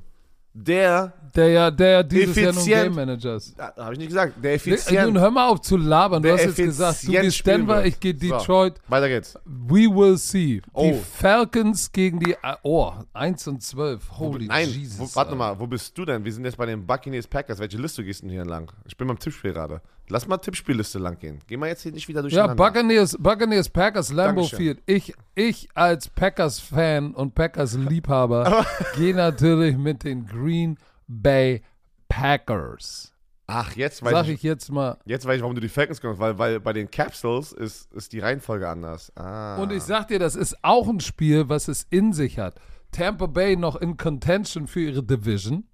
Der, 0.56 1.12
Der 1.34 1.48
ja, 1.48 1.68
der 1.68 1.90
ja 1.90 2.02
dieses 2.04 2.36
Jahr 2.36 2.52
nun. 2.52 2.64
Game 2.64 2.94
Manager 2.94 3.34
ist. 3.34 3.58
habe 3.58 3.92
ich 3.94 3.98
nicht 3.98 4.06
gesagt, 4.10 4.34
der 4.40 4.52
Nun 4.52 4.54
effizient. 4.54 5.18
hör 5.18 5.30
mal 5.32 5.48
auf 5.48 5.60
zu 5.62 5.76
labern. 5.76 6.22
Du 6.22 6.30
hast 6.32 6.44
jetzt 6.44 6.54
gesagt, 6.54 7.02
du 7.08 7.10
gehst 7.10 7.44
Denver, 7.44 7.78
wird. 7.78 7.86
ich 7.88 7.98
gehe 7.98 8.12
So, 8.14 8.20
Detroit. 8.38 8.74
weiter 8.86 9.08
geht's. 9.08 9.36
We 9.44 9.88
will 9.92 10.16
see. 10.16 10.60
Die 10.60 10.62
Oh. 10.72 10.94
Falcons 11.18 11.90
gegen 11.90 12.20
die. 12.20 12.36
Oh, 12.62 12.92
1 13.14 13.48
und 13.48 13.64
12. 13.64 14.00
Holy 14.16 14.46
Nein, 14.46 14.68
Jesus. 14.70 15.00
wo, 15.00 15.04
warte 15.16 15.30
Alter. 15.30 15.34
mal, 15.36 15.58
wo 15.58 15.66
bist 15.66 15.98
du 15.98 16.04
denn? 16.04 16.24
Wir 16.24 16.32
sind 16.32 16.44
jetzt 16.44 16.56
bei 16.56 16.66
den 16.66 16.86
Buccaneers 16.86 17.26
Packers. 17.26 17.58
Welche 17.58 17.78
Liste 17.78 18.04
gehst 18.04 18.20
du 18.20 18.26
denn 18.26 18.30
hier 18.34 18.42
entlang? 18.42 18.70
Ich 18.86 18.96
bin 18.96 19.08
beim 19.08 19.18
Tippspiel 19.18 19.52
gerade. 19.54 19.80
Lass 20.08 20.26
mal 20.28 20.36
Tippspielliste 20.38 20.98
lang 20.98 21.18
gehen. 21.18 21.38
Geh 21.46 21.56
mal 21.56 21.68
jetzt 21.68 21.82
hier 21.82 21.92
nicht 21.92 22.08
wieder 22.08 22.18
Ja, 22.20 22.22
durcheinander. 22.22 22.54
Buccaneers, 22.56 23.16
Buccaneers, 23.18 23.68
Packers, 23.70 24.12
Lambeau 24.12 24.42
Dankeschön. 24.42 24.58
Field. 24.58 24.82
Ich, 24.86 25.14
ich 25.34 25.68
als 25.74 26.08
Packers-Fan 26.08 27.14
und 27.14 27.34
Packers-Liebhaber 27.34 28.66
gehe 28.96 29.14
natürlich 29.14 29.76
mit 29.78 30.04
den 30.04 30.26
Green 30.26 30.78
Bay 31.06 31.62
Packers. 32.08 33.12
Ach, 33.46 33.74
jetzt 33.76 34.02
weiß 34.02 34.12
Sag 34.12 34.24
ich, 34.26 34.34
ich 34.34 34.42
jetzt 34.42 34.70
mal. 34.72 34.96
jetzt 35.04 35.26
weiß 35.26 35.36
ich, 35.36 35.42
warum 35.42 35.54
du 35.54 35.60
die 35.60 35.68
Falcons 35.68 36.00
kommst, 36.00 36.18
weil, 36.18 36.38
weil 36.38 36.60
bei 36.60 36.72
den 36.72 36.90
Capsules 36.90 37.52
ist, 37.52 37.92
ist 37.92 38.12
die 38.14 38.20
Reihenfolge 38.20 38.68
anders. 38.68 39.12
Ah. 39.16 39.56
Und 39.56 39.70
ich 39.72 39.82
sag 39.82 40.08
dir, 40.08 40.18
das 40.18 40.34
ist 40.34 40.56
auch 40.62 40.88
ein 40.88 41.00
Spiel, 41.00 41.48
was 41.50 41.68
es 41.68 41.86
in 41.90 42.12
sich 42.14 42.38
hat. 42.38 42.54
Tampa 42.90 43.26
Bay 43.26 43.56
noch 43.56 43.76
in 43.76 43.96
Contention 43.98 44.66
für 44.66 44.80
ihre 44.80 45.02
Division. 45.02 45.64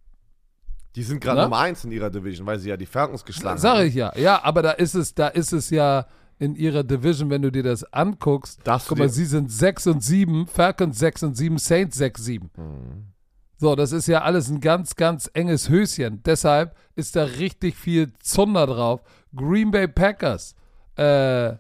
Die 0.97 1.03
sind 1.03 1.20
gerade 1.20 1.38
Na? 1.38 1.45
Nummer 1.45 1.59
1 1.59 1.84
in 1.84 1.93
ihrer 1.93 2.11
Division, 2.11 2.47
weil 2.47 2.59
sie 2.59 2.68
ja 2.68 2.76
die 2.76 2.86
Falcons 2.86 3.24
geschlagen 3.24 3.59
Sag 3.59 3.78
haben. 3.78 3.86
ich 3.86 3.95
ja. 3.95 4.12
Ja, 4.16 4.43
aber 4.43 4.62
da 4.62 4.72
ist 4.72 4.95
es, 4.95 5.14
da 5.14 5.28
ist 5.28 5.53
es 5.53 5.70
ja 5.70 6.07
in 6.38 6.57
ihrer 6.57 6.82
Division, 6.82 7.30
wenn 7.30 7.43
du 7.43 7.53
dir 7.53 7.62
das 7.62 7.84
anguckst. 7.93 8.61
Du 8.64 8.72
Guck 8.88 8.99
mal, 8.99 9.09
sie 9.09 9.26
sind 9.26 9.53
6 9.53 9.86
und 9.88 10.03
7, 10.03 10.47
Falcons 10.47 10.99
6 10.99 11.22
und 11.24 11.36
7, 11.36 11.59
Saints 11.59 11.97
6, 11.99 12.24
7. 12.24 12.51
Mhm. 12.57 13.11
So, 13.59 13.76
das 13.76 13.93
ist 13.93 14.09
ja 14.09 14.22
alles 14.22 14.49
ein 14.49 14.61
ganz, 14.61 14.97
ganz 14.97 15.30
enges 15.34 15.68
Höschen. 15.68 16.22
Deshalb 16.24 16.74
ist 16.97 17.14
da 17.14 17.24
richtig 17.24 17.76
viel 17.76 18.11
Zunder 18.20 18.66
drauf. 18.66 19.03
Green 19.36 19.70
Bay 19.70 19.86
Packers 19.86 20.57
äh, 20.97 21.51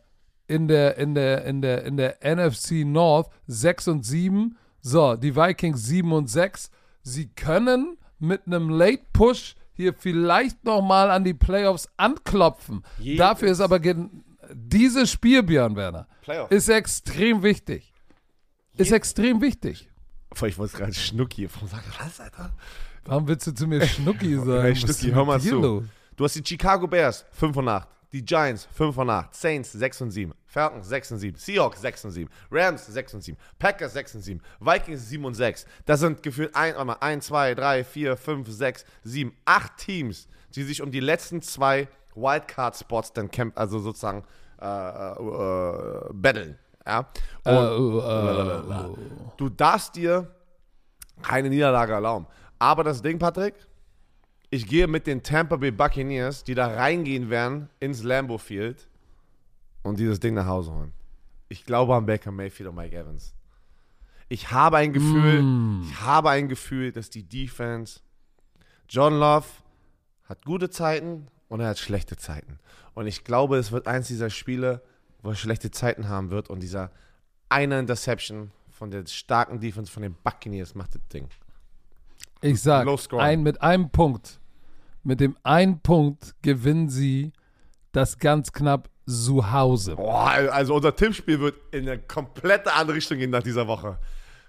in, 0.46 0.66
der, 0.66 0.96
in, 0.96 1.14
der, 1.14 1.44
in, 1.44 1.60
der, 1.60 1.84
in 1.84 1.98
der 1.98 2.16
NFC 2.24 2.86
North 2.86 3.28
6 3.48 3.88
und 3.88 4.06
7. 4.06 4.56
So, 4.80 5.14
die 5.14 5.36
Vikings 5.36 5.84
7 5.84 6.10
und 6.10 6.30
6. 6.30 6.70
Sie 7.02 7.28
können 7.28 7.98
mit 8.20 8.46
einem 8.46 8.68
Late 8.70 9.02
Push 9.12 9.54
hier 9.72 9.94
vielleicht 9.94 10.64
nochmal 10.64 11.10
an 11.10 11.24
die 11.24 11.34
Playoffs 11.34 11.88
anklopfen. 11.96 12.82
Jedes- 12.98 13.18
Dafür 13.18 13.50
ist 13.50 13.60
aber 13.60 13.80
dieses 14.52 15.10
Spiel, 15.10 15.42
Björn 15.42 15.76
Werner, 15.76 16.06
Playoff. 16.22 16.50
ist 16.50 16.68
extrem 16.68 17.42
wichtig. 17.42 17.92
Ist 18.76 18.92
extrem 18.92 19.40
wichtig. 19.40 19.88
Ich 20.44 20.58
wollte 20.58 20.76
gerade 20.76 20.94
Schnucki. 20.94 21.48
Warum 21.52 21.68
sag 21.68 21.82
ich 21.88 22.00
was, 22.00 22.20
Alter? 22.20 22.52
Warum 23.04 23.26
willst 23.28 23.46
du 23.46 23.52
zu 23.54 23.66
mir 23.66 23.80
Schnucki 23.86 24.36
sagen? 24.36 24.76
Schnucki, 24.76 25.10
hör 25.12 25.24
mal 25.24 25.40
zu. 25.40 25.56
los? 25.60 25.84
Du 26.16 26.24
hast 26.24 26.34
die 26.34 26.44
Chicago 26.46 26.86
Bears 26.86 27.24
5 27.32 27.56
und 27.56 27.68
8, 27.68 27.88
die 28.12 28.24
Giants 28.24 28.68
5 28.72 28.96
und 28.98 29.10
8, 29.10 29.34
Saints 29.34 29.72
6 29.72 30.00
und 30.02 30.10
7, 30.10 30.34
Falcons 30.46 30.88
6 30.88 31.12
und 31.12 31.18
7, 31.18 31.38
Seahawks 31.38 31.80
6 31.80 32.04
und 32.06 32.10
7, 32.10 32.30
Rams 32.50 32.86
6 32.86 33.14
und 33.14 33.22
7, 33.22 33.38
Packers 33.58 33.92
6 33.92 34.14
und 34.16 34.22
7, 34.22 34.40
Vikings 34.60 35.08
7 35.08 35.24
und 35.24 35.34
6. 35.34 35.66
Das 35.86 36.00
sind 36.00 36.22
gefühlt 36.22 36.54
1, 36.54 37.26
2, 37.26 37.54
3, 37.54 37.84
4, 37.84 38.16
5, 38.16 38.48
6, 38.48 38.84
7, 39.04 39.32
8 39.44 39.76
Teams, 39.76 40.28
die 40.54 40.64
sich 40.64 40.82
um 40.82 40.90
die 40.90 41.00
letzten 41.00 41.42
zwei 41.42 41.88
Wildcard-Spots 42.14 43.12
dann 43.12 43.30
camp, 43.30 43.58
also 43.58 43.78
sozusagen 43.78 44.24
äh, 44.60 44.66
äh, 44.66 46.00
battlen. 46.12 46.58
Ja? 46.86 47.06
Äh, 47.44 47.56
Und 47.56 47.98
äh, 48.00 49.32
du 49.36 49.48
darfst 49.48 49.94
dir 49.94 50.34
keine 51.22 51.48
Niederlage 51.48 51.92
erlauben. 51.92 52.26
Aber 52.58 52.84
das 52.84 53.00
Ding, 53.00 53.18
Patrick, 53.18 53.54
ich 54.50 54.66
gehe 54.66 54.86
mit 54.88 55.06
den 55.06 55.22
Tampa 55.22 55.56
Bay 55.56 55.70
Buccaneers, 55.70 56.44
die 56.44 56.54
da 56.54 56.66
reingehen 56.66 57.30
werden 57.30 57.70
ins 57.78 58.02
Lambeau 58.02 58.38
Field 58.38 58.88
und 59.82 59.98
dieses 59.98 60.20
Ding 60.20 60.34
nach 60.34 60.46
Hause 60.46 60.72
holen. 60.72 60.92
Ich 61.48 61.64
glaube 61.64 61.94
an 61.94 62.06
Baker 62.06 62.30
Mayfield 62.30 62.68
und 62.68 62.76
Mike 62.76 62.96
Evans. 62.96 63.34
Ich 64.28 64.52
habe 64.52 64.76
ein 64.76 64.92
Gefühl, 64.92 65.44
ich 65.82 66.00
habe 66.00 66.30
ein 66.30 66.48
Gefühl, 66.48 66.92
dass 66.92 67.10
die 67.10 67.24
Defense 67.24 68.00
John 68.88 69.14
Love 69.18 69.46
hat 70.24 70.44
gute 70.44 70.70
Zeiten 70.70 71.26
und 71.48 71.60
er 71.60 71.68
hat 71.68 71.78
schlechte 71.78 72.16
Zeiten. 72.16 72.58
Und 72.94 73.06
ich 73.06 73.24
glaube, 73.24 73.56
es 73.56 73.72
wird 73.72 73.86
eins 73.86 74.08
dieser 74.08 74.30
Spiele, 74.30 74.82
wo 75.22 75.30
er 75.30 75.36
schlechte 75.36 75.70
Zeiten 75.70 76.08
haben 76.08 76.30
wird 76.30 76.48
und 76.48 76.60
dieser 76.60 76.90
eine 77.48 77.78
Interception 77.78 78.52
von 78.70 78.90
der 78.90 79.06
starken 79.06 79.60
Defense 79.60 79.90
von 79.90 80.02
den 80.02 80.14
Buccaneers 80.24 80.74
macht 80.74 80.94
das 80.94 81.02
Ding. 81.12 81.28
ich 82.40 82.60
sag, 82.62 82.86
Low 82.86 82.96
scoring. 82.96 83.24
ein, 83.24 83.42
mit 83.42 83.60
einem 83.60 83.90
Punkt, 83.90 84.39
mit 85.02 85.20
dem 85.20 85.36
einen 85.42 85.80
Punkt 85.80 86.34
gewinnen 86.42 86.88
sie 86.88 87.32
das 87.92 88.18
ganz 88.18 88.52
knapp 88.52 88.88
zu 89.06 89.50
Hause. 89.52 89.96
Boah, 89.96 90.30
also 90.52 90.74
unser 90.74 90.94
Tippspiel 90.94 91.40
wird 91.40 91.56
in 91.72 91.88
eine 91.88 91.98
komplette 91.98 92.72
andere 92.72 92.96
Richtung 92.96 93.18
gehen 93.18 93.30
nach 93.30 93.42
dieser 93.42 93.66
Woche. 93.66 93.98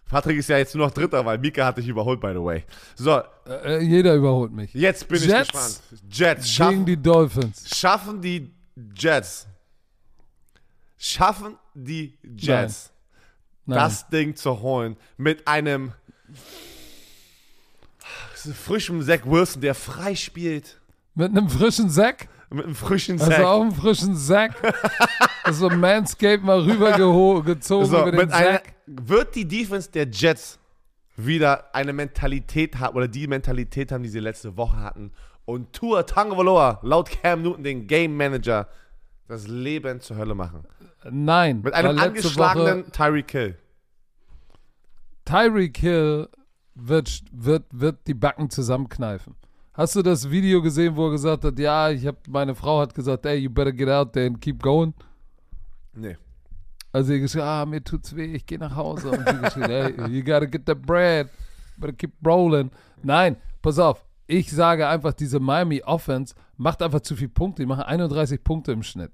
Patrick 0.08 0.38
ist 0.38 0.50
ja 0.50 0.58
jetzt 0.58 0.76
nur 0.76 0.86
noch 0.88 0.94
Dritter, 0.94 1.26
weil 1.26 1.38
Mika 1.38 1.66
hat 1.66 1.78
dich 1.78 1.88
überholt, 1.88 2.20
by 2.20 2.32
the 2.34 2.44
way. 2.44 2.66
So, 2.96 3.22
Äh, 3.48 3.82
jeder 3.82 4.14
überholt 4.14 4.52
mich. 4.52 4.74
jetzt 4.74 5.08
bin 5.08 5.22
Jets 5.22 5.32
ich 5.32 5.52
gespannt. 5.52 5.82
Jets 6.12 6.44
Gegen 6.44 6.46
schaffen, 6.54 6.86
die 6.86 6.98
Dolphins. 7.02 7.78
schaffen 7.78 8.22
die 8.22 8.52
Jets. 8.96 9.48
Schaffen 10.98 11.58
die 11.74 12.18
Jets, 12.38 12.92
Nein. 13.66 13.80
das 13.80 14.08
Ding 14.10 14.36
zu 14.36 14.62
holen 14.62 14.98
mit 15.18 15.48
einem 15.48 15.94
frischen 18.54 19.02
Zach 19.02 19.26
Wilson, 19.26 19.62
der 19.62 19.76
frei 19.76 20.16
spielt. 20.16 20.80
Mit 21.16 21.32
einem 21.32 21.50
frischen 21.50 21.90
Sack? 21.90 22.30
Mit 22.50 22.66
einem 22.66 22.76
frischen 22.76 23.20
Hast 23.20 23.30
du 23.30 23.48
auch 23.48 23.62
einen 23.62 23.72
frischen 23.72 24.16
Sack? 24.16 24.56
also 25.44 25.70
Manscape 25.70 26.40
mal 26.40 26.60
rübergezogen 26.60 27.64
So, 27.64 28.00
über 28.02 28.12
den 28.12 28.20
mit 28.20 28.32
einer, 28.32 28.62
wird 28.86 29.36
die 29.36 29.48
Defense 29.48 29.90
der 29.90 30.08
Jets 30.10 30.60
wieder 31.16 31.74
eine 31.74 31.94
Mentalität 31.94 32.80
haben 32.80 32.96
oder 32.96 33.08
die 33.08 33.28
Mentalität 33.28 33.92
haben, 33.92 34.04
die 34.04 34.10
sie 34.10 34.20
letzte 34.20 34.58
Woche 34.58 34.78
hatten 34.78 35.12
und 35.46 35.74
Tua 35.74 36.04
Tagovailoa 36.04 36.80
laut 36.84 37.10
Cam 37.10 37.42
Newton, 37.42 37.64
den 37.64 37.88
Game 37.88 38.16
Manager, 38.16 38.68
das 39.28 39.48
Leben 39.48 40.00
zur 40.00 40.18
Hölle 40.18 40.36
machen. 40.36 40.64
Nein. 41.10 41.62
Mit 41.62 41.74
einem 41.74 41.98
angeschlagenen 41.98 42.92
Tyreek 42.92 43.32
Hill. 43.32 43.58
Tyreek 45.26 45.78
Hill 45.78 46.30
wird, 46.76 47.24
wird, 47.32 47.66
wird 47.72 48.08
die 48.08 48.14
Backen 48.14 48.50
zusammenkneifen. 48.50 49.36
Hast 49.74 49.96
du 49.96 50.02
das 50.02 50.30
Video 50.30 50.62
gesehen, 50.62 50.96
wo 50.96 51.08
er 51.08 51.12
gesagt 51.12 51.46
hat, 51.46 51.58
ja, 51.58 51.90
ich 51.90 52.06
hab, 52.06 52.28
meine 52.28 52.56
Frau 52.56 52.82
hat 52.82 52.94
gesagt, 52.94 53.26
ey, 53.26 53.38
you 53.38 53.50
better 53.50 53.72
get 53.72 53.88
out 53.88 54.14
there 54.14 54.28
and 54.28 54.40
keep 54.42 54.62
going. 54.62 54.94
Nee. 55.94 56.18
Also 56.92 57.14
ich 57.14 57.22
geschrieben, 57.22 57.46
ah, 57.46 57.66
mir 57.66 57.84
tut's 57.84 58.16
weh, 58.16 58.34
ich 58.34 58.46
gehe 58.46 58.60
nach 58.60 58.76
Hause. 58.76 59.12
Und 59.12 59.28
sie 59.28 59.38
geschrieben, 59.38 59.70
hey, 59.70 60.10
you 60.10 60.24
gotta 60.24 60.46
get 60.46 60.64
the 60.68 60.76
bread, 60.76 61.30
better 61.78 61.94
keep 61.94 62.12
rolling. 62.26 62.70
Nein, 63.02 63.38
pass 63.62 63.80
auf, 63.80 64.06
ich 64.28 64.52
sage 64.52 64.88
einfach, 64.88 65.14
diese 65.14 65.40
Miami 65.40 65.82
Offense 65.84 66.36
macht 66.58 66.82
einfach 66.82 67.02
zu 67.02 67.16
viel 67.16 67.30
Punkte. 67.30 67.62
Die 67.62 67.66
machen 67.66 67.84
31 67.84 68.44
Punkte 68.44 68.72
im 68.72 68.84
Schnitt. 68.84 69.12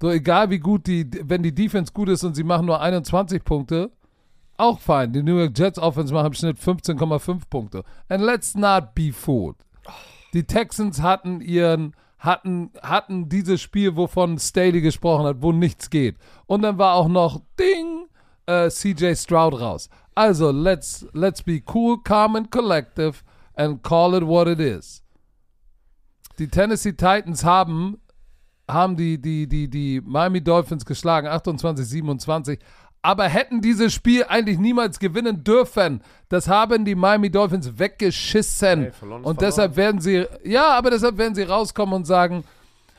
So, 0.00 0.10
egal 0.10 0.50
wie 0.50 0.58
gut 0.58 0.86
die, 0.86 1.08
wenn 1.24 1.42
die 1.42 1.54
Defense 1.54 1.92
gut 1.92 2.08
ist 2.08 2.24
und 2.24 2.34
sie 2.34 2.44
machen 2.44 2.66
nur 2.66 2.80
21 2.80 3.44
Punkte, 3.44 3.90
auch 4.56 4.78
fein. 4.80 5.12
Die 5.12 5.22
New 5.22 5.38
York 5.38 5.56
Jets 5.56 5.78
Offense 5.78 6.12
machen 6.12 6.26
im 6.26 6.34
Schnitt 6.34 6.58
15,5 6.58 7.42
Punkte. 7.48 7.84
And 8.08 8.22
let's 8.22 8.54
not 8.54 8.94
be 8.94 9.12
fooled. 9.12 9.56
Die 10.34 10.44
Texans 10.44 11.02
hatten 11.02 11.40
ihren, 11.40 11.94
hatten, 12.18 12.70
hatten 12.82 13.28
dieses 13.28 13.60
Spiel, 13.60 13.96
wovon 13.96 14.38
Staley 14.38 14.80
gesprochen 14.80 15.26
hat, 15.26 15.42
wo 15.42 15.52
nichts 15.52 15.90
geht. 15.90 16.16
Und 16.46 16.62
dann 16.62 16.78
war 16.78 16.94
auch 16.94 17.08
noch 17.08 17.40
Ding, 17.58 18.06
äh, 18.46 18.70
CJ 18.70 19.14
Stroud 19.14 19.60
raus. 19.60 19.88
Also, 20.14 20.50
let's, 20.50 21.06
let's 21.12 21.42
be 21.42 21.62
cool, 21.74 21.98
calm 22.02 22.36
and 22.36 22.50
collective 22.50 23.22
and 23.54 23.82
call 23.82 24.14
it 24.14 24.26
what 24.26 24.46
it 24.46 24.60
is. 24.60 25.02
Die 26.38 26.48
Tennessee 26.48 26.92
Titans 26.92 27.44
haben, 27.44 27.98
haben 28.68 28.96
die, 28.96 29.20
die, 29.20 29.46
die, 29.46 29.68
die 29.68 30.00
Miami 30.00 30.42
Dolphins 30.42 30.84
geschlagen, 30.84 31.28
28, 31.28 31.86
27. 31.86 32.58
aber 33.02 33.28
hätten 33.28 33.60
dieses 33.60 33.92
Spiel 33.92 34.24
eigentlich 34.24 34.58
niemals 34.58 35.00
gewinnen 35.00 35.42
dürfen. 35.42 36.02
Das 36.28 36.46
haben 36.46 36.84
die 36.84 36.94
Miami 36.94 37.30
Dolphins 37.30 37.78
weggeschissen. 37.78 38.84
Ey, 38.84 38.92
verloren 38.92 39.24
und 39.24 39.34
verloren. 39.34 39.38
deshalb 39.38 39.76
werden 39.76 40.00
sie, 40.00 40.26
ja, 40.44 40.70
aber 40.70 40.90
deshalb 40.90 41.18
werden 41.18 41.34
sie 41.34 41.42
rauskommen 41.42 41.94
und 41.96 42.06
sagen, 42.06 42.44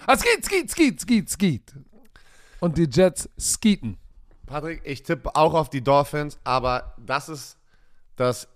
ah, 0.06 0.18
skeet, 0.18 0.45
skeet, 0.45 0.70
skeet, 0.70 0.99
skeet, 0.99 1.30
skeet. 1.30 1.74
Und 2.60 2.78
die 2.78 2.88
Jets 2.91 3.30
skeeten. 3.39 3.97
Patrick, 4.45 4.82
ich 4.84 5.04
tippe 5.04 5.36
auch 5.36 5.54
auf 5.54 5.70
die 5.70 5.82
Dolphins, 5.82 6.38
aber 6.43 6.93
das 6.97 7.30
ist 7.30 7.58
das 8.18 8.47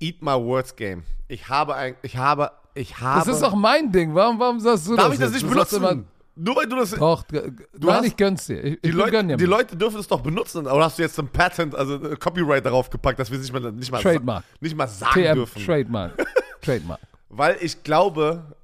Eat 0.00 0.20
My 0.20 0.32
Words 0.32 0.76
Game. 0.76 1.04
Ich 1.28 1.48
habe 1.48 1.74
ein, 1.74 1.94
ich 2.02 2.16
habe, 2.16 2.50
ich 2.74 3.00
habe. 3.00 3.20
Das 3.24 3.28
ist 3.28 3.42
doch 3.42 3.54
mein 3.54 3.90
Ding. 3.92 4.14
Warum, 4.14 4.38
warum 4.38 4.60
sagst 4.60 4.88
du 4.88 4.96
Darf 4.96 5.06
das? 5.06 5.14
ich 5.14 5.20
das 5.20 5.32
nicht 5.32 5.48
benutzen? 5.48 6.06
Nur 6.40 6.56
weil 6.56 6.66
du 6.66 6.76
das. 6.76 6.90
Doch, 6.92 7.26
g- 7.26 7.40
nein, 7.78 7.90
hast- 7.96 8.06
ich 8.06 8.16
gönn's 8.16 8.46
dir. 8.46 8.62
Ich, 8.64 8.80
die, 8.80 8.88
ich 8.90 8.94
Leute, 8.94 9.10
gönn 9.10 9.28
dir 9.28 9.36
die. 9.36 9.44
Leute 9.44 9.76
dürfen 9.76 9.98
es 9.98 10.06
doch 10.06 10.20
benutzen. 10.20 10.66
Oder 10.66 10.84
hast 10.84 10.98
du 10.98 11.02
jetzt 11.02 11.18
ein 11.18 11.28
Patent, 11.28 11.74
also 11.74 11.94
ein 11.96 12.18
Copyright 12.18 12.64
darauf 12.64 12.88
gepackt, 12.90 13.18
dass 13.18 13.30
wir 13.30 13.38
es 13.38 13.50
nicht 13.50 13.52
mal, 13.60 13.72
nicht 13.72 13.90
mal, 13.90 14.00
Trademark. 14.00 14.44
nicht 14.60 14.76
mal 14.76 14.86
sagen 14.86 15.20
TM 15.20 15.34
dürfen? 15.34 15.64
Trademark. 15.64 16.12
Trademark. 16.62 17.00
Weil 17.28 17.56
ich 17.60 17.82
glaube, 17.82 18.56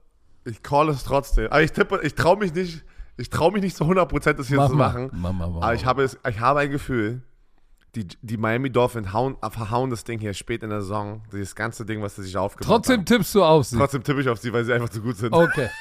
ich 0.44 0.62
call 0.62 0.88
es 0.90 1.02
trotzdem. 1.04 1.46
Aber 1.48 1.62
ich 1.62 1.72
tippe, 1.72 2.00
ich 2.02 2.14
traue 2.14 2.36
mich 2.38 2.54
nicht, 2.54 2.84
ich 3.16 3.28
traue 3.30 3.52
mich 3.52 3.62
nicht 3.62 3.76
zu 3.76 3.84
100% 3.84 4.32
das 4.34 4.46
hier 4.48 4.56
Mach 4.58 4.68
zu 4.68 4.74
mal. 4.76 4.88
machen. 4.88 5.10
Mach 5.12 5.32
mal, 5.32 5.48
mach 5.48 5.62
Aber 5.62 5.74
ich 5.74 5.84
habe, 5.84 6.02
es, 6.04 6.16
ich 6.28 6.38
habe 6.40 6.60
ein 6.60 6.70
Gefühl, 6.70 7.22
die, 7.94 8.06
die 8.22 8.36
Miami 8.36 8.70
Dolphins 8.70 9.12
hauen, 9.12 9.36
verhauen 9.50 9.90
das 9.90 10.02
Ding 10.04 10.18
hier 10.18 10.34
spät 10.34 10.62
in 10.62 10.70
der 10.70 10.80
Saison. 10.82 11.22
Dieses 11.32 11.54
ganze 11.54 11.84
Ding, 11.86 12.02
was 12.02 12.16
sie 12.16 12.22
sich 12.22 12.36
aufgebaut 12.36 12.68
Trotzdem 12.68 12.98
haben. 12.98 13.04
tippst 13.06 13.34
du 13.34 13.42
auf 13.44 13.66
sie. 13.66 13.76
Trotzdem 13.76 14.02
tippe 14.02 14.20
ich 14.20 14.28
auf 14.28 14.38
sie, 14.38 14.52
weil 14.52 14.64
sie 14.64 14.72
einfach 14.72 14.88
zu 14.88 15.00
gut 15.00 15.16
sind. 15.16 15.32
Okay. 15.32 15.68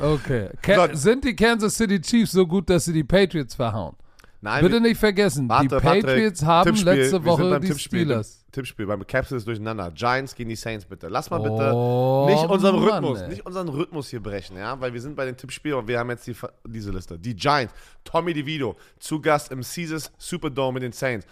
Okay. 0.00 0.50
Ka 0.62 0.88
So. 0.88 0.94
sind 0.94 1.24
die 1.24 1.34
Kansas 1.36 1.76
City 1.76 2.00
Chiefs 2.00 2.32
so 2.32 2.46
gut, 2.46 2.68
dass 2.70 2.84
sie 2.86 2.92
die 2.92 3.04
Patriots 3.04 3.54
verhauen? 3.54 3.96
Nein, 4.42 4.62
Bitte 4.62 4.74
wir- 4.74 4.80
nicht 4.80 4.98
vergessen, 4.98 5.48
Warte, 5.48 5.68
die 5.68 5.74
Patrick, 5.76 6.04
Patriots 6.06 6.44
haben 6.44 6.66
Tippspiel. 6.70 6.92
letzte 6.92 7.24
Wir 7.24 7.30
Woche 7.30 7.60
die 7.60 7.66
Tippspiel. 7.68 8.00
Steelers. 8.04 8.44
Tippspiel, 8.52 8.86
beim 8.86 9.06
Caps 9.06 9.32
ist 9.32 9.46
durcheinander. 9.46 9.90
Giants 9.90 10.34
gegen 10.34 10.48
die 10.50 10.56
Saints, 10.56 10.84
bitte. 10.84 11.08
Lass 11.08 11.30
mal 11.30 11.38
bitte 11.40 11.72
Oh, 11.74 12.26
nicht 12.28 12.44
unseren 12.48 12.76
Mann, 12.76 12.84
Rhythmus, 13.04 13.20
ey. 13.22 13.28
nicht 13.28 13.44
unseren 13.46 13.68
Rhythmus 13.68 14.08
hier 14.08 14.22
brechen, 14.22 14.56
ja, 14.56 14.78
weil 14.80 14.92
wir 14.92 15.00
sind 15.00 15.16
bei 15.16 15.24
den 15.24 15.36
Tippspielen 15.36 15.78
und 15.78 15.88
wir 15.88 15.98
haben 15.98 16.10
jetzt 16.10 16.26
die, 16.26 16.34
diese 16.66 16.90
Liste. 16.90 17.18
Die 17.18 17.34
Giants, 17.34 17.74
Tommy 18.04 18.32
DeVito, 18.34 18.76
zu 18.98 19.20
Gast 19.20 19.50
im 19.50 19.62
Caesars 19.62 20.12
Superdome 20.16 20.74
mit 20.74 20.82
den 20.84 20.92
Saints. 20.92 21.26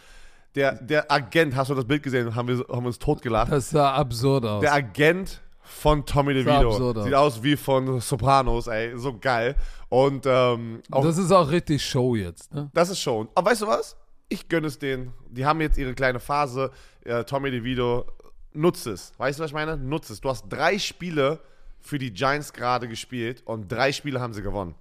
Der, 0.55 0.73
der 0.75 1.11
Agent, 1.11 1.55
hast 1.57 1.71
du 1.71 1.75
das 1.75 1.85
Bild 1.85 2.03
gesehen? 2.03 2.35
Haben 2.35 2.49
wir 2.49 2.65
haben 2.71 2.87
uns 2.87 2.99
totgelacht. 2.99 3.51
Das 3.53 3.71
sah 3.71 3.93
absurd 3.95 4.45
aus. 4.45 4.61
Der 4.61 4.73
Agent 4.75 5.41
von 5.65 6.05
Tommy 6.07 6.35
DeVito. 6.35 7.03
Sieht 7.03 7.15
aus 7.15 7.43
wie 7.43 7.57
von 7.57 8.01
Sopranos, 8.01 8.67
ey, 8.67 8.97
so 8.97 9.19
geil. 9.19 9.57
Und 9.89 10.27
ähm, 10.27 10.83
das 10.89 11.19
ist 11.19 11.33
auch 11.33 11.51
richtig 11.51 11.85
Show 11.85 12.15
jetzt. 12.15 12.53
Ne? 12.55 12.71
das 12.75 12.91
ist 12.91 13.01
schon. 13.01 13.29
Aber 13.35 13.51
weißt 13.51 13.63
du 13.63 13.67
was? 13.67 13.97
Ich 14.29 14.49
gönne 14.49 14.67
es 14.67 14.79
denen. 14.79 15.13
Die 15.31 15.45
haben 15.45 15.61
jetzt 15.61 15.79
ihre 15.79 15.95
kleine 15.95 16.21
Phase. 16.21 16.71
Äh, 17.05 17.25
Tommy 17.25 17.51
DeVito, 17.51 18.07
nutzt 18.53 18.87
es. 18.87 19.13
Weißt 19.19 19.39
du, 19.39 19.43
was 19.43 19.51
ich 19.51 19.55
meine? 19.55 19.77
Nutzt 19.77 20.11
es. 20.11 20.21
Du 20.21 20.29
hast 20.29 20.49
drei 20.49 20.79
Spiele 20.79 21.41
für 21.81 21.99
die 21.99 22.13
Giants 22.13 22.53
gerade 22.53 22.89
gespielt 22.89 23.43
und 23.45 23.71
drei 23.71 23.93
Spiele 23.93 24.21
haben 24.21 24.33
sie 24.33 24.43
gewonnen. 24.43 24.75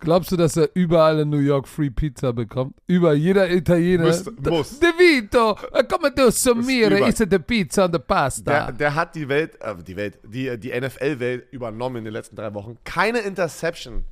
Glaubst 0.00 0.32
du, 0.32 0.36
dass 0.36 0.56
er 0.56 0.70
überall 0.74 1.20
in 1.20 1.28
New 1.28 1.38
York 1.38 1.68
Free 1.68 1.90
Pizza 1.90 2.32
bekommt? 2.32 2.74
Über 2.86 3.12
jeder 3.12 3.50
Italiener. 3.50 4.04
Müsste- 4.04 4.32
muss. 4.48 4.80
De 4.80 4.88
Vito, 4.88 5.56
eh, 5.74 5.84
come 5.84 6.14
tu 6.14 6.30
sommire, 6.30 6.96
überall. 6.96 7.10
is 7.10 7.18
the 7.18 7.38
pizza 7.38 7.84
and 7.84 7.94
the 7.94 8.00
pasta. 8.00 8.50
Der, 8.66 8.72
der 8.72 8.94
hat 8.94 9.14
die 9.14 9.28
Welt, 9.28 9.60
äh, 9.60 9.74
die 9.76 9.96
Welt, 9.96 10.18
die, 10.26 10.58
die 10.58 10.70
NFL-Welt 10.72 11.52
übernommen 11.52 11.96
in 11.96 12.04
den 12.04 12.14
letzten 12.14 12.34
drei 12.34 12.52
Wochen. 12.54 12.78
Keine 12.84 13.18
Interception 13.18 14.04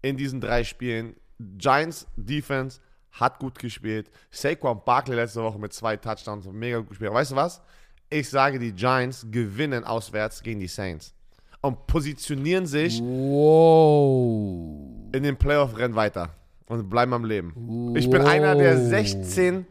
in 0.00 0.16
diesen 0.16 0.40
drei 0.40 0.64
Spielen. 0.64 1.14
Giants 1.58 2.06
Defense 2.16 2.80
hat 3.12 3.38
gut 3.38 3.58
gespielt. 3.58 4.10
Saquon 4.30 4.80
Barkley 4.84 5.14
letzte 5.16 5.42
Woche 5.42 5.58
mit 5.58 5.74
zwei 5.74 5.98
Touchdowns, 5.98 6.46
mega 6.50 6.78
gut 6.78 6.88
gespielt. 6.88 7.10
Aber 7.10 7.20
weißt 7.20 7.32
du 7.32 7.36
was? 7.36 7.60
Ich 8.08 8.30
sage, 8.30 8.58
die 8.58 8.72
Giants 8.72 9.26
gewinnen 9.30 9.84
auswärts 9.84 10.42
gegen 10.42 10.60
die 10.60 10.68
Saints 10.68 11.12
und 11.60 11.86
positionieren 11.86 12.66
sich 12.66 13.00
wow. 13.02 14.97
In 15.12 15.22
den 15.22 15.36
Playoff-Rennen 15.36 15.94
weiter 15.94 16.30
und 16.66 16.88
bleiben 16.88 17.12
am 17.12 17.24
Leben. 17.24 17.94
Ich 17.96 18.10
bin 18.10 18.22
einer 18.22 18.54
der 18.54 18.78
16% 18.78 19.64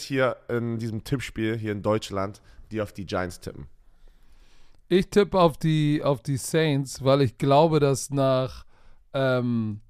hier 0.00 0.36
in 0.48 0.78
diesem 0.78 1.04
Tippspiel 1.04 1.56
hier 1.56 1.72
in 1.72 1.82
Deutschland, 1.82 2.40
die 2.70 2.80
auf 2.80 2.92
die 2.92 3.06
Giants 3.06 3.40
tippen. 3.40 3.66
Ich 4.88 5.08
tippe 5.08 5.38
auf 5.38 5.56
die, 5.56 6.02
auf 6.02 6.22
die 6.22 6.36
Saints, 6.36 7.04
weil 7.04 7.22
ich 7.22 7.38
glaube, 7.38 7.78
dass 7.80 8.10
nach 8.10 8.64
ähm, 9.12 9.80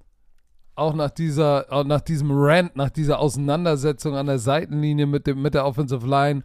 auch 0.74 0.94
nach 0.94 1.10
dieser, 1.10 1.66
auch 1.70 1.84
nach 1.84 2.00
diesem 2.00 2.30
Rant, 2.30 2.74
nach 2.74 2.90
dieser 2.90 3.18
Auseinandersetzung 3.18 4.16
an 4.16 4.26
der 4.26 4.38
Seitenlinie 4.38 5.06
mit, 5.06 5.26
dem, 5.26 5.42
mit 5.42 5.54
der 5.54 5.66
Offensive 5.66 6.06
Line, 6.06 6.42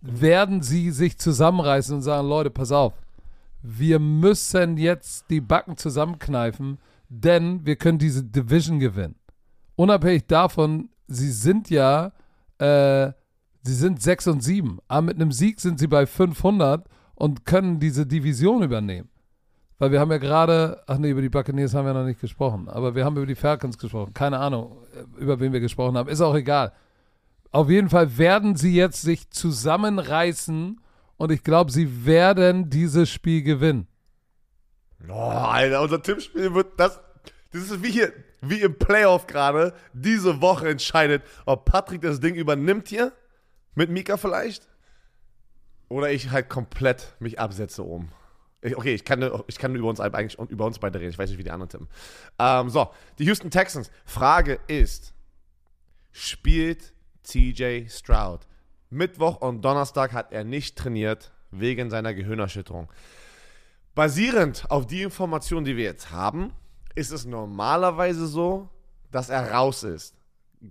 werden 0.00 0.62
sie 0.62 0.90
sich 0.90 1.16
zusammenreißen 1.18 1.96
und 1.96 2.02
sagen, 2.02 2.28
Leute, 2.28 2.50
pass 2.50 2.72
auf, 2.72 2.94
wir 3.62 3.98
müssen 3.98 4.78
jetzt 4.78 5.30
die 5.30 5.40
Backen 5.40 5.76
zusammenkneifen, 5.76 6.78
denn 7.10 7.66
wir 7.66 7.76
können 7.76 7.98
diese 7.98 8.24
Division 8.24 8.78
gewinnen. 8.78 9.16
Unabhängig 9.76 10.26
davon, 10.26 10.88
sie 11.08 11.30
sind 11.30 11.68
ja, 11.68 12.12
äh, 12.58 13.12
sie 13.62 13.74
sind 13.74 14.00
6 14.00 14.28
und 14.28 14.42
7, 14.42 14.78
aber 14.88 15.02
mit 15.02 15.16
einem 15.16 15.32
Sieg 15.32 15.60
sind 15.60 15.78
sie 15.78 15.88
bei 15.88 16.06
500 16.06 16.86
und 17.14 17.44
können 17.44 17.80
diese 17.80 18.06
Division 18.06 18.62
übernehmen. 18.62 19.10
Weil 19.78 19.92
wir 19.92 20.00
haben 20.00 20.10
ja 20.10 20.18
gerade, 20.18 20.82
ach 20.86 20.98
nee, 20.98 21.10
über 21.10 21.22
die 21.22 21.28
Buccaneers 21.28 21.74
haben 21.74 21.86
wir 21.86 21.94
noch 21.94 22.04
nicht 22.04 22.20
gesprochen, 22.20 22.68
aber 22.68 22.94
wir 22.94 23.04
haben 23.04 23.16
über 23.16 23.26
die 23.26 23.34
Falcons 23.34 23.76
gesprochen. 23.76 24.14
Keine 24.14 24.38
Ahnung, 24.38 24.76
über 25.18 25.40
wen 25.40 25.52
wir 25.52 25.60
gesprochen 25.60 25.96
haben. 25.96 26.08
Ist 26.08 26.20
auch 26.20 26.34
egal. 26.34 26.72
Auf 27.50 27.68
jeden 27.68 27.88
Fall 27.88 28.18
werden 28.18 28.54
sie 28.54 28.74
jetzt 28.74 29.02
sich 29.02 29.30
zusammenreißen 29.30 30.80
und 31.16 31.32
ich 31.32 31.42
glaube, 31.42 31.72
sie 31.72 32.06
werden 32.06 32.70
dieses 32.70 33.10
Spiel 33.10 33.42
gewinnen. 33.42 33.88
Oh, 35.08 35.12
Alter, 35.12 35.82
unser 35.82 36.02
Tippspiel 36.02 36.54
wird 36.54 36.78
das. 36.78 37.00
Das 37.52 37.62
ist 37.62 37.82
wie 37.82 37.90
hier, 37.90 38.12
wie 38.40 38.60
im 38.60 38.78
Playoff 38.78 39.26
gerade. 39.26 39.74
Diese 39.92 40.40
Woche 40.40 40.68
entscheidet, 40.68 41.22
ob 41.46 41.64
Patrick 41.64 42.02
das 42.02 42.20
Ding 42.20 42.34
übernimmt 42.34 42.88
hier. 42.88 43.12
Mit 43.74 43.90
Mika 43.90 44.16
vielleicht. 44.16 44.68
Oder 45.88 46.10
ich 46.10 46.30
halt 46.30 46.48
komplett 46.48 47.14
mich 47.18 47.38
absetze 47.38 47.84
oben. 47.84 48.12
Ich, 48.62 48.76
okay, 48.76 48.94
ich 48.94 49.04
kann, 49.04 49.28
ich 49.46 49.58
kann 49.58 49.74
über 49.74 49.88
uns 49.88 50.00
eigentlich 50.00 50.38
über 50.50 50.66
uns 50.66 50.78
beide 50.78 51.00
reden. 51.00 51.10
Ich 51.10 51.18
weiß 51.18 51.30
nicht, 51.30 51.38
wie 51.38 51.44
die 51.44 51.50
anderen 51.50 51.70
tippen. 51.70 51.88
Ähm, 52.38 52.68
so, 52.68 52.90
die 53.18 53.24
Houston 53.24 53.50
Texans. 53.50 53.90
Frage 54.04 54.60
ist: 54.66 55.14
Spielt 56.12 56.92
TJ 57.22 57.88
Stroud? 57.88 58.46
Mittwoch 58.90 59.40
und 59.40 59.62
Donnerstag 59.62 60.12
hat 60.12 60.32
er 60.32 60.44
nicht 60.44 60.76
trainiert 60.76 61.32
wegen 61.50 61.90
seiner 61.90 62.12
Gehirnerschütterung. 62.12 62.90
Basierend 64.00 64.64
auf 64.70 64.86
die 64.86 65.02
Informationen, 65.02 65.66
die 65.66 65.76
wir 65.76 65.84
jetzt 65.84 66.10
haben, 66.10 66.54
ist 66.94 67.10
es 67.10 67.26
normalerweise 67.26 68.26
so, 68.26 68.70
dass 69.10 69.28
er 69.28 69.52
raus 69.52 69.82
ist. 69.82 70.14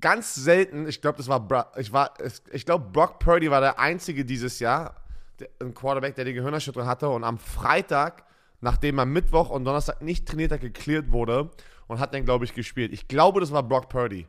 Ganz 0.02 0.34
selten, 0.34 0.88
ich 0.88 1.00
glaube, 1.00 1.20
das 1.20 1.28
war, 1.28 1.72
ich 1.78 1.94
war, 1.94 2.16
ich 2.52 2.66
glaube, 2.66 2.90
Brock 2.92 3.20
Purdy 3.20 3.52
war 3.52 3.62
der 3.62 3.78
einzige 3.78 4.26
dieses 4.26 4.58
Jahr, 4.58 4.96
der, 5.40 5.48
ein 5.62 5.76
Quarterback, 5.76 6.16
der 6.16 6.26
die 6.26 6.34
Gehirnerschütterung 6.34 6.88
hatte 6.88 7.08
und 7.08 7.24
am 7.24 7.38
Freitag, 7.38 8.24
nachdem 8.62 8.98
er 8.98 9.06
Mittwoch 9.06 9.52
und 9.52 9.64
Donnerstag 9.64 10.02
nicht 10.02 10.28
trainiert 10.28 10.52
hat, 10.52 10.62
geklärt 10.62 11.12
wurde 11.12 11.52
und 11.86 12.00
hat 12.00 12.16
dann, 12.16 12.26
glaube 12.26 12.46
ich, 12.46 12.56
gespielt. 12.56 12.92
Ich 12.94 13.08
glaube, 13.08 13.42
das 13.42 13.52
war 13.52 13.62
Brock 13.62 13.90
Purdy. 13.90 14.26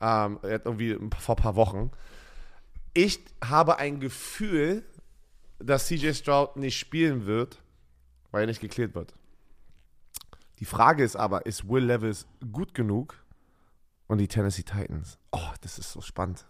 Ähm, 0.00 0.40
irgendwie 0.42 0.98
vor 1.16 1.36
ein 1.36 1.42
paar 1.42 1.54
Wochen. 1.54 1.92
Ich 2.92 3.20
habe 3.44 3.78
ein 3.78 4.00
Gefühl, 4.00 4.82
dass 5.60 5.86
CJ 5.86 6.10
Stroud 6.14 6.56
nicht 6.56 6.76
spielen 6.76 7.24
wird, 7.26 7.62
weil 8.36 8.42
er 8.42 8.48
nicht 8.48 8.60
geklärt 8.60 8.94
wird. 8.94 9.14
Die 10.58 10.66
Frage 10.66 11.02
ist 11.02 11.16
aber, 11.16 11.46
ist 11.46 11.66
Will 11.70 11.86
Levis 11.86 12.26
gut 12.52 12.74
genug 12.74 13.14
und 14.08 14.18
die 14.18 14.28
Tennessee 14.28 14.62
Titans? 14.62 15.18
Oh, 15.32 15.54
das 15.62 15.78
ist 15.78 15.90
so 15.90 16.02
spannend. 16.02 16.44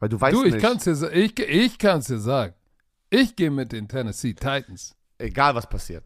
Weil 0.00 0.08
du 0.08 0.20
weißt 0.20 0.34
du, 0.34 0.44
ich 0.44 0.54
nicht, 0.54 0.62
kann 0.62 0.78
es 0.78 0.82
dir, 0.82 1.12
ich, 1.12 1.38
ich 1.38 1.78
kann's 1.78 2.08
dir 2.08 2.18
sagen. 2.18 2.54
Ich 3.10 3.36
gehe 3.36 3.52
mit 3.52 3.70
den 3.70 3.86
Tennessee 3.86 4.34
Titans. 4.34 4.96
egal 5.18 5.54
was 5.54 5.68
passiert. 5.68 6.04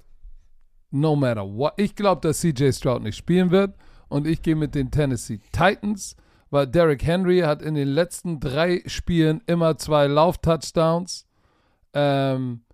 No 0.91 1.17
matter 1.17 1.47
what. 1.47 1.73
Ich 1.79 1.97
glaube, 1.97 2.21
dass 2.21 2.41
CJ 2.41 2.73
Stroud 2.73 3.03
nicht 3.03 3.17
spielen 3.17 3.51
wird. 3.51 3.79
Und 4.09 4.27
ich 4.27 4.43
gehe 4.43 4.57
mit 4.57 4.75
den 4.75 4.91
Tennessee 4.91 5.41
Titans, 5.53 6.17
weil 6.51 6.67
Derrick 6.67 7.03
Henry 7.03 7.39
hat 7.39 7.63
in 7.63 7.75
den 7.77 7.89
letzten 7.89 8.41
drei 8.41 8.83
Spielen 8.85 9.43
immer 9.47 9.79
zwei 9.79 10.07
Lauf-Touchdowns. 10.07 11.27
Ähm, 11.95 12.67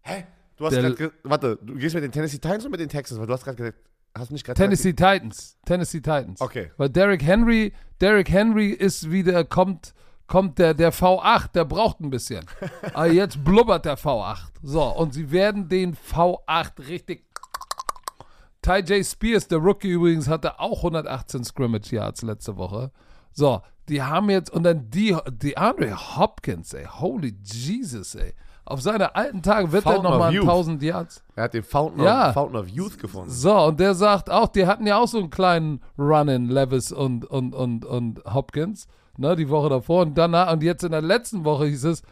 Hä? 0.00 0.24
Du 0.58 0.66
hast 0.66 0.74
gerade 0.74 0.94
ge- 0.94 1.10
warte, 1.22 1.56
du 1.62 1.74
gehst 1.74 1.94
mit 1.94 2.04
den 2.04 2.12
Tennessee 2.12 2.38
Titans 2.38 2.64
oder 2.64 2.70
mit 2.72 2.80
den 2.80 2.88
Texans? 2.88 3.20
Weil 3.20 3.26
du 3.26 3.32
hast 3.32 3.44
gerade 3.44 3.56
gesagt, 3.56 3.78
hast 4.16 4.30
du 4.30 4.34
nicht 4.34 4.44
gerade 4.44 4.58
Tennessee 4.60 4.92
Titans. 4.92 5.56
Tennessee 5.64 6.00
Titans. 6.00 6.40
Okay. 6.40 6.70
Weil 6.76 6.88
Derrick 6.90 7.22
Henry, 7.22 7.72
Derrick 8.00 8.30
Henry 8.30 8.70
ist 8.70 9.10
wieder, 9.10 9.44
kommt, 9.44 9.94
kommt 10.26 10.58
der, 10.58 10.74
der 10.74 10.92
V8, 10.92 11.52
der 11.52 11.64
braucht 11.64 12.00
ein 12.00 12.10
bisschen. 12.10 12.44
Aber 12.92 13.06
jetzt 13.12 13.44
blubbert 13.44 13.84
der 13.84 13.96
V8. 13.96 14.38
So, 14.62 14.82
und 14.84 15.14
sie 15.14 15.30
werden 15.30 15.68
den 15.68 15.94
V8 15.96 16.88
richtig. 16.88 17.24
Ty 18.62 18.80
J. 18.80 19.06
Spears, 19.06 19.46
der 19.48 19.58
Rookie 19.58 19.90
übrigens, 19.92 20.28
hatte 20.28 20.58
auch 20.58 20.78
118 20.78 21.44
Scrimmage 21.44 21.92
Yards 21.92 22.22
letzte 22.22 22.56
Woche. 22.56 22.90
So, 23.32 23.62
die 23.88 24.02
haben 24.02 24.28
jetzt, 24.30 24.50
und 24.50 24.64
dann 24.64 24.90
die, 24.90 25.16
die 25.30 25.56
Andre 25.56 25.94
Hopkins, 26.16 26.74
ey, 26.74 26.84
holy 26.86 27.34
Jesus, 27.44 28.16
ey. 28.16 28.34
Auf 28.68 28.82
seine 28.82 29.14
alten 29.14 29.42
Tage 29.42 29.72
wird 29.72 29.86
er 29.86 29.92
Fountain 29.92 30.12
nochmal 30.12 30.28
of 30.28 30.34
Youth. 30.34 30.44
1000 30.48 30.82
Yards. 30.82 31.24
Er 31.36 31.44
hat 31.44 31.54
den 31.54 31.62
Fountain, 31.62 32.04
Ja. 32.04 32.28
of, 32.28 32.34
Fountain 32.34 32.56
of 32.60 32.68
Youth 32.68 32.98
gefunden. 32.98 33.30
So, 33.30 33.56
und 33.58 33.80
der 33.80 33.94
sagt 33.94 34.28
auch, 34.28 34.48
die 34.48 34.66
hatten 34.66 34.86
ja 34.86 34.98
auch 34.98 35.08
so 35.08 35.18
einen 35.18 35.30
kleinen 35.30 35.80
Run-in, 35.98 36.48
Levis 36.50 36.92
und, 36.92 37.24
und, 37.24 37.54
und, 37.54 37.86
und 37.86 38.22
Hopkins, 38.26 38.86
ne, 39.16 39.36
die 39.36 39.48
Woche 39.48 39.70
davor. 39.70 40.02
Und 40.02 40.18
danach, 40.18 40.52
und 40.52 40.62
jetzt 40.62 40.84
in 40.84 40.92
der 40.92 41.00
letzten 41.00 41.44
Woche 41.44 41.64
hieß 41.66 41.84
es, 41.84 42.02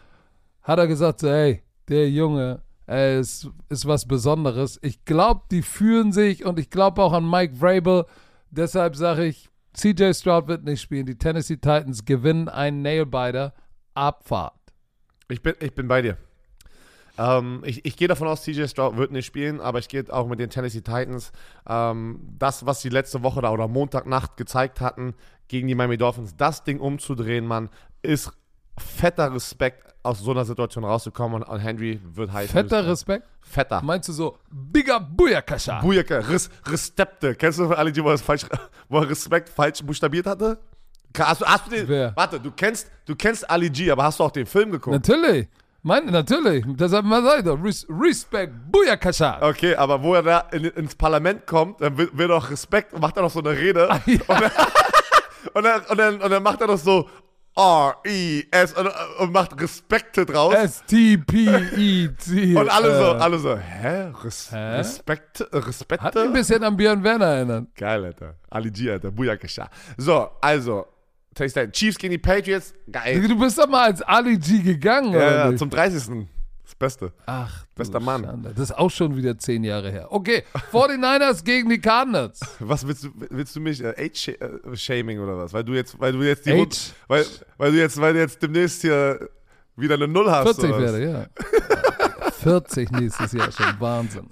hat 0.63 0.79
er 0.79 0.87
gesagt, 0.87 1.21
so, 1.21 1.29
ey, 1.29 1.63
der 1.89 2.09
Junge, 2.11 2.63
er 2.87 3.19
ist, 3.19 3.51
ist 3.69 3.87
was 3.87 4.07
Besonderes. 4.07 4.79
Ich 4.83 5.05
glaube, 5.05 5.43
die 5.51 5.63
fühlen 5.63 6.13
sich 6.13 6.45
und 6.47 6.59
ich 6.59 6.71
glaube 6.71 7.03
auch 7.03 7.13
an 7.13 7.29
Mike 7.29 7.57
Vrabel. 7.57 8.07
Deshalb 8.51 8.97
sage 8.97 9.27
ich, 9.27 9.51
CJ 9.75 10.15
Stroud 10.15 10.49
wird 10.49 10.65
nicht 10.65 10.81
spielen. 10.81 11.05
Die 11.05 11.19
Tennessee 11.19 11.57
Titans 11.57 12.05
gewinnen 12.07 12.49
einen 12.49 12.81
Nailbiter. 12.83 13.53
Abfahrt. 13.95 14.55
Ich 15.29 15.43
bin, 15.43 15.55
ich 15.61 15.75
bin 15.75 15.89
bei 15.89 16.01
dir. 16.01 16.17
Ähm, 17.19 17.63
ich 17.65 17.85
ich 17.85 17.97
gehe 17.97 18.09
davon 18.09 18.29
aus, 18.29 18.43
CJ 18.43 18.67
Stroud 18.67 18.97
wird 18.97 19.11
nicht 19.13 19.27
spielen, 19.27 19.61
aber 19.61 19.79
ich 19.79 19.89
gehe 19.89 20.05
auch 20.13 20.27
mit 20.27 20.39
den 20.39 20.51
Tennessee 20.51 20.81
Titans. 20.81 21.33
Ähm, 21.69 22.21
das, 22.39 22.67
was 22.67 22.83
sie 22.83 22.89
letzte 22.89 23.23
Woche 23.23 23.41
da 23.43 23.51
oder 23.51 23.69
Montagnacht 23.69 24.37
gezeigt 24.37 24.81
hatten 24.81 25.15
gegen 25.49 25.69
die 25.69 25.75
Miami 25.75 25.97
Dolphins, 25.97 26.37
das 26.37 26.65
Ding 26.65 26.81
umzudrehen, 26.81 27.47
Mann, 27.47 27.71
ist 28.03 28.33
fetter 28.79 29.33
Respekt, 29.33 29.87
aus 30.07 30.21
so 30.21 30.31
einer 30.31 30.45
Situation 30.45 30.85
rauszukommen 30.85 31.43
und 31.43 31.59
Henry 31.59 32.01
wird 32.05 32.33
heiß. 32.33 32.51
Fetter 32.51 32.87
Respekt? 32.87 33.27
Fetter. 33.41 33.83
Meinst 33.83 34.09
du 34.09 34.13
so, 34.13 34.39
bigger 34.51 35.01
Booyakasha? 35.01 35.81
Bujaka, 35.81 36.19
Res, 36.19 36.49
Restepte. 36.65 37.35
Kennst 37.35 37.59
du 37.59 37.69
alle, 37.71 37.91
die 37.91 38.03
wo, 38.03 38.17
falsch, 38.17 38.47
wo 38.89 38.99
er 38.99 39.11
Respekt 39.11 39.49
falsch 39.49 39.83
buchstabiert 39.83 40.27
hatte? 40.27 40.59
Hast 41.19 41.41
du, 41.41 41.47
hast 41.47 41.67
du 41.67 41.71
den, 41.71 41.89
Wer? 41.89 42.13
Warte, 42.15 42.39
du 42.39 42.51
kennst, 42.51 42.91
du 43.05 43.17
kennst 43.17 43.49
Ali 43.51 43.71
G, 43.71 43.91
aber 43.91 44.05
hast 44.05 44.21
du 44.21 44.25
auch 44.25 44.31
den 44.31 44.47
Film 44.47 44.71
geguckt? 44.71 44.95
Natürlich. 44.95 45.49
Mein, 45.87 46.07
natürlich. 46.07 46.65
Deshalb 46.67 47.05
mal 47.05 47.23
sagt 47.23 47.47
Res 47.63 47.87
Respect, 47.89 48.53
Booyakasha. 48.73 49.39
Okay, 49.41 49.77
aber 49.77 50.03
wo 50.03 50.15
er 50.15 50.23
da 50.25 50.39
in, 50.51 50.65
ins 50.65 50.97
Parlament 50.97 51.47
kommt, 51.47 51.81
dann 51.81 51.97
wird, 51.97 52.19
wird 52.19 52.29
auch 52.33 52.51
Respekt, 52.51 52.99
macht 52.99 53.17
er 53.17 53.23
noch 53.23 53.31
so 53.31 53.39
eine 53.39 53.51
Rede. 53.51 53.89
Ja. 54.07 54.19
Und, 55.55 55.63
dann, 55.65 55.81
und, 55.89 55.97
dann, 55.97 56.21
und 56.21 56.29
dann 56.31 56.43
macht 56.43 56.61
er 56.61 56.67
noch 56.67 56.77
so 56.77 57.09
R-E-S 57.57 58.73
und, 58.75 58.91
und 59.21 59.33
macht 59.33 59.59
Respekte 59.63 60.27
draus. 60.27 60.53
S-T-P-E-T. 60.55 62.57
und 62.59 62.69
alle 62.69 62.99
so, 62.99 63.05
Äh, 63.05 63.19
alle 63.21 63.39
so, 63.39 63.57
hä? 63.57 64.11
Res, 64.25 64.51
Hä? 64.53 64.77
Respekt, 64.79 65.41
Hat 65.41 65.53
mich 65.53 65.63
ein 65.63 65.69
Respekte? 65.69 66.29
bisschen 66.31 66.65
an 66.65 66.77
Björn 66.77 67.03
Werner 67.05 67.27
erinnert. 67.27 67.75
Geil, 67.77 68.05
Alter. 68.05 68.35
Ali 68.51 68.71
G, 68.73 68.91
Alter. 68.91 69.13
Booyakasha. 69.13 69.69
So, 69.97 70.31
also, 70.41 70.85
Taste 71.37 71.71
Chiefs 71.71 71.99
gegen 71.99 72.13
die 72.13 72.19
Patriots. 72.19 72.73
Geil. 72.91 73.29
Du 73.29 73.39
bist 73.39 73.59
doch 73.59 73.69
mal 73.69 73.85
als 73.85 74.03
Ali 74.03 74.39
G 74.39 74.59
gegangen, 74.63 75.13
Ja, 75.13 75.19
oder 75.19 75.51
ja, 75.51 75.57
zum 75.57 75.69
30. 75.71 76.27
Das 76.65 76.75
Beste. 76.75 77.13
Ach, 77.27 77.65
Bester 77.77 78.01
Mann. 78.01 78.25
Schande. 78.25 78.51
Das 78.55 78.71
ist 78.71 78.77
auch 78.77 78.91
schon 78.91 79.15
wieder 79.17 79.39
zehn 79.39 79.63
Jahre 79.63 79.91
her. 79.93 80.09
Okay, 80.11 80.43
49ers 80.73 81.45
gegen 81.45 81.69
die 81.71 81.79
Cardinals. 81.81 82.41
Was 82.59 82.87
willst 82.89 83.05
du, 83.05 83.11
willst 83.15 83.55
du 83.55 83.61
mich, 83.61 83.85
äh, 83.85 83.95
Age-Shaming 83.97 85.21
oder 85.21 85.37
was? 85.37 85.53
Weil 85.53 85.63
du 85.63 85.75
jetzt, 85.75 86.01
weil 86.01 86.13
du 86.13 86.23
jetzt 86.23 86.45
die, 86.47 86.53
Age? 86.53 86.93
weil, 87.07 87.25
weil 87.59 87.71
du 87.71 87.79
jetzt, 87.79 88.01
weil 88.01 88.15
du 88.15 88.19
jetzt 88.19 88.43
demnächst 88.43 88.81
hier 88.81 89.29
wieder 89.77 89.95
eine 89.95 90.09
Null 90.09 90.29
hast. 90.31 90.45
40 90.45 90.65
oder 90.65 90.81
werde, 90.81 91.05
ja. 91.05 91.27
40 92.43 92.91
nächstes 92.93 93.33
Jahr 93.33 93.53
schon. 93.53 93.67
Wahnsinn. 93.79 94.27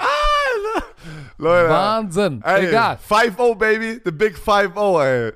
Leute. 1.39 1.69
Wahnsinn. 1.69 2.43
Ey, 2.43 2.69
Egal. 2.69 2.99
5-0, 3.09 3.55
baby. 3.57 4.01
The 4.05 4.11
big 4.11 4.37
5-0, 4.37 5.05
ey. 5.05 5.33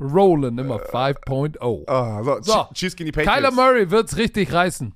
Rollen 0.00 0.58
immer 0.58 0.76
5.0. 0.76 1.88
Ah, 1.88 2.22
so, 2.22 2.38
So. 2.42 2.66
Chiefs 2.74 2.96
gegen 2.96 3.06
die 3.06 3.12
Patriots. 3.12 3.36
Kyler 3.36 3.50
Murray 3.52 3.90
wird's 3.90 4.16
richtig 4.16 4.52
reißen. 4.52 4.94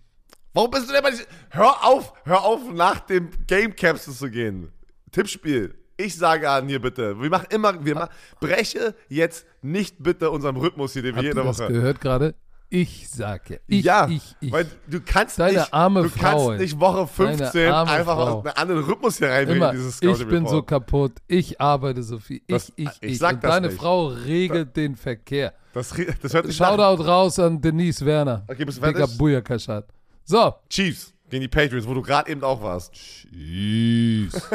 Warum 0.55 0.70
bist 0.70 0.88
du 0.88 0.92
denn 0.92 1.03
bei 1.03 1.12
Hör 1.51 1.84
auf, 1.84 2.12
hör 2.24 2.44
auf, 2.44 2.61
nach 2.72 3.01
dem 3.01 3.30
Game 3.46 3.76
Capsule 3.76 4.16
zu 4.16 4.30
gehen. 4.30 4.72
Tippspiel. 5.12 5.74
Ich 5.96 6.16
sage 6.16 6.49
an 6.49 6.68
hier 6.68 6.80
bitte, 6.80 7.20
wir 7.20 7.28
machen 7.28 7.46
immer, 7.51 7.84
wir 7.84 7.94
machen, 7.96 8.11
breche 8.40 8.94
jetzt 9.09 9.46
nicht 9.62 10.01
bitte 10.03 10.30
unseren 10.30 10.57
Rhythmus 10.57 10.92
hier, 10.92 11.03
den 11.03 11.14
wir 11.14 11.16
Habt 11.16 11.24
ihr 11.24 11.30
jede 11.34 11.44
das 11.44 11.59
Woche. 11.59 11.72
gehört 11.72 12.01
gerade? 12.01 12.34
Ich 12.71 13.09
sage. 13.09 13.61
Ich, 13.66 13.83
ja, 13.85 14.07
ich, 14.09 14.37
ich. 14.41 14.53
weil 14.53 14.66
du 14.87 15.01
kannst 15.01 15.39
Deine 15.39 15.61
nicht, 15.61 15.73
arme 15.73 16.03
du 16.03 16.11
Frau, 16.11 16.49
kannst 16.49 16.61
nicht 16.61 16.79
Woche 16.79 17.07
15 17.07 17.51
Deine 17.53 17.75
arme 17.75 17.91
einfach 17.93 18.14
Frau. 18.14 18.39
aus 18.41 18.45
einem 18.47 18.55
anderen 18.57 18.85
Rhythmus 18.85 19.16
hier 19.16 19.31
reinbringen 19.31 19.62
Immer, 19.62 19.73
dieses 19.73 20.03
ich 20.03 20.11
Scouting 20.11 20.29
bin 20.29 20.43
so 20.47 20.57
Report. 20.57 20.66
kaputt, 20.66 21.12
ich 21.29 21.59
arbeite 21.61 22.03
so 22.03 22.19
viel, 22.19 22.37
ich, 22.39 22.43
Das- 22.49 22.73
ich, 22.77 22.87
ich 23.01 23.03
ich. 23.12 23.19
sag 23.19 23.37
Und 23.37 23.45
das 23.45 23.51
deine 23.53 23.66
nicht. 23.69 23.79
Frau 23.79 24.09
regelt 24.09 24.77
den 24.77 24.97
Verkehr. 24.97 25.55
Das, 25.73 25.95
das 26.21 26.35
hört 26.35 26.47
sich 26.47 26.61
nach 26.61 26.69
Shoutout 26.77 27.03
raus 27.05 27.39
an 27.39 27.59
Denise 27.61 28.05
Werner. 28.05 28.45
Okay, 28.49 28.64
bist 28.66 28.79
du 28.79 28.83
fertig? 28.83 29.16
Booyakashat. 29.16 29.87
So. 30.25 30.55
Chiefs 30.69 31.14
gegen 31.31 31.41
die 31.43 31.49
Patriots, 31.49 31.87
wo 31.89 31.95
du 31.95 32.03
gerade 32.03 32.31
eben 32.31 32.43
auch 32.45 32.61
warst. 32.62 32.93
Chiefs. 32.93 34.43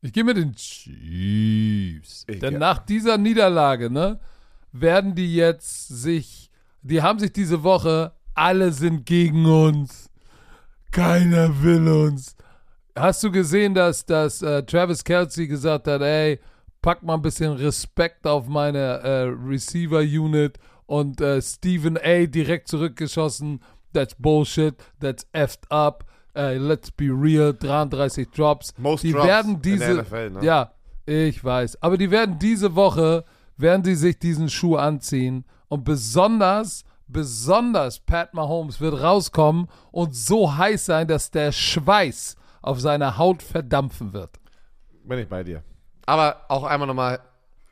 ich 0.00 0.12
gehe 0.12 0.24
mit 0.24 0.36
den 0.36 0.54
Chiefs. 0.54 2.24
Ich- 2.26 2.38
Denn 2.38 2.58
nach 2.58 2.78
dieser 2.78 3.18
Niederlage, 3.18 3.90
ne, 3.90 4.18
werden 4.72 5.14
die 5.14 5.34
jetzt 5.34 5.88
sich, 5.88 6.50
die 6.82 7.02
haben 7.02 7.18
sich 7.18 7.32
diese 7.32 7.62
Woche, 7.62 8.12
alle 8.34 8.72
sind 8.72 9.06
gegen 9.06 9.46
uns. 9.46 10.10
Keiner 10.90 11.62
will 11.62 11.88
uns. 11.88 12.36
Hast 12.96 13.22
du 13.22 13.30
gesehen, 13.30 13.74
dass, 13.74 14.06
dass 14.06 14.42
äh, 14.42 14.62
Travis 14.64 15.04
Kelsey 15.04 15.46
gesagt 15.46 15.86
hat, 15.86 16.00
ey, 16.02 16.40
pack 16.82 17.02
mal 17.02 17.14
ein 17.14 17.22
bisschen 17.22 17.52
Respekt 17.52 18.26
auf 18.26 18.48
meine 18.48 18.78
äh, 18.78 19.22
Receiver-Unit 19.22 20.58
und 20.86 21.20
äh, 21.20 21.40
Stephen 21.42 21.98
A. 21.98 22.26
direkt 22.26 22.68
zurückgeschossen. 22.68 23.60
That's 23.92 24.14
bullshit. 24.14 24.74
That's 25.00 25.26
effed 25.32 25.70
up. 25.70 26.04
Äh, 26.34 26.56
let's 26.56 26.90
be 26.90 27.06
real. 27.06 27.52
33 27.52 28.30
Drops. 28.30 28.74
Most 28.78 29.04
die 29.04 29.12
Drops 29.12 29.26
werden 29.26 29.54
in 29.56 29.62
diese, 29.62 29.94
der 29.94 30.02
NFL, 30.02 30.30
ne? 30.30 30.44
ja, 30.44 30.72
ich 31.06 31.42
weiß. 31.42 31.82
Aber 31.82 31.98
die 31.98 32.10
werden 32.10 32.38
diese 32.38 32.74
Woche, 32.74 33.24
werden 33.60 33.84
sie 33.84 33.94
sich 33.94 34.18
diesen 34.18 34.48
Schuh 34.48 34.76
anziehen 34.76 35.44
und 35.68 35.84
besonders, 35.84 36.84
besonders 37.06 38.00
Pat 38.00 38.34
Mahomes 38.34 38.80
wird 38.80 39.00
rauskommen 39.02 39.68
und 39.90 40.14
so 40.14 40.56
heiß 40.56 40.86
sein, 40.86 41.08
dass 41.08 41.30
der 41.30 41.52
Schweiß 41.52 42.36
auf 42.62 42.80
seiner 42.80 43.18
Haut 43.18 43.42
verdampfen 43.42 44.12
wird. 44.12 44.38
Bin 45.04 45.18
ich 45.18 45.28
bei 45.28 45.42
dir. 45.44 45.62
Aber 46.06 46.42
auch 46.48 46.64
einmal 46.64 46.86
nochmal, 46.88 47.20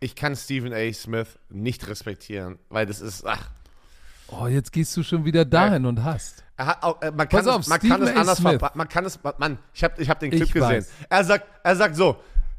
ich 0.01 0.15
kann 0.15 0.37
Stephen 0.37 0.73
A. 0.73 0.93
Smith 0.93 1.39
nicht 1.49 1.87
respektieren, 1.89 2.59
weil 2.69 2.87
das 2.87 3.01
ist, 3.01 3.27
ach, 3.27 3.51
Oh, 4.29 4.49
jetzt 4.49 4.73
gehst 4.73 4.97
du 4.97 5.05
schon 5.05 5.25
wieder 5.25 5.45
dahin 5.45 5.87
und 5.87 6.03
hast. 6.03 6.43
Auch, 6.57 7.01
äh, 7.01 7.13
man 7.13 7.29
kann 7.29 7.45
Pass 7.45 7.47
es, 7.47 7.53
auf, 7.53 7.67
man 7.69 7.79
kann 7.79 8.03
es 8.03 8.17
anders 8.17 8.39
Smith. 8.39 8.61
Man 8.75 8.89
kann 8.89 9.05
es, 9.05 9.21
Mann, 9.39 9.59
ich 9.73 9.85
habe 9.85 10.03
ich 10.03 10.11
hab 10.11 10.19
den 10.19 10.31
Clip 10.33 10.43
Ich 10.43 10.53
gesehen. 10.53 10.69
weiß. 10.69 10.91
Er 11.09 11.25
sagt, 11.25 11.47
er 11.63 11.77
sagt 11.77 11.95
so, 11.95 12.17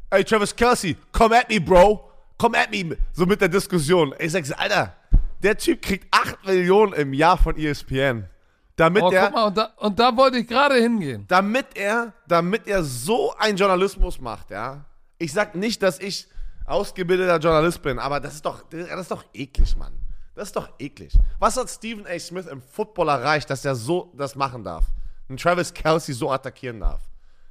ey 0.09 0.23
Travis 0.23 0.55
Kelsey, 0.55 0.95
come 1.11 1.37
at 1.37 1.49
me, 1.49 1.59
bro. 1.59 2.09
Come 2.37 2.57
at 2.57 2.71
me. 2.71 2.97
So 3.13 3.25
mit 3.25 3.41
der 3.41 3.49
Diskussion. 3.49 4.13
Ich 4.19 4.31
sag, 4.31 4.43
Alter, 4.59 4.93
der 5.41 5.57
Typ 5.57 5.81
kriegt 5.81 6.07
8 6.11 6.45
Millionen 6.45 6.93
im 6.93 7.13
Jahr 7.13 7.37
von 7.37 7.57
ESPN. 7.57 8.27
Damit 8.75 9.01
Oh, 9.01 9.09
er, 9.11 9.25
guck 9.25 9.33
mal, 9.33 9.47
und 9.47 9.57
da, 9.57 9.65
und 9.77 9.97
da 9.99 10.15
wollte 10.15 10.37
ich 10.37 10.47
gerade 10.47 10.75
hingehen. 10.75 11.25
damit 11.27 11.65
er, 11.75 12.13
damit 12.27 12.67
er 12.67 12.83
so 12.83 13.33
einen 13.37 13.57
Journalismus 13.57 14.19
macht, 14.21 14.51
ja. 14.51 14.85
Ich 15.17 15.33
sag 15.33 15.55
nicht, 15.55 15.81
dass 15.81 15.99
ich 15.99 16.27
ausgebildeter 16.65 17.37
Journalist 17.39 17.81
bin, 17.81 17.97
aber 17.97 18.19
das 18.19 18.35
ist 18.35 18.45
doch, 18.45 18.63
das 18.69 19.01
ist 19.01 19.09
doch 19.11 19.23
eklig, 19.33 19.75
Mann. 19.77 19.93
Das 20.35 20.49
ist 20.49 20.55
doch 20.55 20.69
eklig. 20.77 21.11
Was 21.39 21.57
hat 21.57 21.67
Stephen 21.71 22.05
A. 22.05 22.19
Smith 22.19 22.45
im 22.45 22.61
Football 22.61 23.09
erreicht, 23.09 23.49
dass 23.49 23.65
er 23.65 23.73
so 23.73 24.13
das 24.15 24.35
machen 24.35 24.63
darf? 24.63 24.85
Einen 25.27 25.39
Travis 25.39 25.73
Kelsey 25.73 26.13
so 26.13 26.29
attackieren 26.31 26.79
darf? 26.79 27.01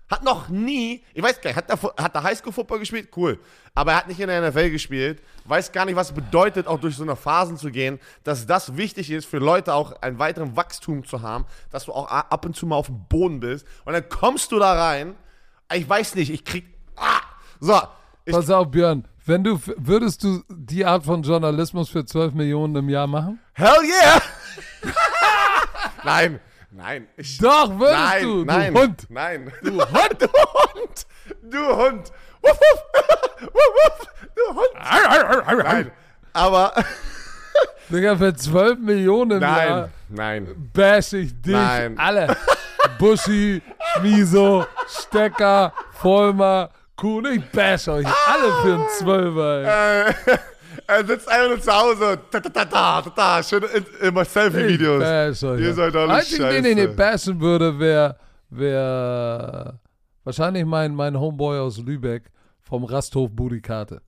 Hat 0.08 0.22
noch 0.22 0.48
nie, 0.48 1.02
ich 1.14 1.22
weiß 1.22 1.40
gar 1.40 1.50
nicht, 1.50 1.56
hat 1.56 1.68
er, 1.68 2.04
hat 2.04 2.14
er 2.14 2.22
Highschool-Football 2.22 2.78
gespielt? 2.78 3.08
Cool. 3.16 3.40
Aber 3.74 3.92
er 3.92 3.98
hat 3.98 4.08
nicht 4.08 4.20
in 4.20 4.28
der 4.28 4.48
NFL 4.48 4.70
gespielt. 4.70 5.20
Weiß 5.44 5.72
gar 5.72 5.84
nicht, 5.84 5.96
was 5.96 6.10
es 6.10 6.14
bedeutet, 6.14 6.68
auch 6.68 6.78
durch 6.78 6.94
so 6.94 7.02
eine 7.02 7.16
Phasen 7.16 7.56
zu 7.56 7.72
gehen, 7.72 7.98
dass 8.22 8.46
das 8.46 8.76
wichtig 8.76 9.10
ist 9.10 9.26
für 9.26 9.38
Leute 9.38 9.74
auch 9.74 10.00
einen 10.02 10.20
weiteren 10.20 10.56
Wachstum 10.56 11.04
zu 11.04 11.22
haben, 11.22 11.44
dass 11.70 11.86
du 11.86 11.92
auch 11.92 12.06
ab 12.08 12.44
und 12.44 12.54
zu 12.54 12.66
mal 12.66 12.76
auf 12.76 12.86
dem 12.86 13.04
Boden 13.08 13.40
bist. 13.40 13.66
Und 13.84 13.94
dann 13.94 14.08
kommst 14.08 14.52
du 14.52 14.60
da 14.60 14.74
rein. 14.74 15.16
Ich 15.74 15.88
weiß 15.88 16.14
nicht, 16.14 16.30
ich 16.30 16.44
krieg. 16.44 16.66
Ah, 16.94 17.20
so. 17.58 17.80
Ich, 18.24 18.32
Pass 18.32 18.48
auf, 18.50 18.70
Björn. 18.70 19.06
Wenn 19.24 19.42
du, 19.42 19.58
würdest 19.76 20.22
du 20.22 20.44
die 20.48 20.84
Art 20.84 21.04
von 21.04 21.22
Journalismus 21.22 21.88
für 21.88 22.04
12 22.04 22.34
Millionen 22.34 22.76
im 22.76 22.88
Jahr 22.88 23.08
machen? 23.08 23.40
hell 23.54 23.82
yeah! 23.82 24.22
nein, 26.04 26.38
nein. 26.76 27.08
Ich, 27.16 27.38
Doch, 27.38 27.78
würdest 27.78 27.98
nein, 27.98 28.22
du, 28.22 28.44
nein, 28.44 28.74
du 28.74 28.80
Hund. 28.80 29.06
Nein. 29.08 29.52
Du 29.62 29.70
Hund. 29.80 30.18
Du 30.20 30.28
Hund. 30.28 31.06
Du 31.42 31.58
Hund. 31.76 32.12
Wuff, 32.42 32.60
wuff. 32.60 32.82
Wuff, 33.52 33.72
wuff. 33.74 34.08
Du 34.34 34.54
Hund. 34.54 35.64
Nein. 35.64 35.90
Aber. 36.32 36.72
Digga, 37.88 38.16
für 38.16 38.34
12 38.34 38.78
Millionen 38.78 39.32
im 39.32 39.40
Jahr 39.42 39.88
Nein. 40.08 40.44
Nein. 40.46 40.70
bash 40.72 41.12
ich 41.14 41.40
dich 41.40 41.52
Nein. 41.54 41.98
alle. 41.98 42.36
Buschi, 42.98 43.62
Schmiso, 43.94 44.66
Stecker, 44.88 45.72
Vollmer, 45.92 46.70
Cool, 47.02 47.26
ich 47.26 47.44
bash 47.50 47.88
euch 47.88 48.06
alle 48.06 48.52
für 48.62 48.74
einen 48.74 48.88
Zwölfer. 48.98 50.06
ey. 50.06 50.34
Äh, 50.34 50.38
er 50.86 51.06
sitzt 51.06 51.28
einfach 51.28 51.48
nur 51.48 51.60
zu 51.60 51.72
Hause. 51.72 52.18
Ta, 52.30 52.40
ta, 52.40 52.48
ta, 52.48 52.64
ta, 52.64 53.02
ta, 53.02 53.10
ta, 53.10 53.42
schön 53.42 53.62
in, 53.74 53.84
immer 54.08 54.24
Selfie-Videos. 54.24 55.02
Ihr 55.42 55.58
ja. 55.58 55.72
seid 55.72 55.96
alle 55.96 56.14
Einzig, 56.14 56.38
den 56.38 56.64
ich 56.64 56.74
nicht 56.74 56.96
bashen 56.96 57.40
würde, 57.40 57.78
wäre 57.78 58.16
wär 58.50 59.80
wahrscheinlich 60.24 60.64
mein, 60.64 60.94
mein 60.94 61.18
Homeboy 61.18 61.58
aus 61.58 61.78
Lübeck 61.78 62.30
vom 62.60 62.84
Rasthof 62.84 63.30
Budikate. 63.30 64.02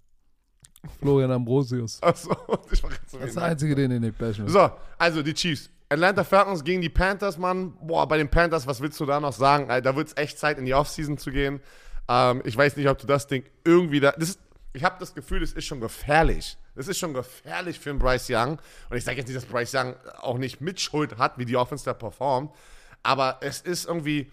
Florian 1.00 1.30
Ambrosius. 1.30 2.02
Achso, 2.02 2.30
ich 2.70 2.82
mach 2.82 2.92
jetzt 2.92 3.10
so 3.10 3.18
Das 3.18 3.28
ist 3.28 3.36
der 3.36 3.44
einzige, 3.44 3.74
den 3.74 3.90
ich 3.90 4.00
nicht 4.00 4.18
bashen 4.18 4.46
würde. 4.46 4.52
So, 4.52 4.70
also 4.96 5.22
die 5.22 5.34
Chiefs. 5.34 5.70
Atlanta 5.90 6.22
Falcons 6.22 6.62
gegen 6.62 6.82
die 6.82 6.90
Panthers, 6.90 7.38
Mann. 7.38 7.72
Boah, 7.80 8.06
bei 8.06 8.18
den 8.18 8.28
Panthers, 8.28 8.66
was 8.66 8.80
willst 8.80 9.00
du 9.00 9.06
da 9.06 9.20
noch 9.20 9.32
sagen? 9.32 9.68
Da 9.82 9.96
wird 9.96 10.08
es 10.08 10.16
echt 10.16 10.38
Zeit, 10.38 10.58
in 10.58 10.66
die 10.66 10.74
Offseason 10.74 11.16
zu 11.16 11.30
gehen. 11.30 11.60
Ähm, 12.08 12.42
ich 12.44 12.56
weiß 12.56 12.76
nicht, 12.76 12.88
ob 12.88 12.98
du 12.98 13.06
das 13.06 13.26
Ding 13.26 13.44
irgendwie 13.64 14.00
da. 14.00 14.12
Das 14.12 14.30
ist, 14.30 14.40
ich 14.72 14.84
habe 14.84 14.96
das 15.00 15.14
Gefühl, 15.14 15.40
das 15.40 15.52
ist 15.52 15.64
schon 15.64 15.80
gefährlich. 15.80 16.58
Das 16.78 16.86
ist 16.86 16.98
schon 16.98 17.12
gefährlich 17.12 17.80
für 17.80 17.90
einen 17.90 17.98
Bryce 17.98 18.30
Young. 18.30 18.60
Und 18.88 18.96
ich 18.96 19.02
sage 19.02 19.18
jetzt 19.18 19.26
nicht, 19.26 19.36
dass 19.36 19.46
Bryce 19.46 19.74
Young 19.74 19.96
auch 20.20 20.38
nicht 20.38 20.60
Mitschuld 20.60 21.18
hat, 21.18 21.36
wie 21.36 21.44
die 21.44 21.56
Offense 21.56 21.84
da 21.84 21.92
performt. 21.92 22.54
Aber 23.02 23.38
es 23.40 23.60
ist 23.60 23.86
irgendwie. 23.86 24.30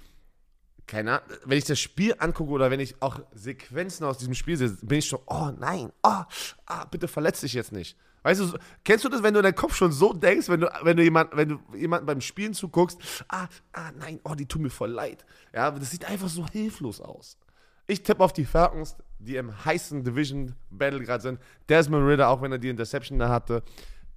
Keine 0.86 1.14
Ahnung, 1.14 1.38
wenn 1.46 1.58
ich 1.58 1.64
das 1.64 1.80
Spiel 1.80 2.14
angucke 2.20 2.52
oder 2.52 2.70
wenn 2.70 2.80
ich 2.80 3.02
auch 3.02 3.20
Sequenzen 3.34 4.06
aus 4.06 4.20
diesem 4.20 4.36
Spiel 4.36 4.56
sehe, 4.56 4.70
bin 4.84 5.00
ich 5.00 5.08
schon, 5.08 5.20
oh 5.26 5.50
nein, 5.58 5.92
oh, 6.04 6.22
ah, 6.68 6.86
bitte 6.92 7.08
verletz 7.08 7.42
dich 7.42 7.54
jetzt 7.54 7.72
nicht. 7.72 7.98
Weißt 8.22 8.42
du, 8.42 8.60
kennst 8.84 9.04
du 9.04 9.10
das, 9.10 9.24
wenn 9.24 9.34
du 9.34 9.40
in 9.40 9.46
deinem 9.46 9.56
Kopf 9.56 9.76
schon 9.76 9.92
so 9.92 10.14
denkst, 10.14 10.48
wenn 10.48 10.62
du, 10.62 10.72
wenn 10.84 10.96
du 10.96 11.02
jemand, 11.02 11.36
wenn 11.36 11.50
du 11.50 11.60
jemanden 11.76 12.06
beim 12.06 12.22
Spielen 12.22 12.54
zuguckst, 12.54 13.00
ah, 13.30 13.48
ah, 13.74 13.92
nein, 13.98 14.20
oh, 14.24 14.36
die 14.36 14.46
tun 14.46 14.62
mir 14.62 14.70
voll 14.70 14.92
leid. 14.92 15.26
Ja, 15.56 15.72
das 15.72 15.90
sieht 15.90 16.06
einfach 16.06 16.30
so 16.30 16.46
hilflos 16.46 17.02
aus. 17.02 17.40
Ich 17.88 18.04
tippe 18.04 18.24
auf 18.24 18.34
die 18.34 18.46
Falcons, 18.46 18.96
die 19.26 19.36
im 19.36 19.66
heißen 19.66 20.04
Division 20.04 20.54
Battle 20.70 21.02
gerade 21.02 21.22
sind. 21.22 21.40
Desmond 21.68 22.08
Ritter, 22.08 22.30
auch 22.30 22.42
wenn 22.42 22.52
er 22.52 22.58
die 22.58 22.70
Interception 22.70 23.20
da 23.20 23.30
hatte. 23.30 23.64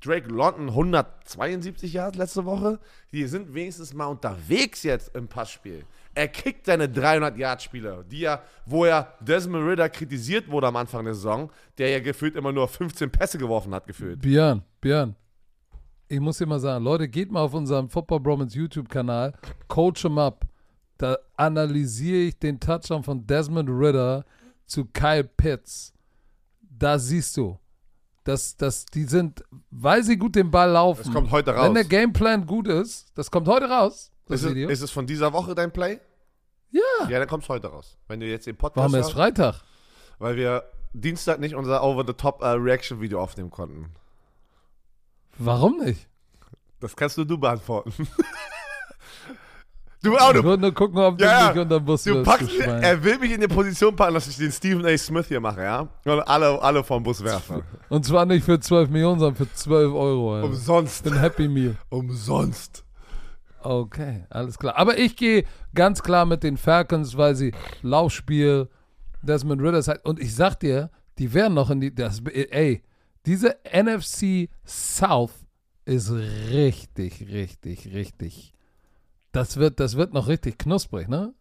Drake 0.01 0.28
London 0.28 0.68
172 0.68 1.93
Yards 1.93 2.16
letzte 2.16 2.44
Woche. 2.44 2.78
Die 3.12 3.26
sind 3.26 3.52
wenigstens 3.52 3.94
mal 3.94 4.06
unterwegs 4.06 4.85
jetzt 4.85 5.14
im 5.16 5.26
Passspiel. 5.26 5.85
Er 6.14 6.28
kriegt 6.28 6.66
seine 6.66 6.89
300 6.89 7.36
Yard 7.36 7.62
Spieler, 7.62 8.05
die 8.05 8.20
ja, 8.20 8.43
wo 8.66 8.86
ja 8.86 9.12
Desmond 9.20 9.66
Ritter 9.66 9.89
kritisiert 9.89 10.48
wurde 10.51 10.68
am 10.68 10.76
Anfang 10.76 11.05
der 11.05 11.14
Saison, 11.14 11.51
der 11.78 11.90
ja 11.90 12.01
gefühlt 12.01 12.36
immer 12.36 12.52
nur 12.52 12.68
15 12.68 13.10
Pässe 13.10 13.39
geworfen 13.39 13.74
hat 13.74 13.86
gefühlt. 13.86 14.20
Björn, 14.20 14.62
Björn. 14.80 15.16
Ich 16.09 16.20
muss 16.20 16.39
dir 16.39 16.47
mal 16.47 16.59
sagen, 16.59 16.85
Leute, 16.85 17.09
geht 17.09 17.30
mal 17.30 17.43
auf 17.43 17.55
unserem 17.55 17.89
Football 17.89 18.20
Bromance 18.20 18.56
YouTube-Kanal, 18.56 19.35
coach 19.68 20.05
'em 20.05 20.18
up. 20.18 20.44
Da 20.97 21.18
analysiere 21.36 22.28
ich 22.28 22.39
den 22.39 22.59
Touchdown 22.59 23.05
von 23.05 23.26
Desmond 23.26 23.68
Ritter 23.68 24.24
zu 24.69 24.85
Kyle 24.85 25.24
Pitts. 25.24 25.93
Da 26.61 26.99
siehst 26.99 27.36
du, 27.36 27.59
dass, 28.23 28.57
dass 28.57 28.86
die 28.86 29.05
sind, 29.05 29.43
weil 29.70 30.05
sie 30.05 30.16
gut 30.16 30.36
den 30.36 30.51
Ball 30.51 30.70
laufen. 30.70 31.03
Das 31.05 31.12
kommt 31.12 31.31
heute 31.32 31.53
Wenn 31.53 31.59
raus. 31.61 31.74
der 31.74 31.85
Gameplan 31.85 32.47
gut 32.47 32.69
ist, 32.69 33.11
das 33.16 33.31
kommt 33.31 33.49
heute 33.49 33.69
raus, 33.69 34.12
das 34.27 34.43
Ist 34.43 34.51
es, 34.51 34.70
ist 34.70 34.82
es 34.82 34.90
von 34.90 35.07
dieser 35.07 35.32
Woche 35.32 35.55
dein 35.55 35.73
Play? 35.73 35.99
ja, 36.70 36.82
Ja, 37.09 37.19
dann 37.19 37.27
kommt 37.27 37.43
es 37.45 37.49
heute 37.49 37.69
raus. 37.69 37.97
Wenn 38.07 38.20
du 38.20 38.27
jetzt 38.27 38.47
den 38.47 38.57
Podcast 38.57 38.77
warum 38.77 38.95
hörst, 38.95 39.12
Freitag? 39.12 39.62
weil 40.19 40.36
wir 40.36 40.65
Dienstag 40.93 41.40
nicht 41.40 41.55
unser 41.55 41.82
Over-the-Top-Reaction-Video 41.82 43.20
aufnehmen 43.20 43.51
konnten. 43.51 43.95
Warum 45.39 45.78
nicht? 45.78 46.09
Das 46.81 46.95
kannst 46.97 47.16
nur 47.16 47.27
du 47.27 47.39
beantworten. 47.39 47.93
du 50.03 50.16
auch, 50.16 50.35
Ich 50.35 50.41
du, 50.41 50.57
nur 50.57 50.73
gucken, 50.75 50.99
ob 50.99 51.20
Ja, 51.20 51.53
ja. 51.55 51.62
unter 51.62 51.81
du 51.81 51.87
wirst, 51.87 52.09
packst, 52.25 52.43
du 52.51 52.62
Schwein. 52.62 52.83
er 52.83 53.03
will 53.03 53.19
mich 53.19 53.33
in 53.33 53.41
die 53.41 53.49
Position 53.49 53.95
packen, 53.97 54.15
dass 54.15 54.27
ich 54.29 54.37
den 54.37 54.53
Stephen 54.53 54.85
A. 54.87 54.97
Smith 54.97 55.27
hier 55.29 55.41
mache, 55.41 55.62
ja? 55.62 55.81
Und 56.05 56.20
alle, 56.29 56.61
alle 56.62 56.85
vom 56.85 57.03
Bus 57.03 57.23
werfen. 57.23 57.62
Und 57.89 58.05
zwar 58.05 58.27
nicht 58.27 58.45
für 58.45 58.59
12 58.61 58.91
Millionen, 58.91 59.19
sondern 59.20 59.37
für 59.37 59.53
12 59.53 59.93
Euro. 59.93 60.35
Alter. 60.35 60.47
Umsonst. 60.49 61.07
Ein 61.07 61.19
Happy 61.19 61.49
Meal. 61.49 61.77
Umsonst. 61.89 62.85
Okay, 63.61 64.25
alles 64.31 64.59
klar. 64.59 64.77
Aber 64.77 64.99
ich 64.99 65.16
gehe 65.16 65.45
ganz 65.75 66.03
klar 66.03 66.25
mit 66.27 66.43
den 66.43 66.57
Falcons, 66.57 67.16
weil 67.16 67.35
sie 67.35 67.53
Laufspiel, 67.83 68.69
Desmond 69.23 69.61
Ritter 69.61 69.83
halt, 69.91 70.05
und 70.05 70.20
ich 70.20 70.35
sag 70.35 70.61
dir, 70.61 70.91
die 71.19 71.35
werden 71.35 71.55
noch 71.55 71.70
in 71.70 71.81
die, 71.81 71.93
das, 71.95 72.20
ey, 72.20 72.83
diese 73.27 73.57
NFC 73.75 74.49
South 74.65 75.33
ist 75.85 76.12
richtig, 76.12 77.27
richtig, 77.33 77.93
richtig. 77.93 78.55
Das 79.33 79.57
wird, 79.57 79.81
das 79.81 79.97
wird 79.97 80.15
noch 80.15 80.29
richtig 80.29 80.59
knusprig, 80.59 81.09
ne? 81.09 81.35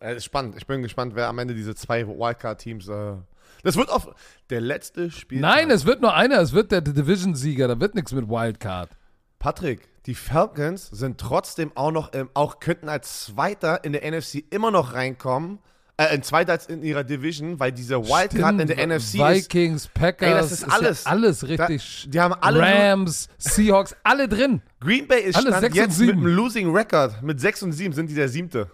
Äh, 0.00 0.16
ist 0.16 0.24
spannend. 0.24 0.56
Ich 0.56 0.66
bin 0.66 0.82
gespannt, 0.82 1.14
wer 1.14 1.28
am 1.28 1.38
Ende 1.38 1.54
diese 1.54 1.74
zwei 1.74 2.06
Wildcard-Teams. 2.06 2.88
Äh, 2.88 3.14
das 3.62 3.76
wird 3.76 3.90
auf 3.90 4.14
der 4.50 4.60
letzte 4.60 5.10
Spiel. 5.10 5.40
Nein, 5.40 5.70
es 5.70 5.84
wird 5.86 6.00
nur 6.00 6.14
einer, 6.14 6.40
es 6.40 6.52
wird 6.52 6.72
der 6.72 6.80
Division-Sieger, 6.80 7.68
da 7.68 7.80
wird 7.80 7.94
nichts 7.94 8.12
mit 8.12 8.28
Wildcard. 8.28 8.90
Patrick, 9.38 9.88
die 10.06 10.14
Falcons 10.14 10.88
sind 10.88 11.18
trotzdem 11.18 11.76
auch 11.76 11.90
noch, 11.90 12.12
im, 12.12 12.30
auch 12.34 12.60
könnten 12.60 12.88
als 12.88 13.26
Zweiter 13.26 13.84
in 13.84 13.92
der 13.92 14.08
NFC 14.10 14.44
immer 14.50 14.70
noch 14.70 14.94
reinkommen. 14.94 15.58
Äh, 16.08 16.14
ein 16.14 16.22
Zweiter 16.22 16.52
als 16.52 16.66
in 16.66 16.82
ihrer 16.82 17.04
Division, 17.04 17.58
weil 17.60 17.72
diese 17.72 17.96
Wildcard 18.02 18.60
in 18.60 18.66
der 18.68 18.86
NFC 18.86 19.14
ist. 19.14 19.18
Vikings, 19.18 19.88
Packers, 19.88 20.28
Ey, 20.28 20.34
das 20.34 20.52
ist 20.52 20.64
alles. 20.64 21.04
Ja 21.04 21.10
alles 21.10 21.40
Da, 21.40 21.46
richtig. 21.46 22.06
die 22.10 22.20
haben 22.20 22.34
alle. 22.40 22.60
Rams, 22.60 23.28
Seahawks, 23.38 23.94
alle 24.02 24.28
drin. 24.28 24.62
Green 24.80 25.06
Bay 25.06 25.20
ist 25.22 25.36
alle 25.36 25.48
stand 25.56 25.74
jetzt 25.74 25.98
mit 26.00 26.10
einem 26.10 26.26
Losing 26.26 26.70
Record. 26.74 27.22
Mit 27.22 27.40
6 27.40 27.62
und 27.64 27.72
7 27.72 27.92
sind 27.94 28.08
die 28.10 28.14
der 28.14 28.28
siebte 28.28 28.70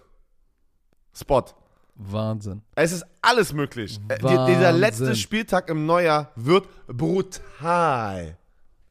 Spot. 1.13 1.43
Wahnsinn. 1.95 2.61
Es 2.75 2.91
ist 2.93 3.05
alles 3.21 3.51
möglich. 3.53 3.99
Äh, 4.07 4.21
Wahnsinn. 4.23 4.45
dieser 4.55 4.71
letzte 4.71 5.15
Spieltag 5.15 5.69
im 5.69 5.85
Neujahr 5.85 6.31
wird 6.35 6.65
brutal. 6.87 8.37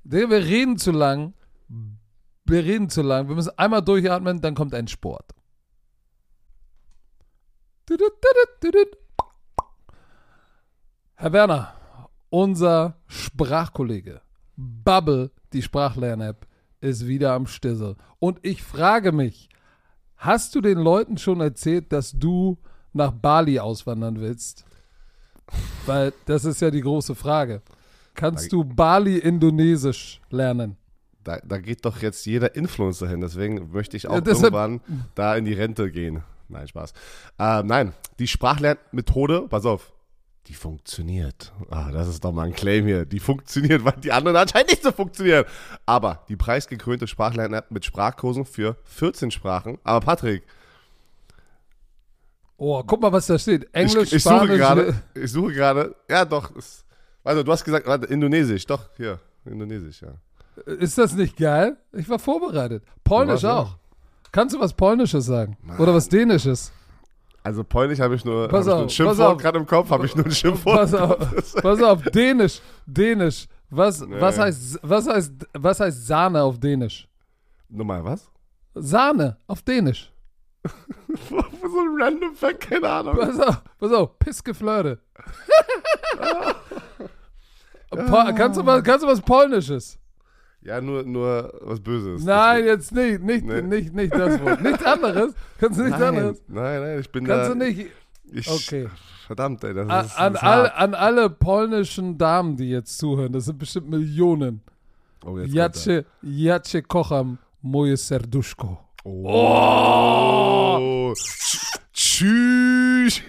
Wir 0.04 0.30
reden 0.30 0.76
zu 0.78 0.90
lang. 0.92 1.32
Wir 2.44 2.64
reden 2.64 2.88
zu 2.90 3.02
lang. 3.02 3.28
Wir 3.28 3.34
müssen 3.34 3.52
einmal 3.58 3.82
durchatmen, 3.82 4.40
dann 4.40 4.54
kommt 4.54 4.74
ein 4.74 4.88
Sport. 4.88 5.32
Herr 11.14 11.32
Werner, 11.32 11.74
unser 12.28 12.96
Sprachkollege 13.06 14.20
Bubble, 14.56 15.30
die 15.54 15.62
Sprachlern-App, 15.62 16.46
ist 16.80 17.06
wieder 17.06 17.32
am 17.32 17.46
Stissel. 17.46 17.96
Und 18.18 18.40
ich 18.42 18.62
frage 18.62 19.12
mich, 19.12 19.48
hast 20.16 20.54
du 20.54 20.60
den 20.60 20.78
Leuten 20.78 21.16
schon 21.16 21.40
erzählt, 21.40 21.92
dass 21.92 22.12
du 22.12 22.58
nach 22.92 23.12
Bali 23.12 23.58
auswandern 23.58 24.20
willst? 24.20 24.66
Weil 25.86 26.12
das 26.26 26.44
ist 26.44 26.60
ja 26.60 26.70
die 26.70 26.82
große 26.82 27.14
Frage. 27.14 27.62
Kannst 28.14 28.52
du 28.52 28.64
Bali-Indonesisch 28.64 30.20
lernen? 30.28 30.76
Da, 31.24 31.38
da 31.42 31.58
geht 31.58 31.84
doch 31.84 32.02
jetzt 32.02 32.26
jeder 32.26 32.54
Influencer 32.54 33.08
hin, 33.08 33.20
deswegen 33.20 33.70
möchte 33.72 33.96
ich 33.96 34.08
auch 34.08 34.16
Ja, 34.16 34.26
irgendwann 34.26 34.80
da 35.14 35.36
in 35.36 35.46
die 35.46 35.54
Rente 35.54 35.90
gehen. 35.90 36.22
Nein, 36.48 36.66
Spaß. 36.68 36.92
Ähm, 37.38 37.66
nein, 37.66 37.92
die 38.18 38.26
Sprachlernmethode, 38.26 39.48
pass 39.48 39.66
auf, 39.66 39.92
die 40.46 40.54
funktioniert. 40.54 41.52
Ah, 41.70 41.90
das 41.92 42.08
ist 42.08 42.24
doch 42.24 42.32
mal 42.32 42.46
ein 42.46 42.54
Claim 42.54 42.86
hier. 42.86 43.04
Die 43.04 43.20
funktioniert, 43.20 43.84
weil 43.84 43.96
die 44.02 44.12
anderen 44.12 44.36
anscheinend 44.38 44.70
nicht 44.70 44.82
so 44.82 44.92
funktionieren. 44.92 45.44
Aber 45.84 46.24
die 46.28 46.36
preisgekrönte 46.36 47.06
Sprachlern-App 47.06 47.70
mit 47.70 47.84
Sprachkursen 47.84 48.46
für 48.46 48.76
14 48.84 49.30
Sprachen. 49.30 49.78
Aber 49.84 50.04
Patrick, 50.04 50.44
Oh, 52.60 52.82
guck 52.84 53.00
mal, 53.00 53.12
was 53.12 53.26
da 53.28 53.38
steht. 53.38 53.72
Englisch, 53.72 54.08
ich, 54.08 54.14
ich 54.14 54.22
suche 54.24 54.34
Spanisch. 54.34 54.56
gerade, 54.56 54.94
ich 55.14 55.30
suche 55.30 55.52
gerade, 55.52 55.94
ja 56.10 56.24
doch, 56.24 56.54
es, 56.56 56.84
also 57.22 57.44
du 57.44 57.52
hast 57.52 57.64
gesagt, 57.64 57.86
warte, 57.86 58.06
Indonesisch, 58.06 58.66
doch, 58.66 58.88
hier, 58.96 59.20
Indonesisch, 59.44 60.02
ja. 60.02 60.14
Ist 60.66 60.98
das 60.98 61.12
nicht 61.14 61.36
geil? 61.36 61.76
Ich 61.92 62.08
war 62.08 62.18
vorbereitet. 62.18 62.82
Polnisch 63.04 63.44
auch. 63.44 63.76
Kannst 64.32 64.54
du 64.54 64.60
was 64.60 64.72
Polnisches 64.74 65.26
sagen? 65.26 65.56
Oder 65.78 65.94
was 65.94 66.08
Dänisches? 66.08 66.72
Also 67.42 67.64
Polnisch 67.64 68.00
habe 68.00 68.14
ich 68.14 68.24
nur, 68.24 68.48
Pass 68.48 68.66
hab 68.66 68.66
ich 68.66 68.66
nur 68.66 68.74
auf, 68.76 68.82
ein 68.82 68.90
Schimpfwort 68.90 69.20
auf. 69.36 69.38
gerade 69.38 69.58
im 69.58 69.66
Kopf, 69.66 69.90
habe 69.90 70.04
ich 70.06 70.14
nur 70.14 70.26
ein 70.26 70.32
Schimpfwort. 70.32 70.76
Pass 70.76 70.94
auf, 70.94 71.54
pass 71.62 71.82
auf, 71.82 72.02
Dänisch, 72.04 72.60
Dänisch. 72.86 73.46
Was, 73.70 74.00
was, 74.08 74.36
Nee. 74.36 74.42
heißt, 74.42 74.78
was, 74.82 75.06
heißt, 75.08 75.32
was 75.54 75.80
heißt 75.80 76.06
Sahne 76.06 76.42
auf 76.42 76.58
Dänisch? 76.58 77.08
Nochmal, 77.68 78.04
was? 78.04 78.30
Sahne 78.74 79.36
auf 79.46 79.62
Dänisch. 79.62 80.12
so 81.28 81.36
ein 81.38 82.02
random 82.02 82.34
Fact, 82.34 82.60
keine 82.60 82.88
Ahnung. 82.88 83.16
Pass 83.16 83.40
auf, 83.40 83.62
pass 83.78 83.92
auf, 83.92 84.18
Pissgeflirte. 84.18 84.98
Po 87.90 88.24
kannst, 88.36 88.58
du 88.60 88.66
was, 88.66 88.82
kannst 88.84 89.02
du 89.04 89.08
was 89.08 89.20
Polnisches? 89.20 89.98
Ja, 90.68 90.80
nur, 90.82 91.02
nur 91.02 91.52
was 91.62 91.80
Böses. 91.80 92.22
Nein, 92.24 92.64
jetzt 92.66 92.92
nicht, 92.92 93.22
nicht, 93.22 93.44
Nee. 93.46 93.62
nicht, 93.62 93.94
nicht 93.94 94.12
das 94.14 94.38
Wort. 94.42 94.60
Nichts 94.60 94.84
anderes. 94.84 95.32
Kannst 95.58 95.78
du 95.78 95.84
nichts 95.84 95.98
nein, 95.98 96.08
anderes? 96.08 96.42
nein, 96.46 96.80
nein, 96.82 96.98
ich 97.00 97.10
bin 97.10 97.24
Kannst 97.24 97.50
da. 97.50 97.54
du 97.54 97.58
nicht. 97.58 97.86
Ich, 98.30 98.50
Okay. 98.50 98.88
Verdammt, 99.26 99.64
ey, 99.64 99.72
das 99.74 99.88
An, 99.88 100.04
ist, 100.06 100.18
an, 100.18 100.36
all, 100.36 100.70
an 100.74 100.94
alle 100.94 101.30
polnischen 101.30 102.16
Damen, 102.18 102.56
die 102.56 102.68
jetzt 102.70 102.98
zuhören, 102.98 103.32
das 103.32 103.46
sind 103.46 103.58
bestimmt 103.58 103.88
Millionen. 103.90 104.60
Oh, 105.24 105.36
jetzt 105.38 105.46
kommt 105.46 105.54
Jacie, 105.54 106.04
Jacie 106.22 106.82
kocham 106.82 107.38
moje 107.62 107.96
serduszko. 107.96 108.78
er. 109.04 109.10
Oh. 109.14 111.12
Tschüss. 111.14 111.78
Tschüss. 111.92 113.22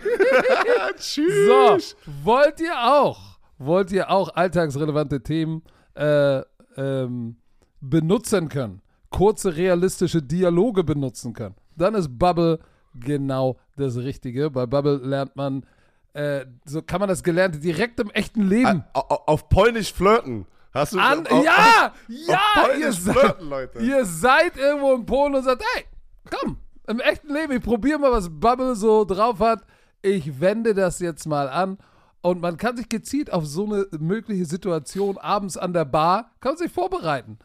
Tschüss. 0.98 1.90
So, 1.92 2.14
wollt 2.24 2.60
ihr 2.60 2.74
auch, 2.78 3.40
wollt 3.58 3.92
ihr 3.92 4.10
auch 4.10 4.30
alltagsrelevante 4.36 5.22
Themen 5.22 5.64
äh, 5.96 6.42
ähm, 6.80 7.36
benutzen 7.82 8.50
können, 8.50 8.82
kurze 9.10 9.56
realistische 9.56 10.22
Dialoge 10.22 10.84
benutzen 10.84 11.34
können, 11.34 11.56
dann 11.76 11.94
ist 11.96 12.18
Bubble 12.18 12.60
genau 12.94 13.58
das 13.76 13.98
Richtige. 13.98 14.50
Bei 14.50 14.66
Bubble 14.66 14.98
lernt 14.98 15.36
man, 15.36 15.66
äh, 16.14 16.46
so 16.66 16.82
kann 16.82 17.00
man 17.00 17.10
das 17.10 17.24
Gelernte 17.24 17.60
direkt 17.60 18.00
im 18.00 18.10
echten 18.12 18.48
Leben 18.48 18.84
au- 18.94 19.00
Auf 19.28 19.50
Polnisch 19.50 19.94
flirten. 19.94 20.46
Hast 20.74 20.94
du 20.94 21.00
an. 21.00 21.26
auf, 21.28 21.44
ja, 21.44 21.88
auf, 21.88 21.92
ja, 22.08 22.40
auf 22.64 22.78
ihr 22.80 22.94
seid, 22.94 23.16
flirten, 23.18 23.50
Leute. 23.50 23.80
ihr 23.80 24.06
seid 24.06 24.56
irgendwo 24.56 24.94
in 24.94 25.06
Polen 25.06 25.34
und 25.36 25.44
sagt, 25.44 25.64
hey, 25.76 25.86
komm, 26.30 26.58
im 26.88 27.00
echten 27.00 27.34
Leben, 27.34 27.54
ich 27.54 27.62
probiere 27.64 27.98
mal, 28.00 28.12
was 28.12 28.30
Bubble 28.30 28.76
so 28.76 29.04
drauf 29.04 29.40
hat. 29.40 29.64
Ich 30.02 30.40
wende 30.40 30.74
das 30.76 31.00
jetzt 31.00 31.26
mal 31.26 31.50
an. 31.50 31.78
Und 32.22 32.42
man 32.42 32.58
kann 32.58 32.76
sich 32.76 32.90
gezielt 32.90 33.32
auf 33.32 33.46
so 33.46 33.66
eine 33.66 33.88
mögliche 33.98 34.46
Situation 34.46 35.18
abends 35.18 35.58
an 35.58 35.74
der 35.74 35.86
Bar, 35.86 36.32
kann 36.42 36.58
sich 36.58 36.72
vorbereiten. 36.72 37.40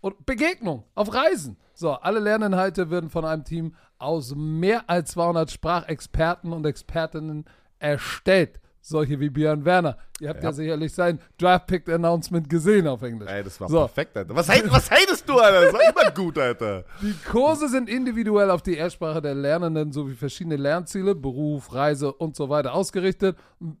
Und 0.00 0.26
Begegnung 0.26 0.84
auf 0.94 1.12
Reisen. 1.12 1.56
So, 1.74 1.92
alle 1.92 2.20
Lerninhalte 2.20 2.90
werden 2.90 3.10
von 3.10 3.24
einem 3.24 3.44
Team 3.44 3.74
aus 3.98 4.34
mehr 4.34 4.88
als 4.88 5.12
200 5.12 5.50
Sprachexperten 5.50 6.52
und 6.52 6.66
Expertinnen 6.66 7.46
erstellt. 7.78 8.60
Solche 8.88 9.20
wie 9.20 9.28
Björn 9.28 9.64
Werner. 9.66 9.98
Ihr 10.18 10.30
habt 10.30 10.42
ja, 10.42 10.48
Ja. 10.48 10.52
sicherlich 10.52 10.94
sein 10.94 11.18
Draft-Pick-Announcement 11.38 12.48
gesehen 12.48 12.86
auf 12.88 13.02
Englisch. 13.02 13.28
Ey, 13.30 13.44
das 13.44 13.60
war 13.60 13.68
So. 13.68 13.78
perfekt, 13.80 14.16
Alter. 14.16 14.34
Was, 14.34 14.48
was 14.48 14.90
hatest 14.90 15.28
du, 15.28 15.38
Alter? 15.38 15.60
Das 15.66 15.72
war 15.74 15.80
immer 16.02 16.10
gut, 16.12 16.38
Alter. 16.38 16.84
Die 17.02 17.14
Kurse 17.30 17.68
sind 17.68 17.88
individuell 17.90 18.50
auf 18.50 18.62
die 18.62 18.76
Erstsprache 18.76 19.20
der 19.20 19.34
Lernenden 19.34 19.92
sowie 19.92 20.14
verschiedene 20.14 20.56
Lernziele, 20.56 21.14
Beruf, 21.14 21.74
Reise 21.74 22.12
und 22.12 22.34
so 22.34 22.48
weiter 22.48 22.72
ausgerichtet. 22.72 23.36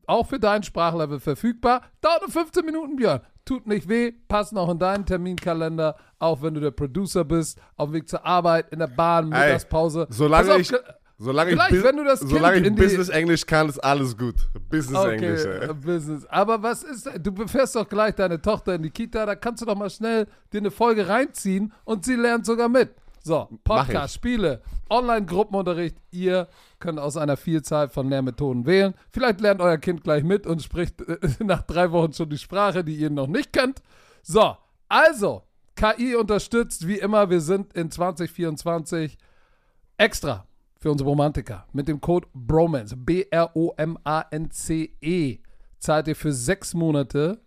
Auch 0.06 0.26
für 0.26 0.38
dein 0.38 0.62
Sprachlevel 0.62 1.20
verfügbar. 1.20 1.82
Dauert 2.02 2.20
nur 2.22 2.30
15 2.30 2.64
Minuten, 2.66 2.96
Björn. 2.96 3.20
Tut 3.46 3.66
nicht 3.66 3.88
weh, 3.88 4.12
passt 4.28 4.52
noch 4.52 4.68
in 4.68 4.78
deinen 4.78 5.06
Terminkalender, 5.06 5.96
auch 6.18 6.42
wenn 6.42 6.52
du 6.52 6.60
der 6.60 6.70
Producer 6.70 7.24
bist, 7.24 7.58
auf 7.76 7.88
dem 7.88 7.94
Weg 7.94 8.08
zur 8.08 8.26
Arbeit, 8.26 8.70
in 8.72 8.78
der 8.78 8.88
Bahn, 8.88 9.30
Mittagspause. 9.30 10.06
Solange 10.10 10.52
auf, 10.52 10.60
ich, 10.60 10.70
solange 11.18 11.50
ich, 11.50 11.56
Vielleicht, 11.56 11.70
Bus- 11.74 11.84
wenn 11.84 11.96
du 11.96 12.04
das 12.04 12.20
Kind 12.20 12.30
solange 12.30 12.56
ich 12.58 12.64
in 12.66 12.76
die- 12.76 12.82
Business 12.82 13.08
Englisch 13.08 13.44
kann, 13.46 13.68
ist 13.68 13.78
alles 13.78 14.16
gut. 14.16 14.36
Business 14.70 15.04
Englisch, 15.04 15.40
Okay, 15.42 15.58
ey. 15.64 15.70
äh, 15.70 15.74
Business. 15.74 16.24
Aber 16.26 16.62
was 16.62 16.82
ist, 16.84 17.10
du 17.20 17.32
befährst 17.32 17.74
doch 17.76 17.88
gleich 17.88 18.14
deine 18.14 18.40
Tochter 18.40 18.74
in 18.76 18.82
die 18.82 18.90
Kita, 18.90 19.26
da 19.26 19.34
kannst 19.34 19.62
du 19.62 19.66
doch 19.66 19.76
mal 19.76 19.90
schnell 19.90 20.26
dir 20.52 20.58
eine 20.58 20.70
Folge 20.70 21.08
reinziehen 21.08 21.72
und 21.84 22.04
sie 22.04 22.14
lernt 22.14 22.46
sogar 22.46 22.68
mit. 22.68 22.94
So, 23.24 23.48
Podcast, 23.64 24.14
ich. 24.14 24.18
Spiele, 24.20 24.62
Online-Gruppenunterricht, 24.88 25.96
ihr 26.12 26.48
könnt 26.78 26.98
aus 26.98 27.16
einer 27.16 27.36
Vielzahl 27.36 27.88
von 27.88 28.08
Lehrmethoden 28.08 28.64
wählen. 28.64 28.94
Vielleicht 29.12 29.40
lernt 29.40 29.60
euer 29.60 29.76
Kind 29.76 30.02
gleich 30.04 30.22
mit 30.22 30.46
und 30.46 30.62
spricht 30.62 31.02
äh, 31.02 31.18
nach 31.44 31.62
drei 31.62 31.90
Wochen 31.92 32.12
schon 32.12 32.30
die 32.30 32.38
Sprache, 32.38 32.84
die 32.84 32.94
ihr 32.94 33.10
noch 33.10 33.26
nicht 33.26 33.52
kennt. 33.52 33.82
So, 34.22 34.56
also, 34.88 35.42
KI 35.76 36.14
unterstützt, 36.16 36.86
wie 36.88 36.98
immer, 36.98 37.28
wir 37.28 37.40
sind 37.40 37.72
in 37.74 37.90
2024 37.90 39.18
extra 39.98 40.46
für 40.78 40.90
unsere 40.90 41.10
Romantiker 41.10 41.66
mit 41.72 41.88
dem 41.88 42.00
Code 42.00 42.26
BROMANCE, 42.34 42.96
B-R-O-M-A-N-C-E, 44.08 45.38
zahlt 45.78 46.08
ihr 46.08 46.16
für 46.16 46.32
sechs 46.32 46.74
Monate 46.74 47.40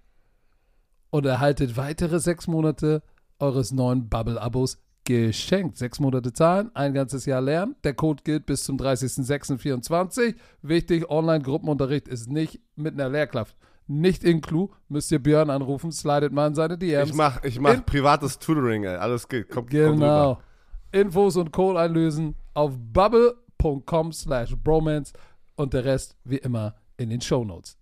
und 1.10 1.26
erhaltet 1.26 1.76
weitere 1.78 2.20
sechs 2.20 2.48
Monate 2.48 3.04
eures 3.40 3.72
neuen 3.72 4.08
Bubble-Abos 4.10 4.78
geschenkt. 5.04 5.78
Sechs 5.78 6.00
Monate 6.00 6.32
zahlen, 6.32 6.72
ein 6.76 6.94
ganzes 6.94 7.26
Jahr 7.26 7.42
lernen. 7.42 7.76
Der 7.84 7.94
Code 7.94 8.22
gilt 8.24 8.46
bis 8.46 8.64
zum 8.64 8.78
30.06.24. 8.78 10.36
Wichtig, 10.62 11.10
Online-Gruppenunterricht 11.10 12.08
ist 12.08 12.30
nicht 12.30 12.60
mit 12.76 12.94
einer 12.94 13.10
Lehrkraft. 13.10 13.56
Nicht 13.88 14.24
in 14.24 14.40
Clou, 14.42 14.70
müsst 14.88 15.12
ihr 15.12 15.20
Björn 15.22 15.50
anrufen, 15.50 15.92
slidet 15.92 16.32
mal 16.32 16.48
in 16.48 16.56
seine 16.56 16.78
DMs. 16.78 17.10
Ich 17.10 17.16
mach, 17.16 17.44
ich 17.44 17.60
mach 17.60 17.74
In- 17.74 17.84
privates 17.84 18.40
Tutoring, 18.40 18.84
ey. 18.84 18.96
Alles 18.96 19.28
geht. 19.28 19.50
Kommt, 19.50 19.70
kommt 19.70 19.72
Genau. 19.72 20.32
rüber. 20.32 20.44
Infos 20.92 21.38
und 21.38 21.52
Code 21.52 21.80
einlösen 21.80 22.36
auf 22.54 22.74
bubble.com 22.78 24.12
slash 24.12 24.56
bromance 24.56 25.14
und 25.56 25.74
der 25.74 25.86
Rest 25.86 26.16
wie 26.24 26.38
immer 26.38 26.76
in 26.98 27.10
den 27.10 27.22
Shownotes. 27.22 27.78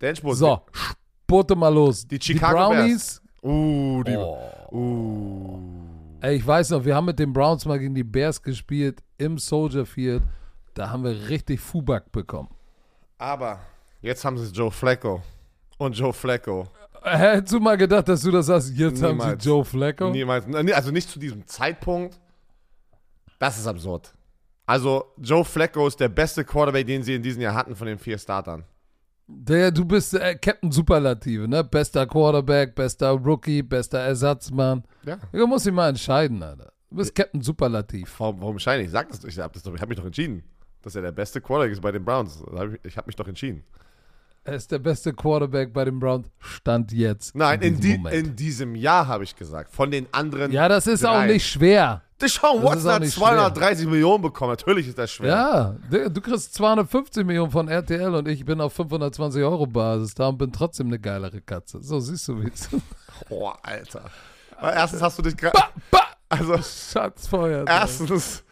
Der 0.00 0.10
Endspurt. 0.10 0.36
So, 0.36 0.60
spurte 0.72 1.56
mal 1.56 1.72
los. 1.72 2.06
Die 2.06 2.18
Chicago 2.20 2.54
Brownies. 2.54 3.22
Uh, 3.42 4.02
die. 4.04 4.16
Oh. 4.16 4.38
Uh. 4.72 5.60
Ey, 6.20 6.36
ich 6.36 6.46
weiß 6.46 6.70
noch, 6.70 6.84
wir 6.84 6.94
haben 6.94 7.04
mit 7.04 7.18
den 7.18 7.32
Browns 7.32 7.64
mal 7.64 7.78
gegen 7.78 7.94
die 7.94 8.04
Bears 8.04 8.42
gespielt 8.42 9.02
im 9.18 9.38
Soldier 9.38 9.86
Field. 9.86 10.22
Da 10.74 10.90
haben 10.90 11.04
wir 11.04 11.28
richtig 11.28 11.60
Fubak 11.60 12.10
bekommen. 12.10 12.48
Aber 13.18 13.60
jetzt 14.02 14.24
haben 14.24 14.36
sie 14.36 14.52
Joe 14.52 14.70
Flacco. 14.70 15.22
Und 15.78 15.96
Joe 15.96 16.12
Flacco. 16.12 16.66
Hättest 17.06 17.54
du 17.54 17.60
mal 17.60 17.76
gedacht, 17.76 18.08
dass 18.08 18.20
du 18.22 18.30
das 18.32 18.46
sagst, 18.46 18.72
jetzt 18.76 19.02
haben 19.02 19.18
Niemals. 19.18 19.42
sie 19.42 19.48
Joe 19.48 19.64
Flacco? 19.64 20.10
Niemals. 20.10 20.44
Also 20.74 20.90
nicht 20.90 21.08
zu 21.08 21.18
diesem 21.18 21.46
Zeitpunkt. 21.46 22.18
Das 23.38 23.58
ist 23.58 23.66
absurd. 23.66 24.12
Also, 24.66 25.04
Joe 25.18 25.44
Flacco 25.44 25.86
ist 25.86 26.00
der 26.00 26.08
beste 26.08 26.44
Quarterback, 26.44 26.86
den 26.86 27.02
sie 27.04 27.14
in 27.14 27.22
diesem 27.22 27.42
Jahr 27.42 27.54
hatten 27.54 27.76
von 27.76 27.86
den 27.86 27.98
vier 27.98 28.18
Startern. 28.18 28.64
Der, 29.28 29.70
du 29.70 29.84
bist 29.84 30.14
äh, 30.14 30.34
Captain 30.36 30.72
Superlative, 30.72 31.46
ne? 31.46 31.62
Bester 31.62 32.06
Quarterback, 32.06 32.74
bester 32.74 33.10
Rookie, 33.10 33.62
bester 33.62 33.98
Ersatzmann. 33.98 34.84
Ja. 35.04 35.18
Du 35.32 35.46
musst 35.46 35.66
dich 35.66 35.72
mal 35.72 35.88
entscheiden, 35.88 36.42
Alter. 36.42 36.72
Du 36.90 36.96
bist 36.96 37.14
Captain 37.14 37.42
Superlativ. 37.42 38.12
Warum, 38.18 38.40
warum 38.40 38.58
scheine 38.58 38.82
ich? 38.84 38.90
Sag 38.90 39.08
das 39.08 39.20
doch. 39.20 39.28
Ich 39.28 39.38
habe 39.38 39.80
hab 39.80 39.88
mich 39.88 39.98
doch 39.98 40.04
entschieden, 40.04 40.42
dass 40.82 40.94
er 40.96 41.02
der 41.02 41.12
beste 41.12 41.40
Quarterback 41.40 41.72
ist 41.72 41.80
bei 41.80 41.92
den 41.92 42.04
Browns. 42.04 42.42
Ich 42.84 42.96
habe 42.96 43.06
mich 43.06 43.16
doch 43.16 43.26
entschieden. 43.28 43.64
Er 44.46 44.54
ist 44.54 44.70
der 44.70 44.78
beste 44.78 45.12
Quarterback 45.12 45.72
bei 45.72 45.84
den 45.84 45.98
Browns. 45.98 46.28
Stand 46.38 46.92
jetzt. 46.92 47.34
Nein, 47.34 47.60
in, 47.62 47.80
diesem 47.80 47.80
die, 47.80 47.98
Moment. 47.98 48.14
in 48.14 48.36
diesem 48.36 48.74
Jahr 48.76 49.08
habe 49.08 49.24
ich 49.24 49.34
gesagt. 49.34 49.74
Von 49.74 49.90
den 49.90 50.06
anderen. 50.12 50.52
ja, 50.52 50.68
das 50.68 50.86
ist 50.86 51.04
auch 51.04 51.14
drei. 51.14 51.32
nicht 51.32 51.48
schwer. 51.48 52.02
Deshaun 52.20 52.62
Watson 52.62 52.88
auch 52.88 52.94
hat 52.94 53.02
nicht 53.02 53.14
230 53.14 53.88
Millionen 53.88 54.22
bekommen. 54.22 54.52
Natürlich 54.52 54.86
ist 54.86 54.98
das 54.98 55.10
schwer. 55.10 55.28
Ja, 55.28 55.76
du 55.90 56.10
du 56.10 56.20
kriegst 56.20 56.54
250 56.54 57.26
Millionen 57.26 57.50
von 57.50 57.66
RTL 57.66 58.14
und 58.14 58.28
ich 58.28 58.44
bin 58.44 58.60
auf 58.60 58.72
520 58.72 59.42
Euro 59.42 59.66
Basis 59.66 60.14
da 60.14 60.28
und 60.28 60.38
bin 60.38 60.52
trotzdem 60.52 60.86
eine 60.86 61.00
geilere 61.00 61.40
Katze. 61.40 61.82
So 61.82 61.98
siehst 61.98 62.28
du, 62.28 62.40
wie 62.40 62.48
es 62.48 62.68
Boah, 63.28 63.58
Alter. 63.62 64.04
Aber 64.58 64.72
erstens 64.74 65.02
hast 65.02 65.18
du 65.18 65.22
dich 65.22 65.36
gerade. 65.36 65.58
Also, 66.28 66.56
Schatzfeuer. 66.58 67.64
erstens 67.68 68.44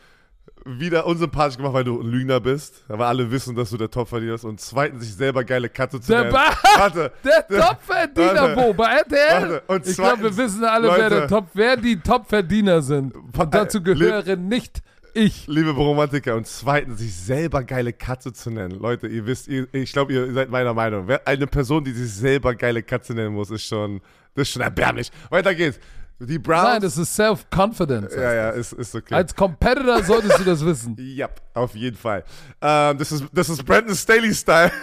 wieder 0.65 1.07
unsympathisch 1.07 1.57
gemacht, 1.57 1.75
weil 1.75 1.85
du 1.85 2.01
ein 2.01 2.07
Lügner 2.07 2.41
bist. 2.41 2.85
Aber 2.89 3.07
alle 3.07 3.31
wissen, 3.31 3.55
dass 3.55 3.71
du 3.71 3.77
der 3.77 3.91
Topverdiener 3.91 4.33
bist. 4.33 4.45
Und 4.45 4.61
zweitens, 4.61 5.05
sich 5.05 5.15
selber 5.15 5.45
geile 5.45 5.69
Katze 5.69 6.01
zu 6.01 6.11
Der 6.13 6.23
nennen. 6.25 6.33
Warte. 6.77 7.13
Der 7.23 7.47
Topverdiener 7.49 8.57
Warte. 8.57 8.57
wo? 8.57 8.73
Bei 8.75 8.97
RTL? 8.97 9.51
Warte. 9.51 9.63
Und 9.67 9.87
ich 9.87 9.97
glaube, 9.97 10.23
wir 10.23 10.37
wissen 10.37 10.65
alle, 10.65 10.89
wer, 10.89 11.09
der 11.09 11.21
Leute. 11.21 11.27
Top, 11.35 11.47
wer 11.55 11.77
die 11.77 11.97
Topverdiener 12.01 12.83
sind. 12.83 13.15
Und 13.15 13.55
dazu 13.55 13.79
Äh, 13.79 13.83
gehöre 13.83 14.37
nicht 14.37 14.83
ich. 15.17 15.47
Liebe 15.47 15.71
Romantiker, 15.71 16.35
und 16.35 16.47
zweitens, 16.47 16.99
sich 16.99 17.15
selber 17.15 17.63
geile 17.63 17.93
Katze 17.93 18.33
zu 18.33 18.51
nennen. 18.51 18.81
Leute, 18.81 19.07
ihr 19.07 19.25
wisst, 19.27 19.47
ihr, 19.47 19.69
ich 19.73 19.93
glaube, 19.93 20.13
ihr 20.13 20.33
seid 20.33 20.51
meiner 20.51 20.75
Meinung. 20.75 21.09
Eine 21.25 21.47
Person, 21.47 21.85
die 21.85 21.93
sich 21.93 22.13
selber 22.13 22.55
geile 22.57 22.83
Katze 22.83 23.15
nennen 23.15 23.35
muss, 23.35 23.51
ist 23.51 23.65
schon, 23.65 24.01
das 24.35 24.49
ist 24.49 24.55
schon 24.55 24.63
erbärmlich. 24.63 25.13
Weiter 25.31 25.55
geht's. 25.55 25.79
Die 26.21 26.39
Browns. 26.39 26.63
Nein, 26.63 26.81
das 26.83 26.97
ist 26.97 27.15
Self-Confidence. 27.15 28.15
ja, 28.15 28.33
ja, 28.33 28.51
ist, 28.51 28.73
ist 28.73 28.95
okay. 28.95 29.15
Als 29.15 29.35
Competitor 29.35 30.03
solltest 30.03 30.39
du 30.39 30.45
das 30.45 30.65
wissen. 30.65 30.97
ja, 30.99 31.29
auf 31.55 31.75
jeden 31.75 31.97
Fall. 31.97 32.25
Ähm, 32.61 32.99
das, 32.99 33.13
ist, 33.13 33.25
das 33.33 33.49
ist 33.49 33.65
Brandon 33.65 33.95
Staley-Style. 33.95 34.71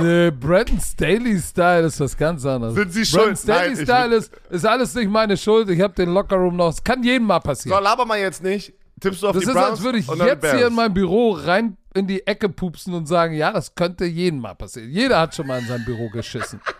Nee, 0.00 0.30
Brandon 0.30 0.80
Staley-Style 0.80 1.86
ist 1.86 2.00
was 2.00 2.16
ganz 2.16 2.44
anderes. 2.46 2.74
Sind 2.74 2.92
Sie 2.92 3.02
Brandon 3.02 3.36
schuld? 3.36 3.38
Ich 3.38 3.40
Staley-Style 3.40 4.14
ist, 4.16 4.32
ist 4.50 4.66
alles 4.66 4.94
nicht 4.94 5.10
meine 5.10 5.36
Schuld. 5.36 5.68
Ich 5.68 5.80
habe 5.80 5.92
den 5.94 6.14
Lockerroom 6.14 6.56
noch. 6.56 6.70
Es 6.70 6.82
kann 6.82 7.02
jedem 7.02 7.26
mal 7.26 7.40
So, 7.40 7.48
passieren. 7.48 7.82
laber 7.82 8.06
mal 8.06 8.18
jetzt 8.18 8.42
nicht. 8.42 8.72
Tippst 9.00 9.22
du 9.22 9.28
auf 9.28 9.34
das 9.34 9.42
die 9.42 9.48
ist, 9.48 9.54
Browns 9.54 9.70
als 9.70 9.82
würde 9.82 9.98
ich 9.98 10.06
jetzt 10.06 10.50
hier 10.50 10.68
in 10.68 10.74
mein 10.74 10.94
Büro 10.94 11.32
rein 11.32 11.76
in 11.94 12.06
die 12.06 12.26
Ecke 12.26 12.48
pupsen 12.48 12.94
und 12.94 13.06
sagen, 13.06 13.34
ja, 13.34 13.52
das 13.52 13.74
könnte 13.74 14.04
jedem 14.06 14.40
mal 14.40 14.54
passieren. 14.54 14.90
Jeder 14.90 15.20
hat 15.20 15.34
schon 15.34 15.46
mal 15.46 15.60
in 15.60 15.66
sein 15.66 15.84
Büro 15.84 16.08
geschissen. 16.08 16.60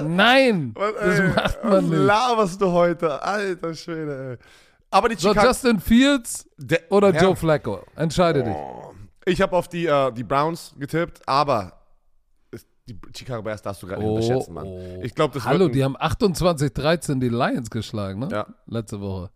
Nein, 0.00 0.72
Was, 0.76 0.94
das 0.94 1.18
ey, 1.20 1.28
macht 1.28 1.58
was 1.62 1.72
man 1.82 1.88
nicht. 1.90 1.98
laberst 1.98 2.60
du 2.60 2.70
heute? 2.72 3.22
Alter 3.22 3.74
Schwede, 3.74 4.30
ey. 4.40 4.46
Aber 4.90 5.08
die 5.08 5.16
So, 5.16 5.28
Chicago... 5.30 5.46
Justin 5.48 5.80
Fields 5.80 6.48
Der- 6.56 6.82
oder 6.90 7.12
Ja. 7.14 7.22
Joe 7.22 7.36
Flacco? 7.36 7.84
Entscheide 7.96 8.42
dich. 8.44 8.54
Ich 9.26 9.40
habe 9.40 9.56
auf 9.56 9.68
die, 9.68 9.86
äh, 9.86 10.12
die 10.12 10.22
Browns 10.24 10.74
getippt, 10.78 11.20
aber 11.26 11.80
die 12.86 12.98
Chicago 13.16 13.42
Bears 13.42 13.62
darfst 13.62 13.82
du 13.82 13.86
gerade 13.86 14.02
nicht 14.02 14.10
Oh, 14.10 14.14
unterschätzen, 14.16 14.52
Mann. 14.52 14.66
oh. 14.66 15.00
Ich 15.02 15.14
glaube, 15.14 15.32
das 15.34 15.44
Hallo, 15.44 15.68
die 15.68 15.82
haben 15.82 15.96
28-13 15.96 17.18
die 17.18 17.30
Lions 17.30 17.70
geschlagen, 17.70 18.20
ne? 18.20 18.28
Ja. 18.30 18.46
Letzte 18.66 19.00
Woche. 19.00 19.30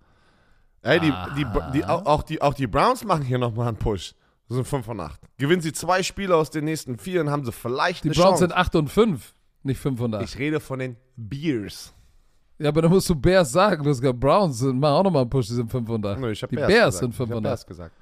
Ey, 0.83 1.01
die, 1.01 1.13
die, 1.37 1.47
die, 1.73 1.85
auch, 1.85 2.23
die, 2.23 2.41
auch 2.43 2.55
die 2.55 2.67
Browns 2.67 3.05
machen 3.05 3.23
hier 3.23 3.39
nochmal 3.39 3.69
einen 3.69 3.79
Push. 3.79 4.15
Das 4.49 4.57
sind 4.57 4.67
5 4.67 4.85
von 4.87 5.01
8. 5.01 5.19
Gewinnen 5.39 5.61
sie 5.63 5.73
zwei 5.73 6.03
Spiele 6.03 6.37
aus 6.37 6.51
den 6.51 6.65
nächsten 6.67 6.99
vier, 6.99 7.25
dann 7.25 7.31
haben 7.33 7.45
sie 7.45 7.53
vielleicht 7.53 8.05
Die 8.05 8.09
eine 8.09 8.15
Browns 8.15 8.29
Chance. 8.41 8.41
sind 8.45 8.53
8 8.53 8.75
und 8.77 8.89
5, 8.89 9.35
nicht 9.63 9.81
5 9.81 10.01
und 10.01 10.15
8. 10.15 10.25
ich 10.25 10.39
rede 10.39 10.61
von 10.61 10.79
den 10.79 10.97
Bears. 11.17 11.95
Ja, 12.59 12.71
aber 12.71 12.83
dann 12.83 12.91
musst 12.91 13.09
du 13.09 13.15
Bears 13.15 13.53
sagen. 13.53 13.85
Du 13.85 13.91
hast 13.91 14.01
gesagt, 14.01 14.19
Browns 14.19 14.59
sind, 14.59 14.81
machen 14.81 14.95
auch 14.95 15.05
nochmal 15.05 15.23
einen 15.23 15.31
Push, 15.31 15.47
die 15.47 15.55
sind 15.55 15.71
500. 15.71 16.19
Nö, 16.19 16.31
ich 16.33 16.43
hab 16.43 16.51
die 16.51 16.57
Bears 16.57 16.69
Bears 16.69 16.95
gesagt. 16.95 17.01
sind 17.01 17.11
Ich 17.15 17.21
hab 17.21 17.27
500. 17.29 17.43
Bears 17.43 17.67
gesagt. 17.67 17.95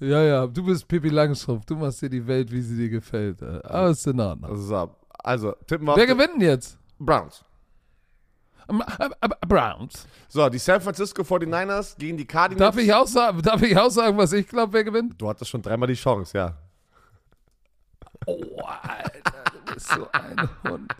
Ja, 0.00 0.22
ja, 0.22 0.46
du 0.46 0.64
bist 0.64 0.86
Pippi 0.86 1.08
Langstrumpf. 1.08 1.64
Du 1.66 1.76
machst 1.76 2.02
dir 2.02 2.10
die 2.10 2.26
Welt, 2.26 2.50
wie 2.50 2.60
sie 2.60 2.76
dir 2.76 2.88
gefällt. 2.88 3.40
äh. 3.42 3.90
Ist 3.90 4.06
in 4.06 4.20
Ordnung. 4.20 4.56
So, 4.56 4.90
also, 5.22 5.52
tippen 5.66 5.86
wir 5.86 5.96
Wer 5.96 6.06
gewinnt 6.06 6.34
denn 6.34 6.42
jetzt? 6.42 6.78
Browns. 6.98 7.44
Ähm, 8.68 8.82
äh, 8.98 9.04
äh, 9.20 9.28
Browns. 9.46 10.06
So, 10.28 10.48
die 10.48 10.58
San 10.58 10.80
Francisco 10.80 11.22
49ers 11.22 11.96
gegen 11.98 12.16
die 12.16 12.26
Cardinals. 12.26 12.74
Darf 12.74 12.82
ich, 12.82 12.92
auch 12.92 13.06
sagen, 13.06 13.40
darf 13.42 13.62
ich 13.62 13.76
auch 13.76 13.90
sagen, 13.90 14.16
was 14.16 14.32
ich 14.32 14.48
glaube, 14.48 14.72
wer 14.72 14.84
gewinnt? 14.84 15.20
Du 15.20 15.28
hattest 15.28 15.50
schon 15.50 15.62
dreimal 15.62 15.86
die 15.86 15.94
Chance, 15.94 16.36
ja. 16.36 16.56
Oh, 18.26 18.62
Alter, 18.62 19.53
du 19.74 19.78
bist 19.78 19.88
so 19.88 20.08
ein 20.12 20.48
Hund. 20.70 20.92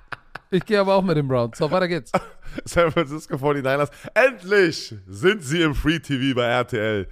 Ich 0.50 0.64
gehe 0.64 0.78
aber 0.80 0.94
auch 0.94 1.02
mit 1.02 1.16
den 1.16 1.26
Browns. 1.26 1.58
So, 1.58 1.70
weiter 1.70 1.88
geht's. 1.88 2.12
San 2.64 2.90
Francisco 2.92 3.36
49ers. 3.36 3.90
Endlich 4.14 4.94
sind 5.08 5.42
sie 5.42 5.62
im 5.62 5.74
Free 5.74 5.98
TV 5.98 6.34
bei 6.36 6.44
RTL. 6.44 7.08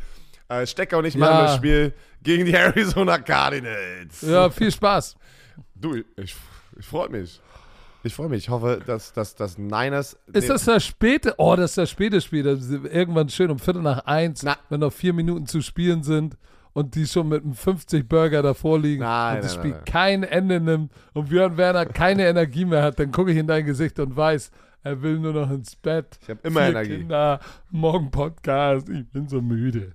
Äh, 0.48 0.66
Stecker 0.66 0.98
und 0.98 1.06
ich 1.06 1.16
machen 1.16 1.32
Ja. 1.34 1.42
das 1.46 1.56
Spiel 1.56 1.92
gegen 2.22 2.44
die 2.46 2.52
Arizona 2.54 3.18
Cardinals. 3.18 4.20
Ja, 4.22 4.48
viel 4.50 4.70
Spaß. 4.70 5.16
Du, 5.74 5.94
ich, 5.94 6.04
ich 6.78 6.86
freue 6.86 7.08
mich. 7.08 7.40
Ich 8.04 8.14
freue 8.14 8.28
mich. 8.28 8.44
Ich 8.44 8.48
hoffe, 8.48 8.80
dass, 8.86 9.12
dass, 9.12 9.34
dass 9.34 9.58
Niners. 9.58 10.16
Ist 10.32 10.48
das 10.48 10.64
das 10.64 10.84
späte? 10.84 11.34
Oh, 11.38 11.56
das 11.56 11.72
ist 11.72 11.78
das 11.78 11.90
späte 11.90 12.20
Spiel. 12.20 12.42
Das 12.42 12.60
ist 12.60 12.70
irgendwann 12.84 13.28
schön 13.28 13.50
um 13.50 13.58
Viertel 13.58 13.82
nach 13.82 14.04
eins, 14.06 14.42
Na. 14.42 14.56
wenn 14.68 14.80
noch 14.80 14.92
vier 14.92 15.12
Minuten 15.12 15.46
zu 15.46 15.60
spielen 15.62 16.02
sind 16.02 16.36
und 16.72 16.94
die 16.94 17.06
schon 17.06 17.28
mit 17.28 17.44
einem 17.44 17.54
50 17.54 18.08
Burger 18.08 18.42
davor 18.42 18.78
liegen 18.78 19.02
Nein, 19.02 19.36
und 19.36 19.44
das 19.44 19.56
nein, 19.56 19.60
Spiel 19.60 19.72
nein, 19.72 19.84
kein 19.84 20.22
Ende 20.22 20.60
nimmt 20.60 20.92
und 21.12 21.28
Björn 21.28 21.56
Werner 21.56 21.86
keine 21.86 22.26
Energie 22.26 22.64
mehr 22.64 22.82
hat, 22.82 22.98
dann 22.98 23.12
gucke 23.12 23.32
ich 23.32 23.36
in 23.36 23.46
dein 23.46 23.66
Gesicht 23.66 23.98
und 23.98 24.16
weiß, 24.16 24.50
er 24.84 25.02
will 25.02 25.18
nur 25.18 25.32
noch 25.32 25.50
ins 25.50 25.76
Bett. 25.76 26.18
Ich 26.22 26.30
habe 26.30 26.40
immer 26.42 26.60
Vier 26.60 26.70
Energie. 26.70 26.98
Kinder, 26.98 27.40
morgen 27.70 28.10
Podcast, 28.10 28.88
ich 28.88 29.08
bin 29.10 29.28
so 29.28 29.40
müde. 29.40 29.92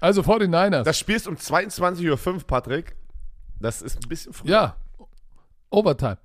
Also 0.00 0.22
49ers. 0.22 0.82
Das 0.82 0.98
Spiel 0.98 1.16
ist 1.16 1.26
um 1.26 1.36
22.05 1.36 2.34
Uhr, 2.34 2.40
Patrick. 2.46 2.96
Das 3.60 3.82
ist 3.82 4.02
ein 4.02 4.08
bisschen 4.08 4.32
früh. 4.32 4.48
ja. 4.48 4.76
Overtime. 5.70 6.18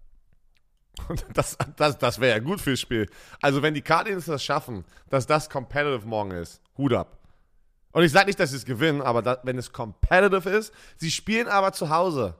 Das, 1.33 1.57
das, 1.77 1.97
das 1.97 2.19
wäre 2.19 2.37
ja 2.37 2.39
gut 2.43 2.61
fürs 2.61 2.79
Spiel. 2.79 3.09
Also, 3.41 3.61
wenn 3.61 3.73
die 3.73 3.81
Cardinals 3.81 4.25
das 4.25 4.43
schaffen, 4.43 4.85
dass 5.09 5.25
das 5.25 5.49
competitive 5.49 6.05
morgen 6.05 6.31
ist, 6.31 6.61
Hut 6.77 6.93
ab. 6.93 7.17
Und 7.91 8.03
ich 8.03 8.11
sage 8.11 8.27
nicht, 8.27 8.39
dass 8.39 8.51
sie 8.51 8.57
es 8.57 8.65
gewinnen, 8.65 9.01
aber 9.01 9.21
da, 9.21 9.39
wenn 9.43 9.57
es 9.57 9.71
competitive 9.71 10.49
ist, 10.49 10.73
sie 10.97 11.11
spielen 11.11 11.47
aber 11.47 11.73
zu 11.73 11.89
Hause 11.89 12.35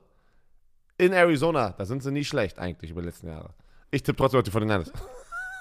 in 0.98 1.12
Arizona, 1.12 1.74
da 1.76 1.84
sind 1.84 2.02
sie 2.02 2.10
nie 2.10 2.24
schlecht 2.24 2.58
eigentlich 2.58 2.90
über 2.90 3.02
die 3.02 3.06
letzten 3.08 3.28
Jahre. 3.28 3.54
Ich 3.90 4.02
tippe 4.02 4.16
trotzdem 4.16 4.38
auf 4.38 4.44
die 4.44 4.50
49ers. 4.50 4.92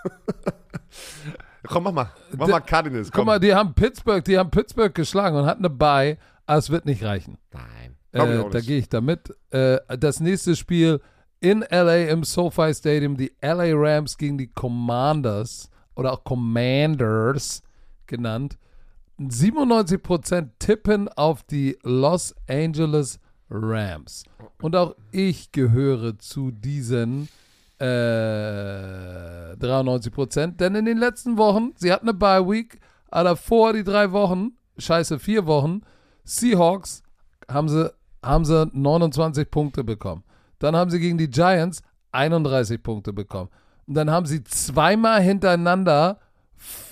komm, 1.67 1.83
mach 1.83 1.91
mal. 1.91 2.11
Mach 2.37 2.47
mal 2.47 2.59
Cardinals. 2.61 3.07
Guck 3.07 3.15
Komm. 3.15 3.25
mal, 3.25 3.39
die 3.39 3.53
haben 3.53 3.73
Pittsburgh, 3.73 4.23
die 4.23 4.37
haben 4.37 4.51
Pittsburgh 4.51 4.93
geschlagen 4.93 5.35
und 5.35 5.45
hatten 5.45 5.65
eine 5.65 5.73
Bye, 5.73 6.17
aber 6.45 6.57
es 6.59 6.69
wird 6.69 6.85
nicht 6.85 7.03
reichen. 7.03 7.37
Nein. 7.51 7.97
Äh, 8.13 8.49
da 8.49 8.59
gehe 8.59 8.77
ich 8.77 8.89
damit. 8.89 9.35
Äh, 9.51 9.79
das 9.97 10.19
nächste 10.19 10.55
Spiel 10.55 11.01
in 11.39 11.65
LA 11.69 12.09
im 12.09 12.23
SoFi 12.23 12.73
Stadium, 12.73 13.17
die 13.17 13.31
LA 13.41 13.71
Rams 13.73 14.17
gegen 14.17 14.37
die 14.37 14.47
Commanders 14.47 15.69
oder 15.95 16.13
auch 16.13 16.23
Commanders 16.23 17.63
genannt. 18.05 18.57
97% 19.29 20.49
tippen 20.59 21.09
auf 21.09 21.43
die 21.43 21.77
Los 21.83 22.33
Angeles 22.47 23.19
Rams. 23.49 24.23
Und 24.61 24.75
auch 24.75 24.95
ich 25.11 25.51
gehöre 25.51 26.17
zu 26.17 26.51
diesen 26.51 27.27
äh, 27.79 27.83
93%, 29.55 30.57
denn 30.57 30.75
in 30.75 30.85
den 30.85 30.97
letzten 30.97 31.37
Wochen, 31.37 31.73
sie 31.75 31.91
hatten 31.91 32.07
eine 32.07 32.17
Bye 32.17 32.47
Week, 32.47 32.79
aber 33.09 33.29
davor 33.29 33.73
die 33.73 33.83
drei 33.83 34.11
Wochen, 34.11 34.51
scheiße, 34.77 35.19
vier 35.19 35.45
Wochen, 35.45 35.81
Seahawks 36.23 37.03
haben 37.49 37.67
sie, 37.67 37.91
haben 38.23 38.45
sie 38.45 38.69
29 38.71 39.49
Punkte 39.51 39.83
bekommen. 39.83 40.23
Dann 40.59 40.75
haben 40.75 40.91
sie 40.91 40.99
gegen 40.99 41.17
die 41.17 41.29
Giants 41.29 41.81
31 42.11 42.81
Punkte 42.81 43.13
bekommen. 43.13 43.49
Und 43.87 43.95
dann 43.95 44.11
haben 44.11 44.25
sie 44.25 44.43
zweimal 44.43 45.21
hintereinander 45.21 46.19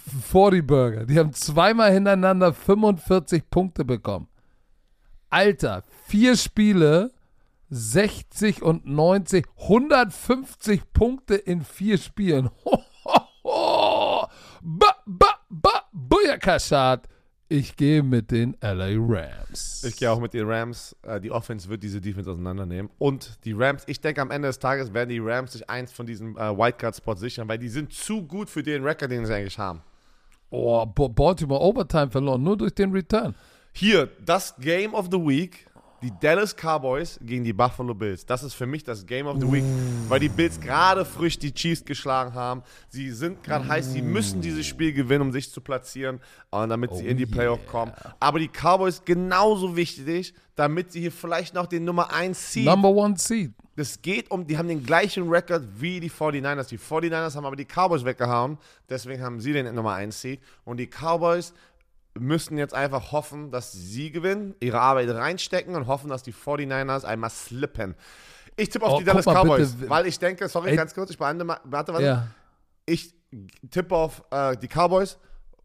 40 0.10 0.66
Burger. 0.66 1.06
Die 1.06 1.18
haben 1.18 1.34
zweimal 1.34 1.92
hintereinander 1.94 2.54
45 2.54 3.50
Punkte 3.50 3.86
bekommen. 3.86 4.28
Alter, 5.30 5.84
vier 6.08 6.36
Spiele, 6.36 7.12
60 7.70 8.64
und 8.64 8.86
90, 8.86 9.46
150 9.58 10.92
Punkte 10.92 11.36
in 11.36 11.64
vier 11.64 11.98
Spielen. 11.98 12.50
Ho. 12.66 14.28
Ba, 14.62 14.96
ba, 15.06 15.40
ba, 15.50 15.84
Booyakashat. 15.92 17.08
Ich 17.52 17.76
gehe 17.76 18.04
mit 18.04 18.30
den 18.30 18.56
LA 18.62 18.92
Rams. 18.96 19.84
Ich 19.84 19.98
gehe 19.98 20.12
auch 20.12 20.20
mit 20.20 20.36
den 20.36 20.48
Rams. 20.48 20.96
Äh, 21.02 21.20
die 21.20 21.32
Offense 21.32 21.68
wird 21.68 21.82
diese 21.82 22.00
Defense 22.00 22.30
auseinandernehmen. 22.30 22.92
Und 23.00 23.44
die 23.44 23.54
Rams, 23.54 23.84
ich 23.88 24.00
denke, 24.02 24.22
am 24.22 24.30
Ende 24.30 24.50
des 24.50 24.60
Tages 24.60 24.94
werden 24.94 25.10
die 25.10 25.18
Rams 25.18 25.54
sich 25.54 25.68
eins 25.68 25.92
von 25.92 26.06
diesen 26.06 26.38
äh, 26.38 26.56
Wildcard-Spots 26.56 27.20
sichern, 27.20 27.48
weil 27.48 27.58
die 27.58 27.70
sind 27.70 27.92
zu 27.92 28.22
gut 28.22 28.52
für 28.52 28.62
den 28.62 28.84
Rekord, 28.84 29.10
den 29.10 29.26
sie 29.26 29.34
eigentlich 29.34 29.58
haben. 29.58 29.82
Oh, 30.50 30.86
Baltimore 30.86 31.62
Overtime 31.62 32.10
verloren, 32.10 32.42
nur 32.42 32.58
durch 32.58 32.74
den 32.74 32.92
Return. 32.92 33.36
Hier, 33.72 34.10
das 34.26 34.56
Game 34.58 34.94
of 34.94 35.08
the 35.12 35.18
Week, 35.18 35.70
die 36.02 36.12
Dallas 36.20 36.56
Cowboys 36.56 37.20
gegen 37.22 37.44
die 37.44 37.54
Buffalo 37.54 37.94
Bills. 37.94 38.26
Das 38.26 38.44
ist 38.44 38.54
für 38.54 38.66
mich 38.66 38.84
das 38.84 39.06
Game 39.06 39.28
of 39.28 39.40
the 39.40 39.52
Week, 39.52 39.64
weil 40.08 40.20
die 40.20 40.30
Bills 40.30 40.60
gerade 40.60 41.04
frisch 41.06 41.38
die 41.38 41.54
Chiefs 41.54 41.84
geschlagen 41.84 42.34
haben. 42.34 42.64
Sie 42.90 43.12
sind 43.12 43.44
gerade 43.44 43.68
heiß, 43.68 43.92
sie 43.92 44.02
müssen 44.02 44.42
dieses 44.42 44.66
Spiel 44.66 44.94
gewinnen, 44.94 45.24
um 45.24 45.32
sich 45.32 45.52
zu 45.52 45.62
platzieren, 45.62 46.20
äh, 46.52 46.68
damit 46.68 46.96
sie 46.96 47.08
in 47.08 47.18
die 47.18 47.26
Playoff 47.26 47.66
kommen. 47.68 47.92
Aber 48.20 48.40
die 48.40 48.48
Cowboys 48.48 49.04
genauso 49.04 49.76
wichtig, 49.76 50.34
damit 50.56 50.92
sie 50.92 51.02
hier 51.02 51.12
vielleicht 51.12 51.54
noch 51.54 51.68
den 51.68 51.86
Nummer 51.86 52.14
1 52.14 52.54
Seed 52.54 52.66
Number 52.66 52.90
one 52.90 53.18
seed. 53.18 53.54
Das 53.80 54.02
geht 54.02 54.30
um, 54.30 54.46
die 54.46 54.58
haben 54.58 54.68
den 54.68 54.84
gleichen 54.84 55.30
Rekord 55.30 55.64
wie 55.78 56.00
die 56.02 56.12
49ers. 56.12 56.68
Die 56.68 56.78
49ers 56.78 57.36
haben 57.36 57.46
aber 57.46 57.56
die 57.56 57.66
Cowboys 57.66 58.04
weggehauen, 58.04 58.58
deswegen 58.90 59.24
haben 59.24 59.40
sie 59.40 59.54
den 59.54 59.74
Nummer 59.74 59.94
1 59.94 60.20
Seed. 60.20 60.42
Und 60.66 60.78
die 60.78 60.88
Cowboys 60.88 61.54
müssen 62.14 62.58
jetzt 62.58 62.74
einfach 62.74 63.14
hoffen, 63.14 63.52
dass 63.52 63.72
sie 63.72 64.12
gewinnen, 64.12 64.54
ihre 64.60 64.82
Arbeit 64.82 65.10
reinstecken 65.10 65.76
und 65.76 65.88
hoffen, 65.88 66.10
dass 66.10 66.24
die 66.24 66.34
49ers 66.34 67.06
einmal 67.06 67.30
slippen. 67.30 67.96
Ich 68.58 68.68
tippe 68.70 68.86
auf 68.86 68.96
Oh, 68.96 69.00
die 69.00 69.06
Dallas 69.06 69.26
mal 69.26 69.36
Cowboys, 69.44 69.72
bitte. 69.74 69.90
weil 69.90 70.06
ich 70.08 70.20
denke, 70.20 70.50
sorry, 70.50 70.72
Ey. 70.72 70.76
ganz 70.76 70.94
kurz, 70.94 71.12
ich 71.12 71.18
beende 71.18 71.46
mal, 71.46 71.62
warte, 71.64 71.94
warte. 71.94 72.06
Ja. 72.06 72.28
Ich 72.86 73.14
tippe 73.72 73.96
auf 73.96 74.24
äh, 74.32 74.58
die 74.58 74.68
Cowboys. 74.68 75.18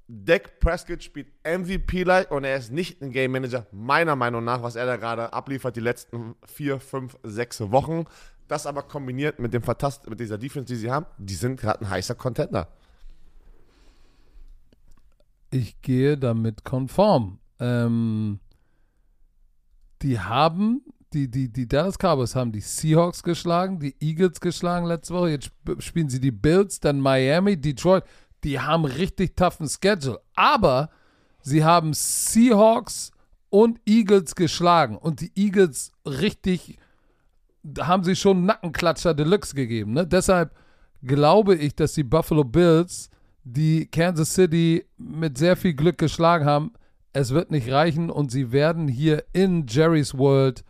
Dak 0.06 0.60
Prescott 0.60 1.02
spielt 1.02 1.28
MVP-like 1.44 2.30
und 2.30 2.44
er 2.44 2.56
ist 2.56 2.70
nicht 2.70 3.00
ein 3.00 3.10
Game 3.10 3.32
Manager, 3.32 3.66
meiner 3.72 4.16
Meinung 4.16 4.44
nach, 4.44 4.62
was 4.62 4.76
er 4.76 4.84
da 4.84 4.96
gerade 4.96 5.32
abliefert, 5.32 5.76
die 5.76 5.80
letzten 5.80 6.34
vier, 6.46 6.78
fünf, 6.78 7.16
sechs 7.22 7.60
Wochen. 7.60 8.04
Das 8.46 8.66
aber 8.66 8.82
kombiniert 8.82 9.38
mit 9.38 9.54
dem 9.54 9.62
Fantast 9.62 10.08
mit 10.08 10.20
dieser 10.20 10.36
Defense, 10.36 10.66
die 10.66 10.76
sie 10.76 10.90
haben, 10.90 11.06
die 11.16 11.34
sind 11.34 11.58
gerade 11.58 11.80
ein 11.80 11.88
heißer 11.88 12.14
Contender. 12.14 12.68
Ich 15.50 15.80
gehe 15.80 16.18
damit 16.18 16.64
konform. 16.64 17.38
Ähm, 17.58 18.40
die 20.02 20.20
haben, 20.20 20.82
die, 21.14 21.30
die, 21.30 21.50
die 21.50 21.66
Dallas 21.66 21.96
Cowboys 21.96 22.34
haben 22.34 22.52
die 22.52 22.60
Seahawks 22.60 23.22
geschlagen, 23.22 23.78
die 23.78 23.94
Eagles 24.00 24.40
geschlagen 24.40 24.84
letzte 24.84 25.14
Woche. 25.14 25.30
Jetzt 25.30 25.46
sp 25.56 25.80
spielen 25.80 26.10
sie 26.10 26.20
die 26.20 26.32
Bills, 26.32 26.80
dann 26.80 27.00
Miami, 27.00 27.56
Detroit. 27.56 28.04
Die 28.44 28.60
haben 28.60 28.84
richtig 28.84 29.36
toughen 29.36 29.68
Schedule. 29.68 30.20
Aber 30.34 30.90
sie 31.40 31.64
haben 31.64 31.92
Seahawks 31.94 33.10
und 33.50 33.80
Eagles 33.86 34.34
geschlagen. 34.34 34.96
Und 34.96 35.20
die 35.20 35.32
Eagles 35.34 35.92
richtig, 36.06 36.78
haben 37.78 38.04
sie 38.04 38.16
schon 38.16 38.44
Nackenklatscher 38.44 39.14
Deluxe 39.14 39.54
gegeben. 39.54 39.92
Ne? 39.92 40.06
Deshalb 40.06 40.54
glaube 41.02 41.54
ich, 41.54 41.74
dass 41.74 41.94
die 41.94 42.04
Buffalo 42.04 42.44
Bills 42.44 43.10
die 43.44 43.86
Kansas 43.86 44.34
City 44.34 44.84
mit 44.96 45.38
sehr 45.38 45.56
viel 45.56 45.74
Glück 45.74 45.98
geschlagen 45.98 46.46
haben. 46.46 46.72
Es 47.12 47.30
wird 47.30 47.50
nicht 47.50 47.70
reichen 47.70 48.10
und 48.10 48.30
sie 48.30 48.52
werden 48.52 48.88
hier 48.88 49.24
in 49.32 49.66
Jerry's 49.66 50.16
World 50.16 50.64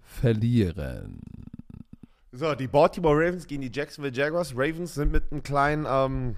verlieren. 0.00 1.20
So, 2.32 2.54
die 2.54 2.66
Baltimore 2.66 3.14
Ravens 3.14 3.46
gegen 3.46 3.62
die 3.62 3.70
Jacksonville 3.72 4.14
Jaguars. 4.14 4.52
Ravens 4.56 4.94
sind 4.94 5.12
mit 5.12 5.30
einem 5.30 5.42
kleinen 5.44 5.86
ähm, 5.88 6.36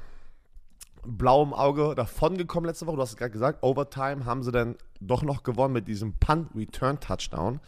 blauem 1.06 1.54
Auge 1.54 1.94
davongekommen 1.94 2.68
letzte 2.68 2.86
Woche. 2.86 2.96
Du 2.96 3.02
hast 3.02 3.10
es 3.10 3.16
gerade 3.16 3.30
gesagt. 3.30 3.62
Overtime 3.62 4.24
haben 4.24 4.42
sie 4.42 4.52
dann 4.52 4.76
doch 5.00 5.22
noch 5.22 5.42
gewonnen 5.42 5.72
mit 5.72 5.88
diesem 5.88 6.14
Punt-Return-Touchdown 6.14 7.60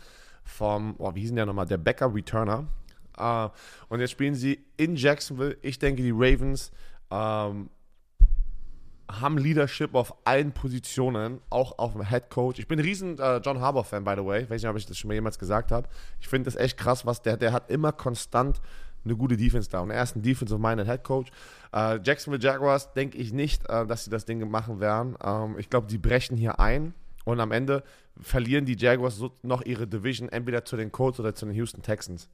vom, 0.45 0.95
oh, 0.99 1.15
wie 1.15 1.21
hieß 1.21 1.31
denn 1.31 1.37
der 1.37 1.47
nochmal? 1.47 1.67
Der 1.67 1.79
Becker-Returner. 1.79 2.67
Äh, 3.17 3.49
und 3.89 4.01
jetzt 4.01 4.11
spielen 4.11 4.35
sie 4.35 4.65
in 4.77 4.97
Jacksonville. 4.97 5.57
Ich 5.63 5.79
denke, 5.79 6.03
die 6.03 6.13
Ravens 6.13 6.73
ähm, 7.11 7.71
haben 9.11 9.39
Leadership 9.39 9.95
auf 9.95 10.15
allen 10.25 10.53
Positionen, 10.53 11.41
auch 11.51 11.79
auf 11.79 11.93
dem 11.93 12.07
Head 12.07 12.31
Coach. 12.31 12.59
Ich 12.59 12.69
bin 12.69 12.79
ein 12.79 12.85
riesen 12.85 13.19
äh, 13.19 13.39
John 13.39 13.61
Harbour 13.61 13.85
Fan, 13.85 14.05
by 14.05 14.15
the 14.17 14.25
way. 14.25 14.43
Ich 14.43 14.51
weiß 14.51 14.63
nicht, 14.63 14.71
ob 14.71 14.77
ich 14.77 14.87
das 14.87 14.99
schon 14.99 15.09
mal 15.09 15.15
jemals 15.15 15.39
gesagt 15.39 15.73
habe. 15.73 15.89
Ich 16.21 16.29
finde 16.29 16.51
das 16.51 16.57
echt 16.57 16.77
krass, 16.77 17.07
was 17.07 17.23
der, 17.23 17.37
der 17.37 17.53
hat 17.53 17.71
immer 17.71 17.93
konstant 17.93 18.61
eine 19.05 19.17
gute 19.17 19.37
Defense 19.37 19.71
da. 19.71 19.81
Und 19.81 19.91
er 19.91 20.03
ist 20.03 20.17
ein 20.17 20.23
Defensive-minded 20.23 20.87
Head 20.87 21.05
Coach. 21.05 21.31
Äh, 21.73 22.01
Jacksonville 22.03 22.43
Jaguars 22.43 22.93
denke 22.93 23.19
ich 23.19 23.33
nicht, 23.33 23.69
äh, 23.69 23.87
dass 23.87 24.05
sie 24.05 24.11
das 24.11 24.25
Ding 24.25 24.49
machen 24.51 24.81
werden. 24.81 25.17
Ähm, 25.23 25.57
ich 25.59 25.71
glaube, 25.71 25.87
die 25.87 25.99
brechen 25.99 26.37
hier 26.37 26.61
ein 26.61 26.95
und 27.25 27.41
am 27.41 27.53
Ende 27.53 27.83
verlieren 28.21 28.65
die 28.65 28.77
Jaguars 28.77 29.17
so 29.17 29.33
noch 29.43 29.63
ihre 29.65 29.87
Division 29.87 30.29
entweder 30.29 30.65
zu 30.65 30.77
den 30.77 30.93
Colts 30.93 31.21
oder 31.21 31.35
zu 31.35 31.47
den 31.47 31.55
Houston 31.55 31.83
Texans. 31.83 32.29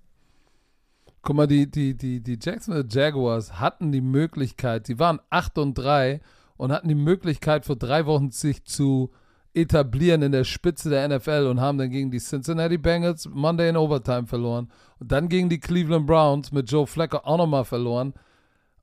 Guck 1.22 1.36
mal, 1.36 1.46
die, 1.46 1.70
die, 1.70 1.94
die, 1.94 2.20
die 2.20 2.38
Jacksonville 2.40 2.86
Jaguars 2.88 3.58
hatten 3.58 3.92
die 3.92 4.02
Möglichkeit, 4.02 4.86
sie 4.86 4.98
waren 4.98 5.20
8 5.30 5.58
und 5.58 5.74
3 5.74 6.20
und 6.56 6.70
hatten 6.70 6.88
die 6.88 6.94
Möglichkeit, 6.94 7.64
vor 7.64 7.76
drei 7.76 8.06
Wochen 8.06 8.30
sich 8.30 8.64
zu 8.64 9.10
etablieren 9.54 10.22
in 10.22 10.32
der 10.32 10.44
Spitze 10.44 10.90
der 10.90 11.08
NFL 11.08 11.46
und 11.48 11.60
haben 11.60 11.78
dann 11.78 11.90
gegen 11.90 12.10
die 12.10 12.18
Cincinnati 12.18 12.76
Bengals 12.76 13.28
Monday 13.30 13.68
in 13.68 13.76
Overtime 13.76 14.26
verloren 14.26 14.70
und 14.98 15.12
dann 15.12 15.28
gegen 15.28 15.48
die 15.48 15.60
Cleveland 15.60 16.06
Browns 16.06 16.52
mit 16.52 16.70
Joe 16.70 16.86
Flacco 16.86 17.18
auch 17.18 17.38
nochmal 17.38 17.64
verloren. 17.64 18.14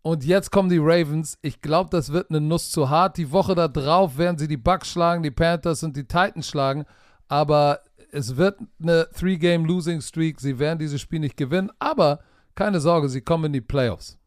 Und 0.01 0.25
jetzt 0.25 0.51
kommen 0.51 0.69
die 0.69 0.79
Ravens. 0.79 1.37
Ich 1.41 1.61
glaube, 1.61 1.89
das 1.91 2.11
wird 2.11 2.31
eine 2.31 2.41
Nuss 2.41 2.71
zu 2.71 2.89
hart. 2.89 3.17
Die 3.17 3.31
Woche 3.31 3.53
da 3.53 3.67
drauf 3.67 4.17
werden 4.17 4.37
sie 4.37 4.47
die 4.47 4.57
Bucks 4.57 4.89
schlagen, 4.89 5.21
die 5.21 5.29
Panthers 5.29 5.83
und 5.83 5.95
die 5.95 6.05
Titans 6.05 6.47
schlagen. 6.47 6.85
Aber 7.27 7.81
es 8.11 8.35
wird 8.35 8.59
eine 8.81 9.07
Three-Game-Losing-Streak. 9.11 10.39
Sie 10.39 10.57
werden 10.57 10.79
dieses 10.79 11.01
Spiel 11.01 11.19
nicht 11.19 11.37
gewinnen. 11.37 11.71
Aber 11.77 12.19
keine 12.55 12.79
Sorge, 12.79 13.09
sie 13.09 13.21
kommen 13.21 13.45
in 13.45 13.53
die 13.53 13.61
Playoffs. 13.61 14.17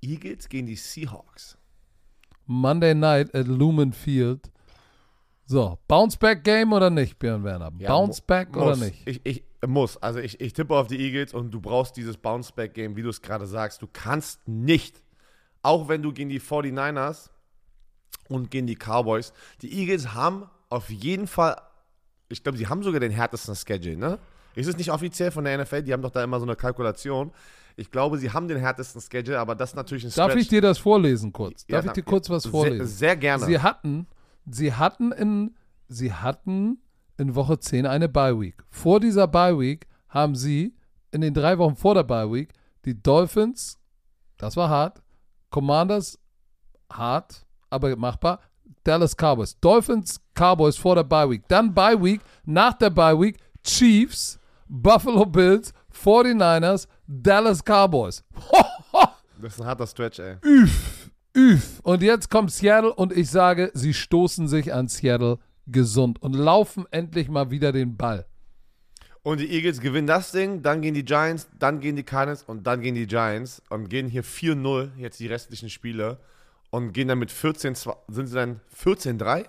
Eagles 0.00 0.48
gegen 0.48 0.66
die 0.66 0.76
Seahawks. 0.76 1.58
Monday 2.46 2.94
Night 2.94 3.34
at 3.34 3.46
Lumen 3.46 3.92
Field. 3.92 4.50
So, 5.50 5.78
Bounce-Back-Game 5.88 6.74
oder 6.74 6.90
nicht, 6.90 7.18
Björn 7.18 7.42
Werner? 7.42 7.72
Ja, 7.78 7.88
Bounce-Back 7.88 8.54
oder 8.54 8.76
nicht? 8.76 9.00
Ich, 9.06 9.20
ich 9.24 9.42
muss. 9.66 9.96
Also 9.96 10.18
ich, 10.18 10.38
ich 10.42 10.52
tippe 10.52 10.76
auf 10.76 10.88
die 10.88 10.98
Eagles 11.00 11.32
und 11.32 11.50
du 11.52 11.60
brauchst 11.60 11.96
dieses 11.96 12.18
Bounce-Back-Game, 12.18 12.96
wie 12.96 13.02
du 13.02 13.08
es 13.08 13.22
gerade 13.22 13.46
sagst. 13.46 13.80
Du 13.80 13.88
kannst 13.90 14.46
nicht, 14.46 15.02
auch 15.62 15.88
wenn 15.88 16.02
du 16.02 16.12
gegen 16.12 16.28
die 16.28 16.38
49ers 16.38 17.30
und 18.28 18.50
gegen 18.50 18.66
die 18.66 18.76
Cowboys, 18.76 19.32
die 19.62 19.72
Eagles 19.72 20.12
haben 20.12 20.50
auf 20.68 20.90
jeden 20.90 21.26
Fall, 21.26 21.56
ich 22.28 22.42
glaube, 22.42 22.58
sie 22.58 22.66
haben 22.66 22.82
sogar 22.82 23.00
den 23.00 23.10
härtesten 23.12 23.56
Schedule, 23.56 23.96
ne? 23.96 24.18
Ist 24.54 24.66
es 24.66 24.76
nicht 24.76 24.90
offiziell 24.92 25.30
von 25.30 25.44
der 25.44 25.56
NFL? 25.56 25.82
Die 25.82 25.94
haben 25.94 26.02
doch 26.02 26.10
da 26.10 26.22
immer 26.22 26.40
so 26.40 26.44
eine 26.44 26.56
Kalkulation. 26.56 27.32
Ich 27.76 27.90
glaube, 27.90 28.18
sie 28.18 28.30
haben 28.32 28.48
den 28.48 28.58
härtesten 28.58 29.00
Schedule, 29.00 29.38
aber 29.38 29.54
das 29.54 29.70
ist 29.70 29.76
natürlich 29.76 30.04
ein 30.04 30.10
Darf 30.14 30.30
Stretch. 30.32 30.42
ich 30.42 30.48
dir 30.48 30.60
das 30.60 30.76
vorlesen 30.76 31.32
kurz? 31.32 31.64
Ja, 31.68 31.76
Darf 31.76 31.84
ich 31.84 31.88
na- 31.88 31.92
dir 31.94 32.02
kurz 32.02 32.28
was 32.28 32.42
sehr, 32.42 32.50
vorlesen? 32.52 32.86
Sehr 32.86 33.16
gerne. 33.16 33.46
Sie 33.46 33.58
hatten, 33.58 34.06
sie 34.50 34.72
hatten 34.72 35.12
in, 35.12 35.54
sie 35.88 36.12
hatten 36.12 36.78
in 37.16 37.34
Woche 37.34 37.58
10 37.58 37.86
eine 37.86 38.08
Bye 38.08 38.38
Week. 38.40 38.62
Vor 38.70 39.00
dieser 39.00 39.26
Bye 39.26 39.58
Week 39.58 39.86
haben 40.08 40.34
sie 40.34 40.74
in 41.10 41.20
den 41.20 41.34
drei 41.34 41.58
Wochen 41.58 41.76
vor 41.76 41.94
der 41.94 42.04
Bye 42.04 42.30
Week 42.32 42.52
die 42.84 43.00
Dolphins, 43.00 43.78
das 44.36 44.56
war 44.56 44.68
hart, 44.68 45.02
Commanders, 45.50 46.18
hart, 46.90 47.44
aber 47.70 47.94
machbar, 47.96 48.40
Dallas 48.84 49.14
Cowboys. 49.14 49.58
Dolphins, 49.60 50.20
Cowboys 50.34 50.76
vor 50.76 50.94
der 50.94 51.04
Bye 51.04 51.28
Week. 51.30 51.42
Dann 51.48 51.74
Bye 51.74 52.02
Week, 52.02 52.20
nach 52.44 52.74
der 52.74 52.90
Bye 52.90 53.18
Week, 53.20 53.36
Chiefs, 53.62 54.38
Buffalo 54.68 55.26
Bills, 55.26 55.72
49ers, 55.92 56.86
Dallas 57.06 57.62
Cowboys. 57.62 58.24
das 59.40 59.54
ist 59.54 59.60
ein 59.60 59.66
harter 59.66 59.86
Stretch, 59.86 60.18
ey. 60.18 60.36
Üff, 60.44 60.87
üff. 61.38 61.80
Und 61.82 62.02
jetzt 62.02 62.30
kommt 62.30 62.50
Seattle 62.50 62.92
und 62.92 63.12
ich 63.16 63.30
sage, 63.30 63.70
sie 63.74 63.94
stoßen 63.94 64.48
sich 64.48 64.74
an 64.74 64.88
Seattle 64.88 65.38
gesund 65.66 66.20
und 66.22 66.34
laufen 66.34 66.86
endlich 66.90 67.28
mal 67.28 67.50
wieder 67.50 67.72
den 67.72 67.96
Ball. 67.96 68.26
Und 69.22 69.38
die 69.40 69.50
Eagles 69.50 69.80
gewinnen 69.80 70.06
das 70.06 70.32
Ding, 70.32 70.62
dann 70.62 70.80
gehen 70.80 70.94
die 70.94 71.04
Giants, 71.04 71.48
dann 71.58 71.80
gehen 71.80 71.96
die 71.96 72.02
Cardinals 72.02 72.42
und 72.44 72.66
dann 72.66 72.80
gehen 72.80 72.94
die 72.94 73.06
Giants 73.06 73.60
und 73.68 73.88
gehen 73.90 74.08
hier 74.08 74.24
4-0, 74.24 74.90
jetzt 74.96 75.20
die 75.20 75.26
restlichen 75.26 75.68
Spiele 75.68 76.18
und 76.70 76.92
gehen 76.92 77.08
dann 77.08 77.18
mit 77.18 77.30
14, 77.30 77.74
zwei- 77.74 77.96
sind 78.08 78.28
sie 78.28 78.34
dann 78.34 78.60
14-3? 78.74 79.44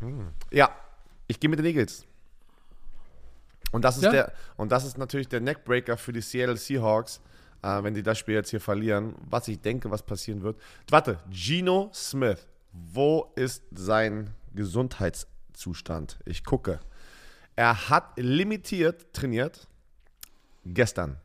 Hm. 0.00 0.28
Ja, 0.50 0.70
ich 1.26 1.40
gehe 1.40 1.50
mit 1.50 1.58
den 1.58 1.66
Eagles. 1.66 2.04
Und 3.72 3.84
das 3.84 3.96
ist 3.96 4.04
Ja. 4.04 4.10
der 4.12 4.32
und 4.56 4.72
das 4.72 4.84
ist 4.86 4.96
natürlich 4.96 5.28
der 5.28 5.40
Neckbreaker 5.40 5.96
für 5.96 6.12
die 6.12 6.20
Seattle 6.22 6.56
Seahawks, 6.56 7.20
äh, 7.62 7.82
wenn 7.82 7.94
die 7.94 8.02
das 8.02 8.18
Spiel 8.18 8.34
jetzt 8.34 8.50
hier 8.50 8.60
verlieren, 8.60 9.14
was 9.28 9.48
ich 9.48 9.60
denke, 9.60 9.90
was 9.90 10.02
passieren 10.02 10.42
wird. 10.42 10.60
Warte, 10.90 11.18
Geno 11.30 11.90
Smith, 11.92 12.46
wo 12.72 13.32
ist 13.36 13.62
sein 13.72 14.30
Gesundheitszustand? 14.54 16.18
Ich 16.24 16.44
gucke. 16.44 16.80
Er 17.54 17.88
hat 17.88 18.12
limitiert 18.16 19.12
trainiert 19.14 19.66
gestern 20.64 21.16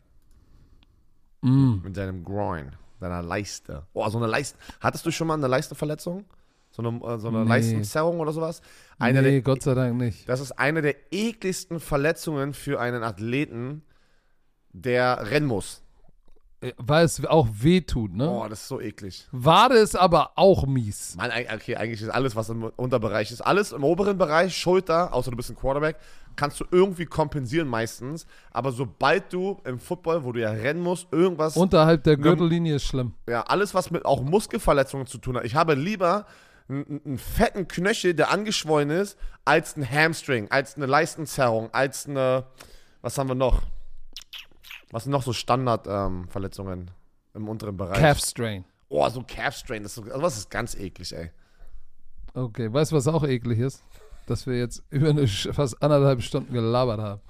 mit 1.41 1.95
seinem 1.95 2.23
Groin, 2.23 2.71
seiner 2.99 3.23
Leiste. 3.23 3.87
Oh, 3.93 4.07
so 4.09 4.19
eine 4.19 4.27
Leiste. 4.27 4.57
Hattest 4.79 5.05
du 5.05 5.11
schon 5.11 5.25
mal 5.27 5.33
eine 5.33 5.47
Leistenverletzung? 5.47 6.23
So 6.69 6.83
eine, 6.83 6.97
äh, 7.03 7.17
so 7.19 7.29
eine 7.29 7.39
Nee. 7.43 7.49
Leistenzerrung 7.49 8.19
oder 8.19 8.31
sowas? 8.31 8.61
Eine 8.99 9.21
nee, 9.23 9.31
der, 9.31 9.41
Gott 9.41 9.63
sei 9.63 9.73
Dank 9.73 9.97
nicht. 9.97 10.29
das 10.29 10.39
ist 10.39 10.51
eine 10.53 10.81
der 10.83 10.95
ekligsten 11.11 11.79
Verletzungen 11.79 12.53
für 12.53 12.79
einen 12.79 13.03
Athleten, 13.03 13.81
der 14.71 15.31
rennen 15.31 15.47
muss. 15.47 15.81
Äh, 16.61 16.73
Weil 16.77 17.05
es 17.05 17.23
auch 17.25 17.47
weh 17.51 17.81
tut, 17.81 18.15
ne? 18.15 18.29
Oh, 18.29 18.45
das 18.47 18.61
ist 18.61 18.67
so 18.67 18.79
eklig. 18.79 19.27
Wade 19.31 19.75
ist 19.75 19.95
aber 19.95 20.31
auch 20.35 20.65
mies. 20.65 21.15
Mann, 21.17 21.31
okay, 21.53 21.75
eigentlich 21.75 22.01
ist 22.01 22.09
alles, 22.09 22.35
was 22.35 22.49
im 22.49 22.63
Unterbereich 22.63 23.31
ist, 23.31 23.41
alles 23.41 23.71
im 23.71 23.83
oberen 23.83 24.17
Bereich, 24.17 24.55
Schulter, 24.55 25.13
außer 25.13 25.31
du 25.31 25.38
bist 25.38 25.49
ein 25.49 25.55
Quarterback, 25.55 25.97
kannst 26.35 26.59
du 26.59 26.65
irgendwie 26.71 27.05
kompensieren 27.05 27.67
meistens. 27.67 28.25
Aber 28.51 28.71
sobald 28.71 29.33
du 29.33 29.59
im 29.65 29.79
Football, 29.79 30.23
wo 30.23 30.31
du 30.31 30.39
ja 30.39 30.51
rennen 30.51 30.81
musst, 30.81 31.11
irgendwas, 31.11 31.57
Unterhalb 31.57 32.03
der 32.03 32.17
Gürtellinie 32.17 32.75
ist 32.75 32.83
schlimm. 32.85 33.13
ja, 33.27 33.41
alles, 33.41 33.73
was 33.73 33.89
mit 33.91 34.05
auch 34.05 34.21
Muskelverletzungen 34.21 35.07
zu 35.07 35.17
tun 35.17 35.38
hat. 35.38 35.45
Ich 35.45 35.55
habe 35.55 35.73
lieber 35.73 36.25
einen, 36.69 37.01
einen 37.03 37.17
fetten 37.17 37.67
Knöchel, 37.67 38.13
der 38.13 38.29
angeschwollen 38.31 38.91
ist, 38.91 39.17
als 39.45 39.75
ein 39.75 39.89
Hamstring, 39.89 40.49
als 40.51 40.75
eine 40.75 40.85
Leistenzerrung, 40.85 41.73
als 41.73 42.07
eine, 42.07 42.45
was 43.01 43.17
haben 43.17 43.27
wir 43.29 43.35
noch? 43.35 43.63
Was 44.91 45.03
sind 45.03 45.11
noch 45.11 45.23
so 45.23 45.34
Standardverletzungen 45.34 46.91
im 47.34 47.49
unteren 47.49 47.77
Bereich? 47.77 47.97
Calf 47.97 48.19
Strain. 48.19 48.65
Oh, 48.89 49.07
so 49.09 49.23
Calf 49.26 49.55
Strain, 49.55 49.84
das 49.84 49.97
ist, 49.97 50.03
so, 50.03 50.11
also 50.11 50.22
das 50.22 50.38
ist 50.38 50.49
ganz 50.49 50.76
eklig, 50.76 51.13
ey. 51.15 51.31
Okay, 52.34 52.72
weißt 52.72 52.91
du, 52.91 52.97
was 52.97 53.07
auch 53.07 53.23
eklig 53.23 53.59
ist? 53.59 53.84
Dass 54.26 54.45
wir 54.45 54.57
jetzt 54.57 54.84
über 54.89 55.09
eine, 55.09 55.27
fast 55.27 55.81
anderthalb 55.81 56.22
Stunden 56.22 56.53
gelabert 56.53 56.99
haben. 56.99 57.22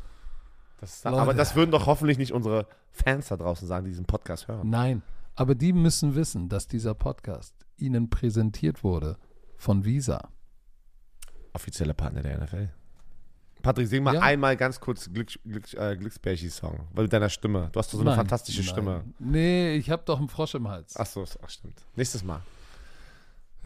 Das, 0.79 1.05
aber 1.05 1.35
das 1.35 1.55
würden 1.55 1.69
doch 1.69 1.85
hoffentlich 1.85 2.17
nicht 2.17 2.33
unsere 2.33 2.65
Fans 2.91 3.27
da 3.27 3.37
draußen 3.37 3.67
sagen, 3.67 3.85
die 3.85 3.91
diesen 3.91 4.05
Podcast 4.05 4.47
hören. 4.47 4.67
Nein, 4.67 5.03
aber 5.35 5.53
die 5.53 5.73
müssen 5.73 6.15
wissen, 6.15 6.49
dass 6.49 6.67
dieser 6.67 6.95
Podcast 6.95 7.53
ihnen 7.77 8.09
präsentiert 8.09 8.83
wurde 8.83 9.17
von 9.57 9.85
Visa. 9.85 10.29
Offizielle 11.53 11.93
Partner 11.93 12.21
der 12.23 12.43
NFL. 12.43 12.69
Patrick, 13.61 13.87
sing 13.87 14.03
mal 14.03 14.15
Ja. 14.15 14.21
einmal 14.21 14.57
ganz 14.57 14.79
kurz 14.79 15.11
Glück, 15.11 15.29
Glück, 15.45 15.73
äh, 15.73 15.95
Glücksbärchi-Song. 15.97 16.87
Weil 16.93 17.03
mit 17.03 17.13
deiner 17.13 17.29
Stimme. 17.29 17.69
Du 17.71 17.79
hast 17.79 17.87
doch 17.87 17.93
so 17.93 17.99
eine 18.01 18.09
Nein, 18.11 18.17
fantastische 18.17 18.61
nein. 18.61 18.69
Stimme. 18.69 19.03
Nee, 19.19 19.75
ich 19.75 19.89
habe 19.89 20.03
doch 20.05 20.19
einen 20.19 20.29
Frosch 20.29 20.55
im 20.55 20.67
Hals. 20.67 20.95
Ach 20.97 21.05
so, 21.05 21.25
ach, 21.43 21.49
stimmt. 21.49 21.81
Nächstes 21.95 22.23
Mal. 22.23 22.41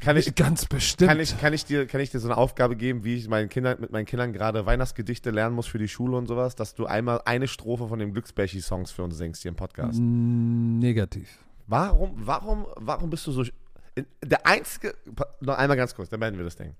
Kann 0.02 0.18
ich, 0.18 0.36
Ganz 0.36 0.66
bestimmt. 0.66 1.10
kann, 1.10 1.20
ich, 1.22 1.40
kann, 1.40 1.54
ich 1.54 1.64
dir, 1.64 1.88
kann 1.88 2.02
ich 2.02 2.10
dir 2.12 2.20
so 2.20 2.28
eine 2.28 2.36
Aufgabe 2.36 2.76
geben, 2.76 3.06
wie 3.06 3.16
ich 3.16 3.30
meinen 3.30 3.48
Kindern, 3.48 3.80
mit 3.80 3.92
meinen 3.94 4.06
Kindern 4.06 4.34
gerade 4.34 4.66
Weihnachtsgedichte 4.66 5.32
lernen 5.32 5.56
muss 5.56 5.68
für 5.68 5.78
die 5.78 5.88
Schule 5.88 6.18
und 6.18 6.28
sowas, 6.28 6.54
dass 6.56 6.76
du 6.76 6.86
einmal 6.86 7.22
eine 7.24 7.48
Strophe 7.48 7.88
von 7.88 8.00
den 8.00 8.12
Glücksbärchi-Songs 8.12 8.92
für 8.92 9.04
uns 9.04 9.16
singst 9.18 9.42
hier 9.44 9.50
im 9.50 9.56
Podcast? 9.56 9.98
Negativ. 10.00 11.40
Warum, 11.68 12.12
warum, 12.18 12.68
warum 12.76 13.10
bist 13.10 13.26
du 13.28 13.32
so. 13.32 13.46
Der 14.22 14.46
einzige. 14.46 14.94
Noch 15.40 15.58
einmal 15.58 15.78
ganz 15.78 15.96
kurz, 15.96 16.10
dann 16.10 16.20
beenden 16.20 16.38
wir 16.40 16.44
das 16.46 16.58
Ding. 16.58 16.76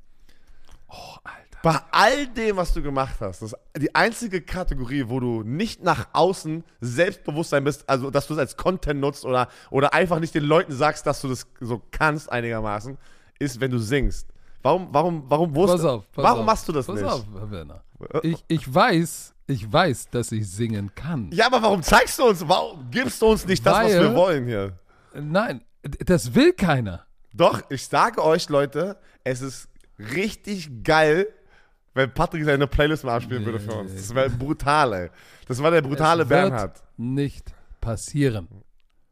Oh, 0.90 1.16
Alter. 1.24 1.60
Bei 1.64 1.80
all 1.92 2.28
dem, 2.28 2.58
was 2.58 2.74
du 2.74 2.82
gemacht 2.82 3.16
hast, 3.22 3.42
das 3.42 3.54
ist 3.54 3.58
die 3.78 3.94
einzige 3.96 4.42
Kategorie, 4.42 5.06
wo 5.08 5.20
du 5.20 5.42
nicht 5.44 5.84
nach 5.84 6.08
außen 6.14 6.64
Selbstbewusstsein 6.82 7.64
bist, 7.64 7.90
also 7.90 8.12
dass 8.12 8.28
du 8.28 8.34
es 8.34 8.40
als 8.40 8.56
Content 8.56 9.00
nutzt 9.00 9.26
oder, 9.26 9.48
oder 9.72 9.94
einfach 9.94 10.20
nicht 10.20 10.36
den 10.36 10.44
Leuten 10.44 10.74
sagst, 10.74 11.08
dass 11.08 11.22
du 11.22 11.28
das 11.28 11.48
so 11.60 11.82
kannst 11.92 12.32
einigermaßen, 12.32 12.98
ist, 13.40 13.60
wenn 13.60 13.72
du 13.72 13.80
singst. 13.80 14.28
Warum, 14.62 14.88
warum, 14.92 15.24
warum, 15.28 15.56
wo 15.56 15.66
Pass 15.66 15.80
ist, 15.80 15.86
auf. 15.86 16.12
Pass 16.12 16.24
warum 16.24 16.40
auf. 16.42 16.46
machst 16.46 16.68
du 16.68 16.72
das 16.72 16.86
pass 16.88 16.96
nicht? 16.96 17.06
auf, 17.06 17.26
Herr 17.34 17.52
Werner. 17.52 17.84
Ich, 18.24 18.44
ich 18.48 18.74
weiß, 18.74 19.34
ich 19.48 19.72
weiß, 19.72 20.10
dass 20.10 20.32
ich 20.32 20.50
singen 20.50 20.92
kann. 20.96 21.30
Ja, 21.32 21.48
aber 21.48 21.62
warum 21.62 21.82
zeigst 21.84 22.20
du 22.20 22.26
uns, 22.26 22.48
warum 22.48 22.90
gibst 22.92 23.22
du 23.22 23.28
uns 23.28 23.46
nicht 23.46 23.66
das, 23.66 23.74
was 23.74 23.84
Weil- 23.94 24.02
wir 24.02 24.16
wollen 24.16 24.46
hier? 24.46 24.78
Nein, 25.14 25.62
das 25.84 26.34
will 26.36 26.54
keiner. 26.54 27.06
Doch, 27.34 27.62
ich 27.70 27.86
sage 27.88 28.24
euch, 28.24 28.50
Leute, 28.50 28.98
es 29.24 29.42
ist 29.42 29.68
richtig 30.00 30.84
geil, 30.84 31.28
wenn 31.94 32.12
Patrick 32.14 32.44
seine 32.44 32.68
Playlist 32.68 33.04
mal 33.04 33.16
abspielen 33.16 33.46
würde 33.46 33.60
für 33.60 33.74
uns. 33.74 33.94
Das 33.94 34.14
wäre 34.14 34.30
brutal, 34.30 34.94
ey. 34.94 35.10
Das 35.48 35.62
war 35.62 35.72
der 35.72 35.82
brutale 35.82 36.24
es 36.24 36.30
wird 36.30 36.50
Bernhard. 36.50 36.84
nicht 36.98 37.54
passieren. 37.80 38.48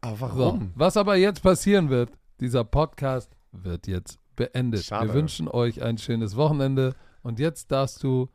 Aber 0.00 0.16
So, 0.30 0.38
warum? 0.38 0.72
was 0.74 0.96
aber 0.96 1.16
jetzt 1.16 1.42
passieren 1.42 1.88
wird, 1.88 2.10
dieser 2.40 2.64
Podcast 2.64 3.30
wird 3.52 3.86
jetzt 3.86 4.18
beendet. 4.36 4.84
Schade. 4.84 5.08
Wir 5.08 5.14
wünschen 5.14 5.48
euch 5.48 5.82
ein 5.82 5.96
schönes 5.96 6.36
Wochenende 6.36 6.94
und 7.22 7.38
jetzt 7.38 7.70
darfst 7.72 8.02
du 8.02 8.28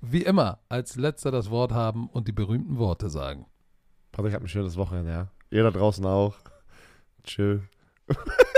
wie 0.00 0.22
immer 0.22 0.58
als 0.68 0.96
letzter 0.96 1.30
das 1.30 1.50
Wort 1.50 1.72
haben 1.72 2.08
und 2.08 2.26
die 2.26 2.32
berühmten 2.32 2.78
Worte 2.78 3.10
sagen. 3.10 3.46
Patrick 4.12 4.32
hat 4.32 4.40
ein 4.42 4.48
schönes 4.48 4.76
Wochenende, 4.76 5.12
ja. 5.12 5.28
Ihr 5.50 5.62
da 5.62 5.70
draußen 5.70 6.04
auch. 6.06 6.36
Tschö. 7.22 7.60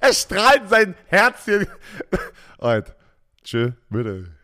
er 0.00 0.12
strahlt 0.12 0.68
sein 0.68 0.94
Herzchen. 1.06 1.66
Alright. 2.58 2.94
Tschö, 3.42 3.72
bitte. 3.88 4.39